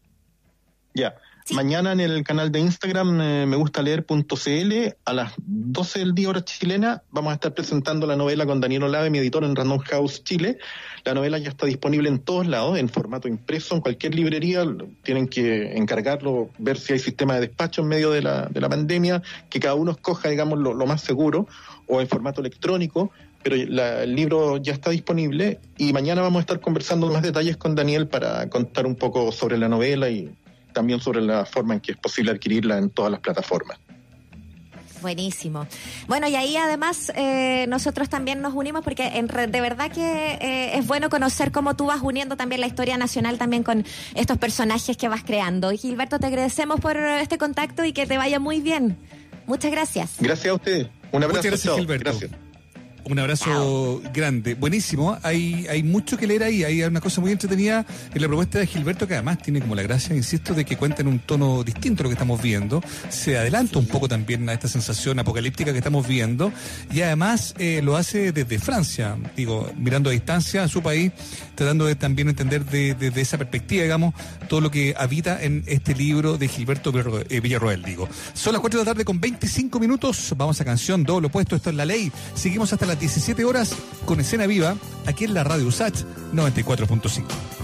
Ya. 0.94 1.14
Mañana 1.54 1.92
en 1.92 2.00
el 2.00 2.22
canal 2.22 2.52
de 2.52 2.60
Instagram 2.60 3.20
eh, 3.20 3.46
me 3.46 3.56
gusta 3.56 3.82
leer.cl 3.82 4.94
a 5.04 5.12
las 5.12 5.32
12 5.38 5.98
del 5.98 6.14
día 6.14 6.28
hora 6.28 6.44
chilena 6.44 7.02
vamos 7.10 7.32
a 7.32 7.34
estar 7.34 7.54
presentando 7.54 8.06
la 8.06 8.16
novela 8.16 8.46
con 8.46 8.60
Daniel 8.60 8.84
Olave, 8.84 9.10
mi 9.10 9.18
editor 9.18 9.44
en 9.44 9.56
Random 9.56 9.78
House 9.80 10.22
Chile. 10.22 10.58
La 11.04 11.14
novela 11.14 11.38
ya 11.38 11.48
está 11.48 11.66
disponible 11.66 12.08
en 12.08 12.18
todos 12.20 12.46
lados, 12.46 12.78
en 12.78 12.88
formato 12.88 13.26
impreso, 13.26 13.74
en 13.74 13.80
cualquier 13.80 14.14
librería. 14.14 14.64
Tienen 15.02 15.28
que 15.28 15.76
encargarlo, 15.76 16.50
ver 16.58 16.78
si 16.78 16.92
hay 16.92 16.98
sistema 16.98 17.34
de 17.34 17.40
despacho 17.40 17.82
en 17.82 17.88
medio 17.88 18.10
de 18.10 18.22
la, 18.22 18.46
de 18.46 18.60
la 18.60 18.68
pandemia, 18.68 19.22
que 19.48 19.60
cada 19.60 19.74
uno 19.74 19.92
escoja, 19.92 20.28
digamos, 20.28 20.58
lo, 20.58 20.74
más 20.86 21.00
seguro, 21.00 21.48
o 21.86 22.00
en 22.00 22.06
formato 22.08 22.40
electrónico. 22.40 23.10
Pero 23.42 23.56
la- 23.68 24.02
el 24.02 24.14
libro 24.14 24.58
ya 24.58 24.74
está 24.74 24.90
disponible 24.90 25.58
y 25.78 25.92
mañana 25.94 26.20
vamos 26.20 26.38
a 26.38 26.42
estar 26.42 26.60
conversando 26.60 27.06
más 27.10 27.22
detalles 27.22 27.56
con 27.56 27.74
Daniel 27.74 28.06
para 28.06 28.48
contar 28.50 28.86
un 28.86 28.94
poco 28.94 29.32
sobre 29.32 29.56
la 29.56 29.68
novela 29.68 30.10
y 30.10 30.30
también 30.72 31.00
sobre 31.00 31.20
la 31.20 31.44
forma 31.44 31.74
en 31.74 31.80
que 31.80 31.92
es 31.92 31.98
posible 31.98 32.30
adquirirla 32.32 32.78
en 32.78 32.90
todas 32.90 33.10
las 33.10 33.20
plataformas. 33.20 33.78
Buenísimo. 35.02 35.66
Bueno, 36.08 36.28
y 36.28 36.36
ahí 36.36 36.58
además 36.58 37.10
eh, 37.16 37.64
nosotros 37.68 38.10
también 38.10 38.42
nos 38.42 38.52
unimos 38.52 38.84
porque 38.84 39.06
en 39.16 39.28
re- 39.28 39.46
de 39.46 39.60
verdad 39.62 39.90
que 39.90 40.02
eh, 40.34 40.76
es 40.78 40.86
bueno 40.86 41.08
conocer 41.08 41.52
cómo 41.52 41.74
tú 41.74 41.86
vas 41.86 42.00
uniendo 42.02 42.36
también 42.36 42.60
la 42.60 42.66
historia 42.66 42.98
nacional 42.98 43.38
también 43.38 43.62
con 43.62 43.86
estos 44.14 44.36
personajes 44.36 44.98
que 44.98 45.08
vas 45.08 45.22
creando. 45.24 45.72
Y 45.72 45.78
Gilberto, 45.78 46.18
te 46.18 46.26
agradecemos 46.26 46.80
por 46.80 46.98
este 46.98 47.38
contacto 47.38 47.82
y 47.86 47.94
que 47.94 48.06
te 48.06 48.18
vaya 48.18 48.38
muy 48.40 48.60
bien. 48.60 48.98
Muchas 49.46 49.70
gracias. 49.70 50.16
Gracias 50.20 50.52
a 50.52 50.54
ustedes. 50.54 50.88
Un 51.12 51.24
abrazo. 51.24 51.38
Muchas 51.48 51.64
gracias. 51.64 51.76
Gilberto. 51.76 52.10
Gracias. 52.10 52.49
Un 53.04 53.18
abrazo 53.18 54.02
grande. 54.12 54.54
Buenísimo. 54.54 55.18
Hay, 55.22 55.66
hay 55.68 55.82
mucho 55.82 56.16
que 56.16 56.26
leer 56.26 56.42
ahí. 56.42 56.64
Hay 56.64 56.82
una 56.82 57.00
cosa 57.00 57.20
muy 57.20 57.32
entretenida 57.32 57.84
en 58.14 58.22
la 58.22 58.28
propuesta 58.28 58.58
de 58.58 58.66
Gilberto 58.66 59.06
que 59.06 59.14
además 59.14 59.38
tiene 59.38 59.60
como 59.60 59.74
la 59.74 59.82
gracia, 59.82 60.14
insisto, 60.14 60.54
de 60.54 60.64
que 60.64 60.76
cuenta 60.76 61.02
en 61.02 61.08
un 61.08 61.18
tono 61.18 61.64
distinto 61.64 62.02
a 62.02 62.04
lo 62.04 62.08
que 62.10 62.14
estamos 62.14 62.40
viendo. 62.40 62.82
Se 63.08 63.38
adelanta 63.38 63.78
un 63.78 63.86
poco 63.86 64.08
también 64.08 64.48
a 64.48 64.52
esta 64.52 64.68
sensación 64.68 65.18
apocalíptica 65.18 65.72
que 65.72 65.78
estamos 65.78 66.06
viendo. 66.06 66.52
Y 66.92 67.00
además 67.02 67.54
eh, 67.58 67.80
lo 67.82 67.96
hace 67.96 68.32
desde 68.32 68.58
Francia, 68.58 69.16
digo, 69.36 69.70
mirando 69.76 70.10
a 70.10 70.12
distancia 70.12 70.62
a 70.62 70.68
su 70.68 70.82
país, 70.82 71.12
tratando 71.54 71.86
de 71.86 71.94
también 71.94 72.28
entender 72.28 72.64
desde 72.64 72.94
de, 72.94 73.10
de 73.10 73.20
esa 73.20 73.38
perspectiva, 73.38 73.82
digamos, 73.82 74.14
todo 74.48 74.60
lo 74.60 74.70
que 74.70 74.94
habita 74.96 75.42
en 75.42 75.64
este 75.66 75.94
libro 75.94 76.36
de 76.36 76.48
Gilberto 76.48 76.92
eh, 77.28 77.40
Villarroel, 77.40 77.82
digo. 77.82 78.08
Son 78.34 78.52
las 78.52 78.60
4 78.60 78.80
de 78.80 78.84
la 78.84 78.90
tarde 78.92 79.04
con 79.04 79.20
25 79.20 79.80
minutos. 79.80 80.34
Vamos 80.36 80.60
a 80.60 80.64
canción 80.64 81.04
doble 81.04 81.28
opuesto. 81.28 81.56
Esto 81.56 81.70
es 81.70 81.76
la 81.76 81.84
ley. 81.84 82.12
Seguimos 82.34 82.72
hasta 82.72 82.86
las 82.86 82.99
17 83.00 83.44
horas 83.44 83.74
con 84.04 84.20
escena 84.20 84.46
viva 84.46 84.76
aquí 85.06 85.24
en 85.24 85.34
la 85.34 85.42
radio 85.42 85.66
USACH 85.66 86.04
94.5. 86.32 87.59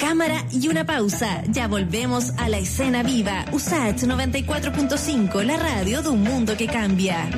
Cámara 0.00 0.44
y 0.50 0.68
una 0.68 0.84
pausa. 0.84 1.42
Ya 1.48 1.68
volvemos 1.68 2.32
a 2.36 2.48
la 2.48 2.58
escena 2.58 3.02
viva. 3.02 3.44
USAT 3.52 4.02
94.5, 4.02 5.42
la 5.44 5.56
radio 5.56 6.02
de 6.02 6.08
un 6.08 6.22
mundo 6.22 6.56
que 6.56 6.66
cambia. 6.66 7.28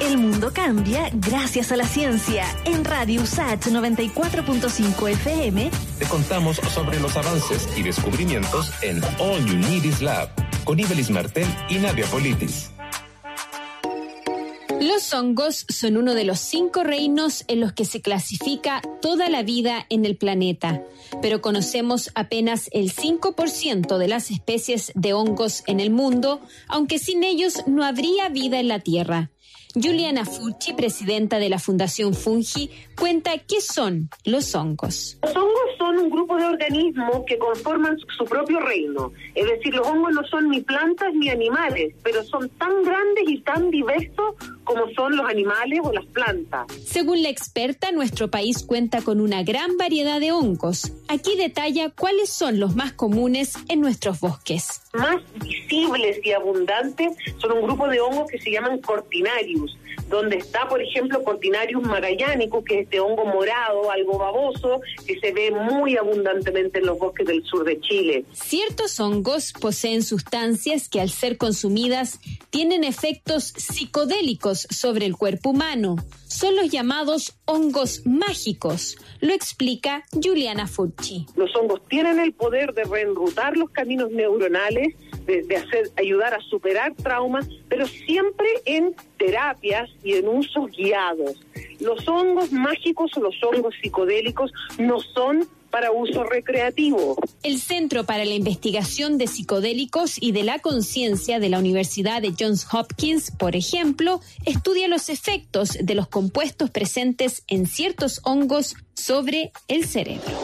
El 0.00 0.18
mundo 0.18 0.52
cambia 0.54 1.10
gracias 1.14 1.72
a 1.72 1.76
la 1.76 1.86
ciencia. 1.86 2.44
En 2.64 2.84
Radio 2.84 3.22
USAT 3.22 3.66
94.5 3.66 5.10
FM 5.10 5.91
te 6.02 6.08
contamos 6.08 6.56
sobre 6.56 6.98
los 6.98 7.16
avances 7.16 7.68
y 7.76 7.84
descubrimientos 7.84 8.72
en 8.82 9.00
All 9.20 9.46
You 9.46 9.54
Need 9.54 9.84
Is 9.84 10.02
Lab 10.02 10.30
con 10.64 10.80
Ibelis 10.80 11.10
Martel 11.10 11.46
y 11.68 11.76
Nadia 11.76 12.04
Politis. 12.06 12.72
Los 14.80 15.14
hongos 15.14 15.64
son 15.68 15.96
uno 15.96 16.14
de 16.14 16.24
los 16.24 16.40
cinco 16.40 16.82
reinos 16.82 17.44
en 17.46 17.60
los 17.60 17.72
que 17.72 17.84
se 17.84 18.02
clasifica 18.02 18.82
toda 19.00 19.30
la 19.30 19.44
vida 19.44 19.86
en 19.90 20.04
el 20.04 20.16
planeta, 20.16 20.82
pero 21.20 21.40
conocemos 21.40 22.10
apenas 22.16 22.68
el 22.72 22.92
5% 22.92 23.96
de 23.96 24.08
las 24.08 24.32
especies 24.32 24.90
de 24.96 25.12
hongos 25.12 25.62
en 25.68 25.78
el 25.78 25.90
mundo, 25.90 26.40
aunque 26.66 26.98
sin 26.98 27.22
ellos 27.22 27.62
no 27.68 27.84
habría 27.84 28.28
vida 28.28 28.58
en 28.58 28.66
la 28.66 28.80
Tierra. 28.80 29.30
Juliana 29.74 30.24
Fucci, 30.24 30.74
presidenta 30.74 31.38
de 31.38 31.48
la 31.48 31.58
Fundación 31.58 32.14
Fungi, 32.14 32.70
cuenta 32.98 33.32
qué 33.38 33.60
son 33.60 34.10
los 34.24 34.54
hongos. 34.54 35.18
Los 35.22 35.34
hongos 35.34 35.52
son 35.78 35.98
un 35.98 36.10
grupo 36.10 36.36
de 36.36 36.44
organismos 36.44 37.22
que 37.26 37.38
conforman 37.38 37.96
su 38.16 38.24
propio 38.24 38.60
reino. 38.60 39.12
Es 39.34 39.46
decir, 39.46 39.74
los 39.74 39.86
hongos 39.86 40.12
no 40.12 40.24
son 40.26 40.50
ni 40.50 40.60
plantas 40.60 41.14
ni 41.14 41.30
animales, 41.30 41.94
pero 42.02 42.22
son 42.24 42.48
tan 42.50 42.82
grandes 42.82 43.24
y 43.26 43.40
tan 43.40 43.70
diversos 43.70 44.34
como 44.64 44.88
son 44.94 45.16
los 45.16 45.28
animales 45.28 45.80
o 45.82 45.92
las 45.92 46.06
plantas. 46.06 46.66
Según 46.84 47.22
la 47.22 47.28
experta, 47.28 47.92
nuestro 47.92 48.30
país 48.30 48.64
cuenta 48.64 49.02
con 49.02 49.20
una 49.20 49.42
gran 49.42 49.76
variedad 49.76 50.20
de 50.20 50.32
hongos. 50.32 50.92
Aquí 51.08 51.36
detalla 51.36 51.90
cuáles 51.90 52.30
son 52.30 52.60
los 52.60 52.76
más 52.76 52.92
comunes 52.92 53.54
en 53.68 53.80
nuestros 53.80 54.20
bosques. 54.20 54.82
Más 54.94 55.16
visibles 55.40 56.18
y 56.24 56.32
abundantes 56.32 57.16
son 57.38 57.52
un 57.52 57.62
grupo 57.62 57.88
de 57.88 58.00
hongos 58.00 58.30
que 58.30 58.38
se 58.38 58.50
llaman 58.50 58.80
cortinarius, 58.80 59.76
donde 60.12 60.36
está, 60.36 60.68
por 60.68 60.82
ejemplo, 60.82 61.24
Cortinarius 61.24 61.82
magellanicus, 61.82 62.64
que 62.64 62.80
es 62.80 62.84
este 62.84 63.00
hongo 63.00 63.24
morado, 63.24 63.90
algo 63.90 64.18
baboso, 64.18 64.82
que 65.06 65.18
se 65.18 65.32
ve 65.32 65.50
muy 65.50 65.96
abundantemente 65.96 66.80
en 66.80 66.86
los 66.86 66.98
bosques 66.98 67.26
del 67.26 67.42
sur 67.44 67.64
de 67.64 67.80
Chile. 67.80 68.26
Ciertos 68.32 69.00
hongos 69.00 69.54
poseen 69.58 70.02
sustancias 70.02 70.90
que 70.90 71.00
al 71.00 71.08
ser 71.08 71.38
consumidas 71.38 72.20
tienen 72.50 72.84
efectos 72.84 73.54
psicodélicos 73.56 74.66
sobre 74.70 75.06
el 75.06 75.16
cuerpo 75.16 75.50
humano. 75.50 75.96
Son 76.32 76.56
los 76.56 76.70
llamados 76.70 77.38
hongos 77.44 78.06
mágicos, 78.06 78.96
lo 79.20 79.34
explica 79.34 80.02
Juliana 80.12 80.66
Fucci. 80.66 81.26
Los 81.36 81.54
hongos 81.54 81.86
tienen 81.88 82.18
el 82.18 82.32
poder 82.32 82.72
de 82.72 82.84
reenrutar 82.84 83.54
los 83.58 83.68
caminos 83.68 84.10
neuronales, 84.10 84.96
de, 85.26 85.42
de 85.42 85.56
hacer, 85.56 85.90
ayudar 85.98 86.32
a 86.32 86.40
superar 86.40 86.94
traumas, 86.94 87.46
pero 87.68 87.86
siempre 87.86 88.48
en 88.64 88.96
terapias 89.18 89.90
y 90.02 90.14
en 90.14 90.26
usos 90.26 90.70
guiados. 90.70 91.38
Los 91.80 92.08
hongos 92.08 92.50
mágicos 92.50 93.10
o 93.18 93.20
los 93.20 93.34
hongos 93.44 93.74
psicodélicos 93.82 94.50
no 94.78 95.00
son 95.00 95.46
para 95.72 95.90
uso 95.90 96.22
recreativo. 96.22 97.16
El 97.42 97.58
Centro 97.58 98.04
para 98.04 98.24
la 98.24 98.34
Investigación 98.34 99.18
de 99.18 99.26
Psicodélicos 99.26 100.18
y 100.20 100.30
de 100.30 100.44
la 100.44 100.60
Conciencia 100.60 101.40
de 101.40 101.48
la 101.48 101.58
Universidad 101.58 102.22
de 102.22 102.34
Johns 102.38 102.66
Hopkins, 102.72 103.32
por 103.32 103.56
ejemplo, 103.56 104.20
estudia 104.44 104.86
los 104.86 105.08
efectos 105.08 105.76
de 105.80 105.94
los 105.96 106.06
compuestos 106.06 106.70
presentes 106.70 107.42
en 107.48 107.66
ciertos 107.66 108.20
hongos 108.22 108.76
sobre 108.94 109.50
el 109.66 109.84
cerebro. 109.86 110.38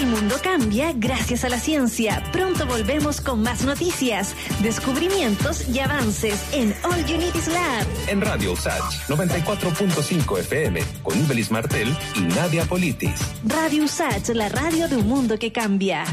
El 0.00 0.06
mundo 0.06 0.36
cambia 0.42 0.94
gracias 0.96 1.44
a 1.44 1.50
la 1.50 1.60
ciencia. 1.60 2.22
Pronto 2.32 2.64
volvemos 2.64 3.20
con 3.20 3.42
más 3.42 3.66
noticias, 3.66 4.34
descubrimientos 4.62 5.68
y 5.68 5.78
avances 5.80 6.42
en 6.52 6.74
All 6.84 7.04
You 7.04 7.18
Need 7.18 7.34
Is 7.34 7.48
Lab. 7.48 7.86
En 8.08 8.22
Radio 8.22 8.52
USACH 8.52 9.08
94.5 9.08 10.38
FM 10.38 10.80
con 11.02 11.20
Ibelis 11.20 11.50
Martel 11.50 11.94
y 12.16 12.20
Nadia 12.20 12.64
Politis. 12.64 13.20
Radio 13.44 13.84
USACH, 13.84 14.30
la 14.30 14.48
radio 14.48 14.88
de 14.88 14.96
un 14.96 15.06
mundo 15.06 15.38
que 15.38 15.52
cambia. 15.52 16.04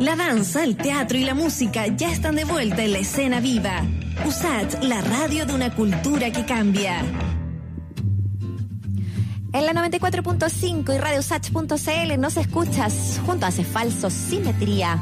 La 0.00 0.16
danza, 0.16 0.64
el 0.64 0.78
teatro 0.78 1.18
y 1.18 1.24
la 1.24 1.34
música 1.34 1.88
ya 1.88 2.10
están 2.10 2.36
de 2.36 2.44
vuelta 2.44 2.82
en 2.82 2.92
la 2.94 2.98
escena 3.00 3.40
viva. 3.40 3.82
USACH, 4.24 4.82
la 4.82 5.02
radio 5.02 5.44
de 5.44 5.54
una 5.54 5.74
cultura 5.74 6.32
que 6.32 6.46
cambia. 6.46 7.02
En 9.56 9.64
la 9.64 9.72
94.5 9.72 10.94
y 10.94 10.98
radiosach.cl 10.98 12.20
nos 12.20 12.36
escuchas 12.36 13.18
junto 13.24 13.46
a 13.46 13.48
Hace 13.48 13.64
Falso 13.64 14.10
Simetría. 14.10 15.00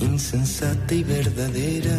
insensata 0.00 0.94
y 0.94 1.04
verdadera, 1.04 1.96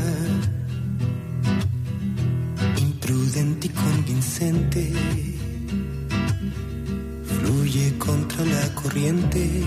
imprudente 2.82 3.68
y 3.68 3.70
convincente, 3.70 4.92
fluye 7.24 7.96
contra 8.00 8.44
la 8.44 8.74
corriente. 8.74 9.64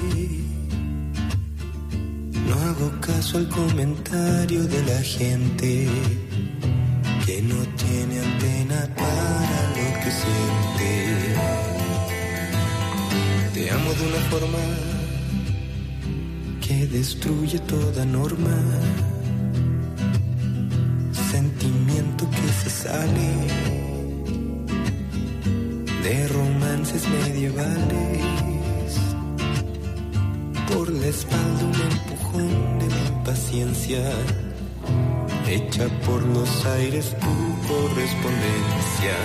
No 2.48 2.54
hago 2.54 3.00
caso 3.00 3.38
al 3.38 3.48
comentario 3.48 4.64
de 4.64 4.84
la 4.84 5.00
gente 5.00 5.88
que 7.26 7.40
no 7.42 7.56
tiene 7.76 8.18
antena 8.18 8.88
para 8.96 9.58
lo 9.76 9.86
que 10.00 10.10
siente. 10.22 10.90
Te 13.54 13.70
amo 13.70 13.90
de 13.92 14.06
una 14.08 14.22
forma 14.30 14.58
que 16.60 16.86
destruye 16.86 17.58
toda 17.60 18.04
norma. 18.04 18.56
Sentimiento 21.30 22.28
que 22.30 22.48
se 22.60 22.70
sale 22.70 23.28
de 26.02 26.28
romances 26.28 27.08
medievales. 27.08 28.22
Por 30.72 30.90
la 30.90 31.06
espalda 31.06 31.64
un 31.64 31.80
empujón 31.92 32.78
de 32.80 32.86
mi 32.86 33.06
impaciencia. 33.16 34.02
Hecha 35.52 35.86
por 36.06 36.22
los 36.22 36.64
aires 36.64 37.14
tu 37.20 37.34
correspondencia. 37.68 39.16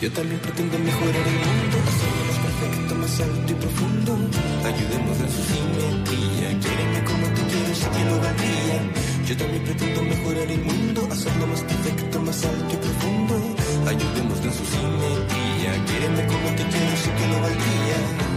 Yo 0.00 0.10
también 0.10 0.40
pretendo 0.40 0.76
mejorar 0.80 1.26
el 1.32 1.38
mundo, 1.46 1.76
hacerlo 1.90 2.22
más 2.26 2.38
perfecto, 2.46 2.94
más 2.96 3.20
alto 3.20 3.52
y 3.52 3.54
profundo. 3.54 4.12
Ayudemos 4.66 5.16
a 5.20 5.28
su 5.30 5.42
simetría, 5.46 6.48
quiéreme 6.58 7.04
como 7.04 7.26
te 7.28 7.42
quiero, 7.50 7.74
sé 7.80 7.88
que 7.94 8.04
lo 8.10 8.18
valdría. 8.18 8.78
Yo 9.28 9.36
también 9.36 9.62
pretendo 9.62 10.02
mejorar 10.02 10.50
el 10.50 10.62
mundo, 10.64 11.08
hacerlo 11.12 11.46
más 11.46 11.60
perfecto, 11.60 12.20
más 12.22 12.44
alto 12.44 12.74
y 12.74 12.78
profundo. 12.78 13.34
Ayudemos 13.86 14.38
a 14.40 14.50
su 14.58 14.64
simetría, 14.74 15.84
quiéreme 15.86 16.26
como 16.26 16.48
te 16.56 16.64
quiero, 16.66 16.96
sé 16.96 17.10
que 17.14 17.28
lo 17.28 17.40
valdría. 17.40 18.29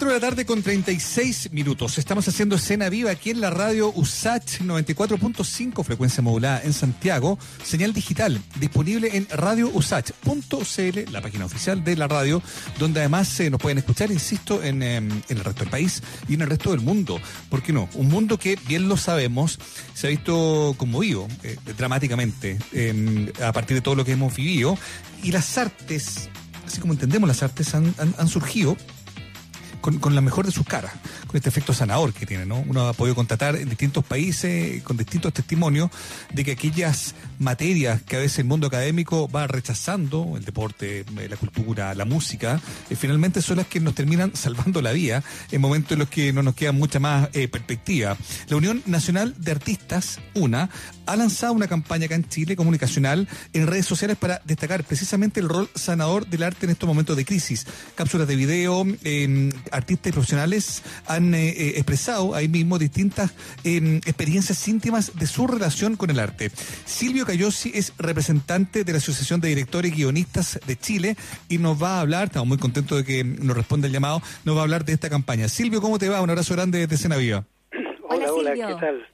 4 0.00 0.14
de 0.14 0.20
la 0.20 0.28
tarde 0.30 0.46
con 0.46 0.62
36 0.62 1.52
minutos. 1.52 1.98
Estamos 1.98 2.26
haciendo 2.26 2.56
escena 2.56 2.88
viva 2.88 3.10
aquí 3.10 3.28
en 3.28 3.42
la 3.42 3.50
radio 3.50 3.92
USACH 3.94 4.62
94.5, 4.62 5.84
frecuencia 5.84 6.22
modulada 6.22 6.62
en 6.64 6.72
Santiago. 6.72 7.38
Señal 7.62 7.92
digital 7.92 8.40
disponible 8.58 9.10
en 9.12 9.28
radiousach.cl, 9.28 11.12
la 11.12 11.20
página 11.20 11.44
oficial 11.44 11.84
de 11.84 11.96
la 11.96 12.08
radio, 12.08 12.42
donde 12.78 13.00
además 13.00 13.38
eh, 13.40 13.50
nos 13.50 13.60
pueden 13.60 13.76
escuchar, 13.76 14.10
insisto, 14.10 14.62
en, 14.62 14.82
eh, 14.82 14.96
en 14.96 15.22
el 15.28 15.44
resto 15.44 15.64
del 15.64 15.70
país 15.70 16.02
y 16.26 16.32
en 16.32 16.40
el 16.40 16.48
resto 16.48 16.70
del 16.70 16.80
mundo. 16.80 17.20
¿Por 17.50 17.62
qué 17.62 17.74
no? 17.74 17.86
Un 17.92 18.08
mundo 18.08 18.38
que, 18.38 18.58
bien 18.66 18.88
lo 18.88 18.96
sabemos, 18.96 19.58
se 19.92 20.06
ha 20.06 20.10
visto 20.10 20.74
conmovido 20.78 21.28
eh, 21.42 21.58
dramáticamente 21.76 22.58
a 23.44 23.52
partir 23.52 23.74
de 23.74 23.82
todo 23.82 23.96
lo 23.96 24.06
que 24.06 24.12
hemos 24.12 24.34
vivido. 24.34 24.78
Y 25.22 25.32
las 25.32 25.58
artes, 25.58 26.30
así 26.66 26.80
como 26.80 26.94
entendemos 26.94 27.28
las 27.28 27.42
artes, 27.42 27.74
han 27.74 28.28
surgido 28.28 28.78
con, 29.80 29.98
con 29.98 30.14
la 30.14 30.20
mejor 30.20 30.46
de 30.46 30.52
sus 30.52 30.66
caras, 30.66 30.92
con 31.26 31.36
este 31.36 31.48
efecto 31.48 31.72
sanador 31.72 32.12
que 32.12 32.26
tiene, 32.26 32.46
¿no? 32.46 32.64
Uno 32.66 32.88
ha 32.88 32.92
podido 32.92 33.14
constatar 33.14 33.56
en 33.56 33.68
distintos 33.68 34.04
países, 34.04 34.82
con 34.82 34.96
distintos 34.96 35.32
testimonios, 35.32 35.90
de 36.32 36.44
que 36.44 36.52
aquellas 36.52 37.14
materias 37.38 38.02
que 38.02 38.16
a 38.16 38.18
veces 38.20 38.40
el 38.40 38.44
mundo 38.46 38.66
académico 38.66 39.28
va 39.28 39.46
rechazando, 39.46 40.34
el 40.36 40.44
deporte, 40.44 41.00
eh, 41.00 41.28
la 41.28 41.36
cultura, 41.36 41.94
la 41.94 42.04
música, 42.04 42.60
eh, 42.88 42.96
finalmente 42.96 43.42
son 43.42 43.58
las 43.58 43.66
que 43.66 43.80
nos 43.80 43.94
terminan 43.94 44.32
salvando 44.34 44.82
la 44.82 44.92
vida 44.92 45.22
en 45.50 45.60
momentos 45.60 45.92
en 45.92 46.00
los 46.00 46.08
que 46.08 46.32
no 46.32 46.42
nos 46.42 46.54
queda 46.54 46.72
mucha 46.72 47.00
más 47.00 47.28
eh, 47.32 47.48
perspectiva. 47.48 48.16
La 48.48 48.56
Unión 48.56 48.82
Nacional 48.86 49.34
de 49.38 49.52
Artistas, 49.52 50.18
UNA, 50.34 50.70
ha 51.06 51.16
lanzado 51.16 51.52
una 51.52 51.66
campaña 51.66 52.06
acá 52.06 52.14
en 52.14 52.28
Chile 52.28 52.56
comunicacional 52.56 53.28
en 53.52 53.66
redes 53.66 53.86
sociales 53.86 54.16
para 54.16 54.40
destacar 54.44 54.84
precisamente 54.84 55.40
el 55.40 55.48
rol 55.48 55.68
sanador 55.74 56.26
del 56.26 56.42
arte 56.42 56.66
en 56.66 56.70
estos 56.70 56.86
momentos 56.86 57.16
de 57.16 57.24
crisis. 57.24 57.66
Cápsulas 57.94 58.28
de 58.28 58.36
video, 58.36 58.86
eh, 59.04 59.50
artistas 59.70 60.10
y 60.10 60.12
profesionales 60.12 60.82
han 61.06 61.34
eh, 61.34 61.48
eh, 61.48 61.72
expresado 61.76 62.34
ahí 62.34 62.48
mismo 62.48 62.78
distintas 62.78 63.32
eh, 63.64 64.00
experiencias 64.06 64.66
íntimas 64.68 65.18
de 65.18 65.26
su 65.26 65.46
relación 65.46 65.96
con 65.96 66.10
el 66.10 66.18
arte. 66.18 66.50
Silvio 66.84 67.26
Cayosi 67.26 67.72
es 67.74 67.92
representante 67.98 68.84
de 68.84 68.92
la 68.92 68.98
Asociación 68.98 69.40
de 69.40 69.48
Directores 69.48 69.92
y 69.92 69.96
Guionistas 69.96 70.60
de 70.66 70.76
Chile 70.76 71.16
y 71.48 71.58
nos 71.58 71.82
va 71.82 71.98
a 71.98 72.00
hablar, 72.00 72.26
estamos 72.26 72.48
muy 72.48 72.58
contentos 72.58 72.98
de 72.98 73.04
que 73.04 73.24
nos 73.24 73.56
responda 73.56 73.86
el 73.86 73.92
llamado, 73.92 74.22
nos 74.44 74.56
va 74.56 74.60
a 74.60 74.64
hablar 74.64 74.84
de 74.84 74.92
esta 74.92 75.10
campaña. 75.10 75.48
Silvio, 75.48 75.80
¿cómo 75.80 75.98
te 75.98 76.08
va? 76.08 76.20
Un 76.20 76.30
abrazo 76.30 76.54
grande 76.54 76.78
desde 76.80 76.96
Cena 76.96 77.16
Viva. 77.16 77.44
Hola, 78.08 78.32
hola, 78.32 78.50
Silvio. 78.52 78.68
¿qué 78.68 78.74
tal? 78.74 79.06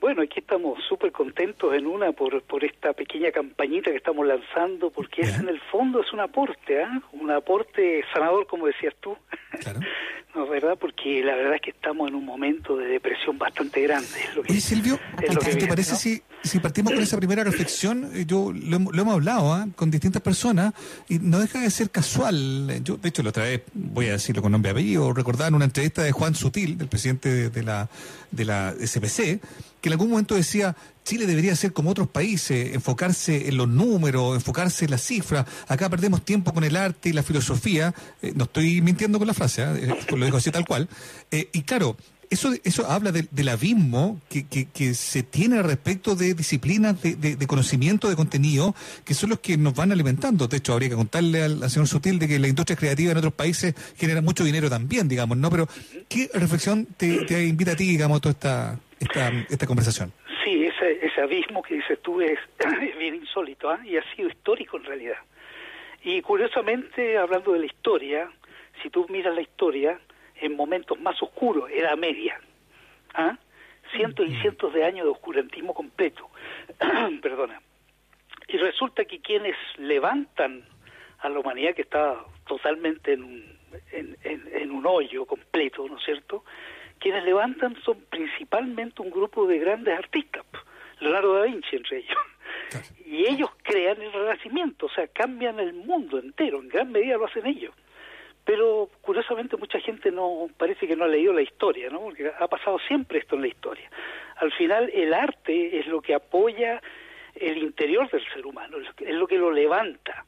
Bueno, 0.00 0.22
aquí 0.22 0.40
estamos 0.40 0.78
súper 0.88 1.10
contentos 1.12 1.74
en 1.74 1.86
una 1.86 2.12
por, 2.12 2.42
por 2.42 2.64
esta 2.64 2.92
pequeña 2.92 3.30
campañita 3.32 3.90
que 3.90 3.96
estamos 3.96 4.26
lanzando, 4.26 4.90
porque 4.90 5.22
es 5.22 5.38
en 5.38 5.48
el 5.48 5.60
fondo 5.72 6.00
es 6.00 6.12
un 6.12 6.20
aporte, 6.20 6.82
¿ah? 6.82 7.02
Un 7.12 7.30
aporte 7.30 8.02
sanador, 8.12 8.46
como 8.46 8.66
decías 8.66 8.94
tú. 9.00 9.16
no, 10.34 10.44
es 10.44 10.50
¿verdad? 10.50 10.76
Porque 10.78 11.22
la 11.24 11.34
verdad 11.34 11.54
es 11.56 11.60
que 11.62 11.70
estamos 11.70 12.08
en 12.08 12.14
un 12.14 12.24
momento 12.24 12.76
de 12.76 12.86
depresión 12.86 13.38
bastante 13.38 13.80
grande. 13.82 14.08
es 14.28 14.36
lo 14.36 14.42
que- 14.42 14.52
Oye, 14.52 14.60
Silvio, 14.60 14.98
es 15.22 15.34
lo 15.34 15.40
que 15.40 15.46
¿te, 15.50 15.54
viene, 15.56 15.68
parece 15.68 15.92
¿no? 15.92 15.98
si, 15.98 16.22
si 16.42 16.58
partimos 16.60 16.92
con 16.92 17.02
esa 17.02 17.16
primera 17.16 17.42
reflexión? 17.42 18.10
Eh, 18.14 18.24
Yo 18.26 18.52
lo, 18.52 18.76
hemos- 18.76 18.94
lo 18.94 19.02
hemos 19.02 19.14
hablado 19.14 19.52
¿ah? 19.54 19.66
con 19.76 19.90
distintas 19.90 20.20
personas 20.22 20.74
y 21.08 21.18
no 21.20 21.38
deja 21.40 21.60
de 21.60 21.70
ser 21.70 21.90
casual. 21.90 22.68
Eh, 22.70 22.80
Yo, 22.82 22.96
de 22.98 23.08
hecho, 23.08 23.22
la 23.22 23.30
otra 23.30 23.44
vez, 23.44 23.62
voy 23.72 24.08
a 24.08 24.12
decirlo 24.12 24.42
con 24.42 24.52
nombre 24.52 24.70
y 24.70 24.72
apellido, 24.72 25.12
recordaba 25.14 25.48
en 25.48 25.54
una 25.54 25.64
entrevista 25.64 26.02
de 26.02 26.12
Juan 26.12 26.34
Sutil, 26.34 26.76
del 26.76 26.88
presidente 26.88 27.28
de, 27.30 27.50
de 27.50 27.62
la, 27.62 27.88
de 28.30 28.44
la 28.44 28.74
SPC, 28.78 29.40
que 29.86 29.90
en 29.90 29.92
algún 29.92 30.10
momento 30.10 30.34
decía, 30.34 30.74
Chile 31.04 31.26
debería 31.26 31.54
ser 31.54 31.72
como 31.72 31.90
otros 31.90 32.08
países, 32.08 32.74
enfocarse 32.74 33.48
en 33.48 33.56
los 33.56 33.68
números, 33.68 34.34
enfocarse 34.34 34.86
en 34.86 34.90
las 34.90 35.02
cifras. 35.02 35.46
Acá 35.68 35.88
perdemos 35.88 36.24
tiempo 36.24 36.52
con 36.52 36.64
el 36.64 36.74
arte 36.74 37.10
y 37.10 37.12
la 37.12 37.22
filosofía. 37.22 37.94
Eh, 38.20 38.32
no 38.34 38.44
estoy 38.44 38.80
mintiendo 38.80 39.18
con 39.18 39.28
la 39.28 39.34
frase, 39.34 39.62
¿ah? 39.62 39.76
Eh, 39.76 39.94
lo 40.16 40.24
digo 40.24 40.38
así 40.38 40.50
tal 40.50 40.66
cual. 40.66 40.88
Eh, 41.30 41.50
y 41.52 41.62
claro, 41.62 41.96
eso, 42.30 42.52
eso 42.64 42.90
habla 42.90 43.12
del- 43.12 43.48
abismo 43.48 44.20
que, 44.28 44.46
que, 44.46 44.94
se 44.94 45.22
tiene 45.22 45.62
respecto 45.62 46.14
de 46.16 46.34
disciplinas 46.34 47.00
de, 47.02 47.14
de- 47.14 47.46
conocimiento, 47.46 48.08
de 48.08 48.16
contenido, 48.16 48.74
que 49.04 49.14
son 49.14 49.30
los 49.30 49.40
que 49.40 49.56
nos 49.56 49.74
van 49.74 49.92
alimentando. 49.92 50.48
De 50.48 50.56
hecho, 50.56 50.72
habría 50.72 50.88
que 50.88 50.94
contarle 50.96 51.42
al, 51.42 51.70
señor 51.70 51.86
Sutil 51.88 52.18
de 52.18 52.28
que 52.28 52.38
la 52.38 52.48
industria 52.48 52.76
creativa 52.76 53.12
en 53.12 53.18
otros 53.18 53.32
países 53.34 53.74
genera 53.96 54.20
mucho 54.20 54.44
dinero 54.44 54.68
también, 54.68 55.08
digamos, 55.08 55.38
¿no? 55.38 55.50
Pero, 55.50 55.68
¿qué 56.08 56.28
reflexión 56.34 56.86
te, 56.96 57.44
invita 57.46 57.72
a 57.72 57.76
ti, 57.76 57.86
digamos, 57.86 58.20
toda 58.20 58.32
esta, 58.32 58.78
esta, 59.00 59.32
esta 59.48 59.66
conversación? 59.66 60.12
Sí, 60.44 60.64
ese, 60.64 61.04
ese 61.04 61.20
abismo 61.20 61.62
que 61.62 61.74
dices 61.76 61.98
tú 62.02 62.20
es, 62.20 62.38
bien 62.98 63.14
insólito 63.16 63.70
¿ah? 63.70 63.80
y 63.84 63.96
ha 63.96 64.14
sido 64.14 64.28
histórico 64.28 64.76
en 64.76 64.84
realidad. 64.84 65.16
Y 66.04 66.20
curiosamente, 66.22 67.18
hablando 67.18 67.52
de 67.52 67.60
la 67.60 67.66
historia, 67.66 68.30
si 68.82 68.90
tú 68.90 69.06
miras 69.08 69.34
la 69.34 69.40
historia, 69.42 69.98
en 70.40 70.56
momentos 70.56 70.98
más 71.00 71.20
oscuros, 71.22 71.70
Edad 71.70 71.96
Media, 71.96 72.40
¿ah? 73.14 73.36
cientos 73.94 74.26
y 74.28 74.36
cientos 74.40 74.72
de 74.74 74.84
años 74.84 75.04
de 75.04 75.10
oscurantismo 75.12 75.72
completo, 75.74 76.28
perdona. 77.22 77.60
Y 78.48 78.56
resulta 78.58 79.04
que 79.04 79.20
quienes 79.20 79.56
levantan 79.76 80.64
a 81.20 81.28
la 81.28 81.38
humanidad 81.40 81.74
que 81.74 81.82
está 81.82 82.16
totalmente 82.46 83.12
en 83.14 83.24
un, 83.24 83.58
en, 83.92 84.16
en- 84.22 84.48
en 84.52 84.70
un 84.70 84.86
hoyo 84.86 85.24
completo, 85.26 85.86
¿no 85.88 85.98
es 85.98 86.04
cierto? 86.04 86.44
Quienes 86.98 87.24
levantan 87.24 87.76
son 87.82 88.00
principalmente 88.10 89.02
un 89.02 89.10
grupo 89.10 89.46
de 89.46 89.58
grandes 89.58 89.98
artistas, 89.98 90.44
Leonardo 91.00 91.34
da 91.34 91.42
Vinci 91.44 91.76
entre 91.76 91.98
ellos. 91.98 92.18
Y 93.04 93.26
ellos 93.26 93.50
crean 93.62 94.00
el 94.02 94.12
renacimiento, 94.12 94.86
o 94.86 94.90
sea, 94.90 95.06
cambian 95.08 95.60
el 95.60 95.72
mundo 95.74 96.18
entero, 96.18 96.60
en 96.60 96.68
gran 96.68 96.90
medida 96.90 97.16
lo 97.16 97.26
hacen 97.26 97.46
ellos. 97.46 97.74
Pero 98.46 98.88
curiosamente 99.02 99.56
mucha 99.56 99.80
gente 99.80 100.12
no 100.12 100.48
parece 100.56 100.86
que 100.86 100.94
no 100.94 101.04
ha 101.04 101.08
leído 101.08 101.32
la 101.32 101.42
historia, 101.42 101.90
¿no? 101.90 102.00
Porque 102.00 102.30
ha 102.38 102.46
pasado 102.46 102.78
siempre 102.78 103.18
esto 103.18 103.34
en 103.34 103.42
la 103.42 103.48
historia. 103.48 103.90
Al 104.36 104.52
final 104.52 104.88
el 104.94 105.12
arte 105.12 105.78
es 105.80 105.86
lo 105.88 106.00
que 106.00 106.14
apoya 106.14 106.80
el 107.34 107.58
interior 107.58 108.08
del 108.08 108.24
ser 108.32 108.46
humano, 108.46 108.78
es 108.78 109.14
lo 109.14 109.26
que- 109.26 109.36
lo 109.36 109.50
levanta, 109.50 110.24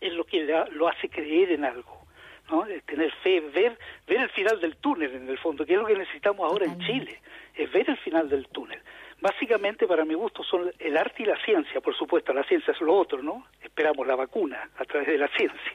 es 0.00 0.12
lo 0.12 0.24
que 0.24 0.44
lo 0.72 0.88
hace 0.88 1.08
creer 1.08 1.52
en 1.52 1.64
algo, 1.64 2.06
¿no? 2.50 2.66
Es 2.66 2.82
tener 2.84 3.12
fe, 3.22 3.40
ver 3.40 3.78
ver 4.08 4.20
el 4.20 4.30
final 4.30 4.60
del 4.60 4.76
túnel 4.76 5.14
en 5.14 5.28
el 5.28 5.38
fondo, 5.38 5.64
que 5.64 5.74
es 5.74 5.78
lo 5.78 5.86
que 5.86 5.94
necesitamos 5.96 6.44
ahora 6.44 6.64
en 6.66 6.78
Chile, 6.80 7.20
es 7.54 7.70
ver 7.70 7.88
el 7.88 7.98
final 7.98 8.28
del 8.28 8.48
túnel. 8.48 8.80
Básicamente, 9.20 9.86
para 9.86 10.04
mi 10.04 10.14
gusto, 10.14 10.42
son 10.42 10.72
el 10.78 10.96
arte 10.96 11.22
y 11.22 11.26
la 11.26 11.36
ciencia, 11.44 11.80
por 11.80 11.94
supuesto, 11.96 12.32
la 12.32 12.42
ciencia 12.44 12.72
es 12.72 12.80
lo 12.80 12.94
otro, 12.94 13.22
¿no? 13.22 13.46
Esperamos 13.62 14.06
la 14.06 14.16
vacuna 14.16 14.70
a 14.76 14.84
través 14.84 15.08
de 15.08 15.18
la 15.18 15.28
ciencia. 15.28 15.72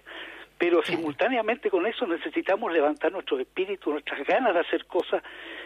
Pero 0.63 0.81
simultáneamente 0.81 1.69
con 1.69 1.85
eso 1.85 2.07
necesitamos 2.07 2.71
levantar 2.71 3.11
nuestro 3.11 3.37
espíritu, 3.37 3.91
nuestras 3.91 4.25
ganas 4.25 4.53
de 4.53 4.61
hacer 4.61 4.85
cosas, 4.85 5.21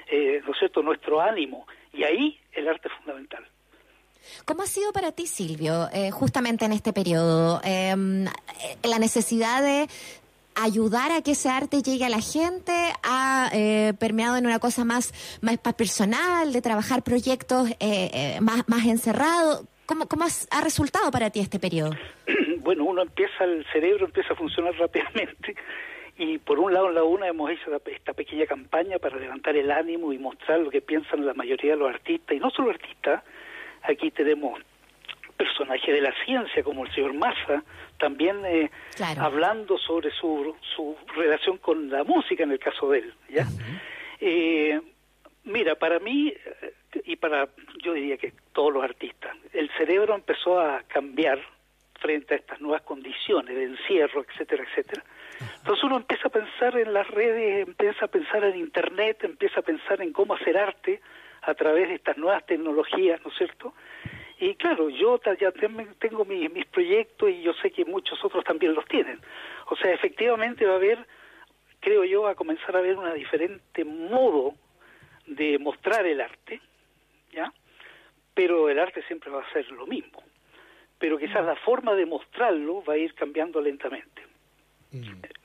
eh, 0.10 0.42
¿no 0.44 0.54
es 0.54 0.58
cierto?, 0.58 0.82
nuestro 0.82 1.22
ánimo. 1.22 1.68
Y 1.94 2.04
ahí 2.04 2.40
el 2.52 2.68
arte 2.68 2.88
es 2.88 2.96
fundamental. 2.96 3.46
¿Cómo 4.46 4.64
ha 4.64 4.66
sido 4.66 4.92
para 4.92 5.12
ti, 5.12 5.28
Silvio, 5.28 5.88
eh, 5.94 6.10
justamente 6.10 6.66
en 6.66 6.72
este 6.72 6.94
periodo, 6.94 7.62
eh, 7.64 7.96
la 8.82 8.98
necesidad 8.98 9.62
de 9.62 9.88
ayudar 10.56 11.12
a 11.12 11.22
que 11.22 11.34
ese 11.34 11.50
arte 11.50 11.84
llegue 11.84 12.06
a 12.06 12.10
la 12.10 12.20
gente 12.20 12.74
ha 13.04 13.52
eh, 13.54 13.94
permeado 14.00 14.36
en 14.38 14.48
una 14.48 14.58
cosa 14.58 14.84
más, 14.84 15.14
más, 15.42 15.60
personal, 15.60 16.52
de 16.52 16.62
trabajar 16.64 17.04
proyectos 17.04 17.70
eh, 17.70 17.78
eh, 17.80 18.38
más, 18.42 18.68
más 18.68 18.84
encerrados? 18.88 19.64
¿Cómo, 19.86 20.08
cómo 20.08 20.26
ha 20.26 20.62
resultado 20.62 21.12
para 21.12 21.30
ti 21.30 21.40
este 21.40 21.60
periodo? 21.60 21.92
bueno, 22.68 22.84
uno 22.84 23.02
empieza, 23.02 23.46
el 23.46 23.66
cerebro 23.72 24.06
empieza 24.08 24.34
a 24.34 24.36
funcionar 24.36 24.76
rápidamente 24.78 25.56
Y 26.18 26.38
por 26.40 26.60
un 26.60 26.74
lado, 26.74 26.90
en 26.90 26.96
la 26.96 27.04
UNA 27.06 27.28
hemos 27.30 27.50
hecho 27.50 27.72
esta- 27.86 28.14
pequeña 28.14 28.46
campaña 28.46 29.00
para 29.00 29.16
levantar 29.18 29.56
el 29.56 29.72
ánimo 29.72 30.12
y 30.12 30.18
mostrar 30.18 30.60
lo 30.60 30.70
que 30.70 30.82
piensan 30.82 31.26
la 31.26 31.34
mayoría 31.34 31.72
de 31.72 31.78
los 31.78 31.90
artistas, 31.90 32.36
y 32.36 32.42
no 32.42 32.50
solo 32.50 32.72
artistas, 32.72 33.24
aquí 33.84 34.12
tenemos 34.12 34.60
personajes 35.38 35.94
de 35.96 36.02
la 36.02 36.14
ciencia 36.26 36.62
como 36.62 36.84
el 36.86 36.94
señor 36.94 37.14
Massa, 37.14 37.64
también 38.00 38.44
eh, 38.46 38.70
hablando 39.24 39.78
sobre 39.78 40.12
su, 40.12 40.54
su 40.76 40.98
relación 41.16 41.60
con 41.60 41.90
la 41.90 42.04
música 42.04 42.44
en 42.44 42.52
el 42.52 42.60
caso 42.60 42.90
de 42.90 43.00
él. 43.00 43.14
¿ya? 43.30 43.46
Eh, 44.20 44.82
mira, 45.46 45.76
para 45.76 46.00
mí, 46.00 46.34
eh, 46.36 46.74
y 47.06 47.16
para 47.16 47.48
yo 47.84 47.94
diría 47.94 48.18
que 48.18 48.34
todos 48.52 48.74
los 48.74 48.84
artistas, 48.84 49.38
el 49.54 49.70
cerebro 49.78 50.16
empezó 50.16 50.60
a 50.60 50.82
cambiar 50.88 51.40
frente 52.00 52.34
a 52.34 52.38
estas 52.38 52.62
nuevas 52.62 52.82
condiciones 52.84 53.56
de 53.56 53.64
encierro, 53.64 54.26
etcétera, 54.28 54.64
etcétera. 54.64 55.04
Entonces 55.58 55.84
uno 55.84 55.98
empieza 55.98 56.28
a 56.28 56.32
pensar 56.32 56.78
en 56.78 56.94
las 56.94 57.08
redes, 57.08 57.68
empieza 57.68 58.06
a 58.06 58.08
pensar 58.08 58.44
en 58.44 58.58
Internet, 58.58 59.24
empieza 59.24 59.60
a 59.60 59.64
pensar 59.64 60.02
en 60.02 60.14
cómo 60.14 60.34
hacer 60.34 60.58
arte 60.58 61.02
a 61.42 61.54
través 61.54 61.90
de 61.90 61.96
estas 61.96 62.18
nuevas 62.18 62.46
tecnologías, 62.46 63.22
¿no 63.24 63.32
es 63.32 63.38
cierto? 63.38 63.74
Y 64.40 64.56
claro, 64.56 64.90
yo 64.90 65.20
ya 65.40 65.52
tengo 65.52 66.26
mis, 66.26 66.52
mis 66.52 66.66
proyectos 66.68 67.30
y 67.30 67.42
yo 67.42 67.54
sé 67.54 67.72
que 67.72 67.86
muchos 67.86 68.24
otros 68.24 68.44
también 68.44 68.76
los 68.76 68.86
tienen. 68.86 69.20
O 69.68 69.76
sea, 69.76 69.92
efectivamente 69.94 70.66
va 70.66 70.74
a 70.74 70.78
haber, 70.78 71.06
creo 71.80 72.04
yo, 72.04 72.24
va 72.24 72.32
a 72.32 72.36
comenzar 72.36 72.76
a 72.76 72.80
haber 72.80 72.98
una 72.98 73.14
diferente 73.14 73.84
modo 73.84 74.54
de 75.26 75.58
mostrar 75.58 76.06
el 76.06 76.22
arte, 76.22 76.62
¿ya? 77.32 77.52
Pero 78.34 78.70
el 78.70 78.80
arte 78.80 79.02
siempre 79.04 79.32
va 79.32 79.42
a 79.42 79.54
ser 79.54 79.70
lo 79.72 79.88
mismo. 79.88 80.24
Pero 81.00 81.18
quizás 81.18 81.46
la 81.46 81.56
forma 81.56 81.94
de 81.94 82.06
mostrarlo 82.06 82.84
va 82.84 82.94
a 82.94 82.98
ir 82.98 83.14
cambiando 83.14 83.62
lentamente. 83.62 84.24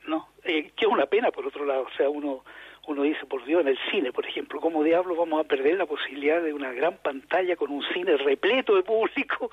¿no? 0.07 0.29
Eh, 0.43 0.71
que 0.75 0.85
es 0.85 0.91
una 0.91 1.05
pena 1.05 1.31
por 1.31 1.45
otro 1.45 1.65
lado, 1.65 1.83
o 1.83 1.97
sea, 1.97 2.09
uno 2.09 2.43
uno 2.85 3.03
dice, 3.03 3.25
por 3.29 3.45
Dios, 3.45 3.61
en 3.61 3.69
el 3.69 3.77
cine, 3.91 4.11
por 4.11 4.25
ejemplo, 4.25 4.59
¿cómo 4.59 4.83
diablos 4.83 5.17
vamos 5.17 5.39
a 5.43 5.47
perder 5.47 5.77
la 5.77 5.85
posibilidad 5.85 6.41
de 6.41 6.53
una 6.53 6.71
gran 6.73 6.97
pantalla 6.97 7.55
con 7.55 7.71
un 7.71 7.81
cine 7.93 8.17
repleto 8.17 8.75
de 8.75 8.83
público? 8.83 9.49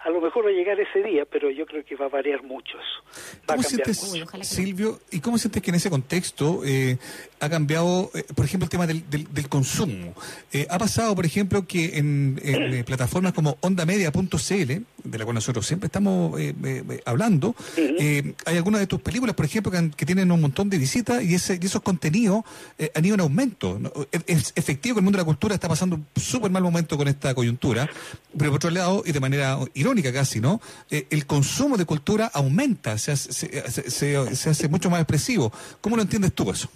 A 0.00 0.10
lo 0.10 0.20
mejor 0.20 0.44
va 0.44 0.50
a 0.50 0.52
llegar 0.52 0.78
ese 0.78 1.02
día, 1.02 1.24
pero 1.24 1.50
yo 1.50 1.64
creo 1.64 1.82
que 1.82 1.96
va 1.96 2.06
a 2.06 2.08
variar 2.10 2.42
mucho 2.42 2.72
eso. 2.78 3.02
Va 3.48 3.54
a 3.54 3.56
¿Cómo 3.56 3.62
cambiar 3.68 3.94
sientes, 3.94 4.10
mucho. 4.34 4.44
Silvio, 4.44 5.00
y 5.10 5.20
cómo 5.20 5.38
sientes 5.38 5.62
que 5.62 5.70
en 5.70 5.76
ese 5.76 5.88
contexto 5.88 6.60
eh, 6.66 6.98
ha 7.40 7.48
cambiado, 7.48 8.10
eh, 8.14 8.24
por 8.36 8.44
ejemplo, 8.44 8.64
el 8.64 8.70
tema 8.70 8.86
del, 8.86 9.08
del- 9.08 9.32
del 9.32 9.48
consumo? 9.48 10.12
Eh, 10.52 10.66
ha 10.68 10.78
pasado, 10.78 11.14
por 11.14 11.24
ejemplo, 11.24 11.66
que 11.66 11.96
en, 11.96 12.38
en, 12.44 12.74
eh, 12.74 12.84
plataformas 12.84 13.32
como 13.32 13.56
ondamedia.cl, 13.62 14.72
de 15.04 15.18
la 15.18 15.24
cual 15.24 15.34
nosotros 15.34 15.66
siempre 15.66 15.86
estamos 15.86 16.38
eh, 16.38 16.54
eh, 16.64 16.82
eh, 16.88 17.00
hablando, 17.06 17.54
eh, 17.78 18.34
hay 18.44 18.56
algunas 18.58 18.80
de 18.80 18.86
tus 18.86 19.00
películas, 19.00 19.34
por 19.34 19.46
ejemplo, 19.46 19.72
que, 19.72 19.78
han- 19.78 19.90
que 19.90 20.04
tienen 20.04 20.30
un 20.30 20.40
montón 20.42 20.68
de 20.68 20.76
visitas 20.78 21.22
y, 21.22 21.34
ese, 21.34 21.58
y 21.60 21.64
esos 21.64 21.80
contenidos 21.82 22.44
eh, 22.78 22.90
han 22.94 23.04
ido 23.04 23.14
en 23.14 23.20
aumento. 23.20 23.78
¿no? 23.78 23.90
Es, 24.12 24.24
es 24.26 24.52
efectivo 24.56 24.94
que 24.96 25.00
el 25.00 25.04
mundo 25.04 25.16
de 25.18 25.22
la 25.22 25.26
cultura 25.26 25.54
está 25.54 25.68
pasando 25.68 25.96
un 25.96 26.06
súper 26.16 26.50
mal 26.50 26.62
momento 26.62 26.96
con 26.96 27.08
esta 27.08 27.34
coyuntura, 27.34 27.88
pero 28.36 28.50
por 28.50 28.56
otro 28.56 28.70
lado, 28.70 29.02
y 29.06 29.12
de 29.12 29.20
manera 29.20 29.58
irónica 29.74 30.12
casi, 30.12 30.40
¿no? 30.40 30.60
Eh, 30.90 31.06
el 31.10 31.26
consumo 31.26 31.76
de 31.76 31.84
cultura 31.84 32.30
aumenta, 32.34 32.98
se 32.98 33.12
hace, 33.12 33.32
se, 33.32 33.70
se- 33.70 33.90
se- 33.90 34.36
se 34.36 34.50
hace 34.50 34.68
mucho 34.68 34.90
más 34.90 35.00
expresivo. 35.00 35.52
¿Cómo 35.80 35.96
lo 35.96 36.02
entiendes 36.02 36.34
tú 36.34 36.50
eso? 36.50 36.68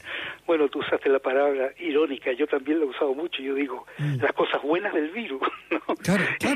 Bueno, 0.46 0.66
tú 0.68 0.78
usaste 0.78 1.10
la 1.10 1.18
palabra 1.18 1.72
irónica, 1.78 2.32
yo 2.32 2.46
también 2.46 2.78
lo 2.80 2.86
he 2.86 2.88
usado 2.88 3.12
mucho, 3.14 3.42
yo 3.42 3.54
digo, 3.54 3.84
las 3.98 4.32
cosas 4.32 4.62
buenas 4.62 4.94
del 4.94 5.10
virus, 5.10 5.42
¿no? 5.70 5.80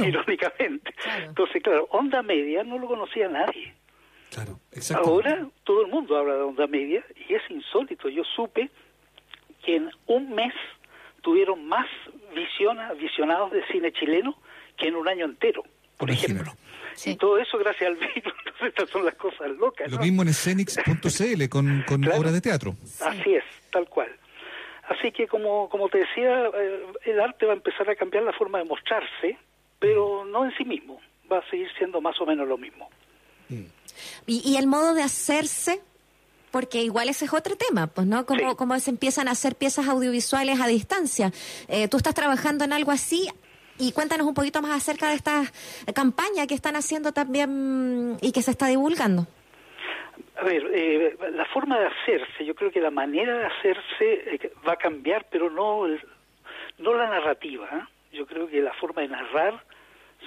Irónicamente. 0.09 0.95
Entonces, 1.27 1.63
claro, 1.63 1.87
onda 1.91 2.23
media 2.23 2.65
no 2.65 2.79
lo 2.79 2.87
conocía 2.89 3.29
nadie. 3.29 3.75
Ahora 5.05 5.47
todo 5.65 5.83
el 5.85 5.89
mundo 5.91 6.17
habla 6.17 6.35
de 6.37 6.41
onda 6.41 6.67
media 6.67 7.05
y 7.29 7.35
es 7.35 7.43
insólito. 7.51 8.09
Yo 8.09 8.23
supe 8.35 8.71
que 9.65 9.77
en 9.77 9.91
un 10.07 10.35
mes 10.35 10.55
tuvieron 11.23 11.67
más 11.67 11.87
visiona, 12.35 12.93
visionados 12.95 13.53
de 13.53 13.65
cine 13.69 13.93
chileno 13.93 14.37
que 14.77 14.89
en 14.89 14.97
un 14.97 15.09
año 15.09 15.25
entero, 15.25 15.63
por 15.97 16.11
ejemplo. 16.11 16.53
Y 17.07 17.17
todo 17.17 17.39
eso 17.39 17.59
gracias 17.59 17.91
al 17.91 17.97
virus. 17.97 18.15
Entonces, 18.47 18.69
estas 18.69 18.91
son 18.91 19.05
las 19.05 19.15
cosas 19.15 19.51
locas. 19.51 19.91
Lo 19.91 19.99
mismo 19.99 20.23
en 20.23 20.29
escenics.cl 20.29 21.49
con, 21.49 21.85
con 21.87 22.05
obras 22.13 22.33
de 22.33 22.41
teatro. 22.41 22.75
Así 23.01 23.35
es, 23.35 23.45
tal 23.71 23.89
cual. 23.89 24.09
Así 24.89 25.13
que 25.13 25.27
como, 25.27 25.69
como 25.69 25.89
te 25.89 25.99
decía, 25.99 26.47
eh, 26.55 26.87
el 27.07 27.21
arte 27.21 27.47
va 27.47 27.53
a 27.53 27.57
empezar 27.57 27.89
a 27.89 27.95
cambiar 27.95 28.25
la 28.25 28.33
forma 28.33 28.59
de 28.59 28.65
mostrarse, 28.65 29.39
pero 29.79 30.25
no 30.25 30.45
en 30.45 30.55
sí 30.57 30.65
mismo. 30.65 31.01
Va 31.31 31.39
a 31.39 31.51
seguir 31.51 31.69
siendo 31.79 32.01
más 32.01 32.21
o 32.21 32.27
menos 32.27 32.47
lo 32.47 32.59
mismo. 32.59 32.91
Y, 34.27 34.43
y 34.45 34.57
el 34.57 34.67
modo 34.67 34.95
de 34.95 35.03
hacerse, 35.03 35.81
porque 36.53 36.83
igual 36.83 37.09
ese 37.09 37.25
es 37.25 37.33
otro 37.33 37.57
tema, 37.57 37.89
pues, 37.89 38.07
¿no? 38.07 38.25
Cómo, 38.27 38.57
cómo 38.57 38.79
se 38.79 38.91
empiezan 38.91 39.27
a 39.27 39.33
hacer 39.33 39.57
piezas 39.57 39.89
audiovisuales 39.89 40.61
a 40.61 40.69
distancia. 40.69 41.33
Eh, 41.69 41.89
Tú 41.89 41.97
estás 41.97 42.15
trabajando 42.15 42.65
en 42.65 42.73
algo 42.73 42.93
así 42.93 43.29
y 43.79 43.91
cuéntanos 43.93 44.27
un 44.27 44.35
poquito 44.35 44.63
más 44.63 44.71
acerca 44.77 45.09
de 45.09 45.15
esta 45.15 45.43
campaña 45.95 46.47
que 46.47 46.55
están 46.55 46.77
haciendo 46.77 47.13
también 47.13 48.19
y 48.21 48.31
que 48.31 48.43
se 48.43 48.51
está 48.53 48.67
divulgando. 48.69 49.27
A 50.41 50.45
ver, 50.45 50.63
eh, 50.75 51.17
la 51.35 51.45
forma 51.47 51.79
de 51.79 51.87
hacerse, 51.87 52.45
yo 52.45 52.55
creo 52.55 52.71
que 52.71 52.81
la 52.81 52.91
manera 52.91 53.37
de 53.39 53.47
hacerse 53.47 54.35
eh, 54.35 54.53
va 54.67 54.73
a 54.75 54.77
cambiar, 54.77 55.27
pero 55.31 55.51
no, 55.51 55.87
el- 55.87 56.01
no 56.79 56.95
la 56.95 57.09
narrativa. 57.09 57.67
¿eh? 57.73 58.17
Yo 58.17 58.27
creo 58.27 58.47
que 58.49 58.61
la 58.61 58.73
forma 58.75 59.03
de 59.03 59.09
narrar 59.09 59.65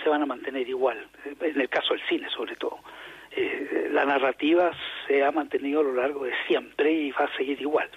se 0.03 0.09
van 0.09 0.21
a 0.21 0.25
mantener 0.25 0.67
igual, 0.67 1.07
en 1.39 1.61
el 1.61 1.69
caso 1.69 1.93
del 1.93 2.01
cine 2.09 2.27
sobre 2.29 2.55
todo. 2.55 2.79
Eh, 3.35 3.89
la 3.91 4.05
narrativa 4.05 4.71
se 5.07 5.23
ha 5.23 5.31
mantenido 5.31 5.81
a 5.81 5.83
lo 5.83 5.93
largo 5.93 6.25
de 6.25 6.33
siempre 6.47 6.91
y 6.91 7.11
va 7.11 7.25
a 7.25 7.37
seguir 7.37 7.59
igual. 7.61 7.89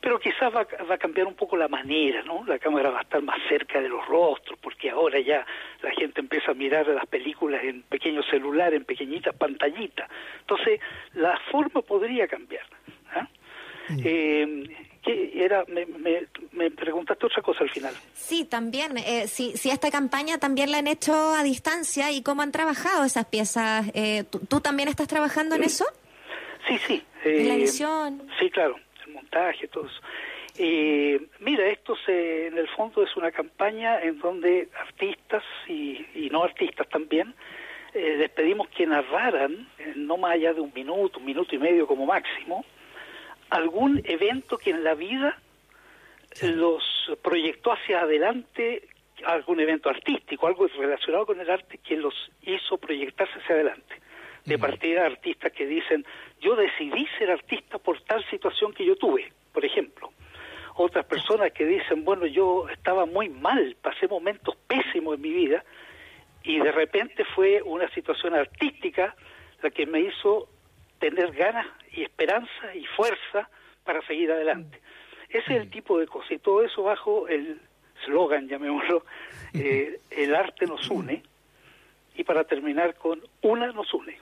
Pero 0.00 0.18
quizás 0.18 0.54
va, 0.54 0.66
va 0.88 0.94
a 0.94 0.98
cambiar 0.98 1.26
un 1.26 1.34
poco 1.34 1.56
la 1.56 1.66
manera, 1.66 2.22
¿no? 2.22 2.44
La 2.46 2.58
cámara 2.58 2.90
va 2.90 2.98
a 2.98 3.02
estar 3.02 3.22
más 3.22 3.38
cerca 3.48 3.80
de 3.80 3.88
los 3.88 4.06
rostros, 4.06 4.58
porque 4.60 4.90
ahora 4.90 5.18
ya 5.18 5.46
la 5.82 5.90
gente 5.92 6.20
empieza 6.20 6.50
a 6.50 6.54
mirar 6.54 6.86
las 6.88 7.06
películas 7.06 7.64
en 7.64 7.82
pequeños 7.82 8.26
celulares, 8.30 8.78
en 8.78 8.84
pequeñitas 8.84 9.34
pantallitas. 9.34 10.08
Entonces, 10.40 10.80
la 11.14 11.38
forma 11.50 11.80
podría 11.80 12.28
cambiar. 12.28 12.64
¿ah? 13.14 13.26
Eh, 14.04 14.66
¿qué 15.04 15.32
era? 15.34 15.64
Me, 15.68 15.86
me, 15.86 16.26
me 16.52 16.70
preguntaste 16.70 17.26
otra 17.26 17.42
cosa 17.42 17.64
al 17.64 17.70
final. 17.70 17.94
Sí, 18.14 18.44
también. 18.44 18.96
Eh, 18.98 19.28
si, 19.28 19.56
si 19.56 19.70
esta 19.70 19.90
campaña 19.90 20.38
también 20.38 20.70
la 20.70 20.78
han 20.78 20.86
hecho 20.86 21.12
a 21.14 21.42
distancia 21.42 22.10
y 22.10 22.22
cómo 22.22 22.42
han 22.42 22.52
trabajado 22.52 23.04
esas 23.04 23.26
piezas. 23.26 23.86
Eh, 23.94 24.24
¿tú, 24.30 24.40
tú 24.40 24.60
también 24.60 24.88
estás 24.88 25.08
trabajando 25.08 25.54
en 25.56 25.64
eso? 25.64 25.84
Sí, 26.66 26.78
sí. 26.78 27.02
En 27.24 27.48
la 27.48 27.54
eh, 27.54 27.58
edición. 27.58 28.22
Sí, 28.38 28.50
claro, 28.50 28.76
el 29.06 29.12
montaje, 29.12 29.68
todo 29.68 29.86
eso. 29.86 30.00
Eh, 30.56 31.20
mira, 31.40 31.66
esto 31.66 31.96
se, 32.06 32.46
en 32.46 32.58
el 32.58 32.68
fondo 32.68 33.02
es 33.02 33.16
una 33.16 33.32
campaña 33.32 34.00
en 34.00 34.20
donde 34.20 34.68
artistas 34.78 35.42
y, 35.66 36.06
y 36.14 36.28
no 36.30 36.44
artistas 36.44 36.88
también 36.88 37.34
eh, 37.94 38.16
les 38.18 38.30
pedimos 38.30 38.68
que 38.68 38.86
narraran, 38.86 39.68
eh, 39.78 39.92
no 39.94 40.16
más 40.16 40.32
allá 40.32 40.52
de 40.52 40.60
un 40.60 40.72
minuto, 40.74 41.20
un 41.20 41.24
minuto 41.24 41.54
y 41.54 41.58
medio 41.58 41.86
como 41.86 42.04
máximo, 42.06 42.64
algún 43.54 44.02
evento 44.04 44.58
que 44.58 44.70
en 44.70 44.82
la 44.82 44.94
vida 44.94 45.38
los 46.42 46.82
proyectó 47.22 47.72
hacia 47.72 48.00
adelante, 48.00 48.88
algún 49.24 49.60
evento 49.60 49.88
artístico, 49.88 50.48
algo 50.48 50.66
relacionado 50.66 51.26
con 51.26 51.40
el 51.40 51.48
arte 51.48 51.78
que 51.78 51.96
los 51.96 52.14
hizo 52.42 52.78
proyectarse 52.78 53.38
hacia 53.38 53.54
adelante. 53.54 53.94
De 54.44 54.58
partida 54.58 55.00
de 55.02 55.06
artistas 55.06 55.52
que 55.52 55.66
dicen, 55.66 56.04
yo 56.40 56.56
decidí 56.56 57.06
ser 57.16 57.30
artista 57.30 57.78
por 57.78 58.00
tal 58.02 58.28
situación 58.28 58.74
que 58.74 58.84
yo 58.84 58.96
tuve, 58.96 59.32
por 59.52 59.64
ejemplo. 59.64 60.12
Otras 60.74 61.06
personas 61.06 61.52
que 61.52 61.64
dicen, 61.64 62.04
bueno, 62.04 62.26
yo 62.26 62.68
estaba 62.68 63.06
muy 63.06 63.28
mal, 63.28 63.76
pasé 63.80 64.08
momentos 64.08 64.56
pésimos 64.66 65.14
en 65.14 65.20
mi 65.22 65.30
vida 65.30 65.64
y 66.42 66.58
de 66.58 66.72
repente 66.72 67.24
fue 67.24 67.62
una 67.62 67.88
situación 67.90 68.34
artística 68.34 69.14
la 69.62 69.70
que 69.70 69.86
me 69.86 70.00
hizo 70.00 70.48
tener 71.10 71.32
ganas 71.32 71.66
y 71.94 72.02
esperanza 72.02 72.74
y 72.74 72.86
fuerza 72.96 73.50
para 73.84 74.00
seguir 74.06 74.32
adelante. 74.32 74.80
Ese 75.28 75.54
es 75.54 75.62
el 75.62 75.70
tipo 75.70 75.98
de 75.98 76.06
cosas 76.06 76.32
y 76.32 76.38
todo 76.38 76.64
eso 76.64 76.82
bajo 76.84 77.28
el 77.28 77.60
slogan, 78.06 78.48
llamémoslo, 78.48 79.04
eh, 79.52 80.00
el 80.10 80.34
arte 80.34 80.66
nos 80.66 80.88
une 80.88 81.22
y 82.16 82.24
para 82.24 82.44
terminar 82.44 82.94
con 82.94 83.20
una 83.42 83.70
nos 83.72 83.92
une. 83.92 84.16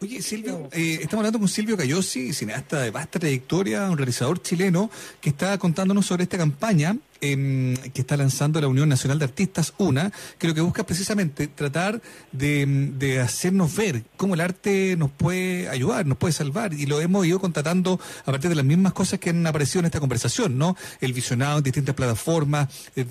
Oye, 0.00 0.22
Silvio, 0.22 0.68
eh, 0.70 0.98
estamos 1.02 1.24
hablando 1.24 1.40
con 1.40 1.48
Silvio 1.48 1.76
Cayosi, 1.76 2.32
cineasta 2.32 2.82
de 2.82 2.92
vasta 2.92 3.18
trayectoria, 3.18 3.90
un 3.90 3.98
realizador 3.98 4.40
chileno, 4.40 4.90
que 5.20 5.30
está 5.30 5.58
contándonos 5.58 6.06
sobre 6.06 6.22
esta 6.22 6.38
campaña 6.38 6.94
que 7.20 8.00
está 8.00 8.16
lanzando 8.16 8.60
la 8.60 8.68
Unión 8.68 8.88
Nacional 8.88 9.18
de 9.18 9.24
Artistas, 9.24 9.74
una, 9.78 10.12
que 10.38 10.48
lo 10.48 10.54
que 10.54 10.60
busca 10.60 10.82
es 10.82 10.86
precisamente 10.86 11.48
tratar 11.48 12.00
de, 12.32 12.66
de 12.96 13.20
hacernos 13.20 13.74
ver 13.74 14.04
cómo 14.16 14.34
el 14.34 14.40
arte 14.40 14.96
nos 14.96 15.10
puede 15.10 15.68
ayudar, 15.68 16.06
nos 16.06 16.18
puede 16.18 16.32
salvar, 16.32 16.72
y 16.72 16.86
lo 16.86 17.00
hemos 17.00 17.26
ido 17.26 17.40
contratando 17.40 18.00
a 18.22 18.30
partir 18.30 18.50
de 18.50 18.56
las 18.56 18.64
mismas 18.64 18.92
cosas 18.92 19.18
que 19.18 19.30
han 19.30 19.46
aparecido 19.46 19.80
en 19.80 19.86
esta 19.86 20.00
conversación, 20.00 20.58
¿no? 20.58 20.76
El 21.00 21.12
visionado 21.12 21.58
en 21.58 21.64
distintas 21.64 21.94
plataformas 21.94 22.68
de, 22.94 23.04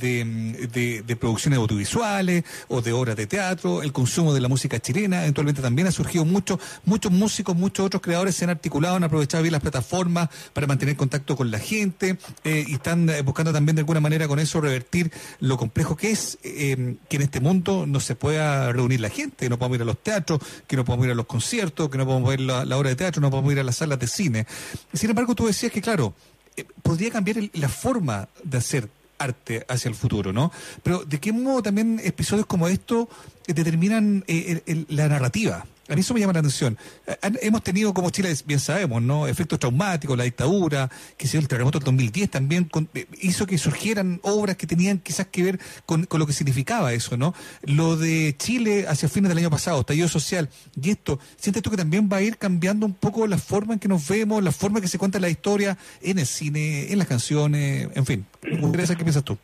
de, 0.71 1.03
de 1.05 1.15
producciones 1.15 1.59
audiovisuales 1.59 2.43
o 2.67 2.81
de 2.81 2.93
obras 2.93 3.15
de 3.15 3.27
teatro, 3.27 3.81
el 3.83 3.91
consumo 3.91 4.33
de 4.33 4.41
la 4.41 4.47
música 4.47 4.79
chilena, 4.79 5.23
eventualmente 5.23 5.61
también 5.61 5.87
ha 5.87 5.91
surgido 5.91 6.25
mucho, 6.25 6.59
muchos 6.85 7.11
músicos, 7.11 7.55
muchos 7.55 7.85
otros 7.85 8.01
creadores 8.01 8.35
se 8.35 8.45
han 8.45 8.51
articulado, 8.51 8.95
han 8.95 9.03
aprovechado 9.03 9.43
bien 9.43 9.53
las 9.53 9.61
plataformas 9.61 10.29
para 10.53 10.67
mantener 10.67 10.95
contacto 10.95 11.35
con 11.35 11.51
la 11.51 11.59
gente 11.59 12.17
eh, 12.43 12.65
y 12.67 12.73
están 12.73 13.09
eh, 13.09 13.21
buscando 13.21 13.53
también 13.53 13.75
de 13.75 13.81
alguna 13.81 13.96
manera 13.99 14.27
con 14.27 14.39
eso 14.39 14.61
revertir 14.61 15.11
lo 15.39 15.57
complejo 15.57 15.95
que 15.95 16.11
es 16.11 16.37
eh, 16.43 16.95
que 17.09 17.15
en 17.17 17.21
este 17.21 17.39
mundo 17.39 17.85
no 17.87 17.99
se 17.99 18.15
pueda 18.15 18.71
reunir 18.71 18.99
la 19.01 19.09
gente, 19.09 19.45
que 19.45 19.49
no 19.49 19.57
podamos 19.57 19.77
ir 19.77 19.81
a 19.81 19.85
los 19.85 19.97
teatros, 20.03 20.39
que 20.67 20.75
no 20.75 20.85
podamos 20.85 21.05
ir 21.07 21.11
a 21.11 21.15
los 21.15 21.25
conciertos, 21.25 21.89
que 21.89 21.97
no 21.97 22.05
podamos 22.05 22.29
ver 22.29 22.39
la, 22.41 22.65
la 22.65 22.77
obra 22.77 22.89
de 22.89 22.95
teatro, 22.95 23.21
no 23.21 23.29
podamos 23.29 23.51
ir 23.53 23.59
a 23.59 23.63
las 23.63 23.77
salas 23.77 23.99
de 23.99 24.07
cine. 24.07 24.47
Sin 24.93 25.09
embargo, 25.09 25.35
tú 25.35 25.47
decías 25.47 25.71
que, 25.71 25.81
claro, 25.81 26.13
eh, 26.55 26.65
podría 26.83 27.11
cambiar 27.11 27.37
el- 27.37 27.51
la 27.53 27.69
forma 27.69 28.27
de 28.43 28.57
hacer 28.57 28.89
arte 29.19 29.65
hacia 29.67 29.89
el 29.89 29.95
futuro, 29.95 30.31
¿no? 30.31 30.51
Pero 30.83 31.03
¿de 31.03 31.19
qué 31.19 31.31
modo 31.31 31.63
también 31.63 31.99
episodios 32.03 32.45
como 32.45 32.67
esto 32.67 33.09
eh, 33.47 33.53
determinan 33.53 34.23
eh, 34.27 34.85
la 34.89 35.07
narrativa? 35.07 35.65
A 35.89 35.93
mí 35.95 36.01
eso 36.01 36.13
me 36.13 36.19
llama 36.19 36.33
la 36.33 36.39
atención. 36.39 36.77
Eh, 37.05 37.15
hemos 37.41 37.63
tenido, 37.63 37.93
como 37.93 38.09
Chile 38.09 38.33
bien 38.45 38.59
sabemos, 38.59 39.01
¿no? 39.01 39.27
Efectos 39.27 39.59
traumáticos, 39.59 40.17
la 40.17 40.23
dictadura, 40.25 40.89
que 41.17 41.27
se 41.27 41.37
el 41.37 41.47
terremoto 41.47 41.79
del 41.79 41.85
2010 41.85 42.29
también 42.29 42.65
con- 42.65 42.89
eh, 42.93 43.05
hizo 43.21 43.45
que 43.45 43.57
surgieran 43.57 44.19
obras 44.23 44.57
que 44.57 44.67
tenían 44.67 44.97
quizás 44.99 45.27
que 45.27 45.43
ver 45.43 45.59
con, 45.85 46.07
lo 46.11 46.25
que 46.27 46.33
significaba 46.33 46.93
eso, 46.93 47.15
¿no? 47.17 47.33
Lo 47.63 47.95
de 47.95 48.35
Chile 48.37 48.85
hacia 48.87 49.07
fines 49.07 49.29
del 49.29 49.37
año 49.37 49.49
pasado, 49.49 49.79
estallido 49.81 50.07
social, 50.07 50.49
y 50.81 50.89
esto, 50.89 51.19
¿sientes 51.37 51.61
tú 51.63 51.69
que 51.71 51.77
también 51.77 52.09
va 52.11 52.17
a 52.17 52.21
ir 52.21 52.37
cambiando 52.37 52.85
un 52.85 52.93
poco 52.93 53.27
la 53.27 53.37
forma 53.37 53.73
en 53.73 53.79
que 53.79 53.87
nos 53.87 54.07
vemos, 54.07 54.43
la 54.43 54.51
forma 54.51 54.79
en 54.79 54.81
que 54.83 54.87
se 54.89 54.97
cuenta 54.97 55.19
la 55.19 55.29
historia 55.29 55.77
en 56.01 56.19
el 56.19 56.25
cine, 56.25 56.91
en 56.91 56.97
las 56.97 57.07
canciones, 57.07 57.89
en 57.95 58.05
fin? 58.05 58.25
Qué 58.41 59.03
piensas 59.03 59.23
tú. 59.23 59.37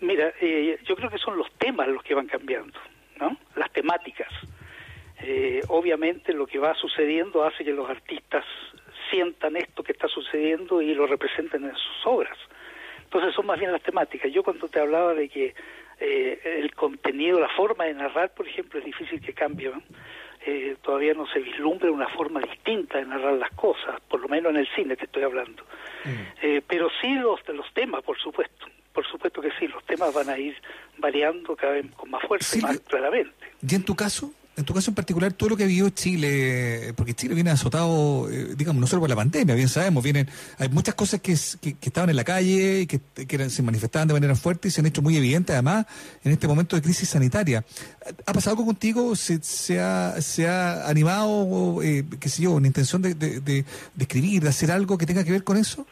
Mira, 0.00 0.32
eh, 0.40 0.78
yo 0.88 0.96
creo 0.96 1.10
que 1.10 1.18
son 1.18 1.36
los 1.36 1.46
temas 1.58 1.88
los 1.88 2.02
que 2.02 2.14
van 2.14 2.26
cambiando, 2.26 2.72
¿no? 3.18 3.36
Las 3.56 3.70
temáticas. 3.72 4.28
Eh, 5.22 5.60
obviamente 5.68 6.32
lo 6.32 6.46
que 6.46 6.58
va 6.58 6.74
sucediendo 6.74 7.44
hace 7.44 7.64
que 7.64 7.72
los 7.72 7.88
artistas 7.88 8.44
sientan 9.10 9.56
esto 9.56 9.82
que 9.82 9.92
está 9.92 10.08
sucediendo 10.08 10.80
y 10.80 10.94
lo 10.94 11.06
representen 11.06 11.64
en 11.64 11.74
sus 11.74 12.06
obras. 12.06 12.36
Entonces 13.04 13.34
son 13.34 13.46
más 13.46 13.58
bien 13.58 13.72
las 13.72 13.82
temáticas. 13.82 14.32
Yo 14.32 14.42
cuando 14.42 14.68
te 14.68 14.80
hablaba 14.80 15.14
de 15.14 15.28
que 15.28 15.54
eh, 15.98 16.40
el 16.62 16.74
contenido, 16.74 17.40
la 17.40 17.48
forma 17.48 17.84
de 17.84 17.94
narrar, 17.94 18.32
por 18.34 18.46
ejemplo, 18.46 18.78
es 18.78 18.84
difícil 18.84 19.20
que 19.20 19.34
cambie. 19.34 19.68
¿no? 19.68 19.82
Eh, 20.46 20.76
todavía 20.80 21.12
no 21.12 21.26
se 21.26 21.40
vislumbra 21.40 21.90
una 21.90 22.08
forma 22.08 22.40
distinta 22.40 22.98
de 22.98 23.04
narrar 23.04 23.34
las 23.34 23.50
cosas, 23.50 24.00
por 24.08 24.20
lo 24.20 24.28
menos 24.28 24.50
en 24.52 24.58
el 24.58 24.68
cine 24.74 24.96
te 24.96 25.04
estoy 25.04 25.22
hablando. 25.22 25.64
Eh, 26.40 26.62
pero 26.66 26.88
sí 27.00 27.12
los, 27.14 27.46
los 27.48 27.72
temas, 27.74 28.02
por 28.02 28.18
supuesto. 28.18 28.66
Por 28.92 29.06
supuesto 29.06 29.40
que 29.40 29.50
sí, 29.58 29.68
los 29.68 29.84
temas 29.84 30.12
van 30.14 30.30
a 30.30 30.38
ir 30.38 30.56
variando 30.98 31.54
cada 31.54 31.74
vez 31.74 31.86
con 31.94 32.10
más 32.10 32.22
fuerza 32.22 32.58
y 32.58 32.62
más 32.62 32.80
claramente. 32.80 33.52
Y 33.66 33.74
en 33.74 33.84
tu 33.84 33.94
caso, 33.94 34.32
en 34.60 34.64
tu 34.66 34.72
caso 34.74 34.90
en 34.90 34.94
particular, 34.94 35.32
todo 35.32 35.48
lo 35.50 35.56
que 35.56 35.66
vivió 35.66 35.88
Chile, 35.90 36.92
porque 36.96 37.14
Chile 37.14 37.34
viene 37.34 37.50
azotado, 37.50 38.28
eh, 38.30 38.54
digamos, 38.56 38.80
no 38.80 38.86
solo 38.86 39.00
por 39.00 39.08
la 39.10 39.16
pandemia, 39.16 39.54
bien 39.54 39.68
sabemos, 39.68 40.02
vienen, 40.04 40.28
hay 40.58 40.68
muchas 40.68 40.94
cosas 40.94 41.20
que, 41.20 41.36
que, 41.60 41.76
estaban 41.80 42.10
en 42.10 42.16
la 42.16 42.24
calle, 42.24 42.82
y 42.82 42.86
que, 42.86 43.00
eran- 43.28 43.50
se 43.50 43.62
manifestaban 43.62 44.06
de 44.08 44.14
manera 44.14 44.36
fuerte 44.36 44.68
y 44.68 44.70
se 44.70 44.80
han 44.80 44.86
hecho 44.86 45.02
muy 45.02 45.16
evidentes 45.16 45.54
además 45.54 45.86
en 46.24 46.32
este 46.32 46.46
momento 46.46 46.76
de 46.76 46.82
crisis 46.82 47.08
sanitaria. 47.08 47.64
¿Ha 48.26 48.32
pasado 48.32 48.52
algo 48.54 48.66
contigo? 48.66 49.16
¿Se, 49.16 49.40
se, 49.42 49.80
ha, 49.80 50.14
se 50.20 50.48
ha 50.48 50.88
animado, 50.88 51.82
eh, 51.82 52.04
qué 52.20 52.28
sé 52.28 52.42
yo, 52.42 52.52
una 52.52 52.66
intención 52.66 53.02
de- 53.02 53.14
de 53.14 53.64
escribir, 53.98 54.42
de 54.42 54.48
hacer 54.48 54.70
algo 54.70 54.96
que 54.98 55.06
tenga 55.06 55.24
que 55.24 55.32
ver 55.32 55.44
con 55.44 55.56
eso? 55.56 55.86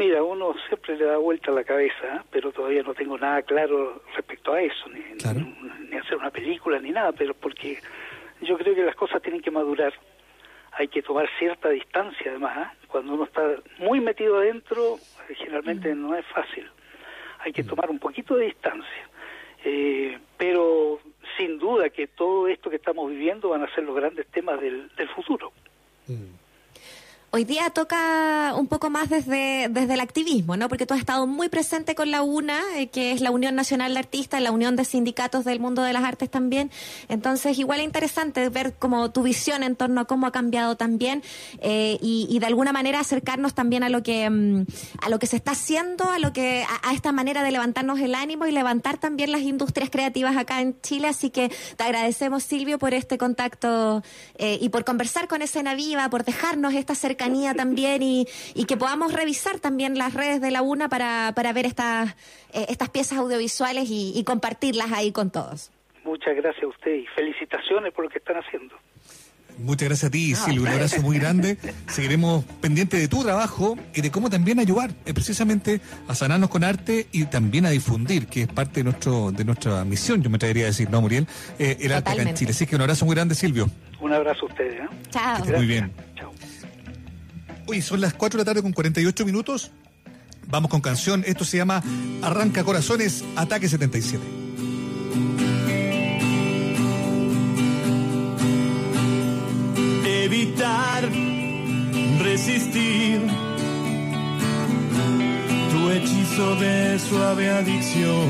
Mira, 0.00 0.22
uno 0.22 0.54
siempre 0.66 0.96
le 0.96 1.04
da 1.04 1.18
vuelta 1.18 1.50
a 1.50 1.54
la 1.54 1.62
cabeza, 1.62 2.16
¿eh? 2.16 2.20
pero 2.30 2.50
todavía 2.52 2.82
no 2.82 2.94
tengo 2.94 3.18
nada 3.18 3.42
claro 3.42 4.02
respecto 4.16 4.54
a 4.54 4.62
eso, 4.62 4.88
ni, 4.88 5.00
ni, 5.00 5.90
ni 5.90 5.96
hacer 5.98 6.16
una 6.16 6.30
película 6.30 6.78
ni 6.78 6.90
nada, 6.90 7.12
pero 7.12 7.34
porque 7.34 7.78
yo 8.40 8.56
creo 8.56 8.74
que 8.74 8.82
las 8.82 8.96
cosas 8.96 9.20
tienen 9.20 9.42
que 9.42 9.50
madurar. 9.50 9.92
Hay 10.72 10.88
que 10.88 11.02
tomar 11.02 11.28
cierta 11.38 11.68
distancia, 11.68 12.30
además. 12.30 12.72
¿eh? 12.72 12.86
Cuando 12.88 13.12
uno 13.12 13.24
está 13.24 13.42
muy 13.78 14.00
metido 14.00 14.38
adentro, 14.38 14.96
generalmente 15.36 15.94
no 15.94 16.16
es 16.16 16.24
fácil. 16.28 16.66
Hay 17.40 17.52
que 17.52 17.62
tomar 17.62 17.90
un 17.90 17.98
poquito 17.98 18.36
de 18.36 18.46
distancia. 18.46 19.08
Eh, 19.66 20.18
pero 20.38 20.98
sin 21.36 21.58
duda 21.58 21.90
que 21.90 22.06
todo 22.06 22.48
esto 22.48 22.70
que 22.70 22.76
estamos 22.76 23.10
viviendo 23.10 23.50
van 23.50 23.64
a 23.64 23.74
ser 23.74 23.84
los 23.84 23.94
grandes 23.94 24.26
temas 24.28 24.62
del, 24.62 24.88
del 24.96 25.08
futuro. 25.10 25.52
Hoy 27.32 27.44
día 27.44 27.70
toca 27.70 28.54
un 28.56 28.66
poco 28.66 28.90
más 28.90 29.08
desde, 29.08 29.68
desde 29.70 29.94
el 29.94 30.00
activismo, 30.00 30.56
¿no? 30.56 30.68
Porque 30.68 30.84
tú 30.84 30.94
has 30.94 31.00
estado 31.00 31.28
muy 31.28 31.48
presente 31.48 31.94
con 31.94 32.10
la 32.10 32.22
UNA, 32.22 32.60
eh, 32.74 32.88
que 32.88 33.12
es 33.12 33.20
la 33.20 33.30
Unión 33.30 33.54
Nacional 33.54 33.94
de 33.94 34.00
Artistas, 34.00 34.42
la 34.42 34.50
Unión 34.50 34.74
de 34.74 34.84
Sindicatos 34.84 35.44
del 35.44 35.60
Mundo 35.60 35.84
de 35.84 35.92
las 35.92 36.02
Artes 36.02 36.28
también. 36.28 36.72
Entonces, 37.08 37.56
igual 37.56 37.78
es 37.78 37.86
interesante 37.86 38.48
ver 38.48 38.74
como 38.74 39.12
tu 39.12 39.22
visión 39.22 39.62
en 39.62 39.76
torno 39.76 40.00
a 40.00 40.06
cómo 40.06 40.26
ha 40.26 40.32
cambiado 40.32 40.76
también 40.76 41.22
eh, 41.60 41.98
y, 42.02 42.36
de 42.40 42.46
alguna 42.46 42.72
manera 42.72 42.98
acercarnos 42.98 43.54
también 43.54 43.84
a 43.84 43.90
lo 43.90 44.02
que 44.02 44.28
mm, 44.28 44.64
a 45.00 45.08
lo 45.08 45.20
que 45.20 45.28
se 45.28 45.36
está 45.36 45.52
haciendo, 45.52 46.10
a 46.10 46.18
lo 46.18 46.32
que 46.32 46.64
a, 46.64 46.88
a 46.88 46.94
esta 46.94 47.12
manera 47.12 47.44
de 47.44 47.52
levantarnos 47.52 48.00
el 48.00 48.16
ánimo 48.16 48.46
y 48.46 48.50
levantar 48.50 48.98
también 48.98 49.30
las 49.30 49.42
industrias 49.42 49.88
creativas 49.88 50.36
acá 50.36 50.62
en 50.62 50.80
Chile. 50.80 51.06
Así 51.06 51.30
que 51.30 51.52
te 51.76 51.84
agradecemos, 51.84 52.42
Silvio, 52.42 52.80
por 52.80 52.92
este 52.92 53.18
contacto 53.18 54.02
eh, 54.36 54.58
y 54.60 54.70
por 54.70 54.84
conversar 54.84 55.28
con 55.28 55.42
Escena 55.42 55.76
Viva, 55.76 56.10
por 56.10 56.24
dejarnos 56.24 56.74
esta 56.74 56.96
cercanía 56.96 57.19
también 57.54 58.02
y, 58.02 58.26
y 58.54 58.64
que 58.64 58.76
podamos 58.76 59.12
revisar 59.12 59.60
también 59.60 59.98
las 59.98 60.14
redes 60.14 60.40
de 60.40 60.50
la 60.50 60.62
UNA 60.62 60.88
para, 60.88 61.32
para 61.36 61.52
ver 61.52 61.66
estas, 61.66 62.16
eh, 62.52 62.66
estas 62.68 62.88
piezas 62.88 63.18
audiovisuales 63.18 63.88
y, 63.90 64.12
y 64.14 64.24
compartirlas 64.24 64.92
ahí 64.92 65.12
con 65.12 65.30
todos. 65.30 65.70
Muchas 66.04 66.34
gracias 66.34 66.64
a 66.64 66.68
usted 66.68 66.94
y 66.94 67.06
felicitaciones 67.14 67.92
por 67.92 68.04
lo 68.04 68.10
que 68.10 68.18
están 68.18 68.36
haciendo. 68.36 68.74
Muchas 69.58 69.88
gracias 69.88 70.08
a 70.08 70.10
ti, 70.10 70.34
Silvio. 70.34 70.62
Un 70.62 70.68
abrazo 70.68 71.02
muy 71.02 71.18
grande. 71.18 71.58
Seguiremos 71.86 72.44
pendientes 72.62 72.98
de 72.98 73.08
tu 73.08 73.22
trabajo 73.22 73.76
y 73.94 74.00
de 74.00 74.10
cómo 74.10 74.30
también 74.30 74.58
ayudar 74.58 74.90
eh, 75.04 75.12
precisamente 75.12 75.82
a 76.08 76.14
sanarnos 76.14 76.48
con 76.48 76.64
arte 76.64 77.08
y 77.12 77.26
también 77.26 77.66
a 77.66 77.70
difundir, 77.70 78.26
que 78.26 78.42
es 78.42 78.48
parte 78.48 78.80
de 78.80 78.84
nuestro 78.84 79.30
de 79.32 79.44
nuestra 79.44 79.84
misión, 79.84 80.22
yo 80.22 80.30
me 80.30 80.36
atrevería 80.36 80.64
a 80.64 80.66
decir, 80.68 80.88
¿no, 80.88 81.02
Muriel? 81.02 81.26
Eh, 81.58 81.76
el 81.80 81.92
arte 81.92 82.10
acá 82.10 82.12
en 82.12 82.16
Totalmente. 82.16 82.38
Chile. 82.38 82.50
Así 82.52 82.66
que 82.66 82.76
un 82.76 82.82
abrazo 82.82 83.04
muy 83.04 83.14
grande, 83.14 83.34
Silvio. 83.34 83.68
Un 84.00 84.14
abrazo 84.14 84.46
a 84.46 84.48
ustedes. 84.48 84.80
¿eh? 84.80 84.88
Chao. 85.10 85.44
Muy 85.44 85.66
bien. 85.66 85.92
Oye, 87.70 87.82
son 87.82 88.00
las 88.00 88.14
4 88.14 88.36
de 88.36 88.40
la 88.40 88.44
tarde 88.44 88.62
con 88.62 88.72
48 88.72 89.24
minutos. 89.24 89.70
Vamos 90.48 90.72
con 90.72 90.80
canción. 90.80 91.22
Esto 91.24 91.44
se 91.44 91.56
llama 91.56 91.80
Arranca 92.20 92.64
Corazones, 92.64 93.24
Ataque 93.36 93.68
77. 93.68 94.20
evitar 100.24 101.08
resistir 102.20 103.20
tu 105.70 105.90
hechizo 105.90 106.56
de 106.56 106.98
suave 106.98 107.50
adicción 107.50 108.28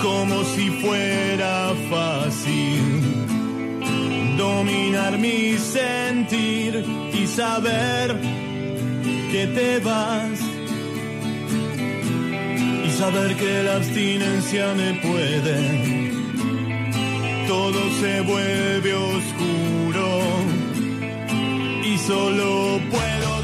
como 0.00 0.44
si 0.44 0.70
fuera 0.82 1.72
fácil 1.90 3.03
dominar 4.36 5.18
mi 5.18 5.56
sentir 5.58 6.84
y 7.12 7.26
saber 7.26 8.20
que 9.32 9.46
te 9.48 9.78
vas. 9.80 10.38
Y 12.86 12.90
saber 12.90 13.36
que 13.36 13.62
la 13.62 13.76
abstinencia 13.76 14.74
me 14.74 14.94
puede. 14.94 15.56
Todo 17.48 17.80
se 18.00 18.20
vuelve 18.22 18.94
oscuro 18.94 20.06
y 21.84 21.98
solo 21.98 22.80
puedo 22.90 23.43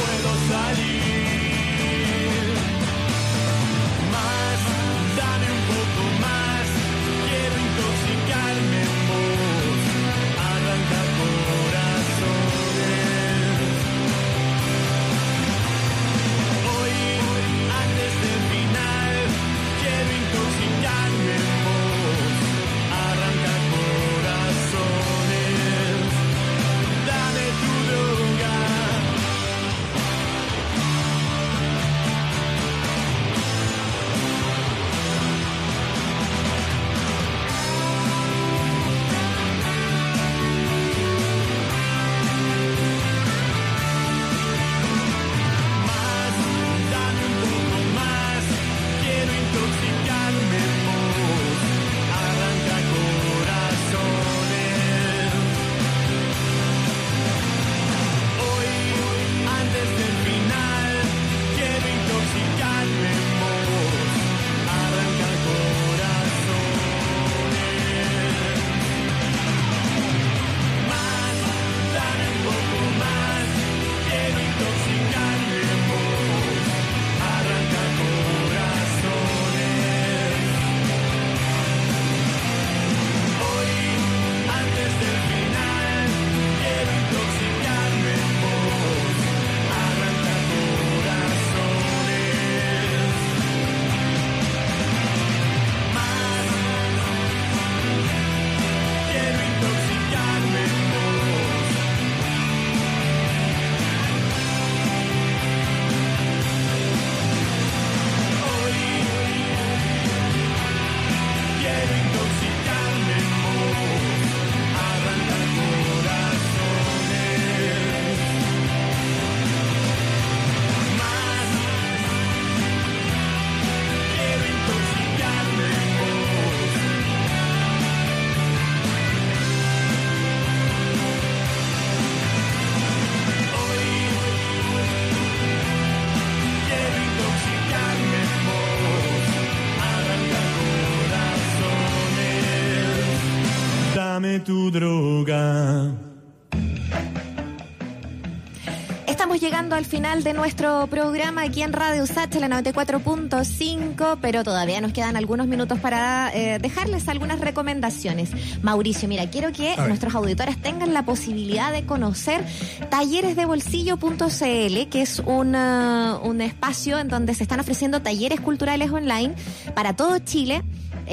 al 149.81 149.87
final 149.87 150.23
de 150.23 150.33
nuestro 150.33 150.85
programa 150.85 151.41
aquí 151.41 151.63
en 151.63 151.73
Radio 151.73 152.03
USACH, 152.03 152.35
la 152.35 152.47
94.5, 152.61 154.19
pero 154.21 154.43
todavía 154.43 154.79
nos 154.79 154.93
quedan 154.93 155.17
algunos 155.17 155.47
minutos 155.47 155.79
para 155.79 156.31
eh, 156.35 156.59
dejarles 156.59 157.07
algunas 157.07 157.39
recomendaciones. 157.39 158.29
Mauricio, 158.61 159.09
mira, 159.09 159.27
quiero 159.31 159.51
que 159.51 159.75
nuestros 159.87 160.13
auditores 160.13 160.61
tengan 160.61 160.93
la 160.93 161.03
posibilidad 161.03 161.71
de 161.71 161.83
conocer 161.87 162.45
talleresdebolsillo.cl, 162.91 164.89
que 164.89 165.01
es 165.01 165.17
un, 165.25 165.55
eh, 165.55 166.13
un 166.21 166.41
espacio 166.41 166.99
en 166.99 167.07
donde 167.07 167.33
se 167.33 167.41
están 167.41 167.59
ofreciendo 167.59 168.03
talleres 168.03 168.39
culturales 168.39 168.91
online 168.91 169.33
para 169.73 169.95
todo 169.95 170.19
Chile. 170.19 170.61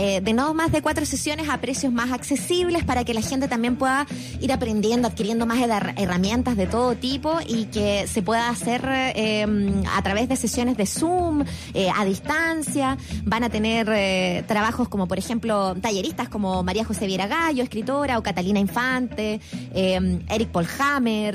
Eh, 0.00 0.20
de 0.22 0.32
no 0.32 0.54
más 0.54 0.70
de 0.70 0.80
cuatro 0.80 1.04
sesiones 1.04 1.48
a 1.48 1.58
precios 1.60 1.92
más 1.92 2.12
accesibles 2.12 2.84
para 2.84 3.04
que 3.04 3.12
la 3.14 3.20
gente 3.20 3.48
también 3.48 3.74
pueda 3.74 4.06
ir 4.40 4.52
aprendiendo, 4.52 5.08
adquiriendo 5.08 5.44
más 5.44 5.58
her- 5.58 5.92
herramientas 5.96 6.56
de 6.56 6.66
todo 6.68 6.94
tipo 6.94 7.38
y 7.46 7.64
que 7.64 8.06
se 8.06 8.22
pueda 8.22 8.48
hacer 8.48 8.82
eh, 8.88 9.44
a 9.92 10.00
través 10.02 10.28
de 10.28 10.36
sesiones 10.36 10.76
de 10.76 10.86
Zoom, 10.86 11.42
eh, 11.74 11.90
a 11.94 12.04
distancia. 12.04 12.96
Van 13.24 13.42
a 13.42 13.50
tener 13.50 13.88
eh, 13.92 14.44
trabajos 14.46 14.88
como, 14.88 15.08
por 15.08 15.18
ejemplo, 15.18 15.74
talleristas 15.80 16.28
como 16.28 16.62
María 16.62 16.84
José 16.84 17.06
Viera 17.06 17.26
Gallo, 17.26 17.64
escritora, 17.64 18.18
o 18.18 18.22
Catalina 18.22 18.60
Infante, 18.60 19.40
eh, 19.74 20.20
Eric 20.30 20.50
Polhammer. 20.50 21.34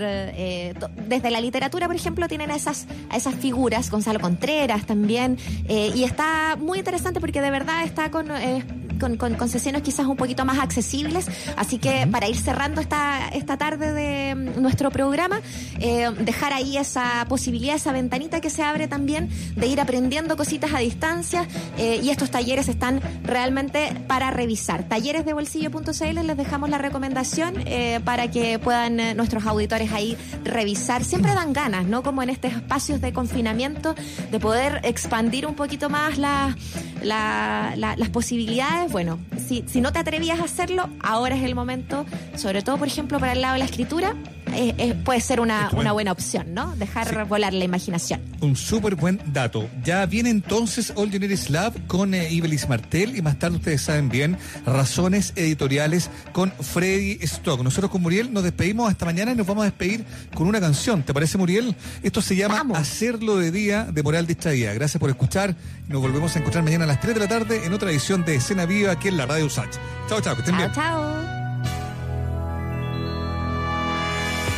desde 1.07 1.31
la 1.31 1.41
literatura, 1.41 1.87
por 1.87 1.95
ejemplo, 1.97 2.27
tienen 2.29 2.49
esas, 2.51 2.85
a 3.09 3.17
esas 3.17 3.35
figuras, 3.35 3.91
Gonzalo 3.91 4.19
Contreras 4.21 4.85
también. 4.85 5.37
y 5.67 6.03
está 6.05 6.55
muy 6.57 6.77
interesante 6.79 7.19
porque 7.19 7.41
de 7.41 7.51
verdad 7.51 7.83
está 7.83 8.09
con, 8.09 8.27
eh, 8.53 8.82
con, 9.03 9.17
con- 9.17 9.35
con 9.35 9.49
sesiones 9.49 9.81
quizás 9.81 10.05
un 10.07 10.15
poquito 10.15 10.45
más 10.45 10.59
accesibles. 10.59 11.27
Así 11.57 11.77
que 11.77 12.07
para 12.09 12.27
ir 12.29 12.37
cerrando 12.37 12.79
esta, 12.81 13.27
esta 13.29 13.57
tarde 13.57 13.91
de 13.91 14.35
mm, 14.35 14.61
nuestro 14.61 14.89
programa, 14.91 15.41
eh, 15.79 16.09
dejar 16.19 16.53
ahí 16.53 16.77
esa 16.77 17.25
posibilidad, 17.27 17.75
esa 17.75 17.91
ventanita 17.91 18.39
que 18.39 18.49
se 18.49 18.63
abre 18.63 18.87
también 18.87 19.29
de 19.55 19.67
ir 19.67 19.81
aprendiendo 19.81 20.37
cositas 20.37 20.73
a 20.73 20.79
distancia. 20.79 21.45
eh, 21.77 21.99
y 22.03 22.09
estos 22.09 22.29
talleres 22.31 22.67
están 22.69 23.01
realmente 23.23 23.93
para 24.07 24.31
revisar. 24.31 24.83
Talleresdebolsillo.cl 24.87 26.25
les 26.27 26.37
dejamos 26.37 26.69
la 26.69 26.77
recomendación 26.77 27.55
eh, 27.65 27.99
para 28.05 28.29
que 28.31 28.57
puedan 28.59 29.17
nuestros 29.17 29.45
auditores 29.45 29.91
ahí 29.91 30.17
revisar. 30.45 31.03
Siempre 31.03 31.33
dan 31.33 31.51
ganas, 31.53 31.85
¿no? 31.85 32.03
Como 32.03 32.23
en 32.23 32.29
estos 32.29 32.53
espacios 32.53 33.01
de 33.01 33.11
confinamiento, 33.11 33.95
de 34.31 34.39
poder 34.39 34.79
expandir 34.83 35.45
un 35.45 35.55
poquito 35.55 35.89
más 35.89 36.17
la- 36.17 36.55
la- 37.01 37.73
la- 37.75 37.95
las 37.97 38.09
posibilidades. 38.09 38.91
Bueno, 38.93 39.17
si, 39.39 39.63
si 39.65 39.81
no 39.81 39.91
te 39.91 39.97
atrevías 39.97 40.39
a 40.39 40.43
hacerlo, 40.43 40.87
ahora 41.01 41.35
es 41.35 41.41
el 41.41 41.55
momento, 41.55 42.05
sobre 42.35 42.61
todo, 42.61 42.77
por 42.77 42.87
ejemplo, 42.87 43.19
para 43.19 43.31
el 43.31 43.41
lado 43.41 43.53
de 43.53 43.59
la 43.59 43.65
escritura, 43.65 44.15
eh, 44.53 44.75
eh, 44.77 44.95
puede 45.03 45.21
ser 45.21 45.39
una, 45.39 45.69
una 45.73 45.91
buena 45.91 46.11
opción, 46.11 46.53
¿no? 46.53 46.75
Dejar 46.75 47.27
volar 47.27 47.53
la 47.53 47.63
imaginación. 47.63 48.21
Un 48.41 48.55
súper 48.55 48.95
buen 48.95 49.19
dato. 49.27 49.69
Ya 49.83 50.05
viene 50.05 50.29
entonces 50.29 50.93
All 50.95 51.09
You 51.11 51.19
Need 51.19 51.31
Is 51.31 51.49
Love 51.49 51.75
con 51.87 52.13
eh, 52.13 52.31
Ibelis 52.31 52.67
Martel 52.67 53.15
y 53.15 53.21
más 53.21 53.39
tarde 53.39 53.57
ustedes 53.57 53.81
saben 53.81 54.09
bien, 54.09 54.37
Razones 54.65 55.33
Editoriales 55.35 56.09
con 56.31 56.51
Freddy 56.51 57.17
Stock. 57.21 57.61
Nosotros 57.61 57.91
con 57.91 58.01
Muriel 58.01 58.33
nos 58.33 58.43
despedimos 58.43 58.89
hasta 58.89 59.05
mañana 59.05 59.31
y 59.31 59.35
nos 59.35 59.47
vamos 59.47 59.63
a 59.63 59.65
despedir 59.65 60.05
con 60.33 60.47
una 60.47 60.59
canción. 60.59 61.03
¿Te 61.03 61.13
parece, 61.13 61.37
Muriel? 61.37 61.75
Esto 62.01 62.21
se 62.21 62.35
llama 62.35 62.63
Hacerlo 62.75 63.37
de 63.37 63.51
Día 63.51 63.85
de 63.85 64.03
Moral 64.03 64.27
Distraída. 64.27 64.73
Gracias 64.73 64.99
por 64.99 65.09
escuchar. 65.09 65.55
Nos 65.87 66.01
volvemos 66.01 66.35
a 66.35 66.39
encontrar 66.39 66.63
mañana 66.63 66.85
a 66.85 66.87
las 66.87 66.99
3 66.99 67.13
de 67.13 67.19
la 67.19 67.27
tarde 67.27 67.65
en 67.65 67.73
otra 67.73 67.91
edición 67.91 68.23
de 68.25 68.35
Escena 68.35 68.65
Viva 68.65 68.91
aquí 68.91 69.07
en 69.07 69.17
la 69.17 69.25
Radio 69.25 69.45
Usach. 69.45 69.75
Chao, 70.07 70.21
chao, 70.21 70.35
que 70.35 70.41
estén 70.41 70.57
bien. 70.57 70.71
Chao. 70.73 71.42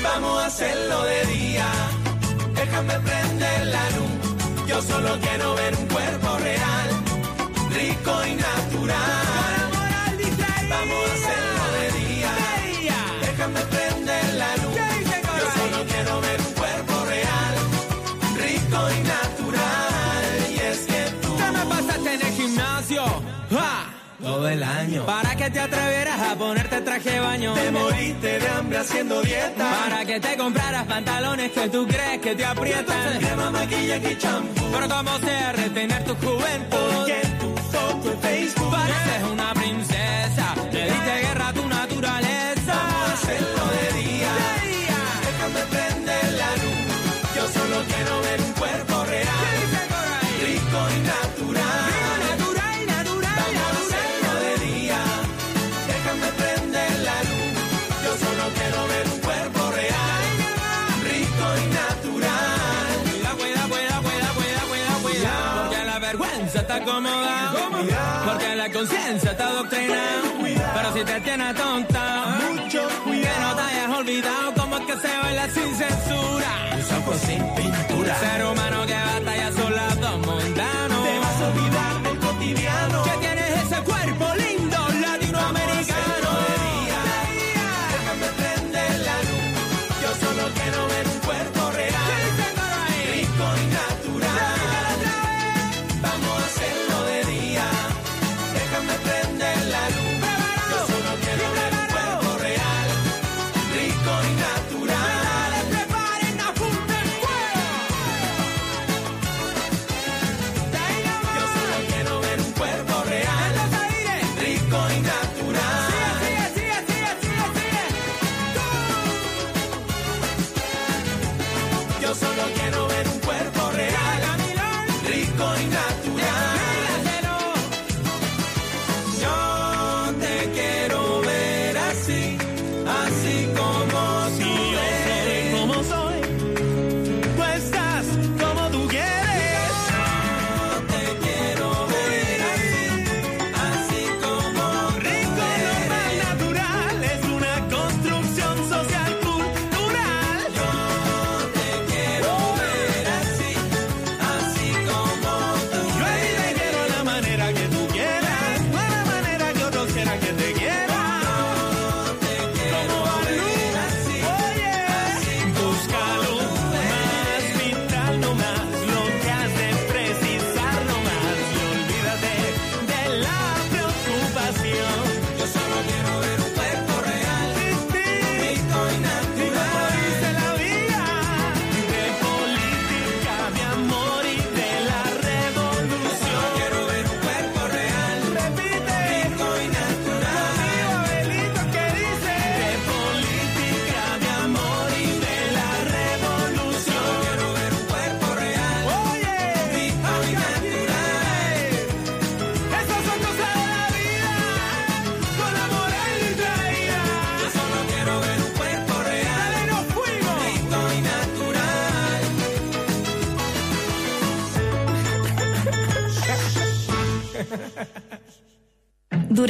Vamos 0.07 0.44
a 0.44 0.45
hacerlo 0.45 1.03
de 1.03 1.26
día. 1.26 1.68
Déjame 2.53 2.94
prender 2.99 3.68
la 3.68 3.90
luz. 3.95 4.68
Yo 4.68 4.82
solo 4.82 5.18
quiero 5.19 5.56
ver 5.56 5.76
un 5.76 5.88
cuerpo 5.88 6.38
real, 6.38 6.90
rico 7.72 8.11
y 8.26 8.36
natural. 8.36 9.69
Vamos 10.69 11.02
a 11.10 11.14
hacerlo 11.18 11.64
de 11.77 11.86
día. 11.99 12.32
Déjame 13.22 13.61
prender 13.73 14.34
la 14.36 14.52
luz. 14.61 14.76
Yo 15.40 15.48
solo 15.60 15.86
quiero 15.91 16.22
ver 16.22 16.40
un 16.48 16.53
cuerpo 16.61 16.95
real, 17.06 17.53
rico 18.45 18.80
y 18.98 18.99
natural. 19.15 20.26
Y 20.52 20.56
es 20.69 20.80
que 20.91 21.02
tú. 21.22 21.36
¿Qué 21.36 21.52
me 21.57 21.65
pasaste 21.65 22.14
en 22.14 22.22
el 22.22 22.34
gimnasio? 22.34 23.03
Todo 24.26 24.49
el 24.49 24.64
año. 24.64 25.06
Para 25.06 25.35
que 25.35 25.52
te 25.52 25.60
atrevieras 25.60 26.19
a 26.19 26.35
ponerte 26.35 26.81
traje 26.81 27.11
de 27.11 27.19
baño. 27.19 27.53
Te 27.53 27.69
moriste 27.69 28.39
de 28.39 28.47
hambre 28.47 28.77
haciendo 28.80 29.22
dieta. 29.22 29.72
Para 29.84 30.03
que 30.03 30.19
te 30.19 30.35
compraras 30.35 30.84
pantalones 30.88 31.52
que 31.52 31.69
tú 31.69 31.85
crees 31.85 32.19
que 32.22 32.34
te 32.34 32.43
aprietan. 32.43 33.19
Crema, 33.19 33.52
maquillaje 33.52 34.14
y 34.14 34.18
champú. 34.18 34.64
Pero 34.72 34.89
como 34.89 35.19
sea 35.19 35.52
retener 35.52 36.03
tu 36.06 36.15
juventud. 36.15 36.77
Porque 36.95 37.22
tu 37.39 37.56
foto 37.72 38.11
en 38.11 38.19
Facebook. 38.19 38.72
Pareces 38.72 39.23
una 39.31 39.53
princesa. 39.53 40.56
Porque 67.01 68.55
la 68.55 68.72
conciencia 68.72 69.31
está 69.31 69.47
adoctrinada. 69.47 70.22
Pero 70.76 70.93
si 70.93 71.03
te 71.03 71.22
tiene 71.22 71.53
tonta, 71.53 72.38
Mucho 72.49 72.88
que 73.03 73.30
no 73.41 73.55
te 73.55 73.61
hayas 73.61 73.89
olvidado 73.97 74.53
cómo 74.57 74.77
es 74.77 74.85
que 74.85 74.97
se 74.97 75.17
baila 75.17 75.49
sin 75.49 75.76
censura. 75.76 76.51
Tus 76.72 76.91
ojos 76.91 77.17
sin 77.22 77.55
pintura. 77.55 78.15
Ser 78.19 78.45
humano 78.45 78.85
que 78.85 78.93
batalla 78.93 79.51
son 79.51 79.76
las 79.76 79.99
dos 79.99 80.17
mundanos. 80.19 81.24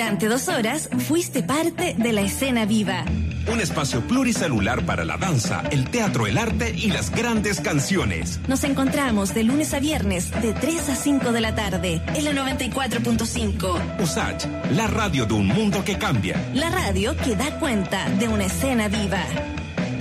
Durante 0.06 0.28
dos 0.28 0.50
horas 0.50 0.88
fuiste 1.08 1.42
parte 1.42 1.96
de 1.98 2.14
la 2.14 2.22
escena 2.22 2.68
viva. 2.68 3.06
Un 3.52 3.60
espacio 3.60 4.02
pluricelular 4.02 4.86
para 4.86 5.04
la 5.04 5.18
danza, 5.18 5.64
el 5.72 5.90
teatro, 5.90 6.28
el 6.28 6.38
arte 6.38 6.76
y 6.78 6.92
las 6.92 7.10
grandes 7.10 7.60
canciones. 7.60 8.40
Nos 8.48 8.64
encontramos 8.66 9.34
de 9.34 9.44
lunes 9.44 9.74
a 9.74 9.80
viernes 9.80 10.30
de 10.44 10.54
3 10.54 10.90
a 10.90 10.96
5 10.96 11.32
de 11.32 11.42
la 11.42 11.56
tarde 11.56 12.04
en 12.14 12.24
la 12.24 12.34
94.5. 12.34 14.00
USACH, 14.04 14.46
la 14.74 14.86
radio 14.86 15.26
de 15.26 15.34
un 15.34 15.48
mundo 15.48 15.84
que 15.84 15.98
cambia. 15.98 16.40
La 16.54 16.70
radio 16.70 17.18
que 17.18 17.36
da 17.36 17.58
cuenta 17.58 18.08
de 18.08 18.28
una 18.28 18.46
escena 18.46 18.88
viva. 18.88 19.26